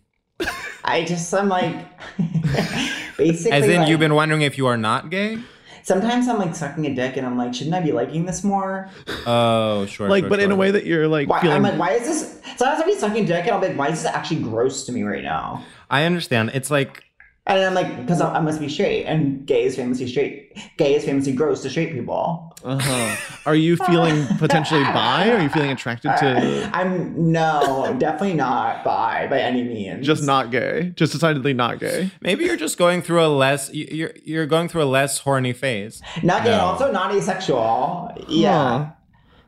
I 0.84 1.04
just 1.04 1.32
I'm 1.34 1.48
like 1.48 1.74
basically 3.16 3.52
As 3.52 3.66
in, 3.66 3.80
like, 3.80 3.88
you've 3.88 4.00
been 4.00 4.14
wondering 4.14 4.42
if 4.42 4.56
you 4.58 4.66
are 4.66 4.76
not 4.76 5.10
gay? 5.10 5.38
Sometimes 5.82 6.28
I'm 6.28 6.38
like 6.38 6.54
sucking 6.54 6.86
a 6.86 6.94
dick 6.94 7.16
and 7.16 7.26
I'm 7.26 7.36
like, 7.36 7.54
shouldn't 7.54 7.74
I 7.74 7.80
be 7.80 7.92
liking 7.92 8.26
this 8.26 8.42
more? 8.44 8.88
Oh, 9.26 9.86
sure. 9.86 10.08
Like, 10.08 10.22
sure, 10.22 10.30
but 10.30 10.40
in 10.40 10.50
a 10.50 10.56
way 10.56 10.70
that 10.70 10.84
you're 10.86 11.08
like 11.08 11.28
Why 11.28 11.40
feeling. 11.40 11.56
I'm 11.56 11.62
like, 11.62 11.78
why 11.78 11.92
is 11.92 12.02
this 12.06 12.40
sometimes 12.56 12.80
I'll 12.80 12.86
be 12.86 12.94
sucking 12.94 13.24
a 13.24 13.26
dick 13.26 13.44
and 13.44 13.50
I'll 13.50 13.60
be 13.60 13.68
like, 13.68 13.78
why 13.78 13.88
is 13.88 14.02
this 14.02 14.12
actually 14.12 14.42
gross 14.42 14.84
to 14.86 14.92
me 14.92 15.02
right 15.02 15.22
now? 15.22 15.64
I 15.90 16.04
understand. 16.04 16.50
It's 16.54 16.70
like 16.70 17.04
And 17.46 17.58
I'm 17.60 17.74
like, 17.74 17.96
because 18.00 18.20
I, 18.20 18.34
I 18.34 18.40
must 18.40 18.60
be 18.60 18.68
straight, 18.68 19.06
and 19.06 19.44
gay 19.46 19.64
is 19.64 19.74
famously 19.74 20.06
straight. 20.06 20.56
Gay 20.76 20.94
is 20.94 21.04
famously 21.04 21.32
gross 21.32 21.62
to 21.62 21.70
straight 21.70 21.92
people. 21.92 22.49
Uh-huh. 22.62 23.16
Are 23.46 23.54
you 23.54 23.76
feeling 23.76 24.26
potentially 24.38 24.82
bi? 24.84 25.30
Are 25.30 25.40
you 25.42 25.48
feeling 25.48 25.70
attracted 25.70 26.12
to 26.18 26.70
I'm 26.74 27.32
no, 27.32 27.96
definitely 27.98 28.34
not 28.34 28.84
bi 28.84 29.26
by 29.28 29.40
any 29.40 29.62
means. 29.64 30.06
just 30.06 30.24
not 30.24 30.50
gay? 30.50 30.92
Just 30.96 31.12
decidedly 31.12 31.54
not 31.54 31.78
gay. 31.78 32.10
Maybe 32.20 32.44
you're 32.44 32.56
just 32.56 32.76
going 32.78 33.02
through 33.02 33.24
a 33.24 33.28
less 33.28 33.72
you- 33.72 33.88
you're 33.90 34.12
you're 34.24 34.46
going 34.46 34.68
through 34.68 34.82
a 34.82 34.90
less 34.98 35.18
horny 35.20 35.52
phase. 35.52 36.02
not 36.22 36.44
gay, 36.44 36.50
No. 36.50 36.60
also 36.60 36.92
not 36.92 37.14
asexual. 37.14 38.12
Yeah. 38.28 38.52
Huh. 38.86 38.90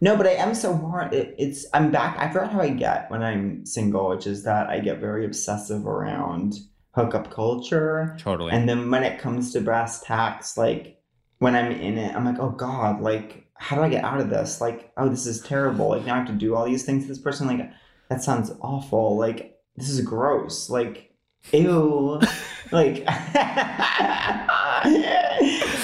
No, 0.01 0.17
but 0.17 0.27
I 0.27 0.31
am 0.33 0.55
so 0.55 0.75
horny. 0.75 1.17
It, 1.17 1.35
it's 1.39 1.67
I'm 1.73 1.91
back. 1.93 2.17
I 2.19 2.29
forgot 2.33 2.51
how 2.53 2.61
I 2.61 2.71
get 2.71 3.11
when 3.11 3.23
I'm 3.23 3.65
single, 3.67 4.09
which 4.09 4.27
is 4.27 4.43
that 4.45 4.69
I 4.69 4.81
get 4.81 4.99
very 4.99 5.25
obsessive 5.25 5.87
around 5.87 6.55
hookup 6.95 7.31
culture. 7.31 8.17
Totally. 8.19 8.53
And 8.53 8.69
then 8.69 8.91
when 8.91 9.05
it 9.05 9.21
comes 9.21 9.53
to 9.53 9.61
brass 9.61 10.01
tacks, 10.03 10.57
like 10.59 10.99
when 11.43 11.57
I'm 11.57 11.73
in 11.73 11.99
it, 11.99 12.15
I'm 12.15 12.25
like, 12.25 12.39
oh 12.39 12.51
God, 12.51 13.01
like 13.01 13.45
how 13.55 13.75
do 13.75 13.83
I 13.83 13.89
get 13.89 14.05
out 14.05 14.21
of 14.21 14.31
this? 14.31 14.61
Like, 14.61 14.93
oh, 14.97 15.09
this 15.09 15.27
is 15.27 15.41
terrible. 15.41 15.89
Like 15.89 16.07
now 16.07 16.15
I 16.15 16.19
have 16.19 16.27
to 16.29 16.33
do 16.33 16.55
all 16.55 16.65
these 16.65 16.85
things 16.85 17.03
to 17.03 17.09
this 17.09 17.19
person. 17.19 17.49
Like 17.49 17.69
that 18.09 18.23
sounds 18.23 18.53
awful. 18.61 19.17
Like 19.17 19.59
this 19.77 19.89
is 19.89 20.01
gross. 20.03 20.71
Like 20.71 21.13
ew. 21.53 22.21
like 22.73 23.05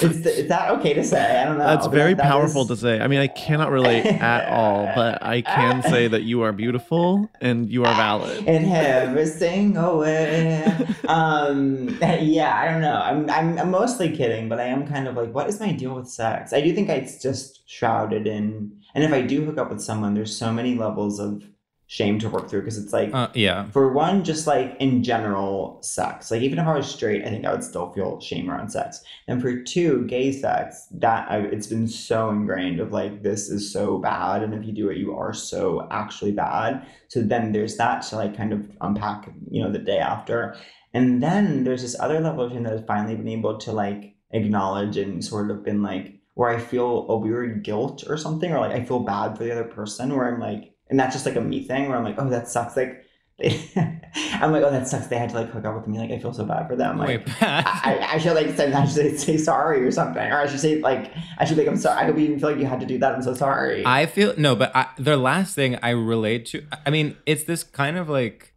is, 0.03 0.23
th- 0.23 0.37
is 0.39 0.49
that 0.49 0.71
okay 0.79 0.95
to 0.95 1.05
say? 1.05 1.41
I 1.41 1.45
don't 1.45 1.59
know. 1.59 1.65
That's 1.67 1.87
but 1.87 1.95
very 1.95 2.15
that- 2.15 2.23
that 2.25 2.31
powerful 2.31 2.63
is- 2.63 2.69
to 2.69 2.77
say. 2.77 3.01
I 3.01 3.07
mean, 3.09 3.21
I 3.21 3.27
cannot 3.29 3.71
relate 3.71 4.05
at 4.07 4.49
all, 4.59 4.87
but 4.95 5.23
I 5.23 5.43
can 5.43 5.83
say 5.83 6.09
that 6.09 6.23
you 6.23 6.43
are 6.43 6.53
beautiful 6.53 7.29
and 7.41 7.69
you 7.71 7.85
are 7.85 7.95
valid. 7.95 8.47
in 8.47 8.65
every 8.71 9.27
single 9.27 9.99
way. 9.99 10.65
um, 11.09 11.89
yeah, 12.03 12.55
I 12.57 12.71
don't 12.71 12.81
know. 12.81 12.95
I'm, 12.95 13.29
I'm 13.31 13.59
I'm 13.59 13.71
mostly 13.71 14.15
kidding, 14.17 14.49
but 14.49 14.61
I 14.61 14.65
am 14.65 14.87
kind 14.87 15.09
of 15.09 15.17
like, 15.17 15.33
what 15.33 15.49
is 15.49 15.61
my 15.61 15.73
deal 15.73 15.95
with 15.95 16.09
sex? 16.09 16.53
I 16.53 16.61
do 16.61 16.75
think 16.75 16.89
it's 16.89 17.21
just 17.23 17.69
shrouded 17.69 18.27
in, 18.27 18.73
and 18.95 19.05
if 19.05 19.13
I 19.13 19.23
do 19.23 19.45
hook 19.45 19.59
up 19.59 19.71
with 19.71 19.81
someone, 19.81 20.15
there's 20.15 20.35
so 20.37 20.53
many 20.53 20.75
levels 20.75 21.19
of 21.19 21.43
shame 21.91 22.19
to 22.19 22.29
work 22.29 22.51
through 22.51 22.61
because 22.61 22.77
it's 22.77 22.93
like. 22.93 23.13
uh, 23.15 23.29
yeah. 23.35 23.69
for 23.71 23.91
one, 23.91 24.23
just 24.23 24.47
like 24.47 24.77
in 24.79 25.03
general, 25.03 25.79
sex. 25.83 26.31
Like 26.31 26.43
even 26.43 26.59
if 26.59 26.67
I 26.67 26.77
was 26.77 26.87
straight, 26.87 27.25
I 27.25 27.31
think 27.31 27.47
I 27.47 27.51
would 27.51 27.65
still 27.65 27.91
feel 27.93 28.21
shame 28.21 28.51
around 28.51 28.69
sex. 28.69 29.03
And 29.27 29.41
for 29.41 29.63
two, 29.63 30.05
gay 30.07 30.31
sex, 30.31 30.87
that 30.93 31.31
I, 31.31 31.39
it's 31.39 31.67
been 31.67 31.89
so 31.89 32.29
ingrained 32.29 32.79
of 32.79 32.93
like 32.93 33.23
this 33.23 33.49
is 33.49 33.73
so 33.73 33.99
bad, 33.99 34.43
and 34.43 34.53
if 34.53 34.65
you 34.67 34.73
do 34.73 34.91
it, 34.91 34.99
you 34.99 35.17
are 35.17 35.33
so 35.33 35.89
actually 35.91 36.33
bad. 36.33 36.87
So 37.09 37.23
then 37.23 37.53
there's 37.53 37.79
that 37.79 38.03
to 38.03 38.17
like 38.17 38.37
kind 38.37 38.53
of 38.53 38.71
unpack, 38.83 39.31
you 39.51 39.63
know, 39.63 39.73
the 39.73 39.79
day 39.79 39.99
after, 39.99 40.57
and 40.93 41.23
then 41.23 41.65
there's 41.65 41.83
this 41.83 41.99
other 41.99 42.21
level 42.21 42.45
of 42.45 42.53
shame 42.53 42.65
that 42.65 42.75
I've 42.75 42.87
finally 42.87 43.17
been 43.17 43.29
able 43.29 43.57
to 43.57 43.73
like 43.73 44.15
acknowledge 44.33 44.99
and 44.99 45.25
sort 45.25 45.51
of 45.51 45.65
been 45.65 45.83
like 45.83 46.21
where 46.35 46.51
I 46.51 46.59
feel 46.59 47.07
a 47.09 47.17
weird 47.17 47.65
guilt 47.65 48.05
or 48.07 48.19
something, 48.19 48.53
or 48.53 48.61
like 48.61 48.73
I 48.73 48.85
feel 48.85 49.01
bad 49.01 49.39
for 49.39 49.45
the 49.45 49.53
other 49.53 49.65
person, 49.65 50.15
where 50.15 50.33
I'm 50.33 50.39
like, 50.39 50.75
and 50.91 50.99
that's 50.99 51.15
just 51.15 51.27
like 51.27 51.37
a 51.37 51.41
me 51.41 51.63
thing, 51.63 51.89
where 51.89 51.97
I'm 51.97 52.05
like, 52.05 52.17
oh, 52.19 52.29
that 52.31 52.49
sucks, 52.49 52.77
like. 52.77 53.05
I'm 53.45 54.51
like, 54.51 54.65
oh, 54.65 54.71
that 54.73 54.89
sucks. 54.89 55.07
They 55.07 55.17
had 55.17 55.31
to 55.31 55.37
like 55.37 55.51
hook 55.51 55.65
up 55.65 55.77
with 55.77 55.87
me. 55.87 55.97
Like, 55.97 56.11
I 56.11 56.19
feel 56.19 56.33
so 56.33 56.45
bad 56.45 56.67
for 56.67 56.75
them. 56.75 56.99
Like, 56.99 57.23
I, 57.41 58.09
I 58.15 58.19
should 58.19 58.35
like 58.35 58.51
say, 58.57 58.73
I 58.73 58.85
should 58.85 58.95
say, 58.95 59.17
say 59.17 59.37
sorry 59.37 59.85
or 59.85 59.93
something, 59.93 60.21
or 60.21 60.41
I 60.41 60.49
should 60.49 60.59
say 60.59 60.81
like, 60.81 61.13
I 61.39 61.45
should 61.45 61.57
like, 61.57 61.69
I'm 61.69 61.77
sorry. 61.77 62.01
I 62.01 62.07
hope 62.07 62.19
you 62.19 62.27
didn't 62.27 62.41
feel 62.41 62.51
like 62.51 62.59
you 62.59 62.67
had 62.67 62.81
to 62.81 62.87
do 62.87 62.99
that. 62.99 63.15
I'm 63.15 63.23
so 63.23 63.35
sorry. 63.35 63.85
I 63.87 64.07
feel 64.07 64.35
no, 64.37 64.57
but 64.57 64.75
I, 64.75 64.89
the 64.99 65.17
last 65.17 65.55
thing 65.55 65.79
I 65.85 65.91
relate 65.91 66.47
to, 66.47 66.67
I 66.85 66.91
mean, 66.91 67.17
it's 67.27 67.45
this 67.45 67.63
kind 67.63 67.97
of 67.97 68.09
like, 68.09 68.55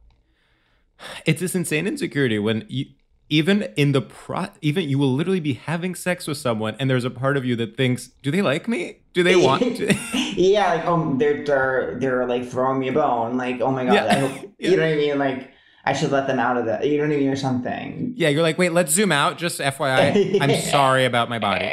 it's 1.28 1.42
this 1.42 1.54
insane 1.54 1.86
insecurity 1.86 2.40
when 2.40 2.66
you, 2.68 2.86
even 3.32 3.64
in 3.78 3.94
the 3.94 4.02
pro, 4.02 4.48
even 4.62 4.88
you 4.90 5.00
will 5.00 5.14
literally 5.14 5.40
be 5.40 5.54
having 5.54 5.96
sex 5.96 6.28
with 6.28 6.38
someone, 6.38 6.76
and 6.80 6.90
there's 6.90 7.06
a 7.06 7.10
part 7.10 7.38
of 7.38 7.46
you 7.46 7.56
that 7.56 7.78
thinks, 7.78 8.10
do 8.22 8.30
they 8.30 8.42
like 8.42 8.68
me? 8.68 8.98
Do 9.14 9.24
they 9.24 9.38
want? 9.38 9.62
to? 9.78 9.94
yeah, 10.36 10.74
like 10.74 10.86
oh, 10.86 11.16
they're 11.18 11.44
they're 11.46 11.98
they're 12.00 12.26
like 12.28 12.48
throwing 12.48 12.80
me 12.80 12.90
a 12.90 12.92
bone. 12.92 13.38
Like, 13.38 13.62
oh 13.62 13.72
my 13.72 13.86
god, 13.86 13.94
Yeah. 13.94 14.06
I 14.06 14.16
hope 14.16 14.54
you 14.60 14.76
know 14.76 14.84
what 14.84 14.92
I 14.92 14.96
mean. 14.96 15.18
Like, 15.18 15.50
I 15.86 15.94
should 15.94 16.12
let 16.12 16.28
them 16.28 16.40
out 16.40 16.58
of 16.58 16.66
that. 16.66 16.86
You 16.86 16.98
know 16.98 17.08
what 17.08 17.14
I 17.14 17.20
mean, 17.20 17.30
or 17.30 17.38
something. 17.38 18.14
yeah, 18.18 18.28
you're 18.28 18.44
like, 18.44 18.58
wait, 18.58 18.74
let's 18.74 18.92
zoom 18.92 19.14
out. 19.14 19.38
Just 19.38 19.62
FYI, 19.62 20.42
I'm 20.42 20.62
sorry 20.62 21.06
about 21.06 21.30
my 21.30 21.40
body. 21.40 21.72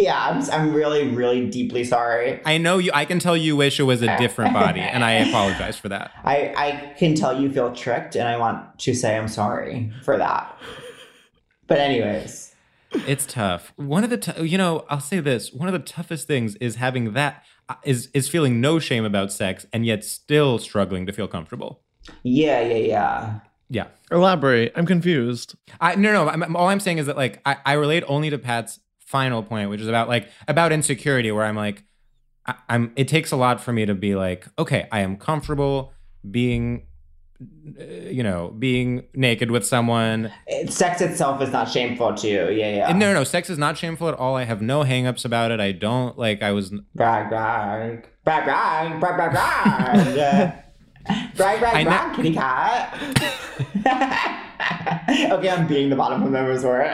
yeah, 0.00 0.30
I'm 0.30 0.50
I'm 0.50 0.72
really 0.72 1.08
really 1.08 1.50
deeply 1.50 1.84
sorry. 1.84 2.40
I 2.46 2.56
know 2.56 2.78
you. 2.78 2.90
I 2.94 3.04
can 3.04 3.18
tell 3.18 3.36
you 3.36 3.54
wish 3.54 3.78
it 3.78 3.82
was 3.82 4.00
a 4.00 4.16
different 4.16 4.54
body, 4.54 4.80
and 4.80 5.04
I 5.04 5.12
apologize 5.12 5.76
for 5.76 5.90
that. 5.90 6.12
I 6.24 6.54
I 6.56 6.94
can 6.96 7.14
tell 7.14 7.38
you 7.38 7.52
feel 7.52 7.74
tricked, 7.74 8.16
and 8.16 8.26
I 8.26 8.38
want 8.38 8.78
to 8.78 8.94
say 8.94 9.18
I'm 9.18 9.28
sorry 9.28 9.92
for 10.02 10.16
that. 10.16 10.58
But 11.66 11.78
anyways. 11.78 12.54
It's 12.92 13.26
tough. 13.26 13.72
One 13.76 14.04
of 14.04 14.10
the, 14.10 14.18
t- 14.18 14.42
you 14.42 14.56
know, 14.56 14.84
I'll 14.88 15.00
say 15.00 15.20
this. 15.20 15.52
One 15.52 15.68
of 15.68 15.72
the 15.72 15.80
toughest 15.80 16.26
things 16.26 16.54
is 16.56 16.76
having 16.76 17.12
that 17.14 17.44
uh, 17.68 17.74
is 17.84 18.08
is 18.14 18.28
feeling 18.28 18.60
no 18.60 18.78
shame 18.78 19.04
about 19.04 19.32
sex 19.32 19.66
and 19.72 19.84
yet 19.84 20.04
still 20.04 20.58
struggling 20.58 21.04
to 21.06 21.12
feel 21.12 21.26
comfortable. 21.26 21.82
Yeah, 22.22 22.60
yeah, 22.60 22.76
yeah. 22.76 23.40
Yeah. 23.68 23.86
Elaborate. 24.10 24.72
I'm 24.76 24.86
confused. 24.86 25.56
I 25.80 25.96
no 25.96 26.12
no. 26.12 26.28
I'm, 26.28 26.54
all 26.54 26.68
I'm 26.68 26.78
saying 26.78 26.98
is 26.98 27.06
that 27.06 27.16
like 27.16 27.40
I, 27.44 27.56
I 27.66 27.72
relate 27.72 28.04
only 28.06 28.30
to 28.30 28.38
Pat's 28.38 28.78
final 29.00 29.42
point, 29.42 29.68
which 29.70 29.80
is 29.80 29.88
about 29.88 30.08
like 30.08 30.30
about 30.46 30.70
insecurity, 30.72 31.32
where 31.32 31.44
I'm 31.44 31.56
like, 31.56 31.82
I, 32.46 32.54
I'm. 32.68 32.92
It 32.94 33.08
takes 33.08 33.32
a 33.32 33.36
lot 33.36 33.60
for 33.60 33.72
me 33.72 33.84
to 33.84 33.94
be 33.94 34.14
like, 34.14 34.46
okay, 34.58 34.86
I 34.92 35.00
am 35.00 35.16
comfortable 35.16 35.92
being, 36.30 36.86
you 37.78 38.22
know, 38.22 38.54
being 38.58 39.04
naked 39.14 39.50
with 39.50 39.66
someone. 39.66 40.32
It, 40.46 40.72
sex 40.72 41.00
itself 41.00 41.42
is 41.42 41.50
not 41.50 41.70
shameful 41.70 42.14
to 42.14 42.28
you. 42.28 42.48
Yeah, 42.48 42.74
yeah. 42.74 42.88
And 42.88 42.98
no, 42.98 43.12
no, 43.12 43.20
no, 43.20 43.24
sex 43.24 43.50
is 43.50 43.58
not 43.58 43.76
shameful 43.76 44.08
at 44.08 44.14
all. 44.14 44.36
I 44.36 44.44
have 44.44 44.62
no 44.62 44.82
hangups 44.82 45.24
about 45.24 45.50
it. 45.50 45.60
I 45.60 45.72
don't 45.72 46.18
like. 46.18 46.42
I 46.42 46.52
was. 46.52 46.70
Brag, 46.94 47.28
brag, 47.28 48.06
brag, 48.24 48.44
brag, 48.44 49.00
brag, 49.00 49.16
brag, 49.16 49.32
brag. 49.32 50.54
brag, 51.36 51.60
brag, 51.60 51.84
brag, 51.84 52.16
kitty 52.16 52.32
cat. 52.34 52.94
okay, 55.08 55.50
I'm 55.50 55.66
being 55.66 55.90
the 55.90 55.96
bottom 55.96 56.22
of 56.22 56.32
the 56.32 56.42
resort. 56.42 56.88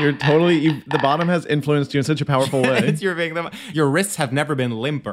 You're 0.00 0.12
totally. 0.12 0.58
You, 0.58 0.82
the 0.86 0.98
bottom 0.98 1.28
has 1.28 1.46
influenced 1.46 1.94
you 1.94 1.98
in 1.98 2.04
such 2.04 2.20
a 2.20 2.24
powerful 2.24 2.62
way. 2.62 2.78
it's 2.78 3.02
your 3.02 3.14
being 3.14 3.34
the, 3.34 3.50
Your 3.72 3.88
wrists 3.88 4.16
have 4.16 4.32
never 4.32 4.54
been 4.54 4.72
limper. 4.72 5.12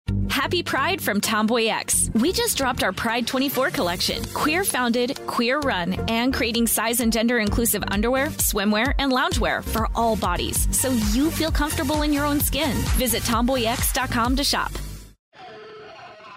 Happy 0.29 0.63
Pride 0.63 1.01
from 1.01 1.21
TomboyX. 1.21 2.13
We 2.19 2.31
just 2.31 2.57
dropped 2.57 2.83
our 2.83 2.91
Pride 2.91 3.27
24 3.27 3.69
collection. 3.69 4.23
Queer 4.33 4.63
founded, 4.63 5.19
queer 5.27 5.59
run, 5.59 5.93
and 6.09 6.33
creating 6.33 6.67
size 6.67 6.99
and 6.99 7.13
gender 7.13 7.39
inclusive 7.39 7.83
underwear, 7.89 8.27
swimwear, 8.27 8.93
and 8.97 9.11
loungewear 9.11 9.63
for 9.63 9.87
all 9.93 10.15
bodies 10.15 10.67
so 10.75 10.89
you 11.11 11.29
feel 11.31 11.51
comfortable 11.51 12.01
in 12.01 12.11
your 12.13 12.25
own 12.25 12.39
skin. 12.39 12.75
Visit 12.97 13.23
tomboyx.com 13.23 14.35
to 14.35 14.43
shop. 14.43 14.71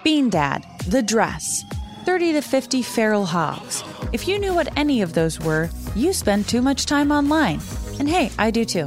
Bean 0.02 0.28
Dad, 0.28 0.64
The 0.88 1.02
Dress, 1.02 1.64
30 2.04 2.34
to 2.34 2.42
50 2.42 2.82
Feral 2.82 3.24
Hogs. 3.24 3.82
If 4.12 4.28
you 4.28 4.38
knew 4.38 4.54
what 4.54 4.76
any 4.76 5.00
of 5.00 5.14
those 5.14 5.40
were, 5.40 5.70
you 5.96 6.12
spend 6.12 6.46
too 6.46 6.60
much 6.60 6.84
time 6.84 7.10
online. 7.10 7.60
And 7.98 8.08
hey, 8.08 8.30
I 8.38 8.50
do 8.50 8.66
too. 8.66 8.86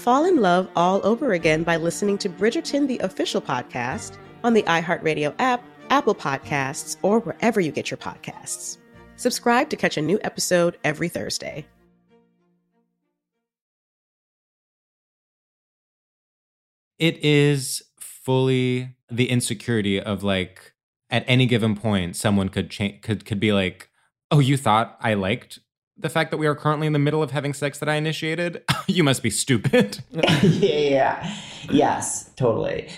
fall 0.00 0.24
in 0.24 0.36
love 0.36 0.66
all 0.76 1.04
over 1.04 1.34
again 1.34 1.62
by 1.62 1.76
listening 1.76 2.16
to 2.16 2.28
Bridgerton, 2.28 2.88
the 2.88 2.98
official 3.00 3.40
podcast, 3.40 4.16
on 4.42 4.54
the 4.54 4.62
iHeartRadio 4.62 5.34
app, 5.38 5.62
Apple 5.90 6.14
Podcasts, 6.14 6.96
or 7.02 7.20
wherever 7.20 7.60
you 7.60 7.70
get 7.70 7.90
your 7.90 7.98
podcasts. 7.98 8.78
Subscribe 9.16 9.68
to 9.68 9.76
catch 9.76 9.98
a 9.98 10.02
new 10.02 10.18
episode 10.22 10.78
every 10.84 11.10
Thursday. 11.10 11.66
It 16.98 17.22
is 17.22 17.82
fully 17.98 18.96
the 19.10 19.28
insecurity 19.28 20.00
of 20.00 20.22
like 20.22 20.72
at 21.10 21.24
any 21.26 21.44
given 21.44 21.76
point 21.76 22.16
someone 22.16 22.48
could 22.48 22.70
change 22.70 23.02
could 23.02 23.26
could 23.26 23.40
be 23.40 23.52
like, 23.52 23.90
"Oh, 24.30 24.38
you 24.38 24.56
thought 24.56 24.96
I 25.00 25.14
liked 25.14 25.58
the 26.00 26.08
fact 26.08 26.30
that 26.30 26.36
we 26.38 26.46
are 26.46 26.54
currently 26.54 26.86
in 26.86 26.92
the 26.92 26.98
middle 26.98 27.22
of 27.22 27.30
having 27.30 27.52
sex 27.52 27.78
that 27.78 27.88
I 27.88 27.94
initiated? 27.94 28.62
you 28.86 29.04
must 29.04 29.22
be 29.22 29.30
stupid." 29.30 30.02
yeah, 30.12 30.42
yeah, 30.42 31.36
yes, 31.70 32.30
totally. 32.36 32.88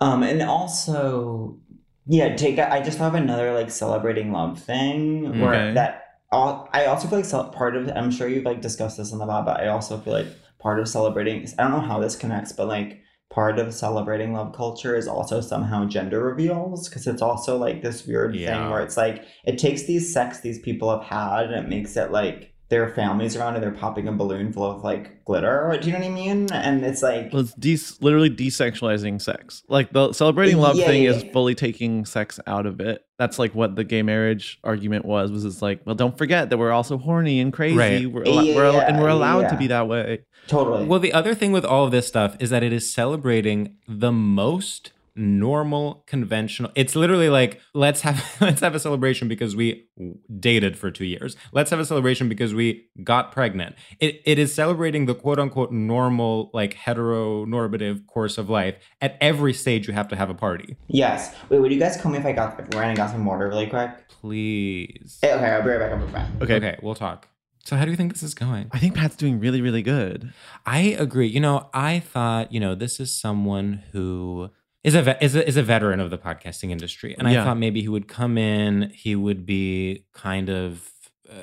Um, 0.00 0.22
and 0.22 0.42
also, 0.42 1.58
yeah, 2.06 2.34
take. 2.36 2.58
I 2.58 2.80
just 2.82 2.98
have 2.98 3.14
another 3.14 3.52
like 3.52 3.70
celebrating 3.70 4.32
love 4.32 4.60
thing 4.60 5.40
where 5.40 5.54
Okay. 5.54 5.74
that. 5.74 6.06
All, 6.32 6.68
I 6.72 6.84
also 6.84 7.08
feel 7.08 7.20
like 7.20 7.52
part 7.52 7.74
of. 7.76 7.88
I'm 7.88 8.12
sure 8.12 8.28
you've 8.28 8.44
like 8.44 8.60
discussed 8.60 8.96
this 8.96 9.10
in 9.10 9.18
the 9.18 9.26
lab, 9.26 9.46
but 9.46 9.58
I 9.60 9.66
also 9.66 9.98
feel 9.98 10.12
like 10.12 10.28
part 10.60 10.78
of 10.78 10.88
celebrating. 10.88 11.44
I 11.58 11.64
don't 11.64 11.72
know 11.72 11.80
how 11.80 11.98
this 11.98 12.14
connects, 12.14 12.52
but 12.52 12.68
like 12.68 13.00
part 13.30 13.58
of 13.60 13.72
celebrating 13.72 14.32
love 14.32 14.52
culture 14.52 14.96
is 14.96 15.06
also 15.06 15.40
somehow 15.40 15.84
gender 15.86 16.22
reveals 16.22 16.88
because 16.88 17.06
it's 17.06 17.22
also 17.22 17.56
like 17.56 17.80
this 17.80 18.04
weird 18.06 18.34
Yeah. 18.34 18.60
thing 18.60 18.70
where 18.70 18.82
it's 18.82 18.96
like 18.96 19.24
it 19.44 19.56
takes 19.58 19.84
these 19.84 20.12
sex 20.12 20.40
these 20.40 20.58
people 20.58 20.90
have 20.90 21.04
had 21.06 21.44
and 21.46 21.54
it 21.54 21.68
makes 21.68 21.96
it 21.96 22.10
like 22.10 22.49
their 22.70 22.88
families 22.88 23.36
around 23.36 23.54
and 23.54 23.62
they're 23.62 23.70
popping 23.72 24.08
a 24.08 24.12
balloon 24.12 24.52
full 24.52 24.64
of 24.64 24.82
like 24.84 25.24
glitter. 25.24 25.76
Do 25.80 25.86
you 25.88 25.92
know 25.92 25.98
what 25.98 26.06
I 26.06 26.10
mean? 26.10 26.46
And 26.52 26.84
it's 26.84 27.02
like 27.02 27.32
Well, 27.32 27.42
it's 27.42 27.52
de- 27.54 27.78
literally 28.04 28.30
desexualizing 28.30 29.20
sex. 29.20 29.62
Like 29.68 29.92
the 29.92 30.12
celebrating 30.12 30.58
love 30.58 30.76
Yeah, 30.76 30.86
thing 30.86 31.02
yeah, 31.02 31.10
is 31.10 31.24
yeah. 31.24 31.32
fully 31.32 31.54
taking 31.54 32.04
sex 32.06 32.38
out 32.46 32.66
of 32.66 32.80
it. 32.80 33.04
That's 33.18 33.38
like 33.38 33.54
what 33.54 33.74
the 33.76 33.84
gay 33.84 34.02
marriage 34.02 34.58
argument 34.64 35.04
was. 35.04 35.30
Was 35.32 35.44
it's 35.44 35.60
like, 35.60 35.80
well, 35.84 35.94
don't 35.96 36.16
forget 36.16 36.48
that 36.50 36.58
we're 36.58 36.70
also 36.72 36.96
horny 36.96 37.40
and 37.40 37.52
crazy. 37.52 37.76
Right. 37.76 38.06
We're, 38.10 38.24
al- 38.24 38.46
we're 38.54 38.64
al- 38.64 38.80
and 38.80 38.98
we're 39.00 39.08
Yeah, 39.08 39.14
allowed 39.14 39.48
to 39.50 39.56
be 39.56 39.66
that 39.66 39.88
way. 39.88 40.20
totally. 40.46 40.86
Well, 40.86 41.00
the 41.00 41.12
other 41.12 41.34
thing 41.34 41.52
with 41.52 41.64
all 41.64 41.84
of 41.84 41.90
this 41.90 42.06
stuff 42.06 42.36
is 42.40 42.50
that 42.50 42.62
it 42.62 42.72
is 42.72 42.92
celebrating 42.94 43.74
the 43.88 44.12
most 44.12 44.92
normal 45.20 46.02
conventional 46.06 46.70
it's 46.74 46.96
literally 46.96 47.28
like 47.28 47.60
let's 47.74 48.00
have 48.00 48.24
let's 48.40 48.60
have 48.60 48.74
a 48.74 48.80
celebration 48.80 49.28
because 49.28 49.54
we 49.54 49.86
dated 50.38 50.78
for 50.78 50.90
two 50.90 51.04
years 51.04 51.36
let's 51.52 51.70
have 51.70 51.78
a 51.78 51.84
celebration 51.84 52.28
because 52.28 52.54
we 52.54 52.88
got 53.04 53.30
pregnant 53.30 53.74
it, 54.00 54.22
it 54.24 54.38
is 54.38 54.52
celebrating 54.54 55.04
the 55.04 55.14
quote 55.14 55.38
unquote 55.38 55.70
normal 55.70 56.50
like 56.54 56.74
heteronormative 56.74 58.06
course 58.06 58.38
of 58.38 58.48
life 58.48 58.76
at 59.00 59.18
every 59.20 59.52
stage 59.52 59.86
you 59.86 59.92
have 59.94 60.08
to 60.08 60.16
have 60.16 60.30
a 60.30 60.34
party 60.34 60.76
Yes. 60.88 61.34
Wait, 61.48 61.58
would 61.60 61.70
you 61.72 61.78
guys 61.78 61.96
call 61.96 62.10
me 62.10 62.18
if 62.18 62.24
I 62.26 62.32
got 62.32 62.58
if 62.58 62.74
and 62.74 62.96
got 62.96 63.10
some 63.10 63.24
water 63.24 63.46
really 63.48 63.66
quick? 63.66 63.90
please 64.08 65.18
Eh, 65.22 65.34
Okay, 65.34 65.46
I'll 65.46 65.62
be 65.62 65.68
right 65.70 65.78
back. 65.78 65.92
I'll 65.92 65.98
be 65.98 66.04
right 66.04 66.12
back. 66.12 66.42
Okay. 66.42 66.54
okay 66.56 66.78
we'll 66.82 66.94
talk 66.94 67.28
so 67.62 67.76
how 67.76 67.84
do 67.84 67.90
you 67.90 67.96
think 67.96 68.12
this 68.12 68.22
is 68.22 68.34
going 68.34 68.70
I 68.72 68.78
think 68.78 68.94
Pat's 68.94 69.16
doing 69.16 69.38
really, 69.38 69.60
really 69.60 69.82
good. 69.82 70.32
I 70.64 70.78
agree. 70.98 71.26
You 71.28 71.40
know, 71.40 71.68
I 71.74 72.00
thought, 72.00 72.52
you 72.52 72.58
know, 72.58 72.74
this 72.74 72.98
is 73.00 73.12
someone 73.12 73.82
who 73.92 74.50
is 74.84 74.94
a, 74.94 75.22
is 75.24 75.34
a 75.36 75.46
is 75.46 75.56
a 75.56 75.62
veteran 75.62 76.00
of 76.00 76.10
the 76.10 76.18
podcasting 76.18 76.70
industry, 76.70 77.14
and 77.18 77.28
Yeah. 77.30 77.42
I 77.42 77.44
thought 77.44 77.58
maybe 77.58 77.80
he 77.82 77.88
would 77.88 78.08
come 78.08 78.38
in, 78.38 78.90
he 78.94 79.14
would 79.14 79.44
be 79.46 80.04
kind 80.12 80.48
of, 80.48 80.90
uh, 81.30 81.34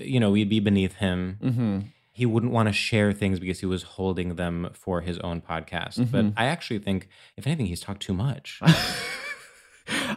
you 0.00 0.18
know, 0.20 0.30
we'd 0.30 0.48
be 0.48 0.60
beneath 0.60 0.94
him. 0.94 1.38
Mm-hmm. 1.42 1.78
He 2.12 2.26
wouldn't 2.26 2.52
want 2.52 2.68
to 2.68 2.72
share 2.72 3.12
things 3.12 3.38
because 3.38 3.60
he 3.60 3.66
was 3.66 3.82
holding 3.84 4.34
them 4.34 4.70
for 4.74 5.00
his 5.00 5.18
own 5.20 5.40
podcast. 5.40 6.10
But 6.10 6.24
Mhm. 6.26 6.32
I 6.36 6.46
actually 6.46 6.80
think, 6.80 7.08
if 7.36 7.46
anything, 7.46 7.66
he's 7.66 7.80
talked 7.80 8.02
too 8.02 8.12
much. 8.12 8.60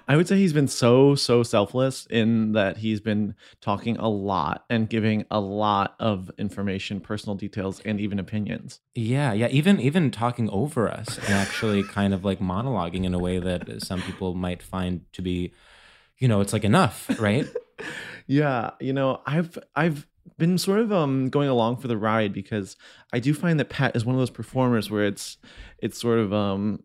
I 0.08 0.18
would 0.18 0.28
say 0.28 0.38
he's 0.38 0.54
been 0.54 0.68
so 0.68 1.16
so 1.16 1.44
selfless 1.44 2.06
in 2.10 2.52
that 2.54 2.78
he's 2.78 3.00
been 3.00 3.36
talking 3.62 3.98
a 3.98 4.10
lot 4.10 4.66
and 4.70 4.90
giving 4.90 5.26
a 5.32 5.40
lot 5.40 5.96
of 6.00 6.30
information, 6.38 7.00
personal 7.00 7.36
details, 7.36 7.80
and 7.86 8.00
even 8.00 8.20
opinions. 8.20 8.82
Yeah, 8.96 9.34
yeah. 9.34 9.48
Even 9.48 9.80
even 9.80 10.12
talking 10.12 10.50
over 10.50 10.90
us 10.90 11.18
and 11.18 11.30
actually 11.34 11.84
kind 11.84 12.14
of 12.14 12.26
like 12.26 12.40
monologuing 12.40 13.06
in 13.06 13.14
a 13.14 13.20
way 13.20 13.40
that 13.40 13.82
some 13.82 14.02
people 14.02 14.36
might 14.36 14.62
find 14.62 15.02
to 15.14 15.22
be, 15.22 15.54
you 16.18 16.28
know, 16.28 16.42
it's 16.42 16.54
like 16.54 16.64
enough, 16.64 17.10
right? 17.20 17.48
Yeah, 18.28 18.72
you 18.80 18.94
know, 18.94 19.22
I've 19.26 19.58
I've 19.76 20.08
been 20.38 20.58
sort 20.58 20.80
of 20.80 20.92
um 20.92 21.30
going 21.30 21.50
along 21.50 21.78
for 21.78 21.88
the 21.88 21.98
ride 21.98 22.34
because 22.34 22.78
I 23.12 23.20
do 23.20 23.34
find 23.34 23.60
that 23.60 23.70
Pat 23.70 23.96
is 23.96 24.06
one 24.06 24.16
of 24.16 24.20
those 24.20 24.30
performers 24.30 24.90
where 24.90 25.06
it's 25.06 25.38
it's 25.80 26.00
sort 26.00 26.20
of 26.20 26.32
um 26.34 26.84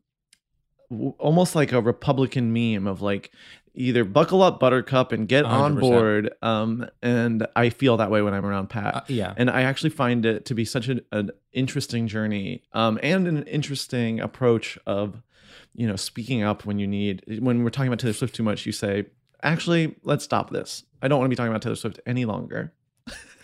almost 1.18 1.54
like 1.54 1.72
a 1.72 1.80
Republican 1.80 2.52
meme 2.52 2.86
of 2.86 3.02
like 3.02 3.30
either 3.74 4.04
buckle 4.04 4.42
up 4.42 4.58
Buttercup 4.58 5.12
and 5.12 5.28
get 5.28 5.44
on 5.44 5.76
100%. 5.76 5.80
board 5.80 6.30
um 6.42 6.86
and 7.02 7.46
I 7.54 7.68
feel 7.70 7.96
that 7.98 8.10
way 8.10 8.22
when 8.22 8.34
I'm 8.34 8.44
around 8.44 8.68
Pat. 8.68 8.94
Uh, 8.94 9.00
yeah. 9.08 9.34
and 9.36 9.50
I 9.50 9.62
actually 9.62 9.90
find 9.90 10.26
it 10.26 10.46
to 10.46 10.54
be 10.54 10.64
such 10.64 10.88
an, 10.88 11.00
an 11.12 11.30
interesting 11.52 12.08
journey 12.08 12.62
um, 12.72 12.98
and 13.02 13.26
an 13.28 13.42
interesting 13.44 14.20
approach 14.20 14.78
of, 14.86 15.22
you 15.74 15.86
know, 15.86 15.96
speaking 15.96 16.42
up 16.42 16.64
when 16.64 16.78
you 16.78 16.86
need. 16.86 17.22
When 17.40 17.62
we're 17.62 17.70
talking 17.70 17.88
about 17.88 18.00
Taylor 18.00 18.14
Swift 18.14 18.34
too 18.34 18.42
much, 18.42 18.66
you 18.66 18.72
say, 18.72 19.06
actually, 19.42 19.96
let's 20.02 20.24
stop 20.24 20.50
this. 20.50 20.84
I 21.02 21.08
don't 21.08 21.18
want 21.18 21.26
to 21.26 21.30
be 21.30 21.36
talking 21.36 21.50
about 21.50 21.62
Taylor 21.62 21.76
Swift 21.76 22.00
any 22.06 22.24
longer. 22.24 22.72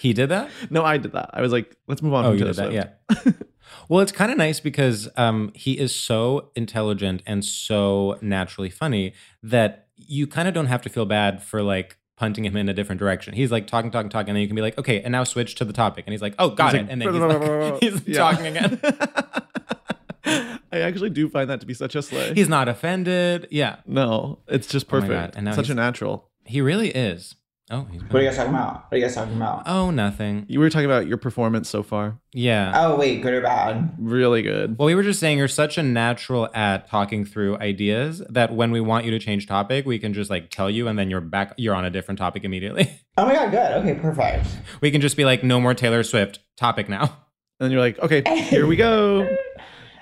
He 0.05 0.13
did 0.13 0.29
that? 0.29 0.51
No, 0.69 0.85
I 0.85 0.99
did 0.99 1.13
that. 1.13 1.31
I 1.33 1.41
was 1.41 1.51
like, 1.51 1.75
let's 1.89 2.03
move 2.03 2.13
on 2.13 2.27
Oh, 2.27 2.33
you 2.33 2.45
did 2.45 2.57
that, 2.57 2.73
yeah. 2.73 2.91
well, 3.89 4.01
it's 4.01 4.13
kind 4.13 4.31
of 4.31 4.37
nice 4.37 4.61
because 4.61 5.09
um, 5.17 5.51
he 5.55 5.79
is 5.79 5.95
so 5.97 6.51
intelligent 6.55 7.23
and 7.27 7.43
so 7.43 8.19
naturally 8.21 8.69
funny 8.69 9.15
that 9.43 9.89
you 9.97 10.27
kind 10.27 10.47
of 10.47 10.53
don't 10.53 10.67
have 10.67 10.83
to 10.83 10.91
feel 10.91 11.07
bad 11.07 11.43
for 11.43 11.63
like 11.63 11.97
punting 12.19 12.45
him 12.45 12.55
in 12.55 12.69
a 12.69 12.75
different 12.75 12.99
direction. 12.99 13.33
He's 13.33 13.51
like 13.51 13.67
talking, 13.67 13.91
talking, 13.91 14.11
talking, 14.11 14.29
and 14.29 14.37
then 14.37 14.43
you 14.43 14.47
can 14.47 14.57
be 14.57 14.61
like, 14.61 14.77
okay, 14.77 15.01
and 15.01 15.11
now 15.13 15.25
switch 15.25 15.55
to 15.55 15.65
the 15.65 15.73
topic. 15.73 16.05
And 16.07 16.13
he's 16.13 16.21
like, 16.21 16.35
oh, 16.39 16.51
got 16.51 16.75
it. 16.75 16.83
like, 16.83 16.91
and 16.91 17.01
then 17.01 17.13
he's, 17.15 17.23
like, 17.23 17.83
he's 17.83 18.07
Yeah. 18.09 18.19
talking 18.19 18.47
again. 18.47 18.81
I 20.71 20.81
actually 20.81 21.11
do 21.11 21.29
find 21.31 21.49
that 21.49 21.61
to 21.61 21.67
be 21.67 21.73
such 21.75 21.95
a 21.95 22.03
slay. 22.03 22.35
he's 22.35 22.49
not 22.49 22.69
offended. 22.69 23.47
Yeah, 23.51 23.77
no, 23.87 24.41
it's 24.49 24.67
just 24.67 24.87
Oh 24.89 25.01
perfect. 25.01 25.11
God, 25.13 25.33
and 25.37 25.45
now 25.47 25.53
Such 25.55 25.71
a 25.71 25.75
natural. 25.75 26.29
he 26.45 26.61
really 26.61 26.89
is. 26.91 27.37
Oh, 27.75 27.89
he's 27.91 28.01
What 28.03 28.15
are 28.15 28.23
you 28.23 28.29
guys 28.29 28.37
talking 28.37 28.55
about? 28.55 28.75
What 28.85 28.93
are 28.93 28.97
you 28.99 29.05
guys 29.05 29.15
talking 29.17 29.35
about? 29.35 29.65
Oh, 29.67 29.91
nothing. 29.91 30.47
You 30.49 30.61
were 30.61 30.71
talking 30.71 30.85
about 30.87 31.09
your 31.09 31.17
performance 31.17 31.69
so 31.69 31.83
far. 31.83 32.21
Yeah. 32.33 32.71
Oh 32.75 32.97
wait, 32.97 33.21
good 33.21 33.35
or 33.35 33.41
bad? 33.41 33.97
Really 33.99 34.43
good. 34.43 34.79
Well, 34.79 34.87
we 34.87 34.95
were 34.95 35.03
just 35.03 35.19
saying 35.19 35.39
you're 35.39 35.49
such 35.49 35.77
a 35.77 35.83
natural 35.83 36.49
at 36.55 36.89
talking 36.89 37.25
through 37.25 37.59
ideas 37.59 38.23
that 38.31 38.55
when 38.55 38.71
we 38.71 38.81
want 38.81 39.07
you 39.07 39.11
to 39.11 39.19
change 39.19 39.49
topic, 39.49 39.87
we 39.87 39.99
can 39.99 40.15
just 40.15 40.31
like 40.31 40.51
tell 40.51 40.71
you 40.71 40.87
and 40.87 40.97
then 40.97 41.11
you're 41.11 41.21
back 41.21 41.53
you're 41.57 41.75
on 41.75 41.85
a 41.85 41.91
different 41.91 42.19
topic 42.19 42.45
immediately. 42.45 42.91
Oh 43.17 43.27
my 43.27 43.35
god, 43.35 43.53
good. 43.53 43.73
Okay, 43.75 43.95
perfect. 43.95 44.45
we 44.81 44.91
can 44.91 45.01
just 45.01 45.17
be 45.17 45.25
like 45.25 45.45
no 45.45 45.61
more 45.61 45.73
Taylor 45.73 46.03
Swift 46.03 46.41
topic 46.57 46.89
now. 46.89 47.17
And 47.61 47.71
you're 47.71 47.81
like, 47.81 47.97
okay, 48.01 48.23
here 48.43 48.67
we 48.67 48.75
go. 48.75 49.29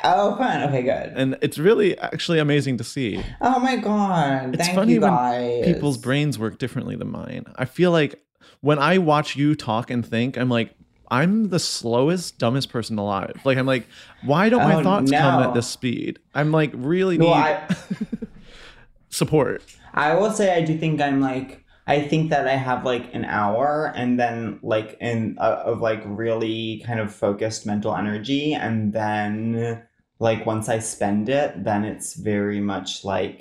Oh, 0.05 0.37
fun. 0.37 0.63
Okay, 0.69 0.83
good. 0.83 1.13
And 1.17 1.37
it's 1.43 1.59
really 1.59 1.97
actually 1.99 2.39
amazing 2.39 2.79
to 2.79 2.85
see. 2.85 3.23
Oh 3.41 3.59
my 3.61 3.77
god. 3.77 4.55
It's 4.55 4.65
Thank 4.67 4.77
funny 4.77 4.99
when 4.99 5.11
guys. 5.11 5.65
people's 5.65 5.99
brains 5.99 6.39
work 6.39 6.59
differently 6.59 6.97
than 6.97 7.11
mine. 7.11 7.45
I 7.57 7.65
feel 7.65 7.91
like 7.93 8.21
when 8.61 8.79
I 8.79 8.99
watch 8.99 9.37
you 9.37 9.55
talk 9.55 9.91
and 9.91 10.05
think, 10.05 10.37
I'm 10.37 10.49
like, 10.49 10.75
I'm 11.11 11.51
the 11.51 11.59
slowest, 11.59 12.39
dumbest 12.39 12.71
person 12.71 12.97
alive. 12.99 13.41
Like, 13.45 13.59
I'm 13.59 13.67
like, 13.67 13.87
why 14.25 14.49
don't 14.49 14.63
my 14.63 14.77
Oh, 14.77 14.83
thoughts 14.83 15.11
come 15.11 15.43
at 15.43 15.53
this 15.55 15.69
speed? 15.69 16.19
I'm 16.35 16.53
like, 16.53 16.71
really 16.75 17.19
need 17.19 17.27
Well, 17.27 17.35
I 17.35 17.69
support. 19.11 19.63
I 19.95 20.15
will 20.15 20.31
say 20.31 20.55
I 20.57 20.63
do 20.63 20.77
think 20.79 21.01
I'm 21.01 21.21
like 21.21 21.65
I 21.87 22.01
think 22.01 22.31
that 22.31 22.47
I 22.47 22.55
have 22.55 22.85
like 22.85 23.13
an 23.15 23.25
hour 23.25 23.93
and 23.95 24.19
then 24.19 24.61
like 24.63 24.97
in 25.01 25.37
uh, 25.39 25.63
of 25.67 25.81
like 25.81 26.01
really 26.07 26.83
kind 26.87 27.01
of 27.01 27.13
focused 27.15 27.67
mental 27.67 27.95
energy 27.95 28.55
and 28.55 28.93
then 28.93 29.83
like 30.29 30.47
once 30.47 30.67
I 30.69 30.79
spend 30.81 31.29
it 31.29 31.51
then 31.69 31.85
it's 31.93 32.15
very 32.15 32.61
much 32.61 33.05
like 33.05 33.37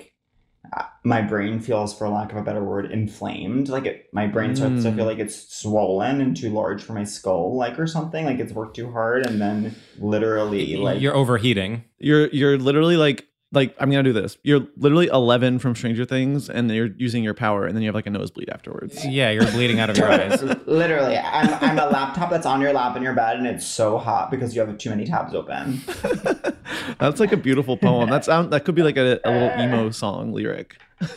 uh, 0.78 0.84
my 1.04 1.22
brain 1.32 1.60
feels 1.60 1.92
for 1.98 2.08
lack 2.08 2.32
of 2.32 2.38
a 2.38 2.44
better 2.44 2.64
word 2.64 2.86
inflamed 2.92 3.68
like 3.76 3.86
it, 3.92 4.06
my 4.14 4.26
brain 4.36 4.56
starts 4.56 4.84
to 4.84 4.90
Mm. 4.92 4.96
feel 4.96 5.06
like 5.12 5.20
it's 5.26 5.38
swollen 5.62 6.22
and 6.22 6.38
too 6.42 6.50
large 6.62 6.82
for 6.84 6.94
my 6.94 7.04
skull 7.04 7.56
like 7.64 7.78
or 7.80 7.88
something 7.88 8.24
like 8.26 8.40
it's 8.44 8.54
worked 8.60 8.76
too 8.76 8.90
hard 8.92 9.26
and 9.28 9.42
then 9.46 9.76
literally 10.00 10.78
like 10.78 11.02
you're 11.02 11.16
overheating. 11.16 11.84
You're 12.00 12.28
you're 12.30 12.58
literally 12.58 12.98
like 12.98 13.28
like 13.52 13.76
I'm 13.80 13.90
gonna 13.90 14.04
do 14.04 14.14
this. 14.14 14.38
You're 14.44 14.68
literally 14.78 15.08
11 15.08 15.60
from 15.60 15.76
Stranger 15.76 16.06
Things, 16.06 16.50
and 16.50 16.72
you're 16.72 16.90
using 16.98 17.24
your 17.24 17.34
power, 17.34 17.66
and 17.66 17.76
then 17.76 17.84
you 17.84 17.88
have 17.88 17.96
like 17.96 18.08
a 18.08 18.10
nosebleed 18.10 18.50
afterwards. 18.50 19.06
Yeah, 19.06 19.32
you're 19.32 19.46
bleeding 19.52 19.80
out 19.80 19.90
of 19.90 19.98
your 19.98 20.10
eyes. 20.10 20.42
Literally, 20.66 21.18
I'm, 21.18 21.54
I'm 21.62 21.80
a 21.80 21.90
laptop 21.92 22.30
that's 22.30 22.46
on 22.46 22.62
your 22.62 22.74
lap 22.74 22.96
in 22.96 23.04
your 23.04 23.14
bed, 23.14 23.38
and 23.38 23.48
it's 23.48 23.66
so 23.66 23.98
hot 23.98 24.32
because 24.32 24.56
you 24.56 24.62
have 24.62 24.78
too 24.78 24.90
many 24.90 25.06
tabs 25.06 25.34
open. 25.34 25.82
That's 27.00 27.20
like 27.20 27.32
a 27.32 27.38
beautiful 27.38 27.78
poem. 27.78 28.10
That's 28.10 28.28
um, 28.28 28.50
that 28.52 28.64
could 28.64 28.76
be 28.76 28.84
like 28.84 28.98
a, 28.98 29.20
a 29.26 29.32
little 29.32 29.60
emo 29.60 29.90
song 29.92 30.32
lyric. 30.34 30.78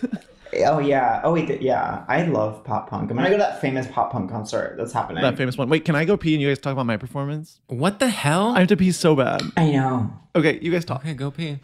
Oh 0.58 0.78
yeah. 0.78 1.20
Oh 1.24 1.32
wait. 1.32 1.60
Yeah. 1.60 2.04
I 2.06 2.22
love 2.26 2.62
pop 2.62 2.88
punk. 2.88 3.10
I'm 3.10 3.16
gonna 3.16 3.28
go 3.28 3.36
to 3.36 3.42
that 3.42 3.60
famous 3.60 3.88
pop 3.88 4.12
punk 4.12 4.30
concert 4.30 4.76
that's 4.78 4.92
happening. 4.92 5.20
That 5.20 5.36
famous 5.36 5.58
one. 5.58 5.68
Wait, 5.68 5.84
can 5.84 5.96
I 5.96 6.04
go 6.04 6.16
pee 6.16 6.34
and 6.34 6.40
you 6.40 6.48
guys 6.48 6.60
talk 6.60 6.72
about 6.72 6.86
my 6.86 6.96
performance? 6.96 7.58
What 7.66 7.98
the 7.98 8.08
hell? 8.08 8.54
I 8.54 8.60
have 8.60 8.68
to 8.68 8.76
pee 8.76 8.92
so 8.92 9.16
bad. 9.16 9.42
I 9.56 9.72
know. 9.72 10.12
Okay, 10.36 10.60
you 10.62 10.70
guys 10.70 10.84
talk. 10.84 11.00
okay, 11.00 11.14
go 11.14 11.32
pee. 11.32 11.58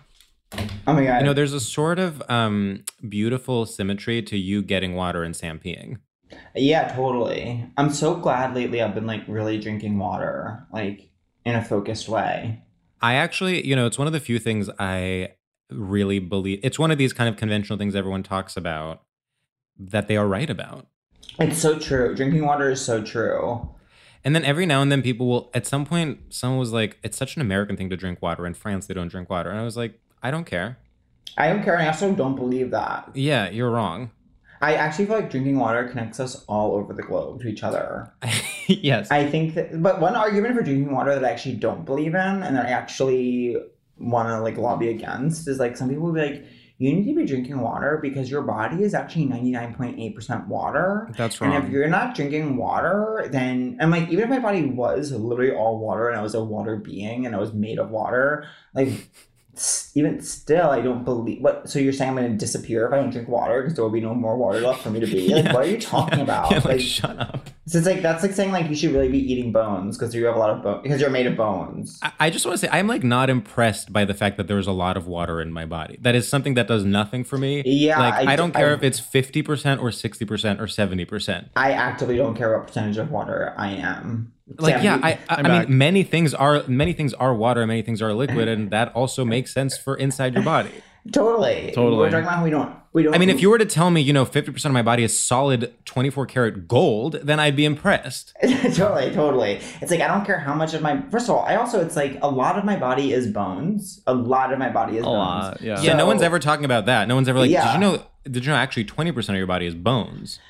Oh 0.86 0.92
my 0.92 1.04
god. 1.04 1.20
You 1.20 1.26
know, 1.26 1.32
there's 1.32 1.52
a 1.52 1.60
sort 1.60 1.98
of 1.98 2.22
um 2.28 2.84
beautiful 3.08 3.66
symmetry 3.66 4.22
to 4.22 4.36
you 4.36 4.62
getting 4.62 4.94
water 4.94 5.22
and 5.22 5.34
Sam 5.34 5.58
peeing. 5.58 5.98
yeah, 6.54 6.94
totally. 6.94 7.64
I'm 7.76 7.90
so 7.90 8.16
glad 8.16 8.54
lately. 8.54 8.82
I've 8.82 8.94
been 8.94 9.06
like 9.06 9.22
really 9.28 9.58
drinking 9.58 9.98
water, 9.98 10.66
like 10.72 11.10
in 11.44 11.54
a 11.54 11.64
focused 11.64 12.08
way. 12.08 12.62
I 13.02 13.14
actually, 13.14 13.66
you 13.66 13.74
know, 13.74 13.86
it's 13.86 13.98
one 13.98 14.06
of 14.06 14.12
the 14.12 14.20
few 14.20 14.38
things 14.38 14.68
I 14.78 15.30
really 15.70 16.18
believe. 16.18 16.60
It's 16.62 16.78
one 16.78 16.90
of 16.90 16.98
these 16.98 17.12
kind 17.12 17.28
of 17.28 17.36
conventional 17.36 17.78
things 17.78 17.94
everyone 17.94 18.22
talks 18.22 18.56
about 18.56 19.02
that 19.78 20.08
they 20.08 20.16
are 20.16 20.26
right 20.26 20.50
about. 20.50 20.86
It's 21.38 21.58
so 21.58 21.78
true. 21.78 22.14
Drinking 22.14 22.44
water 22.44 22.70
is 22.70 22.84
so 22.84 23.02
true. 23.02 23.68
And 24.22 24.34
then 24.34 24.44
every 24.44 24.66
now 24.66 24.82
and 24.82 24.92
then 24.92 25.00
people 25.00 25.26
will 25.26 25.50
at 25.54 25.66
some 25.66 25.86
point 25.86 26.20
someone 26.28 26.58
was 26.58 26.72
like, 26.72 26.98
it's 27.02 27.16
such 27.16 27.36
an 27.36 27.42
American 27.42 27.76
thing 27.76 27.88
to 27.88 27.96
drink 27.96 28.20
water. 28.20 28.46
In 28.46 28.52
France 28.52 28.86
they 28.86 28.94
don't 28.94 29.08
drink 29.08 29.30
water. 29.30 29.48
And 29.48 29.58
I 29.58 29.64
was 29.64 29.76
like, 29.76 29.98
I 30.22 30.30
don't 30.30 30.44
care. 30.44 30.78
I 31.36 31.48
don't 31.48 31.62
care. 31.62 31.74
and 31.74 31.84
I 31.84 31.86
also 31.86 32.12
don't 32.12 32.36
believe 32.36 32.70
that. 32.72 33.10
Yeah, 33.14 33.48
you're 33.50 33.70
wrong. 33.70 34.10
I 34.62 34.74
actually 34.74 35.06
feel 35.06 35.16
like 35.16 35.30
drinking 35.30 35.58
water 35.58 35.88
connects 35.88 36.20
us 36.20 36.44
all 36.46 36.74
over 36.74 36.92
the 36.92 37.02
globe 37.02 37.40
to 37.42 37.48
each 37.48 37.62
other. 37.62 38.12
yes. 38.66 39.10
I 39.10 39.26
think 39.26 39.54
that, 39.54 39.82
but 39.82 40.00
one 40.00 40.14
argument 40.14 40.54
for 40.54 40.62
drinking 40.62 40.92
water 40.92 41.14
that 41.14 41.24
I 41.24 41.30
actually 41.30 41.56
don't 41.56 41.86
believe 41.86 42.14
in 42.14 42.42
and 42.42 42.56
that 42.56 42.66
I 42.66 42.70
actually 42.70 43.56
want 43.96 44.28
to 44.28 44.40
like 44.40 44.58
lobby 44.58 44.90
against 44.90 45.48
is 45.48 45.58
like 45.58 45.76
some 45.76 45.88
people 45.88 46.04
will 46.04 46.12
be 46.12 46.20
like, 46.20 46.44
you 46.76 46.92
need 46.94 47.06
to 47.06 47.14
be 47.14 47.26
drinking 47.26 47.60
water 47.60 47.98
because 48.02 48.30
your 48.30 48.40
body 48.40 48.82
is 48.82 48.94
actually 48.94 49.26
99.8% 49.26 50.46
water. 50.46 51.10
That's 51.16 51.40
And 51.40 51.52
if 51.52 51.68
you're 51.68 51.88
not 51.88 52.14
drinking 52.14 52.56
water, 52.56 53.28
then, 53.30 53.76
and 53.80 53.90
like, 53.90 54.08
even 54.08 54.24
if 54.24 54.30
my 54.30 54.38
body 54.38 54.64
was 54.64 55.12
literally 55.12 55.52
all 55.52 55.78
water 55.78 56.08
and 56.08 56.18
I 56.18 56.22
was 56.22 56.34
a 56.34 56.42
water 56.42 56.76
being 56.76 57.26
and 57.26 57.34
I 57.34 57.38
was 57.38 57.52
made 57.52 57.78
of 57.78 57.90
water, 57.90 58.46
like, 58.74 59.10
even 59.94 60.20
still, 60.20 60.70
I 60.70 60.80
don't 60.80 61.04
believe. 61.04 61.40
What? 61.42 61.68
So 61.68 61.78
you're 61.78 61.92
saying 61.92 62.10
I'm 62.10 62.16
going 62.16 62.30
to 62.30 62.36
disappear 62.38 62.86
if 62.86 62.92
I 62.92 62.96
don't 62.96 63.10
drink 63.10 63.28
water 63.28 63.60
because 63.62 63.74
there 63.74 63.84
will 63.84 63.90
be 63.90 64.00
no 64.00 64.14
more 64.14 64.36
water 64.36 64.60
left 64.60 64.82
for 64.82 64.90
me 64.90 65.00
to 65.00 65.06
be? 65.06 65.28
Like, 65.34 65.44
Yeah, 65.46 65.52
what 65.52 65.64
are 65.64 65.68
you 65.70 65.80
talking 65.80 66.18
yeah, 66.18 66.24
about? 66.24 66.50
yeah, 66.50 66.56
like, 66.58 66.64
like, 66.66 66.80
shut 66.80 67.18
up. 67.18 67.48
so 67.66 67.78
it's 67.78 67.86
like 67.86 68.02
that's 68.02 68.22
like 68.22 68.32
saying 68.32 68.52
like 68.52 68.68
you 68.68 68.74
should 68.76 68.92
really 68.92 69.08
be 69.08 69.18
eating 69.32 69.52
bones 69.52 69.96
because 69.98 70.14
you 70.14 70.24
have 70.26 70.36
a 70.36 70.38
lot 70.38 70.50
of 70.50 70.62
bone 70.62 70.82
because 70.82 71.00
you're 71.00 71.10
made 71.10 71.26
of 71.26 71.36
bones. 71.36 71.98
I, 72.02 72.12
I 72.20 72.30
just 72.30 72.44
want 72.46 72.58
to 72.60 72.66
say 72.66 72.70
I'm 72.72 72.86
like 72.86 73.02
not 73.04 73.30
impressed 73.30 73.92
by 73.92 74.04
the 74.04 74.14
fact 74.14 74.36
that 74.36 74.46
there's 74.48 74.66
a 74.66 74.72
lot 74.72 74.96
of 74.96 75.06
water 75.06 75.40
in 75.40 75.52
my 75.52 75.66
body. 75.66 75.98
That 76.00 76.14
is 76.14 76.28
something 76.28 76.54
that 76.54 76.68
does 76.68 76.84
nothing 76.84 77.24
for 77.24 77.38
me. 77.38 77.62
Yeah, 77.66 77.98
Like 77.98 78.14
I 78.28 78.32
I, 78.32 78.36
don't 78.36 78.52
care 78.52 78.70
I- 78.70 78.74
if 78.74 78.82
it's 78.82 79.00
50% 79.00 79.80
or 79.80 79.90
60% 79.90 80.60
or 80.60 80.66
70%. 80.66 81.48
I 81.56 81.72
actively 81.72 82.16
don't 82.16 82.34
care 82.36 82.56
what 82.56 82.66
percentage 82.66 82.96
of 82.96 83.10
water 83.10 83.54
I 83.56 83.72
am. 83.72 84.32
Like 84.58 84.74
Sam, 84.76 84.84
yeah, 84.84 84.98
I 85.00 85.10
I, 85.12 85.18
I'm 85.36 85.46
I 85.46 85.48
back. 85.48 85.68
mean 85.68 85.78
many 85.78 86.02
things 86.02 86.34
are 86.34 86.64
many 86.66 86.92
things 86.92 87.14
are 87.14 87.32
water, 87.32 87.64
many 87.68 87.82
things 87.82 88.02
are 88.02 88.12
liquid 88.12 88.48
and 88.48 88.72
that 88.72 88.92
also 88.94 89.24
makes 89.24 89.54
sense 89.54 89.78
for 89.80 89.96
inside 89.96 90.34
your 90.34 90.42
body. 90.44 90.70
totally 91.12 91.72
Totally. 91.74 91.96
We're 91.98 92.10
talking 92.10 92.24
about 92.24 92.38
how 92.38 92.44
we 92.44 92.50
don't 92.50 92.76
we 92.92 93.04
don't. 93.04 93.14
I 93.14 93.18
mean, 93.18 93.30
if 93.30 93.40
you 93.40 93.50
were 93.50 93.58
to 93.58 93.64
tell 93.66 93.88
me, 93.90 94.00
you 94.00 94.12
know, 94.12 94.26
50% 94.26 94.64
of 94.64 94.72
my 94.72 94.82
body 94.82 95.04
is 95.04 95.16
solid 95.16 95.72
24 95.84 96.26
karat 96.26 96.66
gold, 96.66 97.20
then 97.22 97.38
I'd 97.38 97.54
be 97.54 97.64
impressed. 97.64 98.34
totally, 98.42 99.12
totally. 99.14 99.60
It's 99.80 99.92
like 99.92 100.00
I 100.00 100.08
don't 100.08 100.24
care 100.24 100.40
how 100.40 100.54
much 100.54 100.74
of 100.74 100.82
my. 100.82 101.00
First 101.08 101.28
of 101.28 101.36
all, 101.36 101.44
I 101.44 101.54
also 101.54 101.80
it's 101.80 101.94
like 101.94 102.18
a 102.20 102.28
lot 102.28 102.58
of 102.58 102.64
my 102.64 102.76
body 102.76 103.12
is 103.12 103.28
bones. 103.28 104.02
A 104.08 104.14
lot 104.14 104.52
of 104.52 104.58
my 104.58 104.70
body 104.70 104.96
is 104.96 105.02
A 105.02 105.06
bones. 105.06 105.16
lot, 105.16 105.60
yeah. 105.60 105.80
yeah, 105.80 105.92
no 105.94 106.04
one's 106.06 106.22
ever 106.22 106.40
talking 106.40 106.64
about 106.64 106.86
that. 106.86 107.06
No 107.06 107.14
one's 107.14 107.28
ever 107.28 107.38
like, 107.38 107.50
Yeah. 107.50 107.66
did 107.66 107.74
you 107.74 107.80
know 107.80 108.02
did 108.24 108.44
you 108.44 108.50
know 108.50 108.56
actually 108.56 108.84
20% 108.84 109.28
of 109.30 109.36
your 109.36 109.46
body 109.46 109.66
is 109.66 109.74
bones? 109.76 110.40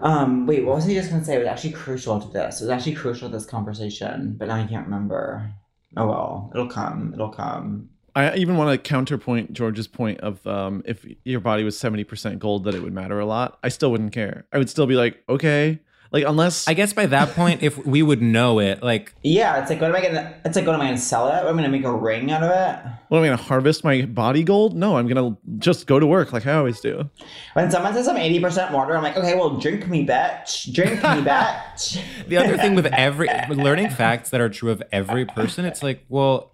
Um, 0.00 0.46
wait, 0.46 0.64
what 0.64 0.76
was 0.76 0.88
I 0.88 0.94
just 0.94 1.10
gonna 1.10 1.22
say? 1.24 1.36
It 1.36 1.40
was 1.40 1.48
actually 1.48 1.72
crucial 1.72 2.18
to 2.18 2.28
this. 2.32 2.62
It 2.62 2.64
was 2.64 2.70
actually 2.70 2.94
crucial 2.94 3.28
to 3.28 3.36
this 3.36 3.44
conversation, 3.46 4.36
but 4.38 4.48
now 4.48 4.54
I 4.54 4.66
can't 4.66 4.86
remember. 4.86 5.50
Oh 5.98 6.06
well, 6.06 6.50
it'll 6.54 6.68
come. 6.68 7.12
It'll 7.12 7.28
come. 7.28 7.90
I 8.28 8.36
even 8.36 8.56
want 8.56 8.70
to 8.70 8.78
counterpoint 8.88 9.52
George's 9.52 9.86
point 9.86 10.20
of 10.20 10.46
um, 10.46 10.82
if 10.84 11.06
your 11.24 11.40
body 11.40 11.64
was 11.64 11.76
70% 11.76 12.38
gold, 12.38 12.64
that 12.64 12.74
it 12.74 12.82
would 12.82 12.92
matter 12.92 13.18
a 13.20 13.26
lot. 13.26 13.58
I 13.62 13.68
still 13.68 13.90
wouldn't 13.90 14.12
care. 14.12 14.46
I 14.52 14.58
would 14.58 14.70
still 14.70 14.86
be 14.86 14.94
like, 14.96 15.22
okay. 15.28 15.80
Like, 16.12 16.24
unless 16.26 16.66
I 16.66 16.74
guess 16.74 16.92
by 16.92 17.06
that 17.06 17.36
point, 17.36 17.62
if 17.62 17.86
we 17.86 18.02
would 18.02 18.20
know 18.20 18.58
it, 18.58 18.82
like 18.82 19.14
Yeah, 19.22 19.60
it's 19.60 19.70
like 19.70 19.80
what 19.80 19.90
am 19.90 19.96
I 19.96 20.02
gonna? 20.02 20.34
It's 20.44 20.56
like 20.56 20.66
what 20.66 20.74
am 20.74 20.80
I 20.80 20.86
gonna 20.86 20.98
sell 20.98 21.28
it? 21.28 21.34
I'm 21.34 21.54
gonna 21.54 21.68
make 21.68 21.84
a 21.84 21.92
ring 21.94 22.32
out 22.32 22.42
of 22.42 22.50
it. 22.50 22.90
what 23.10 23.18
am 23.18 23.22
I 23.22 23.26
going 23.28 23.38
to 23.38 23.44
harvest 23.44 23.84
my 23.84 24.02
body 24.02 24.42
gold? 24.42 24.74
No, 24.76 24.96
I'm 24.96 25.06
going 25.06 25.36
to 25.36 25.40
just 25.58 25.86
go 25.86 26.00
to 26.00 26.06
work 26.08 26.32
like 26.32 26.48
I 26.48 26.54
always 26.54 26.80
do. 26.80 27.08
When 27.52 27.70
someone 27.70 27.94
says 27.94 28.08
I'm 28.08 28.16
80% 28.16 28.72
water, 28.72 28.96
I'm 28.96 29.04
like, 29.04 29.16
okay, 29.16 29.36
well, 29.36 29.50
drink 29.58 29.86
me, 29.88 30.04
bitch. 30.04 30.72
Drink 30.74 30.94
me, 30.94 30.98
bitch. 31.30 32.02
the 32.26 32.36
other 32.38 32.56
thing 32.56 32.74
with 32.74 32.86
every 32.86 33.28
learning 33.48 33.90
facts 33.90 34.30
that 34.30 34.40
are 34.40 34.48
true 34.48 34.72
of 34.72 34.82
every 34.90 35.24
person, 35.26 35.64
it's 35.64 35.80
like, 35.82 36.04
well, 36.08 36.50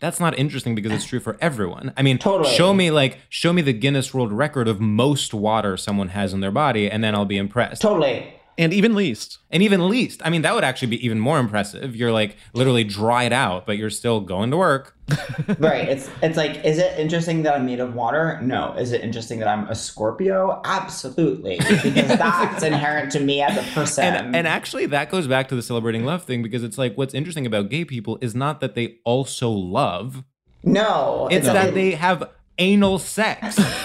that's 0.00 0.18
not 0.18 0.38
interesting 0.38 0.74
because 0.74 0.92
it's 0.92 1.04
true 1.04 1.20
for 1.20 1.36
everyone. 1.40 1.92
I 1.96 2.02
mean, 2.02 2.18
Totally. 2.18 2.52
show 2.54 2.74
me 2.74 2.90
like 2.90 3.18
show 3.28 3.52
me 3.52 3.62
the 3.62 3.72
Guinness 3.72 4.12
World 4.12 4.32
Record 4.32 4.66
of 4.66 4.80
most 4.80 5.32
water 5.32 5.76
someone 5.76 6.08
has 6.08 6.32
in 6.32 6.40
their 6.40 6.50
body, 6.50 6.90
and 6.90 7.04
then 7.04 7.14
I'll 7.14 7.24
be 7.26 7.36
impressed. 7.36 7.82
totally. 7.82 8.34
And 8.60 8.74
even 8.74 8.94
least. 8.94 9.38
And 9.50 9.62
even 9.62 9.88
least, 9.88 10.20
I 10.22 10.28
mean, 10.28 10.42
that 10.42 10.54
would 10.54 10.64
actually 10.64 10.88
be 10.88 11.04
even 11.04 11.18
more 11.18 11.38
impressive. 11.38 11.96
You're 11.96 12.12
like 12.12 12.36
literally 12.52 12.84
dried 12.84 13.32
out, 13.32 13.64
but 13.64 13.78
you're 13.78 13.88
still 13.88 14.20
going 14.20 14.50
to 14.50 14.58
work. 14.58 14.96
Right. 15.58 15.88
It's 15.88 16.08
it's 16.22 16.36
like, 16.36 16.64
is 16.64 16.78
it 16.78 16.96
interesting 16.98 17.42
that 17.42 17.54
I'm 17.54 17.66
made 17.66 17.80
of 17.80 17.94
water? 17.94 18.38
No. 18.42 18.74
Is 18.74 18.92
it 18.92 19.00
interesting 19.02 19.40
that 19.40 19.48
I'm 19.48 19.66
a 19.68 19.74
Scorpio? 19.74 20.60
Absolutely. 20.64 21.58
Because 21.58 22.18
that's 22.18 22.62
inherent 22.62 23.10
to 23.12 23.20
me 23.20 23.42
as 23.42 23.56
a 23.56 23.62
person. 23.72 24.04
And, 24.04 24.36
and 24.36 24.46
actually, 24.46 24.86
that 24.86 25.10
goes 25.10 25.26
back 25.26 25.48
to 25.48 25.56
the 25.56 25.62
celebrating 25.62 26.04
love 26.04 26.22
thing 26.22 26.42
because 26.42 26.62
it's 26.62 26.78
like 26.78 26.96
what's 26.96 27.14
interesting 27.14 27.46
about 27.46 27.70
gay 27.70 27.84
people 27.84 28.18
is 28.20 28.34
not 28.34 28.60
that 28.60 28.74
they 28.74 28.98
also 29.04 29.50
love, 29.50 30.22
no. 30.62 31.28
it's 31.30 31.46
that 31.46 31.74
they 31.74 31.92
have 31.92 32.30
anal 32.60 32.98
sex. 32.98 33.56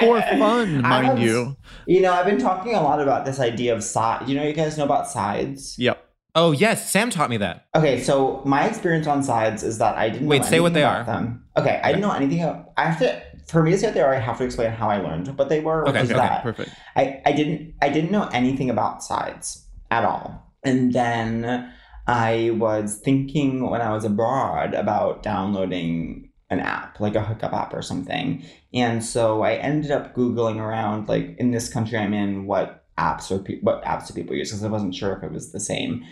For 0.00 0.20
fun, 0.20 0.82
mind 0.82 1.14
was- 1.14 1.22
you. 1.22 1.56
You 1.86 2.02
know, 2.02 2.12
I've 2.12 2.26
been 2.26 2.38
talking 2.38 2.74
a 2.74 2.82
lot 2.82 3.00
about 3.00 3.24
this 3.24 3.40
idea 3.40 3.74
of 3.74 3.82
side. 3.82 4.28
You 4.28 4.36
know, 4.36 4.42
you 4.44 4.52
guys 4.52 4.76
know 4.76 4.84
about 4.84 5.08
sides? 5.08 5.78
Yep. 5.78 6.04
oh, 6.34 6.52
yes, 6.52 6.90
Sam 6.90 7.08
taught 7.08 7.30
me 7.30 7.38
that. 7.38 7.66
Okay, 7.74 8.00
so 8.02 8.42
my 8.44 8.66
experience 8.68 9.06
on 9.06 9.22
sides 9.22 9.62
is 9.62 9.78
that 9.78 9.96
I 9.96 10.10
didn't 10.10 10.28
Wait, 10.28 10.42
know 10.42 10.48
say 10.48 10.60
what 10.60 10.74
they 10.74 10.84
are. 10.84 11.04
Them. 11.04 11.44
Okay, 11.56 11.80
I 11.82 11.88
didn't 11.88 12.02
know 12.02 12.12
anything. 12.12 12.42
About, 12.42 12.72
I 12.76 12.84
have 12.84 12.98
to 12.98 13.22
for 13.48 13.62
me 13.62 13.70
to 13.72 13.78
say 13.78 13.86
what 13.86 13.94
they 13.94 14.02
are, 14.02 14.14
I 14.14 14.18
have 14.18 14.38
to 14.38 14.44
explain 14.44 14.70
how 14.70 14.90
I 14.90 14.98
learned 14.98 15.36
what 15.38 15.48
they 15.48 15.60
were. 15.60 15.88
Okay, 15.88 16.02
is 16.02 16.12
okay, 16.12 16.38
Perfect. 16.42 16.70
I, 16.96 17.20
I 17.24 17.32
didn't 17.32 17.74
I 17.80 17.88
didn't 17.88 18.10
know 18.10 18.28
anything 18.32 18.70
about 18.70 19.02
sides 19.02 19.66
at 19.90 20.04
all. 20.04 20.52
And 20.62 20.92
then 20.92 21.72
I 22.06 22.50
was 22.54 23.00
thinking 23.02 23.68
when 23.68 23.80
I 23.80 23.92
was 23.92 24.04
abroad 24.04 24.74
about 24.74 25.22
downloading 25.22 26.27
an 26.50 26.60
app, 26.60 26.98
like 27.00 27.14
a 27.14 27.22
hookup 27.22 27.52
app 27.52 27.74
or 27.74 27.82
something. 27.82 28.44
And 28.72 29.04
so 29.04 29.42
I 29.42 29.54
ended 29.54 29.90
up 29.90 30.14
Googling 30.14 30.56
around, 30.56 31.08
like 31.08 31.36
in 31.38 31.50
this 31.50 31.68
country 31.68 31.98
I'm 31.98 32.14
in, 32.14 32.46
what 32.46 32.84
apps 32.96 33.30
or 33.30 33.38
pe- 33.38 33.60
what 33.60 33.82
apps 33.84 34.08
do 34.08 34.14
people 34.14 34.34
use? 34.34 34.50
Because 34.50 34.64
I 34.64 34.68
wasn't 34.68 34.94
sure 34.94 35.14
if 35.16 35.22
it 35.22 35.32
was 35.32 35.52
the 35.52 35.60
same. 35.60 36.04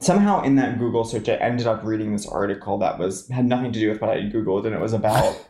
Somehow 0.00 0.42
in 0.42 0.56
that 0.56 0.78
Google 0.78 1.04
search, 1.04 1.28
I 1.28 1.34
ended 1.34 1.66
up 1.66 1.84
reading 1.84 2.12
this 2.12 2.26
article 2.26 2.78
that 2.78 2.98
was 2.98 3.28
had 3.28 3.46
nothing 3.46 3.72
to 3.72 3.78
do 3.78 3.90
with 3.90 4.00
what 4.00 4.10
I 4.10 4.20
had 4.20 4.32
Googled, 4.32 4.64
and 4.64 4.74
it 4.74 4.80
was 4.80 4.94
about 4.94 5.46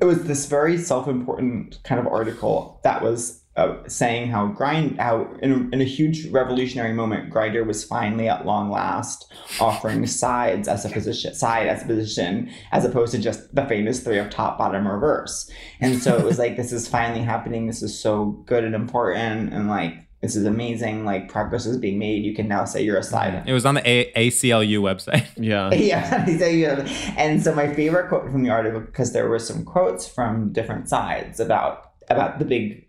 it 0.00 0.04
was 0.04 0.24
this 0.24 0.46
very 0.46 0.76
self-important 0.76 1.78
kind 1.84 2.00
of 2.00 2.06
article 2.06 2.80
that 2.82 3.02
was 3.02 3.43
uh, 3.56 3.76
saying 3.86 4.28
how 4.30 4.46
grind 4.48 4.98
how 4.98 5.28
in 5.40 5.52
a, 5.52 5.56
in 5.74 5.80
a 5.80 5.84
huge 5.84 6.26
revolutionary 6.30 6.92
moment 6.92 7.32
Grindr 7.32 7.64
was 7.64 7.84
finally 7.84 8.28
at 8.28 8.44
long 8.44 8.68
last 8.70 9.32
offering 9.60 10.06
sides 10.06 10.66
as 10.66 10.84
a 10.84 10.88
position 10.88 11.34
side 11.34 11.68
as 11.68 11.82
a 11.82 11.86
position 11.86 12.50
as 12.72 12.84
opposed 12.84 13.12
to 13.12 13.18
just 13.18 13.54
the 13.54 13.64
famous 13.66 14.00
three 14.00 14.18
of 14.18 14.28
top 14.30 14.58
bottom 14.58 14.88
reverse. 14.88 15.48
And 15.80 16.02
so 16.02 16.16
it 16.16 16.24
was 16.24 16.38
like 16.38 16.56
this 16.56 16.72
is 16.72 16.88
finally 16.88 17.22
happening. 17.22 17.66
This 17.66 17.82
is 17.82 17.96
so 17.98 18.42
good 18.46 18.64
and 18.64 18.74
important. 18.74 19.52
And 19.52 19.68
like 19.68 19.94
this 20.20 20.34
is 20.36 20.46
amazing. 20.46 21.04
Like 21.04 21.28
progress 21.28 21.66
is 21.66 21.76
being 21.76 21.98
made. 21.98 22.24
You 22.24 22.34
can 22.34 22.48
now 22.48 22.64
say 22.64 22.82
you're 22.82 22.96
a 22.96 23.02
side. 23.02 23.46
It 23.46 23.52
was 23.52 23.66
on 23.66 23.74
the 23.74 23.86
a- 23.88 24.30
ACLU 24.30 24.80
website. 24.80 25.26
Yeah. 25.36 25.70
yeah, 25.74 26.24
so 26.38 26.46
you 26.46 26.66
have- 26.66 26.90
and 27.16 27.42
so 27.42 27.54
my 27.54 27.72
favorite 27.72 28.08
quote 28.08 28.30
from 28.32 28.42
the 28.42 28.50
article 28.50 28.80
because 28.80 29.12
there 29.12 29.28
were 29.28 29.38
some 29.38 29.64
quotes 29.64 30.08
from 30.08 30.52
different 30.52 30.88
sides 30.88 31.38
about 31.40 31.92
about 32.10 32.38
the 32.38 32.44
big 32.44 32.83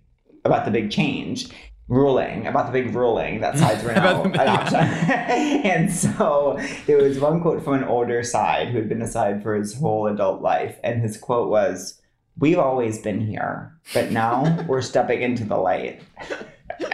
about 0.46 0.66
the 0.66 0.72
big 0.72 0.92
change 0.92 1.50
ruling 1.88 2.48
about 2.48 2.66
the 2.66 2.72
big 2.72 2.96
ruling 2.96 3.42
that 3.42 3.58
sides 3.58 3.84
were 3.84 3.92
now 3.94 4.24
adoption. 4.24 4.80
and 4.80 5.92
so 5.92 6.60
there 6.88 6.98
was 6.98 7.20
one 7.20 7.42
quote 7.42 7.64
from 7.64 7.74
an 7.74 7.84
older 7.84 8.24
side 8.24 8.70
who 8.70 8.78
had 8.78 8.90
been 8.90 9.02
a 9.02 9.08
side 9.08 9.44
for 9.44 9.56
his 9.56 9.76
whole 9.76 10.08
adult 10.08 10.42
life, 10.42 10.78
and 10.84 11.02
his 11.02 11.18
quote 11.18 11.50
was, 11.50 12.02
"We've 12.38 12.60
always 12.60 13.00
been 13.00 13.22
here, 13.22 13.74
but 13.94 14.12
now 14.12 14.66
we're 14.68 14.82
stepping 14.82 15.22
into 15.22 15.44
the 15.44 15.58
light." 15.58 16.02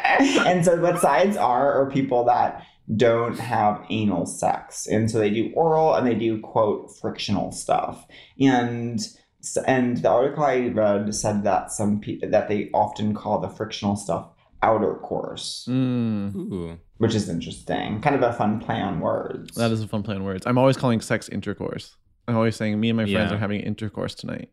and 0.03 0.63
so 0.63 0.79
what 0.79 0.99
sides 0.99 1.37
are 1.37 1.73
are 1.73 1.89
people 1.89 2.25
that 2.25 2.63
don't 2.95 3.39
have 3.39 3.83
anal 3.89 4.25
sex 4.25 4.85
and 4.85 5.09
so 5.09 5.17
they 5.17 5.29
do 5.29 5.49
oral 5.55 5.95
and 5.95 6.05
they 6.05 6.13
do 6.13 6.39
quote 6.41 6.93
frictional 6.99 7.51
stuff 7.51 8.05
and 8.39 9.07
and 9.65 9.97
the 9.97 10.09
article 10.09 10.43
i 10.43 10.67
read 10.67 11.13
said 11.15 11.43
that 11.43 11.71
some 11.71 11.99
people 11.99 12.29
that 12.29 12.47
they 12.47 12.69
often 12.73 13.13
call 13.13 13.39
the 13.39 13.49
frictional 13.49 13.95
stuff 13.95 14.27
outer 14.63 14.95
course 14.95 15.65
Mm, 15.69 16.77
which 16.97 17.15
is 17.15 17.27
interesting 17.29 17.99
kind 18.01 18.15
of 18.15 18.21
a 18.21 18.33
fun 18.33 18.59
play 18.59 18.79
on 18.79 18.99
words 18.99 19.55
that 19.55 19.71
is 19.71 19.81
a 19.81 19.87
fun 19.87 20.03
play 20.03 20.15
on 20.15 20.23
words. 20.23 20.45
I'm 20.45 20.57
always 20.57 20.77
calling 20.77 21.01
sex 21.01 21.27
intercourse. 21.29 21.95
I'm 22.27 22.35
always 22.35 22.55
saying 22.55 22.79
me 22.79 22.89
and 22.89 22.97
my 22.97 23.03
friends 23.05 23.31
Yeah. 23.31 23.35
are 23.35 23.39
having 23.39 23.61
intercourse 23.61 24.13
tonight. 24.13 24.49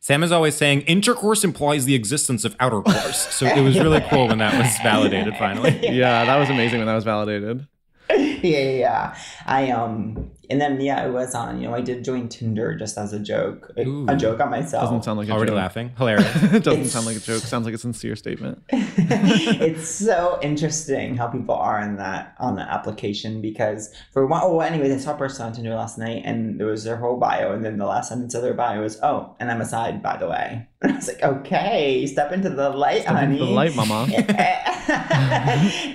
Sam 0.00 0.22
is 0.22 0.30
always 0.30 0.54
saying 0.54 0.82
intercourse 0.82 1.42
implies 1.42 1.84
the 1.84 1.96
existence 1.96 2.44
of 2.44 2.54
outer 2.60 2.80
course. 2.80 3.34
So 3.34 3.46
it 3.46 3.60
was 3.60 3.78
really 3.80 4.00
cool 4.08 4.28
when 4.28 4.38
that 4.38 4.56
was 4.56 4.72
validated 4.82 5.36
finally. 5.36 5.76
Yeah, 5.82 6.24
that 6.24 6.36
was 6.38 6.48
amazing 6.50 6.78
when 6.78 6.86
that 6.86 6.94
was 6.94 7.02
validated. 7.04 7.66
yeah, 8.10 8.16
yeah, 8.42 8.70
yeah. 8.70 9.16
I 9.46 9.70
um, 9.72 10.30
and 10.50 10.60
then 10.60 10.80
yeah, 10.80 11.06
it 11.06 11.10
was 11.12 11.34
on. 11.34 11.60
You 11.60 11.68
know, 11.68 11.74
I 11.74 11.80
did 11.80 12.04
join 12.04 12.28
Tinder 12.28 12.74
just 12.76 12.96
as 12.98 13.12
a 13.12 13.18
joke, 13.18 13.72
a, 13.76 13.84
Ooh. 13.86 14.06
a 14.08 14.16
joke 14.16 14.40
on 14.40 14.50
myself. 14.50 14.84
Doesn't 14.84 15.04
sound 15.04 15.18
like 15.18 15.28
a 15.28 15.32
Already 15.32 15.50
joke. 15.50 15.56
laughing. 15.56 15.90
Hilarious. 15.96 16.34
it 16.42 16.62
doesn't 16.64 16.72
It's- 16.80 16.92
sound 16.92 17.06
like 17.06 17.16
a 17.16 17.20
joke. 17.20 17.42
Sounds 17.42 17.64
like 17.66 17.74
a 17.74 17.78
sincere 17.78 18.16
statement. 18.16 18.62
it's 18.72 19.88
so 19.88 20.38
interesting 20.42 21.16
how 21.16 21.26
people 21.28 21.54
are 21.54 21.80
in 21.80 21.96
that 21.96 22.34
on 22.38 22.56
the 22.56 22.62
application 22.62 23.40
because 23.42 23.92
for 24.12 24.26
one, 24.26 24.40
oh, 24.44 24.60
anyways, 24.60 24.92
I 24.92 24.96
saw 24.98 25.14
a 25.14 25.18
person 25.18 25.46
on 25.46 25.52
Tinder 25.52 25.74
last 25.74 25.98
night 25.98 26.22
and 26.24 26.58
there 26.58 26.66
was 26.66 26.84
their 26.84 26.96
whole 26.96 27.16
bio, 27.18 27.52
and 27.52 27.64
then 27.64 27.78
the 27.78 27.86
last 27.86 28.08
sentence 28.08 28.34
of 28.34 28.42
their 28.42 28.54
bio 28.54 28.82
was, 28.82 28.98
"Oh, 29.02 29.34
and 29.40 29.50
I'm 29.50 29.60
a 29.60 29.64
side, 29.66 30.02
by 30.02 30.16
the 30.16 30.28
way." 30.28 30.66
And 30.82 30.92
I 30.92 30.96
was 30.96 31.08
like, 31.08 31.22
"Okay, 31.22 32.06
step 32.06 32.32
into 32.32 32.50
the 32.50 32.70
light, 32.70 33.02
Step 33.02 33.14
honey." 33.14 33.34
into 33.34 33.44
the 33.46 33.50
light, 33.50 33.74
mama. 33.76 34.06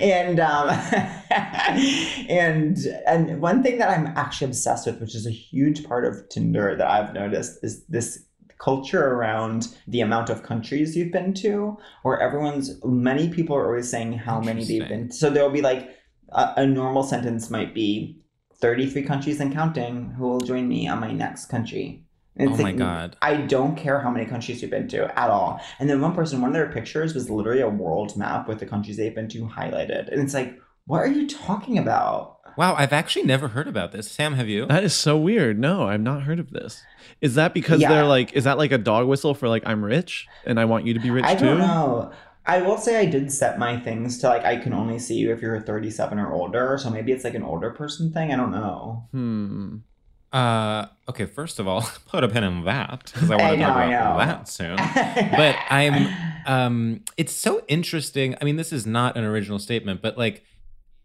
and 0.00 0.40
um, 0.40 0.68
and 2.28 2.78
and 3.06 3.40
one 3.40 3.62
thing 3.62 3.78
that 3.78 3.90
I'm 3.90 4.06
actually 4.16 4.43
obsessed 4.44 4.86
with, 4.86 5.00
which 5.00 5.14
is 5.14 5.26
a 5.26 5.30
huge 5.30 5.84
part 5.84 6.04
of 6.04 6.28
Tinder 6.28 6.76
that 6.76 6.86
I've 6.86 7.14
noticed, 7.14 7.58
is 7.62 7.84
this 7.86 8.24
culture 8.58 9.08
around 9.08 9.76
the 9.88 10.00
amount 10.00 10.30
of 10.30 10.42
countries 10.42 10.96
you've 10.96 11.12
been 11.12 11.34
to, 11.34 11.76
where 12.02 12.20
everyone's 12.20 12.80
many 12.84 13.28
people 13.28 13.56
are 13.56 13.66
always 13.66 13.90
saying 13.90 14.12
how 14.12 14.40
many 14.40 14.64
they've 14.64 14.88
been. 14.88 15.10
So 15.10 15.30
there'll 15.30 15.50
be 15.50 15.62
like 15.62 15.90
a, 16.30 16.54
a 16.58 16.66
normal 16.66 17.02
sentence 17.02 17.50
might 17.50 17.74
be 17.74 18.22
33 18.56 19.02
countries 19.02 19.40
and 19.40 19.52
counting. 19.52 20.10
Who 20.12 20.28
will 20.28 20.40
join 20.40 20.68
me 20.68 20.88
on 20.88 21.00
my 21.00 21.12
next 21.12 21.46
country? 21.46 22.04
And 22.36 22.48
Oh 22.50 22.56
my 22.56 22.62
like, 22.62 22.76
God. 22.76 23.16
I 23.22 23.36
don't 23.36 23.76
care 23.76 24.00
how 24.00 24.10
many 24.10 24.26
countries 24.26 24.60
you've 24.60 24.70
been 24.70 24.88
to 24.88 25.18
at 25.18 25.30
all. 25.30 25.60
And 25.78 25.88
then 25.88 26.00
one 26.00 26.14
person, 26.14 26.40
one 26.40 26.50
of 26.50 26.54
their 26.54 26.72
pictures 26.72 27.14
was 27.14 27.30
literally 27.30 27.60
a 27.60 27.68
world 27.68 28.16
map 28.16 28.48
with 28.48 28.58
the 28.58 28.66
countries 28.66 28.96
they've 28.96 29.14
been 29.14 29.28
to 29.28 29.46
highlighted. 29.46 30.10
And 30.10 30.20
it's 30.20 30.34
like, 30.34 30.58
what 30.86 30.98
are 30.98 31.08
you 31.08 31.28
talking 31.28 31.78
about? 31.78 32.33
Wow, 32.56 32.74
I've 32.76 32.92
actually 32.92 33.24
never 33.24 33.48
heard 33.48 33.66
about 33.68 33.92
this. 33.92 34.10
Sam, 34.10 34.34
have 34.34 34.48
you? 34.48 34.66
That 34.66 34.84
is 34.84 34.94
so 34.94 35.16
weird. 35.18 35.58
No, 35.58 35.88
I've 35.88 36.00
not 36.00 36.22
heard 36.22 36.38
of 36.38 36.50
this. 36.50 36.82
Is 37.20 37.34
that 37.34 37.54
because 37.54 37.80
Yeah. 37.80 37.88
they're 37.88 38.04
like, 38.04 38.32
is 38.34 38.44
that 38.44 38.58
like 38.58 38.72
a 38.72 38.78
dog 38.78 39.06
whistle 39.06 39.34
for 39.34 39.48
like, 39.48 39.62
I'm 39.66 39.84
rich 39.84 40.26
and 40.46 40.58
I 40.60 40.64
want 40.64 40.86
you 40.86 40.94
to 40.94 41.00
be 41.00 41.10
rich 41.10 41.24
I 41.24 41.34
too? 41.34 41.44
don't 41.46 41.58
know. 41.58 42.12
I 42.46 42.60
will 42.60 42.76
say 42.76 42.98
I 43.00 43.06
did 43.06 43.32
set 43.32 43.58
my 43.58 43.78
things 43.80 44.18
to 44.18 44.28
like 44.28 44.44
I 44.44 44.56
can 44.56 44.72
only 44.74 44.98
see 44.98 45.14
you 45.14 45.32
if 45.32 45.40
you're 45.40 45.58
37 45.60 46.18
or 46.18 46.32
older. 46.32 46.76
So 46.80 46.90
maybe 46.90 47.10
it's 47.12 47.24
like 47.24 47.34
an 47.34 47.42
older 47.42 47.70
person 47.70 48.12
thing. 48.12 48.32
I 48.32 48.36
don't 48.36 48.50
know. 48.52 49.08
Hmm. 49.12 49.76
Uh, 50.32 50.86
okay, 51.08 51.26
first 51.26 51.60
of 51.60 51.68
all, 51.68 51.82
put 52.08 52.24
a 52.24 52.28
pin 52.28 52.42
in 52.44 52.64
that 52.64 53.10
because 53.14 53.30
I 53.30 53.36
I 53.36 53.42
want 53.42 53.58
to 53.60 53.64
talk 53.64 53.76
about 53.86 54.18
that 54.18 54.48
soon. 54.48 54.76
but 54.76 55.56
I'm 55.70 56.08
um 56.46 57.00
it's 57.16 57.32
so 57.32 57.62
interesting. 57.68 58.34
I 58.40 58.44
mean, 58.44 58.56
this 58.56 58.72
is 58.72 58.84
not 58.84 59.16
an 59.16 59.24
original 59.24 59.58
statement, 59.58 60.02
but 60.02 60.18
like 60.18 60.44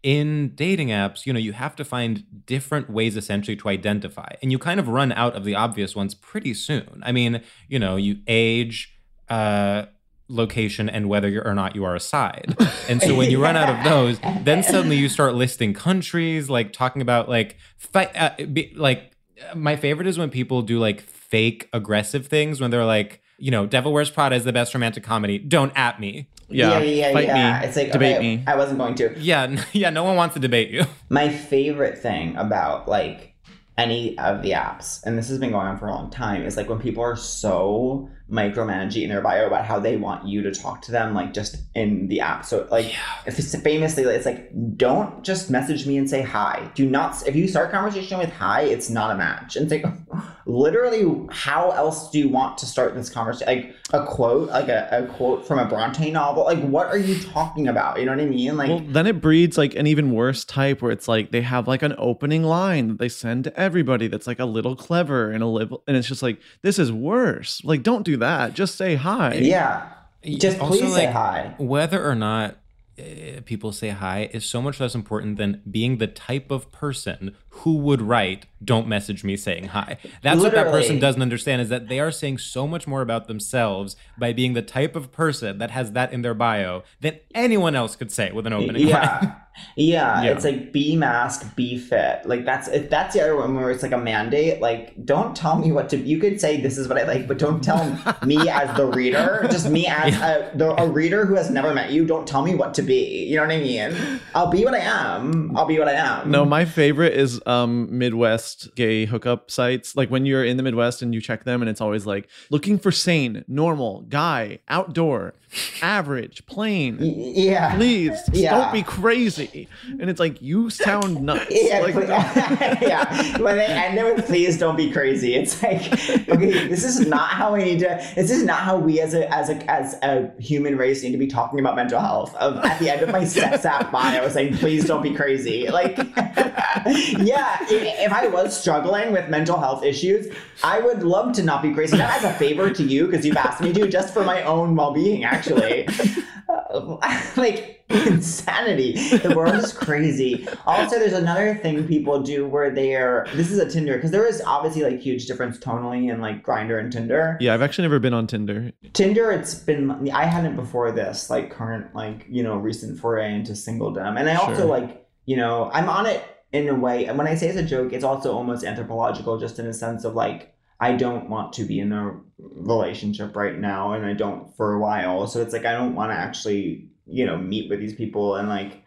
in 0.02 0.54
dating 0.54 0.88
apps, 0.88 1.26
you 1.26 1.32
know, 1.32 1.38
you 1.38 1.52
have 1.52 1.76
to 1.76 1.84
find 1.84 2.24
different 2.46 2.88
ways 2.88 3.16
essentially 3.16 3.56
to 3.56 3.68
identify. 3.68 4.28
And 4.42 4.50
you 4.50 4.58
kind 4.58 4.80
of 4.80 4.88
run 4.88 5.12
out 5.12 5.34
of 5.36 5.44
the 5.44 5.54
obvious 5.54 5.94
ones 5.94 6.14
pretty 6.14 6.54
soon. 6.54 7.02
I 7.04 7.12
mean, 7.12 7.42
you 7.68 7.78
know, 7.78 7.96
you 7.96 8.18
age, 8.26 8.96
uh 9.28 9.86
location 10.30 10.88
and 10.88 11.08
whether 11.08 11.28
you're 11.28 11.46
or 11.46 11.54
not 11.54 11.74
you 11.74 11.84
are 11.84 11.94
a 11.94 12.00
side. 12.00 12.56
And 12.88 13.02
so 13.02 13.14
when 13.14 13.30
you 13.30 13.42
run 13.42 13.56
out 13.56 13.68
of 13.68 13.84
those, 13.90 14.20
then 14.44 14.62
suddenly 14.62 14.96
you 14.96 15.08
start 15.08 15.34
listing 15.34 15.74
countries, 15.74 16.48
like 16.48 16.72
talking 16.72 17.02
about 17.02 17.28
like 17.28 17.56
fight 17.76 18.10
uh, 18.14 18.30
be, 18.46 18.72
like 18.76 19.16
my 19.54 19.76
favorite 19.76 20.06
is 20.06 20.18
when 20.18 20.30
people 20.30 20.62
do 20.62 20.78
like 20.78 21.00
fake 21.00 21.68
aggressive 21.72 22.26
things 22.26 22.60
when 22.60 22.70
they're 22.70 22.84
like, 22.84 23.20
you 23.40 23.50
know, 23.50 23.66
Devil 23.66 23.92
Wears 23.92 24.10
Prada 24.10 24.36
is 24.36 24.44
the 24.44 24.52
best 24.52 24.74
romantic 24.74 25.02
comedy. 25.02 25.38
Don't 25.38 25.72
at 25.76 25.98
me. 25.98 26.28
Yeah. 26.48 26.78
yeah, 26.78 26.80
yeah, 26.80 27.12
Fight 27.12 27.26
yeah. 27.26 27.60
me. 27.60 27.66
It's 27.66 27.76
like 27.76 27.92
Debate 27.92 28.16
okay, 28.16 28.36
me. 28.36 28.44
I 28.46 28.56
wasn't 28.56 28.78
going 28.78 28.94
to. 28.96 29.18
Yeah, 29.18 29.42
n- 29.44 29.64
yeah, 29.72 29.90
no 29.90 30.04
one 30.04 30.16
wants 30.16 30.34
to 30.34 30.40
debate 30.40 30.70
you. 30.70 30.84
My 31.08 31.28
favorite 31.28 31.98
thing 31.98 32.36
about 32.36 32.88
like 32.88 33.34
any 33.78 34.18
of 34.18 34.42
the 34.42 34.50
apps, 34.50 35.02
and 35.04 35.16
this 35.16 35.28
has 35.28 35.38
been 35.38 35.52
going 35.52 35.66
on 35.66 35.78
for 35.78 35.86
a 35.86 35.92
long 35.92 36.10
time, 36.10 36.42
is 36.42 36.56
like 36.56 36.68
when 36.68 36.80
people 36.80 37.02
are 37.02 37.16
so 37.16 38.10
micromanaging 38.30 39.02
in 39.02 39.08
their 39.08 39.20
bio 39.20 39.46
about 39.46 39.64
how 39.64 39.78
they 39.80 39.96
want 39.96 40.26
you 40.26 40.42
to 40.42 40.52
talk 40.52 40.82
to 40.82 40.92
them, 40.92 41.14
like 41.14 41.34
just 41.34 41.56
in 41.74 42.08
the 42.08 42.20
app. 42.20 42.44
So 42.44 42.66
like, 42.70 42.94
if 43.26 43.38
it's 43.38 43.54
famously, 43.60 44.04
it's 44.04 44.26
like, 44.26 44.50
don't 44.76 45.24
just 45.24 45.50
message 45.50 45.86
me 45.86 45.96
and 45.96 46.08
say 46.08 46.22
hi. 46.22 46.70
Do 46.74 46.88
not. 46.88 47.26
If 47.26 47.34
you 47.34 47.48
start 47.48 47.70
conversation 47.70 48.18
with 48.18 48.32
hi, 48.32 48.62
it's 48.62 48.88
not 48.88 49.10
a 49.10 49.14
match. 49.16 49.56
And 49.56 49.70
it's 49.70 49.84
like, 49.84 49.92
literally, 50.46 51.26
how 51.30 51.70
else 51.70 52.10
do 52.10 52.18
you 52.18 52.28
want 52.28 52.58
to 52.58 52.66
start 52.66 52.94
this 52.94 53.10
conversation? 53.10 53.46
Like 53.46 53.76
a 53.92 54.06
quote, 54.06 54.50
like 54.50 54.68
a, 54.68 54.88
a 54.92 55.06
quote 55.14 55.46
from 55.46 55.58
a 55.58 55.64
Bronte 55.64 56.10
novel. 56.10 56.44
Like, 56.44 56.60
what 56.60 56.86
are 56.88 56.98
you 56.98 57.18
talking 57.20 57.68
about? 57.68 57.98
You 57.98 58.06
know 58.06 58.12
what 58.12 58.20
I 58.20 58.26
mean? 58.26 58.56
Like. 58.56 58.68
Well, 58.68 58.80
then 58.80 59.06
it 59.06 59.20
breeds 59.20 59.58
like 59.58 59.74
an 59.74 59.86
even 59.86 60.12
worse 60.12 60.44
type 60.44 60.82
where 60.82 60.92
it's 60.92 61.08
like 61.08 61.30
they 61.30 61.42
have 61.42 61.66
like 61.66 61.82
an 61.82 61.94
opening 61.98 62.42
line 62.42 62.88
that 62.88 62.98
they 62.98 63.08
send 63.08 63.44
to 63.44 63.58
everybody 63.58 64.08
that's 64.08 64.26
like 64.26 64.38
a 64.38 64.44
little 64.44 64.76
clever 64.76 65.30
and 65.30 65.42
a 65.42 65.46
little, 65.46 65.82
and 65.86 65.96
it's 65.96 66.08
just 66.08 66.22
like, 66.22 66.40
this 66.62 66.78
is 66.78 66.92
worse. 66.92 67.62
Like, 67.64 67.82
don't 67.82 68.04
do 68.04 68.16
that. 68.20 68.54
Just 68.54 68.76
say 68.76 68.94
hi. 68.94 69.34
Yeah. 69.34 69.88
Just 70.24 70.60
Also, 70.60 70.78
please 70.78 70.94
say 70.94 71.06
hi. 71.06 71.54
Whether 71.58 72.06
or 72.06 72.14
not 72.14 72.56
uh, 73.00 73.40
people 73.44 73.72
say 73.72 73.90
hi 73.90 74.28
is 74.32 74.44
so 74.44 74.60
much 74.60 74.80
less 74.80 74.94
important 74.94 75.36
than 75.36 75.62
being 75.70 75.98
the 75.98 76.06
type 76.06 76.50
of 76.50 76.70
person 76.72 77.34
who 77.48 77.76
would 77.76 78.02
write 78.02 78.46
don't 78.62 78.86
message 78.86 79.24
me 79.24 79.36
saying 79.36 79.68
hi 79.68 79.96
that's 80.22 80.40
what 80.40 80.52
that 80.52 80.66
person 80.66 80.98
doesn't 80.98 81.22
understand 81.22 81.62
is 81.62 81.68
that 81.68 81.88
they 81.88 81.98
are 82.00 82.10
saying 82.10 82.36
so 82.36 82.66
much 82.66 82.86
more 82.86 83.00
about 83.00 83.26
themselves 83.26 83.96
by 84.18 84.32
being 84.32 84.54
the 84.54 84.62
type 84.62 84.96
of 84.96 85.12
person 85.12 85.58
that 85.58 85.70
has 85.70 85.92
that 85.92 86.12
in 86.12 86.22
their 86.22 86.34
bio 86.34 86.82
than 87.00 87.18
anyone 87.34 87.74
else 87.74 87.96
could 87.96 88.12
say 88.12 88.32
with 88.32 88.46
an 88.46 88.52
opening 88.52 88.88
line 88.88 89.34
Yeah. 89.76 90.20
Yeah, 90.20 90.22
Yeah. 90.22 90.30
it's 90.32 90.44
like 90.44 90.72
be 90.72 90.96
masc, 90.96 91.54
be 91.56 91.76
fit. 91.78 92.22
Like 92.24 92.44
that's 92.44 92.68
if 92.68 92.88
that's 92.88 93.14
the 93.14 93.20
other 93.22 93.36
one 93.36 93.54
where 93.54 93.70
it's 93.70 93.82
like 93.82 93.92
a 93.92 93.98
mandate. 93.98 94.60
Like, 94.60 94.94
don't 95.04 95.34
tell 95.36 95.58
me 95.58 95.72
what 95.72 95.88
to. 95.90 95.96
You 95.98 96.18
could 96.18 96.40
say 96.40 96.60
this 96.60 96.78
is 96.78 96.88
what 96.88 96.96
I 96.98 97.04
like, 97.04 97.26
but 97.28 97.38
don't 97.38 97.62
tell 97.62 97.84
me 98.24 98.48
as 98.48 98.74
the 98.76 98.86
reader. 98.86 99.46
Just 99.50 99.68
me 99.70 99.86
as 99.86 100.14
a, 100.16 100.50
the, 100.54 100.70
a 100.80 100.88
reader 100.88 101.26
who 101.26 101.34
has 101.34 101.50
never 101.50 101.74
met 101.74 101.90
you. 101.90 102.06
Don't 102.06 102.26
tell 102.26 102.42
me 102.42 102.54
what 102.54 102.74
to 102.74 102.82
be. 102.82 103.24
You 103.26 103.36
know 103.36 103.42
what 103.42 103.52
I 103.52 103.58
mean? 103.58 104.20
I'll 104.34 104.50
be 104.50 104.64
what 104.64 104.74
I 104.74 104.78
am. 104.78 105.56
I'll 105.56 105.66
be 105.66 105.78
what 105.78 105.88
I 105.88 105.92
am. 105.94 106.30
No, 106.30 106.44
my 106.44 106.64
favorite 106.64 107.14
is 107.14 107.40
um 107.46 107.88
Midwest 107.96 108.74
gay 108.76 109.04
hookup 109.04 109.50
sites. 109.50 109.96
Like 109.96 110.10
when 110.10 110.26
you're 110.26 110.44
in 110.44 110.56
the 110.56 110.62
Midwest 110.62 111.02
and 111.02 111.14
you 111.14 111.20
check 111.20 111.44
them 111.44 111.60
and 111.62 111.68
it's 111.68 111.80
always 111.80 112.06
like 112.06 112.28
looking 112.50 112.78
for 112.78 112.90
sane, 112.92 113.44
normal, 113.48 114.02
guy, 114.02 114.60
outdoor, 114.68 115.34
average, 115.82 116.44
plain. 116.46 116.98
Yeah. 117.00 117.74
Please 117.74 118.18
Yeah. 118.32 118.56
don't 118.56 118.72
be 118.72 118.82
crazy. 118.82 119.68
And 119.98 120.08
it's 120.08 120.20
like 120.20 120.40
you 120.40 120.70
sound 120.70 121.20
nuts. 121.22 121.46
Yeah, 121.50 121.80
like, 121.80 121.94
yeah. 122.80 123.38
When 123.38 123.56
they 123.56 123.66
end 123.66 123.98
it 123.98 124.14
with 124.16 124.26
"please 124.26 124.58
don't 124.58 124.76
be 124.76 124.90
crazy," 124.90 125.34
it's 125.34 125.62
like, 125.62 125.82
okay, 126.28 126.68
this 126.68 126.84
is 126.84 127.06
not 127.06 127.30
how 127.30 127.54
we 127.54 127.64
need 127.64 127.80
to. 127.80 128.00
This 128.14 128.30
is 128.30 128.44
not 128.44 128.60
how 128.60 128.78
we 128.78 129.00
as 129.00 129.14
a 129.14 129.32
as 129.34 129.48
a 129.50 129.70
as 129.70 129.94
a 130.02 130.30
human 130.40 130.76
race 130.76 131.02
need 131.02 131.12
to 131.12 131.18
be 131.18 131.26
talking 131.26 131.58
about 131.58 131.74
mental 131.76 131.98
health. 132.00 132.34
Of 132.36 132.58
at 132.64 132.78
the 132.78 132.88
end 132.90 133.02
of 133.02 133.10
my 133.10 133.24
set 133.24 133.60
sap 133.60 133.90
by, 133.90 134.18
I 134.18 134.20
was 134.24 134.34
saying, 134.34 134.56
"Please 134.58 134.84
don't 134.86 135.02
be 135.02 135.14
crazy." 135.14 135.68
Like, 135.68 135.96
yeah, 135.96 137.58
if, 137.62 138.06
if 138.06 138.12
I 138.12 138.28
was 138.28 138.58
struggling 138.58 139.12
with 139.12 139.28
mental 139.28 139.58
health 139.58 139.84
issues, 139.84 140.32
I 140.62 140.80
would 140.80 141.02
love 141.02 141.32
to 141.34 141.42
not 141.42 141.62
be 141.62 141.72
crazy. 141.72 141.96
Not 141.96 142.10
as 142.12 142.24
a 142.24 142.32
favor 142.34 142.70
to 142.70 142.82
you 142.82 143.06
because 143.06 143.26
you've 143.26 143.36
asked 143.36 143.60
me 143.60 143.72
to, 143.72 143.88
just 143.88 144.14
for 144.14 144.24
my 144.24 144.42
own 144.44 144.76
well 144.76 144.92
being, 144.92 145.24
actually. 145.24 145.39
Uh, 145.48 146.96
like 147.36 147.84
insanity. 147.90 148.92
The 149.18 149.34
world 149.36 149.54
is 149.54 149.72
crazy. 149.72 150.46
Also, 150.66 150.98
there's 150.98 151.12
another 151.12 151.54
thing 151.56 151.86
people 151.86 152.20
do 152.22 152.46
where 152.46 152.70
they're 152.70 153.26
this 153.34 153.50
is 153.50 153.58
a 153.58 153.68
Tinder 153.68 153.94
because 153.94 154.10
there 154.10 154.26
is 154.26 154.42
obviously 154.46 154.82
like 154.82 155.00
huge 155.00 155.26
difference 155.26 155.58
tonally 155.58 156.12
in 156.12 156.20
like 156.20 156.44
Grindr 156.44 156.78
and 156.78 156.92
Tinder. 156.92 157.36
yeah, 157.40 157.54
I've 157.54 157.62
actually 157.62 157.82
never 157.84 157.98
been 157.98 158.14
on 158.14 158.26
Tinder. 158.26 158.72
Tinder, 158.92 159.30
it's 159.30 159.54
been 159.54 160.10
I 160.10 160.24
hadn't 160.24 160.56
before 160.56 160.92
this 160.92 161.30
like 161.30 161.50
current 161.50 161.94
like 161.94 162.26
you 162.28 162.42
know 162.42 162.56
recent 162.56 162.98
foray 162.98 163.34
into 163.34 163.52
singledom, 163.52 164.18
and 164.18 164.28
I 164.28 164.34
also 164.34 164.56
Sure. 164.62 164.64
like 164.66 165.06
you 165.26 165.36
know 165.36 165.70
I'm 165.72 165.88
on 165.88 166.06
it 166.06 166.22
in 166.52 166.68
a 166.68 166.74
way. 166.74 167.06
And 167.06 167.16
when 167.16 167.26
I 167.28 167.34
say 167.34 167.48
it's 167.48 167.58
a 167.58 167.62
joke, 167.62 167.92
it's 167.92 168.04
also 168.04 168.32
almost 168.34 168.64
anthropological, 168.64 169.38
just 169.38 169.58
in 169.58 169.66
a 169.66 169.72
sense 169.74 170.04
of 170.04 170.14
like 170.14 170.52
I 170.80 170.92
don't 170.92 171.28
want 171.28 171.52
to 171.54 171.64
be 171.64 171.78
in 171.78 171.92
a 171.92 172.18
relationship 172.38 173.36
right 173.36 173.58
now, 173.58 173.92
and 173.92 174.04
I 174.06 174.14
don't 174.14 174.54
for 174.56 174.72
a 174.72 174.80
while. 174.80 175.26
So 175.26 175.40
it's 175.42 175.52
like 175.52 175.66
I 175.66 175.72
don't 175.72 175.94
want 175.94 176.10
to 176.10 176.16
actually 176.16 176.88
you 177.06 177.26
know 177.26 177.36
meet 177.36 177.68
with 177.68 177.80
these 177.80 177.94
people 177.94 178.36
and 178.36 178.48
like 178.48 178.82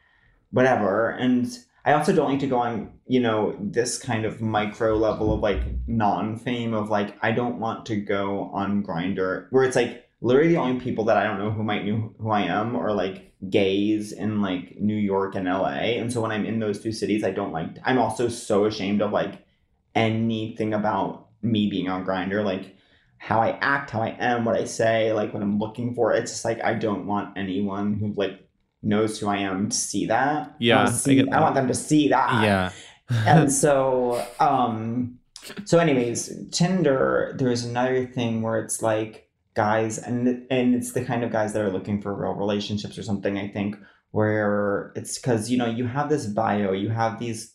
whatever 0.51 1.11
and. 1.11 1.47
I 1.85 1.91
also 1.91 2.13
don't 2.13 2.29
like 2.29 2.39
to 2.39 2.47
go 2.47 2.59
on, 2.59 2.93
you 3.07 3.19
know, 3.19 3.57
this 3.59 3.99
kind 3.99 4.23
of 4.23 4.39
micro 4.39 4.95
level 4.95 5.33
of 5.33 5.41
like 5.41 5.59
non 5.85 6.37
fame 6.37 6.73
of 6.73 6.89
like, 6.89 7.17
I 7.21 7.33
don't 7.33 7.59
want 7.59 7.85
to 7.87 7.97
go 7.97 8.49
on 8.53 8.83
Grindr 8.83 9.47
where 9.49 9.65
it's 9.65 9.75
like 9.75 10.05
literally 10.21 10.47
the 10.47 10.57
only 10.59 10.79
people 10.79 11.03
that 11.05 11.17
I 11.17 11.25
don't 11.25 11.39
know 11.39 11.51
who 11.51 11.61
might 11.61 11.85
know 11.85 12.13
who 12.17 12.31
I 12.31 12.43
am 12.43 12.77
are 12.77 12.93
like 12.93 13.33
gays 13.49 14.13
in 14.13 14.41
like 14.41 14.79
New 14.79 14.95
York 14.95 15.35
and 15.35 15.45
LA. 15.45 15.99
And 15.99 16.11
so 16.11 16.21
when 16.21 16.31
I'm 16.31 16.45
in 16.45 16.59
those 16.59 16.81
two 16.81 16.93
cities, 16.93 17.23
I 17.23 17.31
don't 17.31 17.51
like, 17.51 17.67
I'm 17.83 17.97
also 17.97 18.29
so 18.29 18.65
ashamed 18.65 19.01
of 19.01 19.11
like 19.11 19.45
anything 19.93 20.73
about 20.73 21.27
me 21.43 21.69
being 21.69 21.89
on 21.89 22.05
Grindr, 22.05 22.43
like 22.43 22.75
how 23.17 23.39
I 23.41 23.57
act, 23.61 23.91
how 23.91 24.01
I 24.01 24.15
am, 24.19 24.45
what 24.45 24.55
I 24.55 24.65
say, 24.65 25.13
like 25.13 25.33
what 25.33 25.43
I'm 25.43 25.59
looking 25.59 25.93
for. 25.95 26.13
It's 26.13 26.31
just 26.31 26.45
like, 26.45 26.61
I 26.63 26.73
don't 26.73 27.05
want 27.07 27.37
anyone 27.37 27.93
who 27.93 28.13
like 28.15 28.47
knows 28.81 29.19
who 29.19 29.27
I 29.29 29.37
am 29.37 29.69
to 29.69 29.75
see 29.75 30.07
that. 30.07 30.55
Yeah, 30.59 30.77
I, 30.77 30.81
I 30.81 30.83
want, 30.85 30.95
see, 30.95 31.21
I 31.21 31.23
that. 31.25 31.41
want 31.41 31.55
them 31.55 31.67
to 31.67 31.73
see 31.73 32.09
that 32.09 32.43
Yeah. 32.43 32.71
and 33.09 33.51
so 33.63 34.25
um 34.39 35.19
so 35.65 35.77
anyways 35.77 36.47
tinder 36.51 37.35
there's 37.37 37.65
another 37.65 38.05
thing 38.05 38.41
where 38.41 38.59
it's 38.59 38.81
like 38.81 39.29
guys 39.55 39.97
and 39.97 40.45
and 40.49 40.73
it's 40.73 40.93
the 40.93 41.03
kind 41.03 41.23
of 41.23 41.31
guys 41.31 41.53
that 41.53 41.61
are 41.61 41.69
looking 41.69 42.01
for 42.01 42.13
real 42.15 42.33
relationships 42.33 42.97
or 42.97 43.03
something 43.03 43.37
i 43.37 43.47
think 43.47 43.75
where 44.11 44.91
it's 44.95 45.17
because 45.19 45.49
you 45.51 45.57
know 45.57 45.65
you 45.65 45.85
have 45.85 46.09
this 46.09 46.25
bio 46.27 46.71
you 46.71 46.89
have 46.89 47.19
these 47.19 47.53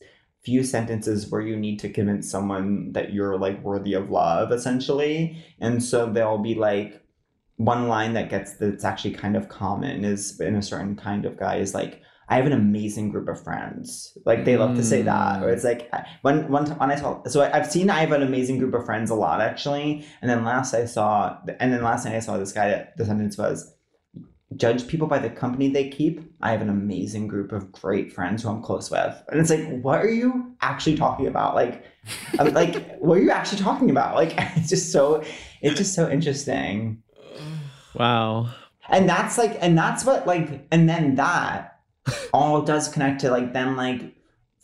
few 0.48 0.62
sentences 0.64 1.30
where 1.30 1.44
you 1.50 1.56
need 1.56 1.78
to 1.78 1.88
convince 1.98 2.30
someone 2.30 2.92
that 2.92 3.12
you're 3.12 3.38
like 3.46 3.62
worthy 3.62 3.94
of 4.00 4.10
love 4.10 4.50
essentially 4.58 5.16
and 5.60 5.82
so 5.90 5.98
they'll 6.12 6.44
be 6.50 6.54
like 6.54 6.90
one 7.56 7.88
line 7.88 8.12
that 8.14 8.30
gets 8.30 8.56
that's 8.56 8.84
actually 8.90 9.12
kind 9.12 9.36
of 9.36 9.48
common 9.48 10.04
is 10.04 10.40
in 10.40 10.54
a 10.56 10.62
certain 10.62 10.96
kind 10.96 11.26
of 11.26 11.36
guy 11.44 11.56
is 11.56 11.74
like 11.74 12.00
I 12.30 12.36
have 12.36 12.46
an 12.46 12.52
amazing 12.52 13.08
group 13.08 13.26
of 13.28 13.42
friends. 13.42 14.16
Like 14.26 14.44
they 14.44 14.58
love 14.58 14.76
to 14.76 14.84
say 14.84 15.00
that. 15.02 15.42
Or 15.42 15.48
it's 15.48 15.64
like 15.64 15.90
when 16.20 16.50
one 16.52 16.66
time 16.66 16.78
when 16.78 16.90
I 16.90 16.96
saw 16.96 17.22
so 17.24 17.40
I- 17.40 17.56
I've 17.56 17.70
seen 17.70 17.88
I 17.88 18.00
have 18.00 18.12
an 18.12 18.22
amazing 18.22 18.58
group 18.58 18.74
of 18.74 18.84
friends 18.84 19.10
a 19.10 19.14
lot 19.14 19.40
actually. 19.40 20.04
And 20.20 20.30
then 20.30 20.44
last 20.44 20.74
I 20.74 20.84
saw 20.84 21.38
and 21.58 21.72
then 21.72 21.82
last 21.82 22.04
night 22.04 22.16
I 22.16 22.20
saw 22.20 22.36
this 22.36 22.52
guy 22.52 22.68
that 22.68 22.96
the 22.98 23.06
sentence 23.06 23.38
was 23.38 23.74
judge 24.56 24.86
people 24.88 25.06
by 25.06 25.18
the 25.18 25.28
company 25.30 25.68
they 25.68 25.88
keep. 25.90 26.20
I 26.40 26.50
have 26.52 26.62
an 26.62 26.70
amazing 26.70 27.28
group 27.28 27.52
of 27.52 27.70
great 27.70 28.12
friends 28.12 28.42
who 28.42 28.48
I'm 28.48 28.62
close 28.62 28.90
with. 28.90 29.22
And 29.28 29.38
it's 29.40 29.50
like, 29.50 29.80
what 29.82 29.98
are 30.00 30.10
you 30.10 30.56
actually 30.62 30.96
talking 30.96 31.26
about? 31.26 31.54
Like 31.54 31.84
I'm 32.38 32.52
like 32.54 32.96
what 32.98 33.18
are 33.18 33.22
you 33.22 33.30
actually 33.30 33.62
talking 33.62 33.90
about? 33.90 34.14
Like 34.14 34.34
it's 34.56 34.68
just 34.70 34.90
so 34.92 35.22
it's 35.60 35.76
just 35.76 35.94
so 35.94 36.08
interesting 36.10 37.02
Wow. 37.94 38.48
and 38.88 39.08
that's 39.08 39.36
like 39.38 39.56
and 39.60 39.76
that's 39.76 40.04
what 40.04 40.26
like 40.26 40.66
and 40.70 40.88
then 40.88 41.16
that 41.16 41.80
all 42.32 42.62
does 42.62 42.88
connect 42.88 43.20
to 43.20 43.30
like 43.30 43.52
then 43.52 43.76
like 43.76 44.14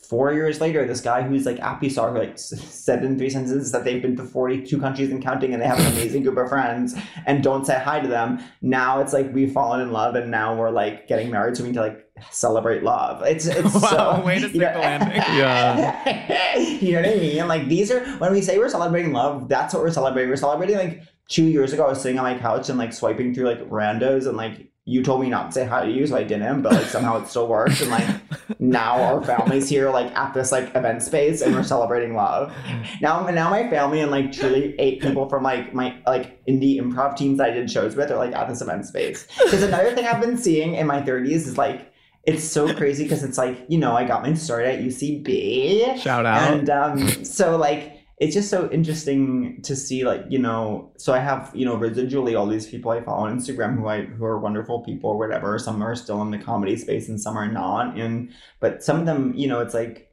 four 0.09 0.33
years 0.33 0.61
later 0.61 0.87
this 0.87 1.01
guy 1.01 1.23
who's 1.23 1.47
like 1.47 1.59
Apisar 1.59 2.13
who 2.13 2.19
like 2.19 2.39
said 2.39 3.05
in 3.05 3.17
three 3.19 3.31
sentences 3.31 3.73
that 3.73 3.85
they've 3.85 4.01
been 4.03 4.17
to 4.17 4.25
42 4.25 4.79
countries 4.81 5.11
and 5.11 5.23
counting 5.23 5.53
and 5.53 5.63
they 5.63 5.67
have 5.67 5.79
an 5.81 5.87
amazing 5.93 6.23
group 6.23 6.37
of 6.39 6.49
friends 6.49 6.95
and 7.27 7.43
don't 7.43 7.65
say 7.67 7.79
hi 7.79 8.01
to 8.01 8.09
them 8.09 8.39
now 8.63 9.01
it's 9.01 9.13
like 9.13 9.33
we've 9.35 9.53
fallen 9.53 9.81
in 9.81 9.93
love 9.93 10.15
and 10.15 10.31
now 10.31 10.55
we're 10.57 10.71
like 10.71 11.07
getting 11.09 11.31
married 11.31 11.57
so 11.57 11.63
we 11.63 11.71
need 11.71 11.75
to 11.77 11.81
like 11.81 12.07
celebrate 12.31 12.83
love 12.83 13.23
it's 13.25 13.47
it's 13.47 13.75
Wow, 13.83 14.21
so 14.21 14.25
way 14.25 14.39
to 14.41 14.49
you 14.49 14.61
know- 14.61 14.67
stick 14.67 14.75
the 14.75 14.79
landing. 14.81 15.17
Yeah. 15.37 16.59
you 16.59 16.93
know 16.93 17.01
what 17.03 17.11
I 17.11 17.15
mean? 17.21 17.49
Like 17.49 17.69
these 17.69 17.91
are 17.91 18.05
when 18.19 18.33
we 18.33 18.41
say 18.43 18.59
we're 18.59 18.69
celebrating 18.69 19.13
love, 19.13 19.49
that's 19.49 19.75
what 19.75 19.83
we're 19.83 19.91
celebrating. 19.91 20.31
We're 20.31 20.37
celebrating 20.37 20.77
like 20.77 21.03
two 21.29 21.45
years 21.45 21.73
ago. 21.73 21.85
I 21.85 21.89
was 21.89 22.01
sitting 22.01 22.19
on 22.19 22.25
my 22.25 22.39
couch 22.39 22.69
and 22.69 22.79
like 22.79 22.93
swiping 22.93 23.35
through 23.35 23.47
like 23.47 23.61
randos 23.69 24.27
and 24.29 24.37
like 24.37 24.71
you 24.86 25.02
told 25.02 25.23
me 25.23 25.31
not 25.31 25.47
to 25.47 25.52
say 25.52 25.65
hi 25.65 25.86
to 25.86 25.90
you, 25.90 26.06
so 26.06 26.16
I 26.16 26.24
didn't, 26.24 26.61
but 26.61 26.73
like 26.73 26.86
somehow 26.86 27.23
it 27.23 27.27
still 27.28 27.47
worked. 27.47 27.81
And 27.81 27.90
like 27.90 28.61
now 28.61 29.01
our 29.01 29.24
family's 29.24 29.69
here 29.69 29.90
like 29.90 30.15
at 30.15 30.35
this 30.35 30.52
like 30.52 30.74
event 30.74 31.02
space 31.02 31.40
and 31.40 31.55
we're 31.55 31.62
celebrating 31.62 32.15
love. 32.15 32.52
Now 33.01 33.24
now 33.31 33.48
my 33.48 33.69
family 33.70 34.01
and 34.01 34.11
like 34.11 34.32
truly 34.32 34.74
eight 34.78 35.01
people 35.01 35.27
from 35.28 35.43
like 35.43 35.73
my 35.73 35.97
like 36.06 36.44
indie 36.47 36.78
improv 36.78 37.16
teams 37.16 37.39
that 37.39 37.48
I 37.48 37.51
did 37.52 37.70
shows 37.70 37.97
with 37.97 38.11
are 38.11 38.19
like 38.19 38.35
at 38.35 38.47
this 38.48 38.61
event 38.61 38.85
space. 38.85 39.27
Because 39.43 39.62
another 39.62 39.94
thing 39.94 40.06
I've 40.06 40.20
been 40.20 40.36
seeing 40.36 40.74
in 40.74 40.86
my 40.86 41.01
30s 41.01 41.31
is 41.31 41.56
like 41.56 41.90
it's 42.27 42.44
so 42.44 42.73
crazy 42.74 43.05
because 43.05 43.23
it's 43.23 43.39
like, 43.39 43.65
you 43.69 43.78
know, 43.78 43.94
I 43.94 44.05
got 44.05 44.23
my 44.23 44.35
start 44.35 44.65
at 44.65 44.81
UCB. 44.81 45.98
Shout 45.98 46.24
out. 46.24 46.52
And 46.52 46.70
um, 46.70 47.24
so 47.24 47.56
like 47.56 47.94
it's 48.19 48.35
just 48.35 48.49
so 48.49 48.70
interesting 48.70 49.61
to 49.62 49.74
see 49.74 50.05
like 50.05 50.24
you 50.28 50.39
know 50.39 50.93
so 50.97 51.12
i 51.12 51.19
have 51.19 51.51
you 51.55 51.65
know 51.65 51.77
residually 51.77 52.39
all 52.39 52.47
these 52.47 52.66
people 52.66 52.91
i 52.91 53.01
follow 53.01 53.27
on 53.27 53.36
instagram 53.36 53.77
who 53.77 53.89
i 53.89 54.03
who 54.03 54.24
are 54.24 54.39
wonderful 54.39 54.82
people 54.82 55.11
or 55.11 55.19
whatever. 55.19 55.59
Some 55.59 55.82
are 55.82 55.97
still 55.97 56.23
in 56.23 56.31
the 56.31 56.39
comedy 56.39 56.77
space 56.77 57.09
and 57.09 57.20
some 57.20 57.36
are 57.36 57.51
not. 57.51 57.97
And 57.99 58.31
but 58.61 58.82
some 58.82 59.01
of 59.01 59.07
them 59.07 59.35
you 59.35 59.49
know 59.49 59.61
it's 59.61 59.74
like 59.74 60.11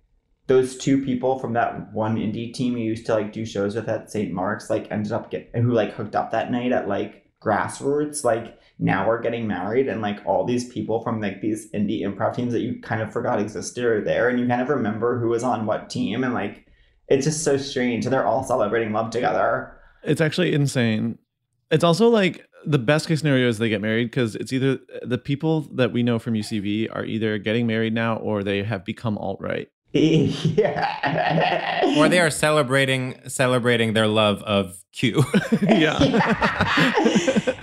those 0.48 0.78
two 0.78 1.04
people 1.04 1.40
from 1.40 1.54
that 1.54 1.94
one 1.94 2.18
indie 2.18 2.54
team 2.54 2.74
who 2.74 2.80
used 2.80 3.06
to 3.06 3.14
like 3.14 3.32
do 3.32 3.46
shows 3.46 3.76
with 3.76 3.88
at 3.88 4.12
st 4.12 4.34
mark's 4.34 4.70
like 4.70 4.92
ended 4.92 5.12
up 5.12 5.32
get 5.32 5.50
who 5.54 5.72
like 5.72 5.94
hooked 5.94 6.16
up 6.16 6.32
that 6.32 6.52
night 6.52 6.72
at 6.72 6.88
like 6.88 7.26
grassroots 7.42 8.24
like 8.24 8.60
now 8.82 9.08
we're 9.08 9.22
getting 9.22 9.48
married. 9.48 9.88
And 9.88 10.02
like 10.02 10.20
all 10.26 10.44
these 10.44 10.68
people 10.68 11.02
from 11.04 11.22
like 11.22 11.40
these 11.40 11.72
indie 11.72 12.02
improv 12.02 12.36
teams 12.36 12.52
that 12.52 12.62
you 12.62 12.82
kind 12.82 13.02
of 13.02 13.14
forgot 13.14 13.40
existed 13.40 13.86
are 13.86 14.04
there. 14.04 14.28
And 14.28 14.40
you 14.40 14.48
kind 14.48 14.62
of 14.62 14.70
remember 14.70 15.20
who 15.20 15.30
was 15.30 15.44
on 15.44 15.68
what 15.68 15.90
team. 15.90 16.24
And 16.24 16.34
like 16.34 16.66
it's 17.12 17.26
just 17.26 17.44
so 17.44 17.58
strange 17.58 18.06
and 18.06 18.14
they're 18.14 18.26
all 18.26 18.44
celebrating 18.44 18.94
love 18.94 19.10
together 19.12 19.74
It's 20.04 20.22
actually 20.22 20.54
insane. 20.54 21.18
It's 21.70 21.84
also 21.84 22.08
like 22.10 22.48
the 22.66 22.80
best 22.80 23.08
case 23.08 23.20
scenario 23.20 23.48
is 23.48 23.58
they 23.58 23.70
get 23.70 23.82
married 23.82 24.06
because 24.06 24.36
it's 24.36 24.52
either 24.54 24.80
the 25.04 25.18
people 25.18 25.62
that 25.76 25.92
we 25.92 26.04
know 26.04 26.20
from 26.20 26.34
UCB 26.34 26.88
are 26.96 27.06
either 27.06 27.38
getting 27.38 27.68
married 27.68 27.94
now 27.94 28.18
or 28.18 28.44
they 28.44 28.64
have 28.64 28.86
become 28.86 29.18
alt 29.18 29.40
right. 29.42 29.68
yeah 29.94 31.82
Or 31.98 32.08
they 32.08 32.20
are 32.20 32.30
celebrating 32.30 33.20
celebrating 33.28 33.94
their 33.94 34.08
love 34.08 34.42
of 34.44 34.82
Q. 34.94 35.24
yeah. 35.62 35.98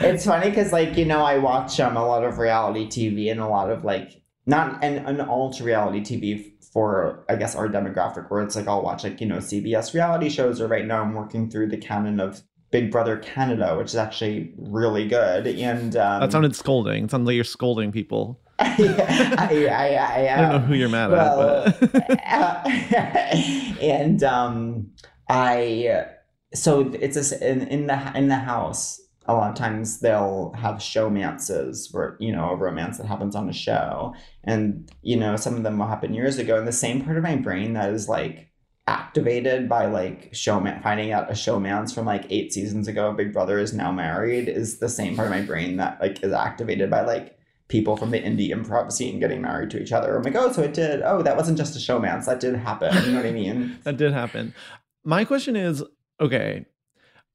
it's 0.00 0.26
funny 0.26 0.50
because 0.50 0.72
like 0.72 0.96
you 0.96 1.06
know 1.06 1.22
i 1.22 1.38
watch 1.38 1.80
um, 1.80 1.96
a 1.96 2.04
lot 2.04 2.24
of 2.24 2.38
reality 2.38 2.86
tv 2.86 3.30
and 3.30 3.40
a 3.40 3.48
lot 3.48 3.70
of 3.70 3.84
like 3.84 4.22
not 4.46 4.82
an, 4.84 4.98
an 5.06 5.20
alt 5.20 5.60
reality 5.60 6.00
tv 6.00 6.52
for 6.78 7.24
i 7.28 7.34
guess 7.34 7.56
our 7.56 7.68
demographic 7.68 8.30
where 8.30 8.40
it's 8.40 8.54
like 8.54 8.68
i'll 8.68 8.82
watch 8.82 9.02
like 9.02 9.20
you 9.20 9.26
know 9.26 9.38
cbs 9.38 9.94
reality 9.94 10.28
shows 10.28 10.60
or 10.60 10.68
right 10.68 10.86
now 10.86 11.02
i'm 11.02 11.12
working 11.12 11.50
through 11.50 11.66
the 11.66 11.76
canon 11.76 12.20
of 12.20 12.42
big 12.70 12.92
brother 12.92 13.16
canada 13.16 13.76
which 13.76 13.88
is 13.88 13.96
actually 13.96 14.54
really 14.56 15.08
good 15.08 15.48
and 15.48 15.96
um, 15.96 16.20
That 16.20 16.30
sounded 16.30 16.54
scolding. 16.54 17.04
It 17.04 17.10
sounded 17.10 17.26
like 17.26 17.34
you're 17.34 17.42
scolding 17.42 17.90
people. 17.90 18.40
I, 18.60 19.66
I, 19.68 19.94
I, 19.96 20.34
I 20.36 20.40
don't 20.40 20.50
know 20.50 20.66
who 20.66 20.74
you're 20.74 20.88
mad 20.88 21.10
well, 21.10 21.66
at, 21.66 21.80
but 21.80 22.20
and 23.82 24.22
um, 24.22 24.92
I 25.28 26.06
so 26.54 26.92
it's 27.00 27.32
a, 27.32 27.50
in, 27.50 27.62
in 27.66 27.86
the 27.88 28.12
in 28.14 28.28
the 28.28 28.36
house. 28.36 29.00
A 29.28 29.34
lot 29.34 29.50
of 29.50 29.56
times 29.56 30.00
they'll 30.00 30.52
have 30.56 30.76
showmances 30.76 31.92
where 31.92 32.16
you 32.18 32.32
know 32.32 32.50
a 32.50 32.56
romance 32.56 32.98
that 32.98 33.06
happens 33.06 33.36
on 33.36 33.48
a 33.48 33.52
show, 33.52 34.14
and 34.44 34.90
you 35.02 35.16
know 35.16 35.36
some 35.36 35.54
of 35.54 35.62
them 35.62 35.78
will 35.78 35.86
happen 35.86 36.14
years 36.14 36.38
ago. 36.38 36.58
And 36.58 36.66
the 36.66 36.72
same 36.72 37.04
part 37.04 37.16
of 37.16 37.22
my 37.22 37.36
brain 37.36 37.74
that 37.74 37.90
is 37.90 38.08
like 38.08 38.48
activated 38.88 39.68
by 39.68 39.84
like 39.84 40.30
showman 40.32 40.80
finding 40.82 41.12
out 41.12 41.28
a 41.28 41.34
showmance 41.34 41.94
from 41.94 42.06
like 42.06 42.24
eight 42.30 42.54
seasons 42.54 42.88
ago 42.88 43.12
big 43.12 43.34
brother 43.34 43.58
is 43.58 43.74
now 43.74 43.92
married 43.92 44.48
is 44.48 44.78
the 44.78 44.88
same 44.88 45.14
part 45.14 45.26
of 45.28 45.30
my 45.30 45.42
brain 45.42 45.76
that 45.76 46.00
like 46.00 46.22
is 46.24 46.32
activated 46.32 46.90
by 46.90 47.02
like 47.02 47.36
people 47.68 47.98
from 47.98 48.10
the 48.10 48.18
indie 48.18 48.50
improv 48.50 48.90
scene 48.90 49.20
getting 49.20 49.42
married 49.42 49.68
to 49.70 49.80
each 49.80 49.92
other. 49.92 50.16
I'm 50.16 50.22
like 50.22 50.34
oh 50.34 50.50
so 50.52 50.62
it 50.62 50.72
did. 50.72 51.02
Oh 51.02 51.20
that 51.22 51.36
wasn't 51.36 51.58
just 51.58 51.76
a 51.76 51.78
showmance 51.78 52.24
that 52.24 52.40
did 52.40 52.56
happen. 52.56 52.94
You 53.04 53.10
know 53.12 53.18
what 53.18 53.26
i 53.26 53.30
mean? 53.30 53.78
That 53.84 53.98
did 53.98 54.12
happen. 54.12 54.54
My 55.04 55.24
question 55.26 55.54
is 55.54 55.84
okay, 56.18 56.64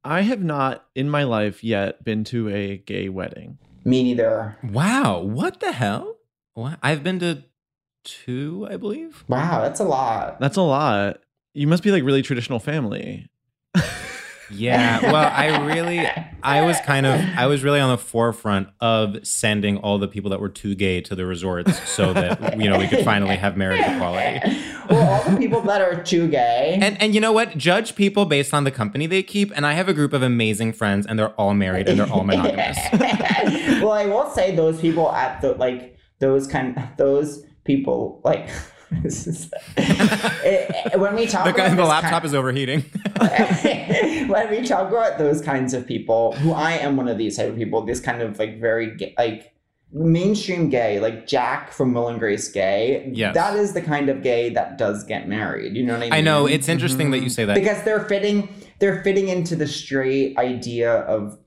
I 0.04 0.22
have 0.22 0.44
not 0.44 0.86
in 0.96 1.10
my 1.10 1.24
life 1.24 1.64
yet 1.64 2.04
been 2.04 2.24
to 2.26 2.50
a 2.50 2.78
gay 2.78 3.10
wedding. 3.10 3.58
me 3.86 4.04
neither 4.04 4.58
Wow, 4.64 5.22
what 5.22 5.60
the 5.60 5.72
hell? 5.72 6.18
What? 6.54 6.78
I've 6.84 7.04
been 7.04 7.20
to 7.20 7.44
two, 8.04 8.68
I 8.70 8.78
believe. 8.78 9.24
wow 9.28 9.62
that's 9.62 9.80
a 9.80 9.86
lot 9.86 10.40
That's 10.40 10.58
a 10.58 10.62
lot. 10.62 11.20
You 11.54 11.68
must 11.68 11.84
be 11.84 11.92
like 11.92 12.04
really 12.04 12.22
traditional 12.24 12.60
family. 12.60 13.30
Yeah, 14.50 15.12
well, 15.12 15.32
I 15.34 15.66
really, 15.66 16.08
I 16.44 16.62
was 16.62 16.80
kind 16.86 17.06
of, 17.06 17.20
I 17.38 17.48
was 17.48 17.64
really 17.64 17.80
on 17.80 17.90
the 17.90 17.98
forefront 17.98 18.68
of 18.80 19.26
sending 19.26 19.78
all 19.78 19.98
the 19.98 20.08
people 20.08 20.30
that 20.32 20.40
were 20.40 20.50
too 20.50 20.76
gay 20.76 21.02
to 21.02 21.16
the 21.16 21.26
resorts 21.26 21.90
so 21.90 22.14
that 22.14 22.60
you 22.60 22.70
know 22.70 22.78
we 22.78 22.88
could 22.88 23.04
finally 23.04 23.36
have 23.36 23.58
marriage 23.58 23.82
equality. 23.82 24.40
well 24.90 25.10
all 25.10 25.32
the 25.32 25.38
people 25.38 25.62
that 25.62 25.82
are 25.82 26.04
too 26.04 26.28
gay 26.28 26.78
And 26.82 27.02
and 27.02 27.16
you 27.16 27.22
know 27.22 27.32
what? 27.32 27.58
Judge 27.58 27.96
people 27.96 28.26
based 28.26 28.54
on 28.54 28.64
the 28.64 28.72
company 28.72 29.08
they 29.08 29.24
keep. 29.24 29.52
And 29.56 29.66
I 29.66 29.74
have 29.74 29.88
a 29.88 29.94
group 29.94 30.14
of 30.14 30.22
amazing 30.22 30.74
friends, 30.74 31.06
and 31.06 31.18
they're 31.18 31.30
all 31.32 31.54
married 31.54 31.88
and 31.88 32.00
they're 32.00 32.12
all 32.12 32.24
monogamous. 32.24 32.78
well, 33.82 33.92
I 33.92 34.06
will 34.06 34.30
say 34.30 34.56
those 34.56 34.80
people 34.80 35.12
at 35.12 35.42
the 35.42 35.54
like 35.54 35.98
those 36.20 36.48
kind 36.48 36.78
those 36.98 37.46
people 37.64 38.22
like 38.24 38.50
it- 39.06 41.00
when 41.00 41.16
we 41.16 41.26
talk 41.26 41.46
The 41.46 41.54
guy, 41.54 41.74
the 41.74 41.84
laptop 41.84 42.12
kind- 42.12 42.26
is 42.26 42.34
overheating. 42.34 42.82
when 44.28 44.50
we 44.50 44.66
talk 44.66 44.90
about 44.90 45.18
those 45.18 45.42
kinds 45.42 45.74
of 45.74 45.88
people, 45.88 46.34
who 46.34 46.52
I 46.52 46.74
am 46.74 46.96
one 46.98 47.08
of 47.08 47.18
these 47.18 47.38
type 47.38 47.50
of 47.50 47.56
people, 47.56 47.86
this 47.86 48.00
kind 48.00 48.22
of 48.22 48.40
like 48.40 48.60
very 48.60 49.14
like 49.18 49.54
mainstream 49.92 50.70
gay, 50.70 51.00
like 51.00 51.28
Jack 51.28 51.72
from 51.72 51.94
Will 51.94 52.08
and 52.08 52.20
Grace 52.20 52.50
gay. 52.50 53.12
Yes. 53.14 53.36
that 53.36 53.56
is 53.56 53.74
the 53.74 53.82
kind 53.82 54.10
of 54.10 54.24
gay 54.24 54.50
that 54.50 54.78
does 54.78 55.04
get 55.04 55.28
married. 55.28 55.76
You 55.76 55.84
know 55.84 55.94
what 55.94 56.04
I 56.04 56.06
mean? 56.06 56.14
I 56.14 56.22
know 56.22 56.48
it's 56.48 56.68
interesting 56.68 57.12
that 57.12 57.18
you 57.18 57.26
mm-hmm. 57.26 57.32
say 57.32 57.46
that. 57.46 57.56
because 57.56 57.84
they're 57.84 58.06
fitting 58.06 58.50
they're 58.80 59.04
fitting 59.04 59.30
into 59.30 59.56
the 59.56 59.68
straight 59.68 60.38
idea 60.38 60.92
of 60.92 61.38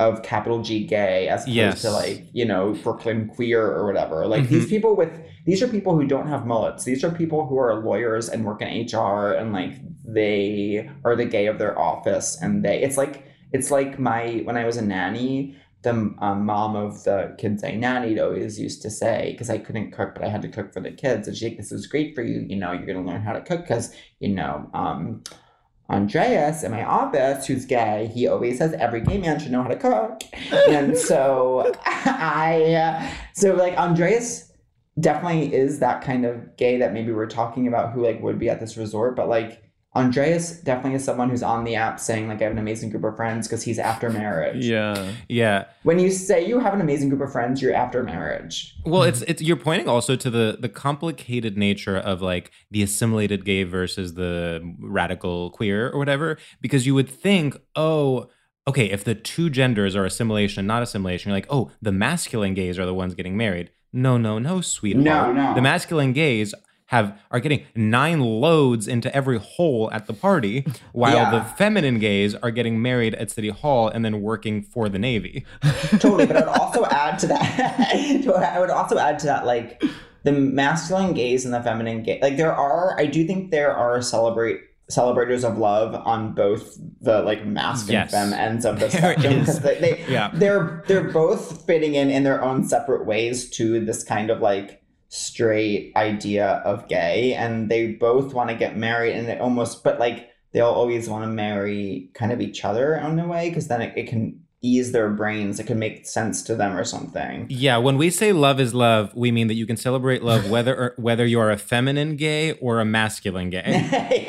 of 0.00 0.22
capital 0.22 0.60
G 0.62 0.84
gay 0.84 1.28
as 1.28 1.42
opposed 1.44 1.56
Yes. 1.56 1.82
to 1.82 1.90
like 1.90 2.26
you 2.32 2.44
know 2.44 2.72
Brooklyn 2.82 3.28
queer 3.28 3.62
or 3.64 3.86
whatever. 3.86 4.26
Like 4.26 4.44
Mhm. 4.44 4.48
these 4.48 4.66
people 4.66 4.96
with 4.96 5.10
these 5.46 5.62
are 5.62 5.68
people 5.68 5.94
who 5.96 6.06
don't 6.06 6.26
have 6.28 6.46
mullets. 6.46 6.84
These 6.84 7.04
are 7.04 7.10
people 7.10 7.46
who 7.46 7.56
are 7.58 7.82
lawyers 7.84 8.28
and 8.28 8.44
work 8.44 8.60
in 8.62 8.68
HR 8.68 9.32
and 9.32 9.52
like 9.52 9.72
they 10.04 10.90
are 11.04 11.14
the 11.16 11.24
gay 11.24 11.46
of 11.46 11.58
their 11.58 11.78
office 11.78 12.40
and 12.40 12.64
they 12.64 12.82
it's 12.82 12.96
like 12.96 13.24
it's 13.52 13.70
like 13.70 13.98
my 13.98 14.42
when 14.44 14.56
I 14.56 14.64
was 14.64 14.76
a 14.76 14.82
nanny. 14.84 15.56
The 15.82 16.14
um, 16.20 16.46
mom 16.46 16.76
of 16.76 17.04
the 17.04 17.34
kids 17.36 17.62
I 17.62 17.72
nannied 17.72 18.18
always 18.18 18.58
used 18.58 18.80
to 18.82 18.90
say, 18.90 19.32
because 19.32 19.50
I 19.50 19.58
couldn't 19.58 19.90
cook, 19.92 20.14
but 20.14 20.24
I 20.24 20.28
had 20.28 20.40
to 20.40 20.48
cook 20.48 20.72
for 20.72 20.80
the 20.80 20.90
kids. 20.90 21.28
And 21.28 21.38
like, 21.42 21.58
"This 21.58 21.72
is 21.72 21.86
great 21.86 22.14
for 22.14 22.22
you. 22.22 22.40
You 22.48 22.56
know, 22.56 22.72
you're 22.72 22.86
gonna 22.86 23.04
learn 23.06 23.20
how 23.20 23.34
to 23.34 23.42
cook 23.42 23.60
because 23.60 23.94
you 24.18 24.30
know, 24.30 24.70
um, 24.72 25.22
Andreas 25.90 26.62
in 26.62 26.70
my 26.70 26.84
office, 26.84 27.46
who's 27.46 27.66
gay, 27.66 28.10
he 28.14 28.26
always 28.26 28.58
says 28.58 28.72
every 28.74 29.00
gay 29.00 29.18
man 29.18 29.38
should 29.38 29.52
know 29.52 29.62
how 29.62 29.68
to 29.68 29.76
cook. 29.76 30.22
and 30.68 30.96
so 31.10 31.72
I, 31.84 32.74
uh, 32.74 33.10
so 33.34 33.54
like 33.54 33.76
Andreas 33.76 34.52
definitely 35.00 35.54
is 35.54 35.80
that 35.80 36.02
kind 36.02 36.24
of 36.24 36.56
gay 36.56 36.78
that 36.78 36.92
maybe 36.92 37.12
we're 37.12 37.26
talking 37.26 37.66
about 37.66 37.92
who 37.92 38.04
like 38.04 38.22
would 38.22 38.38
be 38.38 38.48
at 38.48 38.60
this 38.60 38.76
resort, 38.76 39.16
but 39.16 39.28
like 39.28 39.63
Andreas 39.96 40.58
definitely 40.58 40.96
is 40.96 41.04
someone 41.04 41.30
who's 41.30 41.42
on 41.42 41.62
the 41.62 41.76
app 41.76 42.00
saying 42.00 42.26
like 42.26 42.40
I 42.40 42.44
have 42.44 42.52
an 42.52 42.58
amazing 42.58 42.90
group 42.90 43.04
of 43.04 43.14
friends 43.14 43.46
because 43.46 43.62
he's 43.62 43.78
after 43.78 44.10
marriage. 44.10 44.66
Yeah. 44.66 45.12
yeah. 45.28 45.66
When 45.84 46.00
you 46.00 46.10
say 46.10 46.44
you 46.44 46.58
have 46.58 46.74
an 46.74 46.80
amazing 46.80 47.10
group 47.10 47.20
of 47.20 47.30
friends, 47.30 47.62
you're 47.62 47.74
after 47.74 48.02
marriage. 48.02 48.74
Well, 48.84 49.04
it's 49.04 49.22
it's 49.22 49.40
you're 49.40 49.56
pointing 49.56 49.88
also 49.88 50.16
to 50.16 50.30
the 50.30 50.56
the 50.58 50.68
complicated 50.68 51.56
nature 51.56 51.96
of 51.96 52.20
like 52.20 52.50
the 52.72 52.82
assimilated 52.82 53.44
gay 53.44 53.62
versus 53.62 54.14
the 54.14 54.60
radical 54.80 55.50
queer 55.50 55.90
or 55.90 55.98
whatever 55.98 56.38
because 56.60 56.86
you 56.86 56.94
would 56.96 57.08
think, 57.08 57.56
"Oh, 57.76 58.30
okay, 58.66 58.90
if 58.90 59.04
the 59.04 59.14
two 59.14 59.48
genders 59.48 59.94
are 59.94 60.04
assimilation, 60.04 60.60
and 60.60 60.68
not 60.68 60.82
assimilation, 60.82 61.30
you're 61.30 61.36
like, 61.36 61.46
"Oh, 61.50 61.70
the 61.80 61.92
masculine 61.92 62.54
gays 62.54 62.80
are 62.80 62.86
the 62.86 62.94
ones 62.94 63.14
getting 63.14 63.36
married." 63.36 63.70
No, 63.92 64.18
no, 64.18 64.40
no, 64.40 64.60
sweetheart. 64.60 65.04
No, 65.04 65.32
no. 65.32 65.54
The 65.54 65.62
masculine 65.62 66.12
gays 66.12 66.52
have 66.88 67.18
are 67.30 67.40
getting 67.40 67.64
nine 67.74 68.20
loads 68.20 68.86
into 68.86 69.14
every 69.16 69.38
hole 69.38 69.88
at 69.92 70.06
the 70.06 70.12
party, 70.12 70.66
while 70.92 71.14
Yeah. 71.14 71.30
the 71.30 71.42
feminine 71.42 71.98
gays 71.98 72.34
are 72.34 72.50
getting 72.50 72.80
married 72.82 73.14
at 73.14 73.30
City 73.30 73.48
Hall 73.48 73.88
and 73.88 74.04
then 74.04 74.20
working 74.20 74.62
for 74.62 74.88
the 74.88 74.98
Navy. 74.98 75.44
totally 75.98 76.26
but 76.26 76.36
i 76.36 76.40
would 76.40 76.48
also 76.48 76.84
add 76.86 77.18
to 77.18 77.26
that 77.26 77.40
i 78.54 78.58
would 78.60 78.70
also 78.70 78.98
add 78.98 79.18
to 79.18 79.26
that 79.26 79.46
like 79.46 79.82
the 80.24 80.32
masculine 80.32 81.12
gays 81.14 81.44
and 81.44 81.52
the 81.54 81.62
feminine 81.62 82.02
gay 82.02 82.18
like 82.22 82.36
there 82.36 82.52
are 82.54 82.98
i 82.98 83.06
do 83.06 83.26
think 83.26 83.50
there 83.50 83.72
are 83.74 84.00
celebrate 84.02 84.60
celebrators 84.90 85.44
of 85.44 85.56
love 85.58 85.94
on 85.94 86.34
both 86.34 86.76
the 87.00 87.22
like 87.22 87.46
masc 87.46 87.88
Yes. 87.90 88.12
and 88.12 88.30
femme 88.32 88.38
ends 88.38 88.64
of 88.66 88.78
the 88.80 88.90
spectrum 88.90 89.38
because 89.40 89.60
they, 89.60 89.80
they 89.80 90.04
Yeah. 90.08 90.30
they're 90.34 90.82
they're 90.86 91.10
both 91.10 91.64
fitting 91.66 91.94
in 91.94 92.10
in 92.10 92.22
their 92.24 92.42
own 92.42 92.64
separate 92.64 93.06
ways 93.06 93.48
to 93.50 93.82
this 93.84 94.04
kind 94.04 94.30
of 94.30 94.40
like 94.40 94.82
straight 95.14 95.92
idea 95.94 96.60
of 96.64 96.88
gay 96.88 97.34
and 97.34 97.70
they 97.70 97.92
both 97.92 98.34
want 98.34 98.50
to 98.50 98.56
get 98.56 98.76
married 98.76 99.14
and 99.14 99.28
they 99.28 99.38
almost 99.38 99.84
but 99.84 100.00
like 100.00 100.30
they'll 100.52 100.66
always 100.66 101.08
want 101.08 101.22
to 101.22 101.28
marry 101.28 102.10
kind 102.14 102.32
of 102.32 102.40
each 102.40 102.64
other 102.64 102.96
in 102.96 103.18
a 103.20 103.28
way 103.28 103.48
because 103.48 103.68
then 103.68 103.80
it, 103.80 103.96
it 103.96 104.08
can 104.08 104.40
ease 104.60 104.90
their 104.90 105.10
brains 105.10 105.60
it 105.60 105.68
can 105.68 105.78
make 105.78 106.04
sense 106.04 106.42
to 106.42 106.56
them 106.56 106.76
or 106.76 106.82
something 106.82 107.46
Yeah, 107.48 107.76
when 107.76 107.96
we 107.96 108.10
say 108.10 108.32
love 108.32 108.58
is 108.58 108.74
love, 108.74 109.14
we 109.14 109.30
mean 109.30 109.46
that 109.46 109.54
you 109.54 109.66
can 109.66 109.76
celebrate 109.76 110.24
love 110.24 110.50
whether 110.50 110.74
or, 110.74 110.94
whether 110.98 111.24
you 111.24 111.38
are 111.38 111.50
a 111.50 111.58
feminine 111.58 112.16
gay 112.16 112.52
or 112.52 112.80
a 112.80 112.84
masculine 112.84 113.50
gay. 113.50 113.62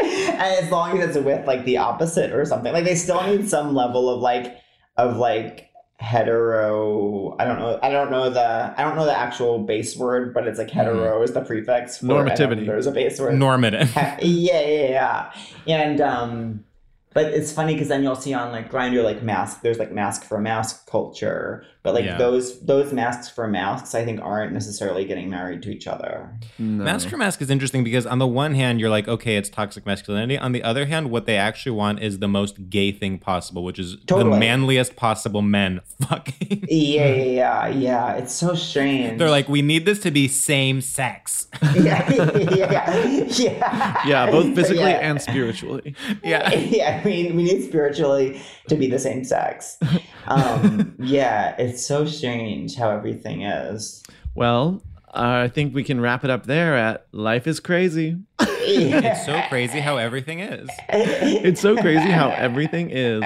and 0.00 0.64
as 0.64 0.70
long 0.70 0.98
as 0.98 1.14
it's 1.14 1.24
with 1.24 1.46
like 1.46 1.64
the 1.64 1.76
opposite 1.76 2.32
or 2.32 2.44
something 2.44 2.72
like 2.72 2.84
they 2.84 2.96
still 2.96 3.22
need 3.24 3.48
some 3.48 3.74
level 3.74 4.08
of 4.08 4.20
like 4.20 4.56
of 4.96 5.16
like 5.16 5.69
hetero 6.00 7.36
i 7.38 7.44
don't 7.44 7.58
know 7.58 7.78
i 7.82 7.90
don't 7.90 8.10
know 8.10 8.30
the 8.30 8.74
i 8.78 8.82
don't 8.82 8.96
know 8.96 9.04
the 9.04 9.16
actual 9.16 9.58
base 9.58 9.96
word 9.96 10.32
but 10.32 10.46
it's 10.46 10.58
like 10.58 10.70
hetero 10.70 11.22
is 11.22 11.32
the 11.32 11.42
prefix 11.42 11.98
for 11.98 12.06
Normativity. 12.06 12.64
there's 12.66 12.86
a 12.86 12.90
base 12.90 13.20
word 13.20 13.34
Normative. 13.34 13.94
yeah, 13.94 14.18
yeah, 14.22 15.32
yeah. 15.66 15.76
And 15.76 16.00
um 16.00 16.64
but 17.12 17.26
it's 17.26 17.50
funny 17.52 17.74
because 17.74 17.88
then 17.88 18.02
you'll 18.02 18.16
see 18.16 18.32
on 18.34 18.52
like 18.52 18.70
Grindr 18.70 19.02
like 19.04 19.22
masc. 19.22 19.62
There's 19.62 19.78
like 19.78 19.92
masc 19.92 20.22
for 20.24 20.38
masc 20.40 20.86
culture, 20.88 21.64
but 21.82 21.94
like 21.94 22.04
Yeah. 22.04 22.18
those 22.18 22.60
those 22.60 22.92
mascs 22.92 23.30
for 23.32 23.48
mascs, 23.48 23.94
I 23.94 24.04
think 24.04 24.20
aren't 24.22 24.52
necessarily 24.52 25.04
getting 25.04 25.28
married 25.30 25.62
to 25.62 25.70
each 25.70 25.86
other. 25.86 26.30
No. 26.58 26.84
Masc 26.84 27.08
for 27.08 27.16
masc 27.16 27.40
is 27.42 27.50
interesting 27.50 27.82
because 27.84 28.06
on 28.06 28.18
the 28.18 28.26
one 28.26 28.54
hand 28.54 28.80
you're 28.80 28.90
like, 28.90 29.08
okay, 29.08 29.36
it's 29.36 29.48
toxic 29.50 29.86
masculinity. 29.86 30.38
On 30.38 30.52
the 30.52 30.62
other 30.62 30.86
hand, 30.86 31.10
what 31.10 31.26
they 31.26 31.36
actually 31.36 31.72
want 31.72 32.00
is 32.00 32.18
the 32.20 32.28
most 32.28 32.70
gay 32.70 32.92
thing 32.92 33.18
possible, 33.18 33.64
which 33.64 33.78
is 33.78 33.96
the 34.06 34.24
manliest 34.24 34.94
possible 34.96 35.42
men 35.42 35.80
fucking. 36.08 36.64
Yeah, 36.68 37.06
yeah, 37.06 37.22
yeah, 37.24 37.68
yeah. 37.68 38.12
It's 38.14 38.34
so 38.34 38.54
strange. 38.54 39.18
They're 39.18 39.30
like, 39.30 39.48
we 39.48 39.62
need 39.62 39.84
this 39.84 39.98
to 40.00 40.10
be 40.10 40.28
same 40.28 40.80
sex. 40.80 41.48
yeah, 41.74 42.08
yeah, 42.12 43.24
yeah. 43.26 43.96
Yeah, 44.06 44.30
both 44.30 44.54
physically 44.54 44.82
Yeah. 44.84 45.08
and 45.10 45.20
spiritually. 45.20 45.94
yeah. 46.22 46.52
yeah, 46.54 46.99
I 47.04 47.08
mean, 47.08 47.36
we 47.36 47.42
need 47.44 47.62
spiritually 47.64 48.40
to 48.68 48.76
be 48.76 48.88
the 48.88 48.98
same 48.98 49.24
sex. 49.24 49.78
Um, 50.26 50.94
yeah, 51.00 51.54
it's 51.58 51.84
so 51.84 52.04
strange 52.06 52.76
how 52.76 52.90
everything 52.90 53.42
is. 53.42 54.02
Well, 54.34 54.82
I 55.12 55.48
think 55.48 55.74
we 55.74 55.82
can 55.84 56.00
wrap 56.00 56.22
it 56.24 56.30
up 56.30 56.46
there 56.46 56.76
at 56.76 57.06
life 57.12 57.46
is 57.46 57.58
crazy. 57.60 58.16
It's 58.38 59.26
so 59.26 59.40
crazy 59.48 59.80
how 59.80 59.96
everything 59.96 60.40
is. 60.40 60.68
It's 60.90 61.60
so 61.60 61.76
crazy 61.76 62.10
how 62.10 62.30
everything 62.30 62.90
is. 62.90 63.24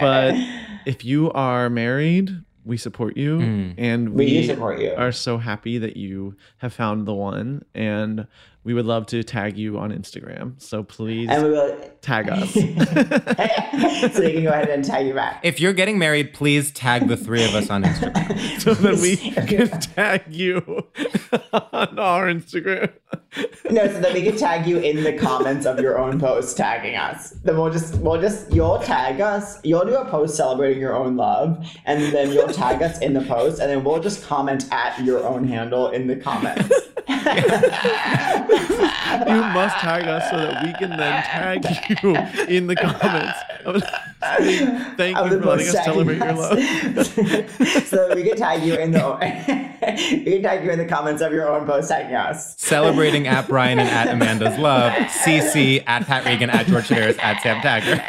But 0.00 0.34
if 0.86 1.04
you 1.04 1.30
are 1.32 1.70
married, 1.70 2.30
we 2.64 2.76
support 2.76 3.16
you 3.16 3.38
Mm. 3.38 3.74
and 3.78 4.10
We 4.10 4.26
we 4.26 4.46
support 4.46 4.80
you. 4.80 4.92
are 4.96 5.12
so 5.12 5.38
happy 5.38 5.78
that 5.78 5.96
you 5.96 6.36
have 6.58 6.72
found 6.72 7.06
the 7.06 7.14
one 7.14 7.64
and 7.74 8.26
we 8.64 8.74
would 8.74 8.86
love 8.86 9.06
to 9.06 9.22
tag 9.24 9.58
you 9.58 9.78
on 9.78 9.90
Instagram. 9.90 10.60
So 10.62 10.82
please 10.82 11.28
And 11.28 11.42
we 11.42 11.50
will 11.50 11.76
tag 12.00 12.28
us. 12.28 12.52
so 12.54 12.60
you 12.60 12.74
can 12.74 14.44
go 14.44 14.50
ahead 14.50 14.68
and 14.68 14.84
tag 14.84 15.06
you 15.06 15.14
back. 15.14 15.40
If 15.42 15.60
you're 15.60 15.72
getting 15.72 15.98
married, 15.98 16.32
please 16.32 16.70
tag 16.70 17.08
the 17.08 17.16
three 17.16 17.44
of 17.44 17.54
us 17.54 17.70
on 17.70 17.82
Instagram. 17.82 18.60
so 18.60 18.74
that 18.74 18.98
we 18.98 19.16
can 19.16 19.68
tag 19.80 20.22
you 20.28 20.86
on 21.52 21.98
our 21.98 22.26
Instagram. 22.26 22.92
No, 23.70 23.86
so 23.86 24.00
that 24.00 24.12
we 24.12 24.22
can 24.22 24.36
tag 24.36 24.66
you 24.66 24.78
in 24.78 25.02
the 25.02 25.14
comments 25.14 25.66
of 25.66 25.80
your 25.80 25.98
own 25.98 26.20
post 26.20 26.56
tagging 26.56 26.96
us. 26.96 27.30
Then 27.30 27.56
we'll 27.56 27.70
just 27.70 27.96
we'll 27.96 28.20
just 28.20 28.52
you'll 28.52 28.78
tag 28.78 29.20
us. 29.20 29.58
You'll 29.64 29.86
do 29.86 29.96
a 29.96 30.04
post 30.04 30.36
celebrating 30.36 30.80
your 30.80 30.94
own 30.94 31.16
love, 31.16 31.66
and 31.86 32.12
then 32.12 32.30
you'll 32.30 32.48
tag 32.48 32.82
us 32.82 32.98
in 32.98 33.14
the 33.14 33.22
post, 33.22 33.60
and 33.60 33.70
then 33.70 33.84
we'll 33.84 34.00
just 34.00 34.24
comment 34.26 34.66
at 34.70 35.02
your 35.02 35.24
own 35.26 35.48
handle 35.48 35.88
in 35.88 36.06
the 36.06 36.16
comments. 36.16 36.68
You 38.52 39.40
must 39.54 39.76
tag 39.78 40.04
us 40.04 40.30
so 40.30 40.36
that 40.36 40.64
we 40.64 40.72
can 40.74 40.90
then 40.90 41.22
tag 41.24 41.64
you 42.02 42.16
in 42.46 42.66
the 42.66 42.76
comments. 42.76 43.38
Thank 44.96 45.16
you 45.16 45.28
for 45.40 45.46
letting 45.46 45.68
us 45.68 45.84
celebrate 45.84 46.18
your 46.18 46.32
love. 46.32 46.58
so 47.86 48.08
that 48.08 48.12
we 48.14 48.24
can 48.24 48.36
tag 48.36 48.62
you 48.62 48.74
in 48.74 48.92
the 48.92 49.00
we 50.24 50.24
can 50.32 50.42
tag 50.42 50.64
you 50.64 50.70
in 50.70 50.78
the 50.78 50.86
comments 50.86 51.22
of 51.22 51.32
your 51.32 51.48
own 51.48 51.66
post 51.66 51.88
tagging 51.88 52.14
us. 52.14 52.58
Celebrating 52.60 53.26
at 53.26 53.48
Brian 53.48 53.78
and 53.78 53.88
at 53.88 54.08
Amanda's 54.08 54.58
love. 54.58 54.92
CC 54.92 55.82
at 55.86 56.06
Pat 56.06 56.24
Regan 56.24 56.50
at 56.50 56.66
George 56.66 56.88
Civeris 56.88 57.18
at 57.22 57.42
Sam 57.42 57.60
Taggart. 57.62 58.00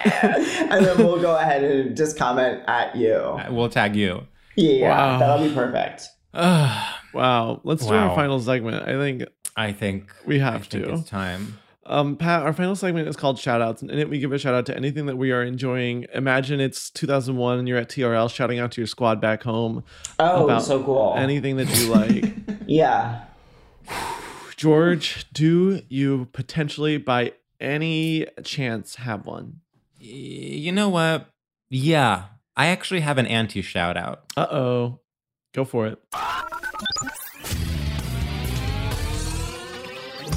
and 0.72 0.86
then 0.86 0.98
we'll 0.98 1.22
go 1.22 1.38
ahead 1.38 1.64
and 1.64 1.96
just 1.96 2.18
comment 2.18 2.62
at 2.68 2.96
you. 2.96 3.14
Uh, 3.14 3.48
we'll 3.50 3.70
tag 3.70 3.96
you. 3.96 4.26
Yeah, 4.56 4.90
Wow. 4.90 5.20
that'll 5.20 5.48
be 5.48 5.54
perfect. 5.54 6.10
Wow. 7.14 7.62
Let's 7.64 7.86
do 7.86 7.94
our 7.94 8.16
final 8.16 8.40
segment. 8.40 8.88
I 8.88 8.94
think 8.98 9.24
I 9.56 9.72
think 9.72 10.12
we 10.26 10.40
have 10.40 10.56
I 10.56 10.58
think 10.60 10.86
to. 10.86 10.94
it's 10.94 11.10
time. 11.10 11.60
Um, 11.86 12.16
Pat, 12.16 12.44
our 12.44 12.54
final 12.54 12.76
segment 12.78 13.10
is 13.10 13.18
called 13.18 13.38
shoutouts, 13.38 13.82
and 13.82 13.92
in 13.92 14.00
it 14.00 14.10
we 14.10 14.20
give 14.20 14.32
a 14.32 14.38
shout 14.38 14.54
out 14.54 14.66
to 14.68 14.76
anything 14.76 15.06
that 15.08 15.18
we 15.18 15.32
are 15.32 15.44
enjoying. 15.44 16.06
Imagine 16.14 16.62
it's 16.62 16.90
2001 16.90 17.60
and 17.60 17.68
you're 17.68 17.78
at 17.78 17.90
TRL 17.90 18.34
shouting 18.34 18.60
out 18.60 18.72
to 18.72 18.82
your 18.82 18.88
squad 18.88 19.20
back 19.20 19.44
home. 19.44 19.84
Oh, 20.18 20.46
about 20.46 20.64
so 20.64 20.82
cool. 20.82 21.14
Anything 21.18 21.58
that 21.58 21.68
you 21.78 21.88
like. 21.88 22.34
yeah. 22.68 23.26
George, 24.56 25.26
do 25.34 25.82
you 25.90 26.30
potentially 26.32 26.98
by 26.98 27.34
any 27.60 28.28
chance 28.44 28.96
have 28.96 29.26
one? 29.26 29.60
You 30.00 30.72
know 30.72 30.88
what? 30.88 31.30
Yeah, 31.70 32.26
I 32.56 32.68
actually 32.68 33.02
have 33.02 33.18
an 33.18 33.28
anti 33.28 33.62
shout 33.62 33.98
out. 33.98 34.24
Uh 34.38 34.48
oh. 34.50 35.00
Go 35.54 35.66
for 35.66 35.86
it. 35.88 36.00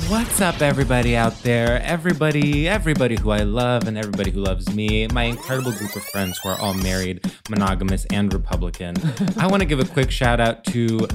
What's 0.09 0.41
up, 0.41 0.63
everybody 0.63 1.17
out 1.17 1.43
there? 1.43 1.83
Everybody, 1.83 2.69
everybody 2.69 3.17
who 3.17 3.31
I 3.31 3.41
love 3.41 3.89
and 3.89 3.99
everybody 3.99 4.31
who 4.31 4.39
loves 4.39 4.73
me, 4.73 5.09
my 5.09 5.25
incredible 5.25 5.73
group 5.73 5.97
of 5.97 6.05
friends 6.05 6.39
who 6.39 6.49
are 6.49 6.59
all 6.61 6.75
married, 6.75 7.29
monogamous, 7.51 8.05
and 8.13 8.33
Republican. 8.33 8.95
I 9.37 9.49
want 9.49 9.63
to 9.63 9.67
give 9.67 9.81
a 9.81 9.85
quick 9.85 10.13
shout 10.13 10.39
out 10.39 10.63
to, 10.67 11.09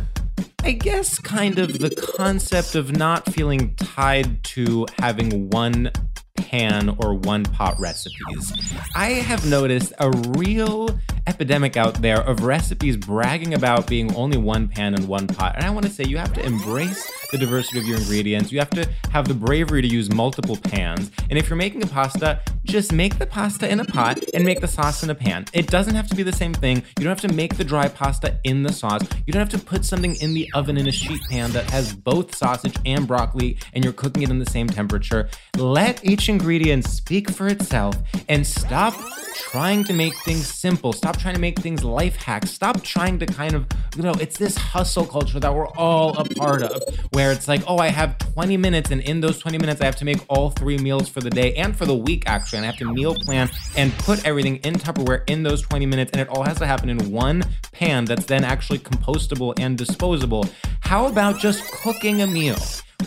I 0.63 0.73
guess, 0.73 1.19
kind 1.19 1.57
of 1.57 1.79
the 1.79 1.89
concept 2.17 2.75
of 2.75 2.91
not 2.91 3.31
feeling 3.31 3.75
tied 3.75 4.43
to 4.43 4.85
having 4.99 5.49
one 5.49 5.93
pan 6.35 6.89
or 6.99 7.13
one 7.13 7.45
pot 7.45 7.79
recipes. 7.79 8.75
I 8.93 9.11
have 9.11 9.49
noticed 9.49 9.93
a 9.99 10.11
real 10.35 10.99
epidemic 11.27 11.77
out 11.77 12.01
there 12.01 12.19
of 12.19 12.43
recipes 12.43 12.97
bragging 12.97 13.53
about 13.53 13.87
being 13.87 14.13
only 14.15 14.37
one 14.37 14.67
pan 14.67 14.95
and 14.95 15.07
one 15.07 15.27
pot. 15.27 15.55
And 15.55 15.63
I 15.63 15.69
want 15.69 15.85
to 15.85 15.91
say 15.91 16.03
you 16.03 16.17
have 16.17 16.33
to 16.33 16.45
embrace 16.45 17.09
the 17.31 17.37
diversity 17.37 17.79
of 17.79 17.85
your 17.85 17.97
ingredients. 17.97 18.51
You 18.51 18.59
have 18.59 18.69
to 18.71 18.87
have 19.11 19.27
the 19.27 19.33
bravery 19.33 19.81
to 19.81 19.87
use 19.87 20.11
multiple 20.11 20.57
pans. 20.57 21.11
And 21.29 21.37
if 21.37 21.49
you're 21.49 21.57
making 21.57 21.83
a 21.83 21.87
pasta, 21.87 22.41
just 22.63 22.93
make 22.93 23.17
the 23.17 23.25
pasta 23.25 23.69
in 23.69 23.79
a 23.79 23.85
pot 23.85 24.19
and 24.33 24.45
make 24.45 24.61
the 24.61 24.67
sauce 24.67 25.03
in 25.03 25.09
a 25.09 25.15
pan. 25.15 25.45
It 25.53 25.67
doesn't 25.67 25.95
have 25.95 26.07
to 26.09 26.15
be 26.15 26.23
the 26.23 26.31
same 26.31 26.53
thing. 26.53 26.77
You 26.97 27.03
don't 27.03 27.19
have 27.19 27.29
to 27.29 27.35
make 27.35 27.57
the 27.57 27.63
dry 27.63 27.87
pasta 27.87 28.37
in 28.43 28.63
the 28.63 28.71
sauce. 28.71 29.01
You 29.25 29.33
don't 29.33 29.39
have 29.39 29.59
to 29.59 29.65
put 29.65 29.85
something 29.85 30.15
in 30.15 30.33
the 30.33 30.49
oven 30.53 30.77
in 30.77 30.87
a 30.87 30.91
sheet 30.91 31.21
pan 31.29 31.51
that 31.51 31.69
has 31.71 31.93
both 31.93 32.35
sausage 32.35 32.75
and 32.85 33.07
broccoli 33.07 33.57
and 33.73 33.83
you're 33.83 33.93
cooking 33.93 34.23
it 34.23 34.29
in 34.29 34.39
the 34.39 34.45
same 34.45 34.67
temperature. 34.67 35.29
Let 35.57 36.03
each 36.05 36.29
ingredient 36.29 36.85
speak 36.85 37.31
for 37.31 37.47
itself 37.47 37.97
and 38.29 38.45
stop 38.45 38.93
trying 39.35 39.83
to 39.85 39.93
make 39.93 40.15
things 40.23 40.47
simple. 40.47 40.93
Stop 40.93 41.17
trying 41.17 41.35
to 41.35 41.41
make 41.41 41.59
things 41.59 41.83
life 41.83 42.15
hacks. 42.15 42.51
Stop 42.51 42.83
trying 42.83 43.19
to 43.19 43.25
kind 43.25 43.53
of, 43.53 43.65
you 43.95 44.03
know, 44.03 44.13
it's 44.19 44.37
this 44.37 44.57
hustle 44.57 45.05
culture 45.05 45.39
that 45.39 45.53
we're 45.53 45.67
all 45.69 46.17
a 46.17 46.25
part 46.25 46.63
of 46.63 46.81
where 47.21 47.31
it's 47.31 47.47
like, 47.47 47.61
oh, 47.67 47.77
I 47.77 47.89
have 47.89 48.17
20 48.17 48.57
minutes 48.57 48.89
and 48.89 48.99
in 49.01 49.21
those 49.21 49.37
20 49.37 49.59
minutes 49.59 49.79
I 49.79 49.85
have 49.85 49.95
to 49.97 50.05
make 50.05 50.19
all 50.27 50.49
three 50.49 50.77
meals 50.79 51.07
for 51.07 51.21
the 51.21 51.29
day 51.29 51.53
and 51.53 51.75
for 51.75 51.85
the 51.85 51.95
week 51.95 52.23
actually. 52.25 52.57
And 52.57 52.65
I 52.65 52.71
have 52.71 52.77
to 52.79 52.91
meal 52.91 53.13
plan 53.13 53.49
and 53.77 53.93
put 53.99 54.25
everything 54.25 54.55
in 54.57 54.73
Tupperware 54.73 55.29
in 55.29 55.43
those 55.43 55.61
20 55.61 55.85
minutes 55.85 56.11
and 56.13 56.21
it 56.21 56.27
all 56.29 56.41
has 56.43 56.57
to 56.57 56.65
happen 56.65 56.89
in 56.89 57.11
one 57.11 57.43
pan 57.71 58.05
that's 58.05 58.25
then 58.25 58.43
actually 58.43 58.79
compostable 58.79 59.53
and 59.59 59.77
disposable. 59.77 60.47
How 60.79 61.05
about 61.07 61.37
just 61.37 61.63
cooking 61.83 62.23
a 62.23 62.27
meal 62.27 62.57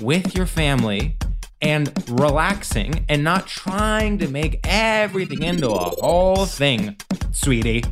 with 0.00 0.36
your 0.36 0.46
family 0.46 1.16
and 1.60 1.92
relaxing 2.10 3.04
and 3.08 3.24
not 3.24 3.48
trying 3.48 4.18
to 4.18 4.28
make 4.28 4.60
everything 4.64 5.42
into 5.42 5.70
a 5.70 5.90
whole 6.00 6.46
thing, 6.46 6.96
sweetie. 7.32 7.82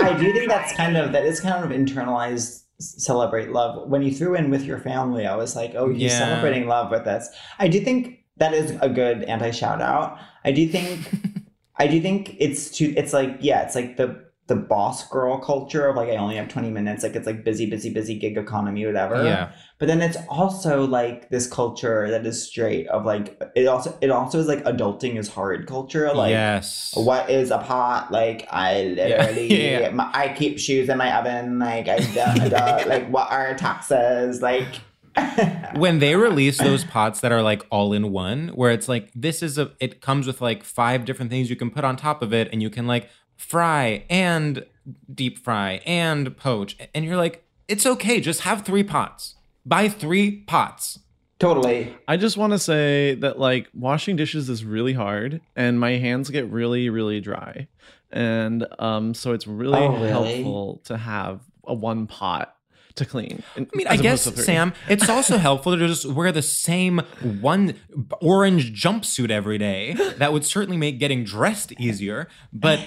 I 0.00 0.16
do 0.18 0.32
think 0.32 0.48
that's 0.48 0.72
kind 0.72 0.96
of 0.96 1.12
that 1.12 1.24
is 1.24 1.40
kind 1.40 1.64
of 1.64 1.70
internalized 1.70 2.34
s- 2.34 2.61
celebrate 2.82 3.50
love. 3.52 3.88
When 3.88 4.02
you 4.02 4.12
threw 4.12 4.34
in 4.34 4.50
with 4.50 4.64
your 4.64 4.78
family, 4.78 5.26
I 5.26 5.36
was 5.36 5.54
like, 5.56 5.72
oh, 5.76 5.86
you're 5.88 6.10
Yeah. 6.10 6.18
celebrating 6.18 6.66
love 6.66 6.90
with 6.90 7.06
us. 7.06 7.28
I 7.58 7.68
do 7.68 7.80
think 7.80 8.18
that 8.38 8.52
is 8.54 8.72
a 8.80 8.88
good 8.88 9.22
anti 9.24 9.50
shout 9.50 9.80
out. 9.80 10.18
I 10.44 10.52
do 10.52 10.68
think 10.68 10.98
I 11.76 11.86
do 11.86 12.00
think 12.00 12.36
it's 12.38 12.70
too 12.70 12.92
it's 12.96 13.12
like 13.12 13.36
yeah, 13.40 13.62
it's 13.62 13.74
like 13.74 13.96
the 13.96 14.24
the 14.48 14.56
boss 14.56 15.08
girl 15.08 15.38
culture 15.38 15.86
of 15.86 15.96
like 15.96 16.08
I 16.08 16.16
only 16.16 16.36
have 16.36 16.48
20 16.48 16.70
minutes, 16.70 17.04
like 17.04 17.14
it's 17.14 17.26
like 17.26 17.44
busy, 17.44 17.66
busy, 17.66 17.90
busy 17.90 18.18
gig 18.18 18.36
economy, 18.36 18.84
whatever. 18.84 19.24
Yeah. 19.24 19.52
But 19.78 19.86
then 19.86 20.02
it's 20.02 20.16
also 20.28 20.84
like 20.84 21.30
this 21.30 21.46
culture 21.46 22.10
that 22.10 22.26
is 22.26 22.46
straight 22.46 22.88
of 22.88 23.04
like 23.04 23.40
it 23.54 23.66
also 23.66 23.96
it 24.00 24.10
also 24.10 24.40
is 24.40 24.48
like 24.48 24.64
adulting 24.64 25.16
is 25.16 25.28
hard 25.28 25.68
culture. 25.68 26.12
Like 26.12 26.30
yes. 26.30 26.92
what 26.94 27.30
is 27.30 27.52
a 27.52 27.58
pot? 27.58 28.10
Like 28.10 28.48
I 28.50 28.84
literally, 28.96 29.46
Yeah. 29.80 29.90
My, 29.90 30.10
I 30.12 30.34
keep 30.36 30.58
shoes 30.58 30.88
in 30.88 30.98
my 30.98 31.16
oven. 31.16 31.60
Like 31.60 31.88
I 31.88 31.98
don't, 31.98 32.40
I 32.40 32.48
don't- 32.48 32.88
like 32.88 33.08
what 33.08 33.30
are 33.30 33.54
taxes? 33.54 34.42
Like 34.42 34.66
when 35.76 35.98
they 35.98 36.16
release 36.16 36.58
those 36.58 36.84
pots 36.84 37.20
that 37.20 37.32
are 37.32 37.42
like 37.42 37.66
all 37.70 37.92
in 37.92 38.10
one, 38.10 38.48
where 38.48 38.70
it's 38.70 38.88
like 38.88 39.10
this 39.14 39.42
is 39.42 39.58
a 39.58 39.70
it 39.78 40.00
comes 40.00 40.26
with 40.26 40.40
like 40.40 40.64
five 40.64 41.04
different 41.04 41.30
things 41.30 41.50
you 41.50 41.56
can 41.56 41.70
put 41.70 41.84
on 41.84 41.96
top 41.96 42.22
of 42.22 42.32
it, 42.32 42.48
and 42.50 42.62
you 42.62 42.70
can 42.70 42.86
like 42.86 43.08
fry 43.36 44.04
and 44.10 44.64
deep 45.12 45.38
fry 45.38 45.80
and 45.86 46.36
poach, 46.36 46.76
and 46.94 47.04
you're 47.04 47.16
like, 47.16 47.44
it's 47.68 47.86
okay, 47.86 48.20
just 48.20 48.40
have 48.40 48.62
three 48.64 48.82
pots. 48.82 49.36
Buy 49.64 49.88
three 49.88 50.38
pots. 50.42 50.98
totally. 51.38 51.94
I 52.08 52.16
just 52.16 52.36
want 52.36 52.52
to 52.52 52.58
say 52.58 53.14
that 53.16 53.38
like 53.38 53.68
washing 53.74 54.16
dishes 54.16 54.48
is 54.48 54.64
really 54.64 54.92
hard 54.92 55.40
and 55.56 55.78
my 55.80 55.92
hands 55.98 56.30
get 56.30 56.48
really 56.50 56.88
really 56.90 57.20
dry. 57.20 57.68
And 58.10 58.66
um 58.78 59.14
so 59.14 59.32
it's 59.32 59.46
really, 59.46 59.78
Oh, 59.78 59.92
really? 59.92 60.08
helpful 60.08 60.80
to 60.84 60.96
have 60.96 61.40
a 61.64 61.74
one 61.74 62.06
pot 62.06 62.56
to 62.96 63.04
clean. 63.04 63.42
I 63.56 63.66
mean, 63.74 63.86
I 63.88 63.96
guess 63.96 64.22
Sam, 64.44 64.72
it's 64.88 65.08
also 65.08 65.38
helpful 65.48 65.76
to 65.76 65.86
just 65.86 66.06
wear 66.06 66.32
the 66.32 66.42
same 66.42 66.98
one 67.40 67.74
orange 68.20 68.72
jumpsuit 68.72 69.30
every 69.30 69.58
day. 69.58 69.94
That 70.16 70.32
would 70.32 70.44
certainly 70.44 70.76
make 70.76 70.98
getting 70.98 71.24
dressed 71.24 71.72
easier. 71.80 72.28
But 72.52 72.80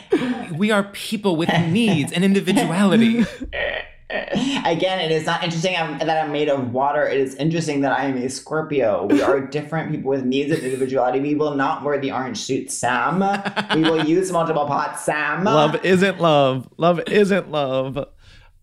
we 0.53 0.71
are 0.71 0.83
people 0.83 1.35
with 1.35 1.49
needs 1.49 2.11
and 2.11 2.23
individuality. 2.23 3.25
Again, 4.09 4.99
it 4.99 5.09
is 5.09 5.25
not 5.25 5.43
interesting 5.43 5.75
um, 5.77 5.97
that 5.97 6.23
I'm 6.23 6.31
made 6.31 6.47
of 6.47 6.71
water. 6.71 7.07
It 7.07 7.19
is 7.19 7.33
interesting 7.35 7.81
that 7.81 7.91
I 7.91 8.05
am 8.05 8.17
a 8.17 8.29
Scorpio. 8.29 9.07
We 9.07 9.21
are 9.23 9.41
different 9.41 9.91
people 9.91 10.11
with 10.11 10.23
needs 10.23 10.51
and 10.51 10.61
individuality. 10.61 11.19
We 11.19 11.33
will 11.33 11.55
not 11.55 11.83
wear 11.83 11.99
the 11.99 12.11
orange 12.11 12.37
suit, 12.37 12.69
Sam. 12.69 13.19
We 13.73 13.81
will 13.81 14.05
use 14.05 14.31
multiple 14.31 14.67
pots, 14.67 15.03
Sam. 15.03 15.43
Love 15.43 15.83
isn't 15.83 16.21
love. 16.21 16.69
Love 16.77 17.01
isn't 17.07 17.49
love. 17.49 18.07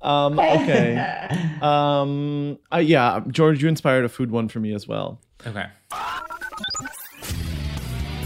Um 0.03 0.39
okay. 0.39 1.29
Um 1.63 2.59
uh, 2.73 2.79
yeah, 2.79 3.21
George, 3.29 3.63
you 3.63 3.69
inspired 3.69 4.05
a 4.05 4.09
food 4.09 4.31
one 4.33 4.49
for 4.49 4.59
me 4.59 4.75
as 4.75 4.89
well. 4.89 5.21
Okay. 5.47 5.67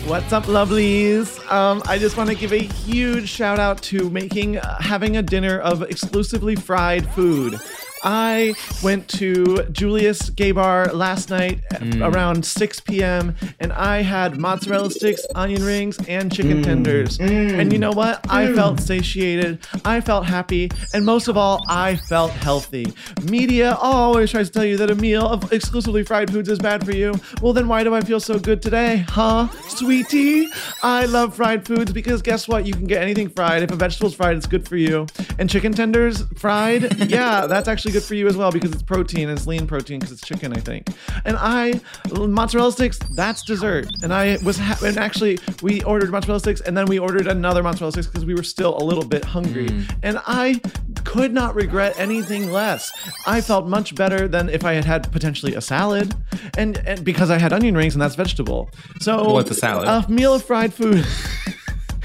What's 0.06 0.32
up, 0.32 0.44
lovelies? 0.44 1.44
Um, 1.50 1.82
I 1.86 1.98
just 1.98 2.16
want 2.16 2.30
to 2.30 2.36
give 2.36 2.52
a 2.52 2.60
huge 2.60 3.28
shout 3.28 3.58
out 3.58 3.82
to 3.82 4.08
making 4.08 4.56
uh, 4.56 4.80
having 4.80 5.16
a 5.16 5.22
dinner 5.22 5.58
of 5.58 5.82
exclusively 5.82 6.54
fried 6.54 7.12
food. 7.12 7.58
I 8.06 8.54
went 8.84 9.08
to 9.08 9.64
Julius 9.72 10.30
Gay 10.30 10.52
Bar 10.52 10.92
last 10.92 11.28
night 11.28 11.60
at 11.72 11.80
mm. 11.80 12.14
around 12.14 12.46
6 12.46 12.80
p.m. 12.80 13.34
and 13.58 13.72
I 13.72 14.02
had 14.02 14.38
mozzarella 14.38 14.92
sticks, 14.92 15.26
onion 15.34 15.64
rings, 15.64 15.98
and 16.06 16.32
chicken 16.32 16.58
mm. 16.58 16.64
tenders. 16.64 17.18
Mm. 17.18 17.58
And 17.58 17.72
you 17.72 17.80
know 17.80 17.90
what? 17.90 18.24
I 18.30 18.52
felt 18.54 18.78
satiated. 18.78 19.58
I 19.84 20.00
felt 20.00 20.24
happy. 20.24 20.70
And 20.94 21.04
most 21.04 21.26
of 21.26 21.36
all, 21.36 21.60
I 21.68 21.96
felt 21.96 22.30
healthy. 22.30 22.92
Media 23.24 23.76
always 23.80 24.30
tries 24.30 24.50
to 24.50 24.52
tell 24.52 24.64
you 24.64 24.76
that 24.76 24.90
a 24.90 24.94
meal 24.94 25.26
of 25.26 25.52
exclusively 25.52 26.04
fried 26.04 26.30
foods 26.30 26.48
is 26.48 26.60
bad 26.60 26.86
for 26.86 26.92
you. 26.92 27.12
Well, 27.42 27.54
then 27.54 27.66
why 27.66 27.82
do 27.82 27.92
I 27.92 28.02
feel 28.02 28.20
so 28.20 28.38
good 28.38 28.62
today? 28.62 29.04
Huh? 29.08 29.48
Sweetie? 29.66 30.46
I 30.84 31.06
love 31.06 31.34
fried 31.34 31.66
foods 31.66 31.92
because 31.92 32.22
guess 32.22 32.46
what? 32.46 32.66
You 32.66 32.72
can 32.72 32.84
get 32.84 33.02
anything 33.02 33.30
fried. 33.30 33.64
If 33.64 33.72
a 33.72 33.76
vegetable's 33.76 34.14
fried, 34.14 34.36
it's 34.36 34.46
good 34.46 34.68
for 34.68 34.76
you. 34.76 35.08
And 35.40 35.50
chicken 35.50 35.72
tenders 35.72 36.22
fried, 36.36 36.96
yeah, 37.10 37.48
that's 37.48 37.66
actually 37.66 37.95
good 37.96 38.04
for 38.04 38.14
you 38.14 38.28
as 38.28 38.36
well 38.36 38.52
because 38.52 38.72
it's 38.72 38.82
protein. 38.82 39.30
It's 39.30 39.46
lean 39.46 39.66
protein 39.66 39.98
because 39.98 40.12
it's 40.12 40.20
chicken, 40.20 40.52
I 40.52 40.60
think. 40.60 40.86
And 41.24 41.36
I 41.38 41.80
mozzarella 42.12 42.70
sticks, 42.70 42.98
that's 43.14 43.42
dessert. 43.42 43.86
And 44.02 44.12
I 44.12 44.36
was 44.44 44.58
ha- 44.58 44.78
and 44.84 44.98
actually 44.98 45.38
we 45.62 45.82
ordered 45.84 46.10
mozzarella 46.10 46.40
sticks 46.40 46.60
and 46.60 46.76
then 46.76 46.84
we 46.84 46.98
ordered 46.98 47.26
another 47.26 47.62
mozzarella 47.62 47.92
sticks 47.92 48.06
because 48.06 48.26
we 48.26 48.34
were 48.34 48.42
still 48.42 48.76
a 48.76 48.84
little 48.84 49.04
bit 49.04 49.24
hungry. 49.24 49.68
Mm. 49.68 49.94
And 50.02 50.20
I 50.26 50.60
could 51.04 51.32
not 51.32 51.54
regret 51.54 51.94
anything 51.98 52.52
less. 52.52 52.92
I 53.26 53.40
felt 53.40 53.66
much 53.66 53.94
better 53.94 54.28
than 54.28 54.50
if 54.50 54.62
I 54.64 54.74
had 54.74 54.84
had 54.84 55.10
potentially 55.10 55.54
a 55.54 55.62
salad, 55.62 56.14
and, 56.58 56.76
and 56.86 57.02
because 57.02 57.30
I 57.30 57.38
had 57.38 57.54
onion 57.54 57.76
rings 57.76 57.94
and 57.94 58.02
that's 58.02 58.16
vegetable. 58.16 58.68
So 59.00 59.32
What's 59.32 59.50
a 59.50 59.54
salad? 59.54 59.88
A 59.88 60.10
meal 60.10 60.34
of 60.34 60.44
fried 60.44 60.74
food. 60.74 61.06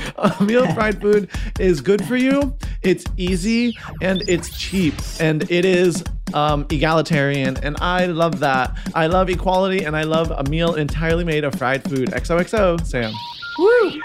a 0.17 0.43
meal 0.43 0.71
fried 0.73 1.01
food 1.01 1.29
is 1.59 1.81
good 1.81 2.05
for 2.05 2.15
you. 2.15 2.55
It's 2.81 3.05
easy 3.17 3.77
and 4.01 4.23
it's 4.27 4.57
cheap 4.57 4.95
and 5.19 5.49
it 5.51 5.65
is 5.65 6.03
um, 6.33 6.65
egalitarian, 6.69 7.57
and 7.57 7.77
I 7.81 8.05
love 8.05 8.39
that. 8.39 8.77
I 8.95 9.07
love 9.07 9.29
equality 9.29 9.83
and 9.83 9.95
I 9.95 10.03
love 10.03 10.31
a 10.31 10.49
meal 10.49 10.75
entirely 10.75 11.23
made 11.23 11.43
of 11.43 11.55
fried 11.55 11.83
food. 11.83 12.09
XOXO, 12.09 12.85
Sam. 12.85 13.11
Woo! 13.59 14.01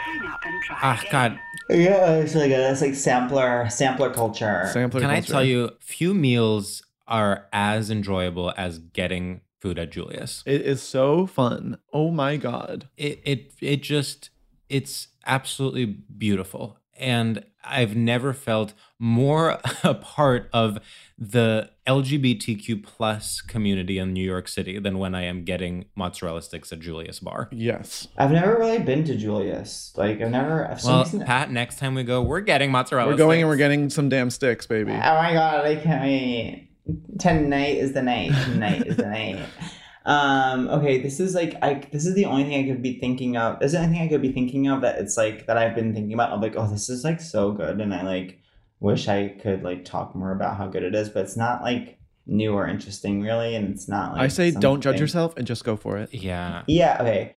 Ah, 0.71 1.03
God. 1.11 1.39
Yeah, 1.71 2.17
it's 2.17 2.35
really 2.35 2.49
good. 2.49 2.71
It's 2.71 2.81
like 2.81 2.95
sampler 2.95 3.69
sampler 3.71 4.11
culture. 4.11 4.69
Sampler 4.73 5.01
Can 5.01 5.11
I 5.11 5.17
culture. 5.17 5.33
tell 5.33 5.45
you, 5.45 5.71
few 5.81 6.15
meals 6.15 6.83
are 7.09 7.47
as 7.53 7.91
enjoyable 7.91 8.53
as 8.57 8.79
getting 8.79 9.41
food 9.61 9.79
at 9.79 9.91
Julius. 9.91 10.43
It 10.47 10.63
is 10.63 10.83
so 10.83 11.27
fun. 11.27 11.79
Oh 11.93 12.11
my 12.11 12.37
god. 12.37 12.89
It 12.97 13.21
it 13.25 13.53
it 13.61 13.83
just 13.83 14.31
it's 14.69 15.09
absolutely 15.27 15.85
beautiful. 15.85 16.79
And 16.99 17.45
I've 17.63 17.95
never 17.95 18.33
felt 18.33 18.73
more 18.99 19.59
a 19.85 19.93
part 19.95 20.49
of 20.53 20.79
the 21.19 21.71
LGBTQ 21.87 22.83
plus 22.83 23.41
community 23.43 23.99
in 23.99 24.13
New 24.15 24.25
York 24.25 24.49
City 24.49 24.79
than 24.79 24.99
when 24.99 25.15
I 25.15 25.25
am 25.25 25.45
getting 25.45 25.87
mozzarella 25.95 26.41
sticks 26.41 26.73
at 26.73 26.81
Julius 26.81 27.21
Bar. 27.21 27.49
Yes. 27.53 28.09
I've 28.17 28.31
never 28.31 28.57
really 28.57 28.79
been 28.79 29.05
to 29.05 29.15
Julius. 29.17 29.93
Like 29.97 30.21
I've 30.23 30.31
never. 30.31 30.71
I've 30.71 30.83
Well, 30.85 31.05
seen 31.05 31.21
Pat, 31.25 31.51
next 31.51 31.79
time 31.79 31.95
we 31.95 32.03
go, 32.03 32.23
we're 32.23 32.41
getting 32.41 32.71
mozzarella. 32.71 33.11
We're 33.11 33.17
going 33.19 33.41
and 33.41 33.49
we're 33.51 33.57
getting 33.57 33.91
some 33.91 34.09
damn 34.09 34.31
sticks, 34.31 34.67
baby. 34.67 34.93
Oh 34.93 34.95
my 34.95 35.33
god! 35.35 35.67
I 35.67 35.77
can't 35.77 36.03
wait. 36.03 36.71
Tonight 37.19 37.77
is 37.79 37.93
the 37.93 38.03
night. 38.03 38.31
Tonight 38.45 38.87
is 38.87 38.97
the 38.97 39.07
night. 39.07 39.41
Um. 40.07 40.69
Okay. 40.69 41.03
This 41.03 41.21
is 41.21 41.35
like 41.35 41.57
I. 41.63 41.83
This 41.93 42.07
is 42.07 42.15
the 42.15 42.25
only 42.25 42.45
thing 42.45 42.65
I 42.65 42.73
could 42.73 42.83
be 42.83 42.99
thinking 42.99 43.37
of. 43.37 43.59
This 43.59 43.67
is 43.67 43.73
the 43.73 43.79
only 43.81 43.93
thing 43.93 44.07
I 44.07 44.09
could 44.09 44.23
be 44.23 44.33
thinking 44.33 44.69
of 44.69 44.81
that 44.83 44.99
it's 44.99 45.17
like 45.17 45.47
that 45.47 45.59
I've 45.59 45.75
been 45.75 45.93
thinking 45.93 46.15
about. 46.15 46.33
I'm 46.33 46.41
like, 46.41 46.55
oh, 46.57 46.69
this 46.69 46.89
is 46.89 47.05
like 47.05 47.21
so 47.21 47.53
good, 47.53 47.81
and 47.81 47.93
I 47.93 48.03
like 48.03 48.39
wish 48.81 49.09
I 49.09 49.29
could 49.29 49.63
like 49.63 49.85
talk 49.85 50.15
more 50.15 50.33
about 50.33 50.57
how 50.57 50.69
good 50.69 50.85
it 50.85 50.95
is, 50.95 51.09
but 51.09 51.25
it's 51.25 51.37
not 51.37 51.63
like 51.63 51.99
new 52.27 52.53
or 52.55 52.69
interesting 52.69 53.21
really, 53.21 53.57
and 53.57 53.75
it's 53.75 53.89
not 53.89 54.13
like. 54.13 54.23
I 54.23 54.29
say 54.29 54.53
don't 54.53 54.81
judge 54.81 55.01
yourself 55.01 55.37
and 55.37 55.47
just 55.47 55.65
go 55.65 55.77
for 55.77 55.99
it. 55.99 56.15
Yeah. 56.15 56.63
Yeah, 56.67 56.99
okay. 57.01 57.35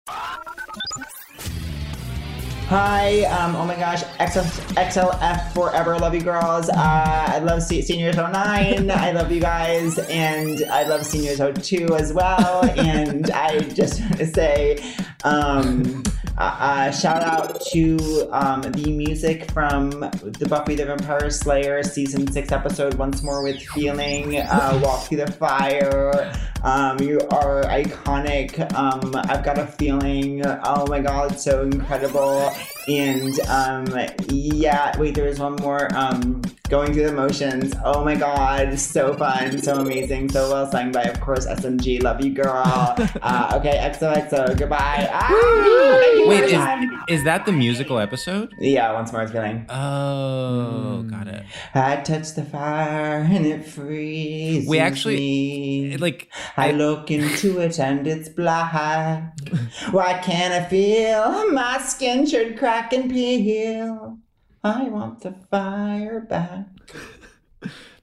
Hi, 2.69 3.21
um, 3.27 3.55
oh 3.55 3.65
my 3.65 3.77
gosh, 3.77 4.01
XL, 4.01 4.41
XLF 4.75 5.53
forever, 5.53 5.97
love 5.97 6.13
you 6.13 6.19
girls. 6.19 6.67
Uh, 6.67 6.75
I 6.75 7.39
love 7.39 7.63
Se- 7.63 7.81
Seniors 7.83 8.17
09, 8.17 8.33
I 8.91 9.11
love 9.13 9.31
you 9.31 9.39
guys, 9.39 9.97
and 9.99 10.65
I 10.65 10.83
love 10.83 11.05
Seniors 11.05 11.37
02 11.39 11.95
as 11.95 12.11
well. 12.11 12.65
And 12.77 13.31
I 13.31 13.59
just 13.59 14.01
want 14.01 14.17
to 14.17 14.27
say, 14.27 14.83
um, 15.23 16.03
uh, 16.37 16.41
uh, 16.59 16.91
shout 16.91 17.23
out 17.23 17.61
to 17.61 18.27
um, 18.31 18.61
the 18.61 18.91
music 18.91 19.49
from 19.51 19.89
the 19.89 20.45
Buffy 20.47 20.75
the 20.75 20.85
Vampire 20.85 21.29
Slayer 21.29 21.81
season 21.83 22.31
6 22.31 22.51
episode, 22.51 22.93
Once 22.95 23.23
More 23.23 23.43
with 23.43 23.59
Feeling, 23.69 24.37
uh, 24.37 24.79
Walk 24.83 25.07
Through 25.07 25.17
the 25.17 25.31
Fire. 25.31 26.33
Um, 26.63 26.99
you 26.99 27.19
are 27.31 27.63
iconic. 27.63 28.59
Um, 28.75 29.15
I've 29.15 29.43
got 29.43 29.57
a 29.57 29.65
feeling. 29.65 30.45
Oh 30.45 30.85
my 30.87 30.99
god, 30.99 31.39
so 31.39 31.63
incredible. 31.63 32.53
And 32.87 33.39
um, 33.41 33.85
yeah, 34.29 34.97
wait, 34.97 35.15
there 35.15 35.25
was 35.25 35.39
one 35.39 35.55
more. 35.57 35.93
Um, 35.95 36.41
going 36.69 36.91
through 36.93 37.05
the 37.05 37.13
motions. 37.13 37.73
Oh 37.85 38.03
my 38.03 38.15
god, 38.15 38.77
so 38.77 39.13
fun, 39.13 39.57
so 39.61 39.79
amazing, 39.79 40.27
so 40.29 40.51
well 40.51 40.69
sung 40.69 40.91
by, 40.91 41.03
of 41.03 41.19
course, 41.21 41.45
SMG. 41.47 42.03
Love 42.03 42.19
you, 42.23 42.31
girl. 42.33 42.95
Uh, 43.21 43.53
okay, 43.59 43.77
XOXO. 43.93 44.57
Goodbye. 44.57 45.09
Ah, 45.11 46.27
Wait, 46.27 46.43
is, 46.45 46.51
time. 46.51 47.03
is 47.09 47.23
that 47.23 47.45
the 47.45 47.51
musical 47.51 47.99
episode? 47.99 48.53
yeah, 48.59 48.91
once 48.93 49.11
more 49.11 49.21
with 49.23 49.31
feeling. 49.31 49.65
Oh, 49.69 51.03
got 51.09 51.27
it. 51.27 51.43
I 51.73 51.97
touch 51.97 52.33
the 52.35 52.43
fire 52.43 53.19
and 53.29 53.45
it 53.45 53.65
freezes 53.65 54.67
We 54.69 54.79
actually- 54.79 55.15
me. 55.17 55.97
Like, 55.97 56.29
I 56.57 56.71
look 56.71 57.11
into 57.11 57.59
it 57.59 57.79
and 57.79 58.05
it's 58.07 58.29
black. 58.29 59.37
Why 59.91 60.13
can't 60.19 60.53
I 60.53 60.63
feel 60.69 61.51
my 61.51 61.79
skin 61.79 62.25
should 62.25 62.57
crack 62.77 62.93
and 62.93 63.09
peel? 63.09 64.19
I 64.63 64.83
want 64.83 65.21
the 65.21 65.33
fire 65.49 66.21
back. 66.21 66.67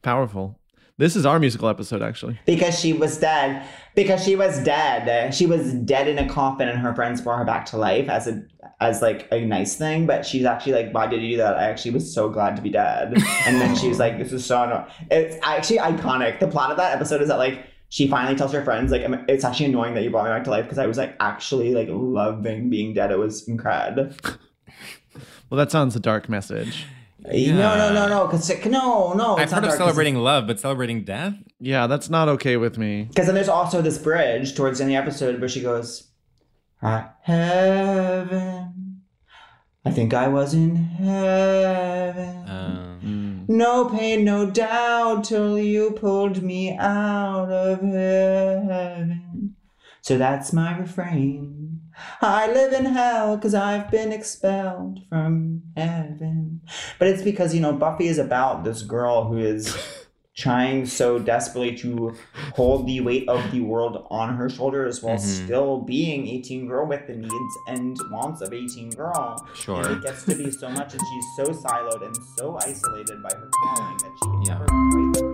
Powerful. 0.03 0.59
This 0.99 1.15
is 1.15 1.25
our 1.25 1.39
musical 1.39 1.69
episode, 1.69 2.03
actually. 2.03 2.41
Because 2.45 2.79
she 2.79 2.93
was 2.93 3.17
dead. 3.19 3.65
Because 3.95 4.25
she 4.25 4.35
was 4.35 4.63
dead. 4.65 5.33
She 5.33 5.47
was 5.47 5.73
dead 5.75 6.09
in 6.09 6.19
a 6.19 6.29
coffin 6.29 6.69
and 6.69 6.79
her 6.79 6.93
friends 6.93 7.21
brought 7.21 7.39
her 7.39 7.45
back 7.45 7.67
to 7.67 7.77
life 7.77 8.09
as 8.09 8.27
a 8.27 8.43
as 8.81 9.01
like 9.01 9.29
a 9.31 9.41
nice 9.45 9.77
thing, 9.77 10.07
but 10.07 10.27
she's 10.27 10.45
actually 10.45 10.73
like, 10.73 10.93
why 10.93 11.07
did 11.07 11.23
you 11.23 11.31
do 11.31 11.37
that? 11.37 11.57
I 11.57 11.65
actually 11.71 11.93
was 11.93 12.13
so 12.13 12.29
glad 12.29 12.57
to 12.57 12.63
be 12.63 12.71
dead. 12.71 13.15
And 13.47 13.61
then 13.61 13.77
she 13.77 13.89
was 13.89 14.01
like, 14.01 14.19
this 14.19 14.33
is 14.33 14.45
so 14.45 14.65
annoying. 14.65 14.87
It's 15.11 15.37
actually 15.43 15.79
iconic. 15.79 16.41
The 16.41 16.49
plot 16.49 16.73
of 16.73 16.77
that 16.79 16.93
episode 16.95 17.23
is 17.23 17.29
that 17.29 17.39
like 17.39 17.65
she 17.89 18.09
finally 18.09 18.35
tells 18.37 18.53
her 18.53 18.65
friends, 18.65 18.91
like, 18.91 19.03
it's 19.29 19.45
actually 19.45 19.67
annoying 19.67 19.95
that 19.95 20.03
you 20.03 20.11
brought 20.11 20.25
me 20.25 20.31
back 20.31 20.43
to 20.45 20.51
life 20.51 20.65
because 20.65 20.79
I 20.79 20.87
was 20.87 20.99
like 20.99 21.15
actually 21.21 21.75
like 21.75 21.89
loving 21.91 22.69
being 22.69 22.93
dead. 22.93 23.13
It 23.13 23.19
was 23.19 23.47
incredible. 23.47 24.13
Well, 25.51 25.59
that 25.59 25.71
sounds 25.71 25.95
a 25.97 26.01
dark 26.01 26.29
message. 26.29 26.87
No, 27.27 27.33
no, 27.33 27.93
no, 27.93 28.09
no. 28.09 28.27
Because 28.27 28.49
no, 28.66 29.12
no. 29.15 29.37
I've 29.37 29.51
heard 29.51 29.65
of 29.65 29.73
celebrating 29.73 30.16
love, 30.16 30.47
but 30.47 30.61
celebrating 30.61 31.05
death? 31.05 31.35
Yeah, 31.59 31.87
that's 31.87 32.11
not 32.11 32.29
okay 32.29 32.57
with 32.57 32.77
me. 32.77 33.05
Because 33.05 33.27
then 33.27 33.35
there's 33.35 33.49
also 33.49 33.81
this 33.81 33.97
bridge 33.99 34.55
towards 34.55 34.79
the 34.79 34.85
end 34.85 34.93
of 34.95 34.97
the 34.97 35.03
episode 35.03 35.41
where 35.41 35.49
she 35.49 35.62
goes, 35.62 36.09
"Ah, 36.83 37.15
Heaven. 37.23 39.01
I 39.87 39.91
think 39.91 40.15
I 40.15 40.29
was 40.29 40.55
in 40.55 40.77
heaven. 40.77 42.45
Um, 42.49 43.45
No 43.49 43.91
pain, 43.91 44.25
no 44.25 44.51
doubt, 44.51 45.25
till 45.25 45.59
you 45.59 45.91
pulled 45.93 46.43
me 46.43 46.75
out 46.79 47.51
of 47.51 47.81
heaven. 47.81 49.55
So 50.01 50.16
that's 50.16 50.53
my 50.55 50.79
refrain. 50.79 51.64
I 52.21 52.47
live 52.53 52.73
in 52.73 52.87
hell 52.87 53.37
because 53.37 53.55
I've 53.55 53.91
been 53.91 54.12
expelled 54.12 55.01
from 55.09 55.62
heaven. 55.77 56.61
But 56.99 57.09
it's 57.09 57.23
because, 57.23 57.55
you 57.55 57.61
know, 57.61 57.73
Buffy 57.73 58.07
is 58.09 58.19
about 58.19 58.65
this 58.65 58.83
girl 58.83 59.25
who 59.29 59.39
is 59.39 59.77
trying 60.37 60.85
so 60.85 61.19
desperately 61.21 61.77
to 61.77 62.12
hold 62.55 62.89
the 62.89 63.01
weight 63.01 63.29
of 63.29 63.53
the 63.53 63.61
world 63.61 64.05
on 64.11 64.35
her 64.37 64.49
shoulders 64.51 65.01
while 65.01 65.15
Mhm. 65.16 65.45
still 65.45 65.81
being 65.83 66.27
18 66.27 66.66
girl 66.66 66.87
with 66.89 67.07
the 67.07 67.15
needs 67.15 67.55
and 67.69 67.97
wants 68.11 68.41
of 68.41 68.53
18 68.53 68.91
girl. 68.91 69.37
Sure. 69.55 69.81
And 69.87 69.97
it 69.99 70.03
gets 70.03 70.25
to 70.25 70.35
be 70.35 70.51
so 70.51 70.69
much 70.71 70.93
and 70.95 71.01
she's 71.12 71.25
so 71.37 71.53
siloed 71.53 72.05
and 72.05 72.16
so 72.37 72.59
isolated 72.66 73.23
by 73.23 73.31
her 73.37 73.49
calling 73.53 73.97
that 73.99 74.11
she 74.23 74.29
can 74.31 74.43
Yeah. 74.43 74.55
never 74.55 74.65
quite 75.23 75.34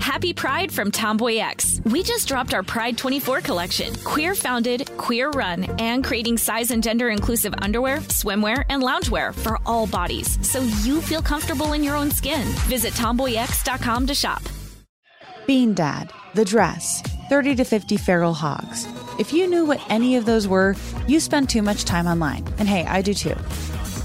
Happy 0.00 0.32
Pride 0.32 0.70
from 0.70 0.90
TomboyX. 0.90 1.90
We 1.90 2.02
just 2.02 2.28
dropped 2.28 2.54
our 2.54 2.62
Pride 2.62 2.96
24 2.98 3.40
collection. 3.40 3.94
Queer 4.04 4.34
founded, 4.34 4.90
queer 4.96 5.30
run, 5.30 5.64
and 5.80 6.04
creating 6.04 6.38
size 6.38 6.70
and 6.70 6.82
gender 6.82 7.08
inclusive 7.08 7.54
underwear, 7.58 7.98
swimwear, 7.98 8.64
and 8.68 8.82
loungewear 8.82 9.34
for 9.34 9.58
all 9.66 9.86
bodies 9.86 10.38
so 10.48 10.60
you 10.82 11.00
feel 11.00 11.22
comfortable 11.22 11.72
in 11.72 11.82
your 11.82 11.96
own 11.96 12.10
skin. 12.10 12.46
Visit 12.68 12.92
tomboyx.com 12.94 14.06
to 14.06 14.14
shop. 14.14 14.42
Bean 15.46 15.74
Dad, 15.74 16.10
The 16.34 16.44
Dress, 16.44 17.02
30 17.28 17.56
to 17.56 17.64
50 17.64 17.96
Feral 17.98 18.34
Hogs. 18.34 18.86
If 19.18 19.32
you 19.32 19.46
knew 19.46 19.64
what 19.64 19.80
any 19.90 20.16
of 20.16 20.24
those 20.24 20.48
were, 20.48 20.74
you 21.06 21.20
spend 21.20 21.50
too 21.50 21.62
much 21.62 21.84
time 21.84 22.06
online. 22.06 22.46
And 22.58 22.68
hey, 22.68 22.84
I 22.84 23.02
do 23.02 23.14
too. 23.14 23.36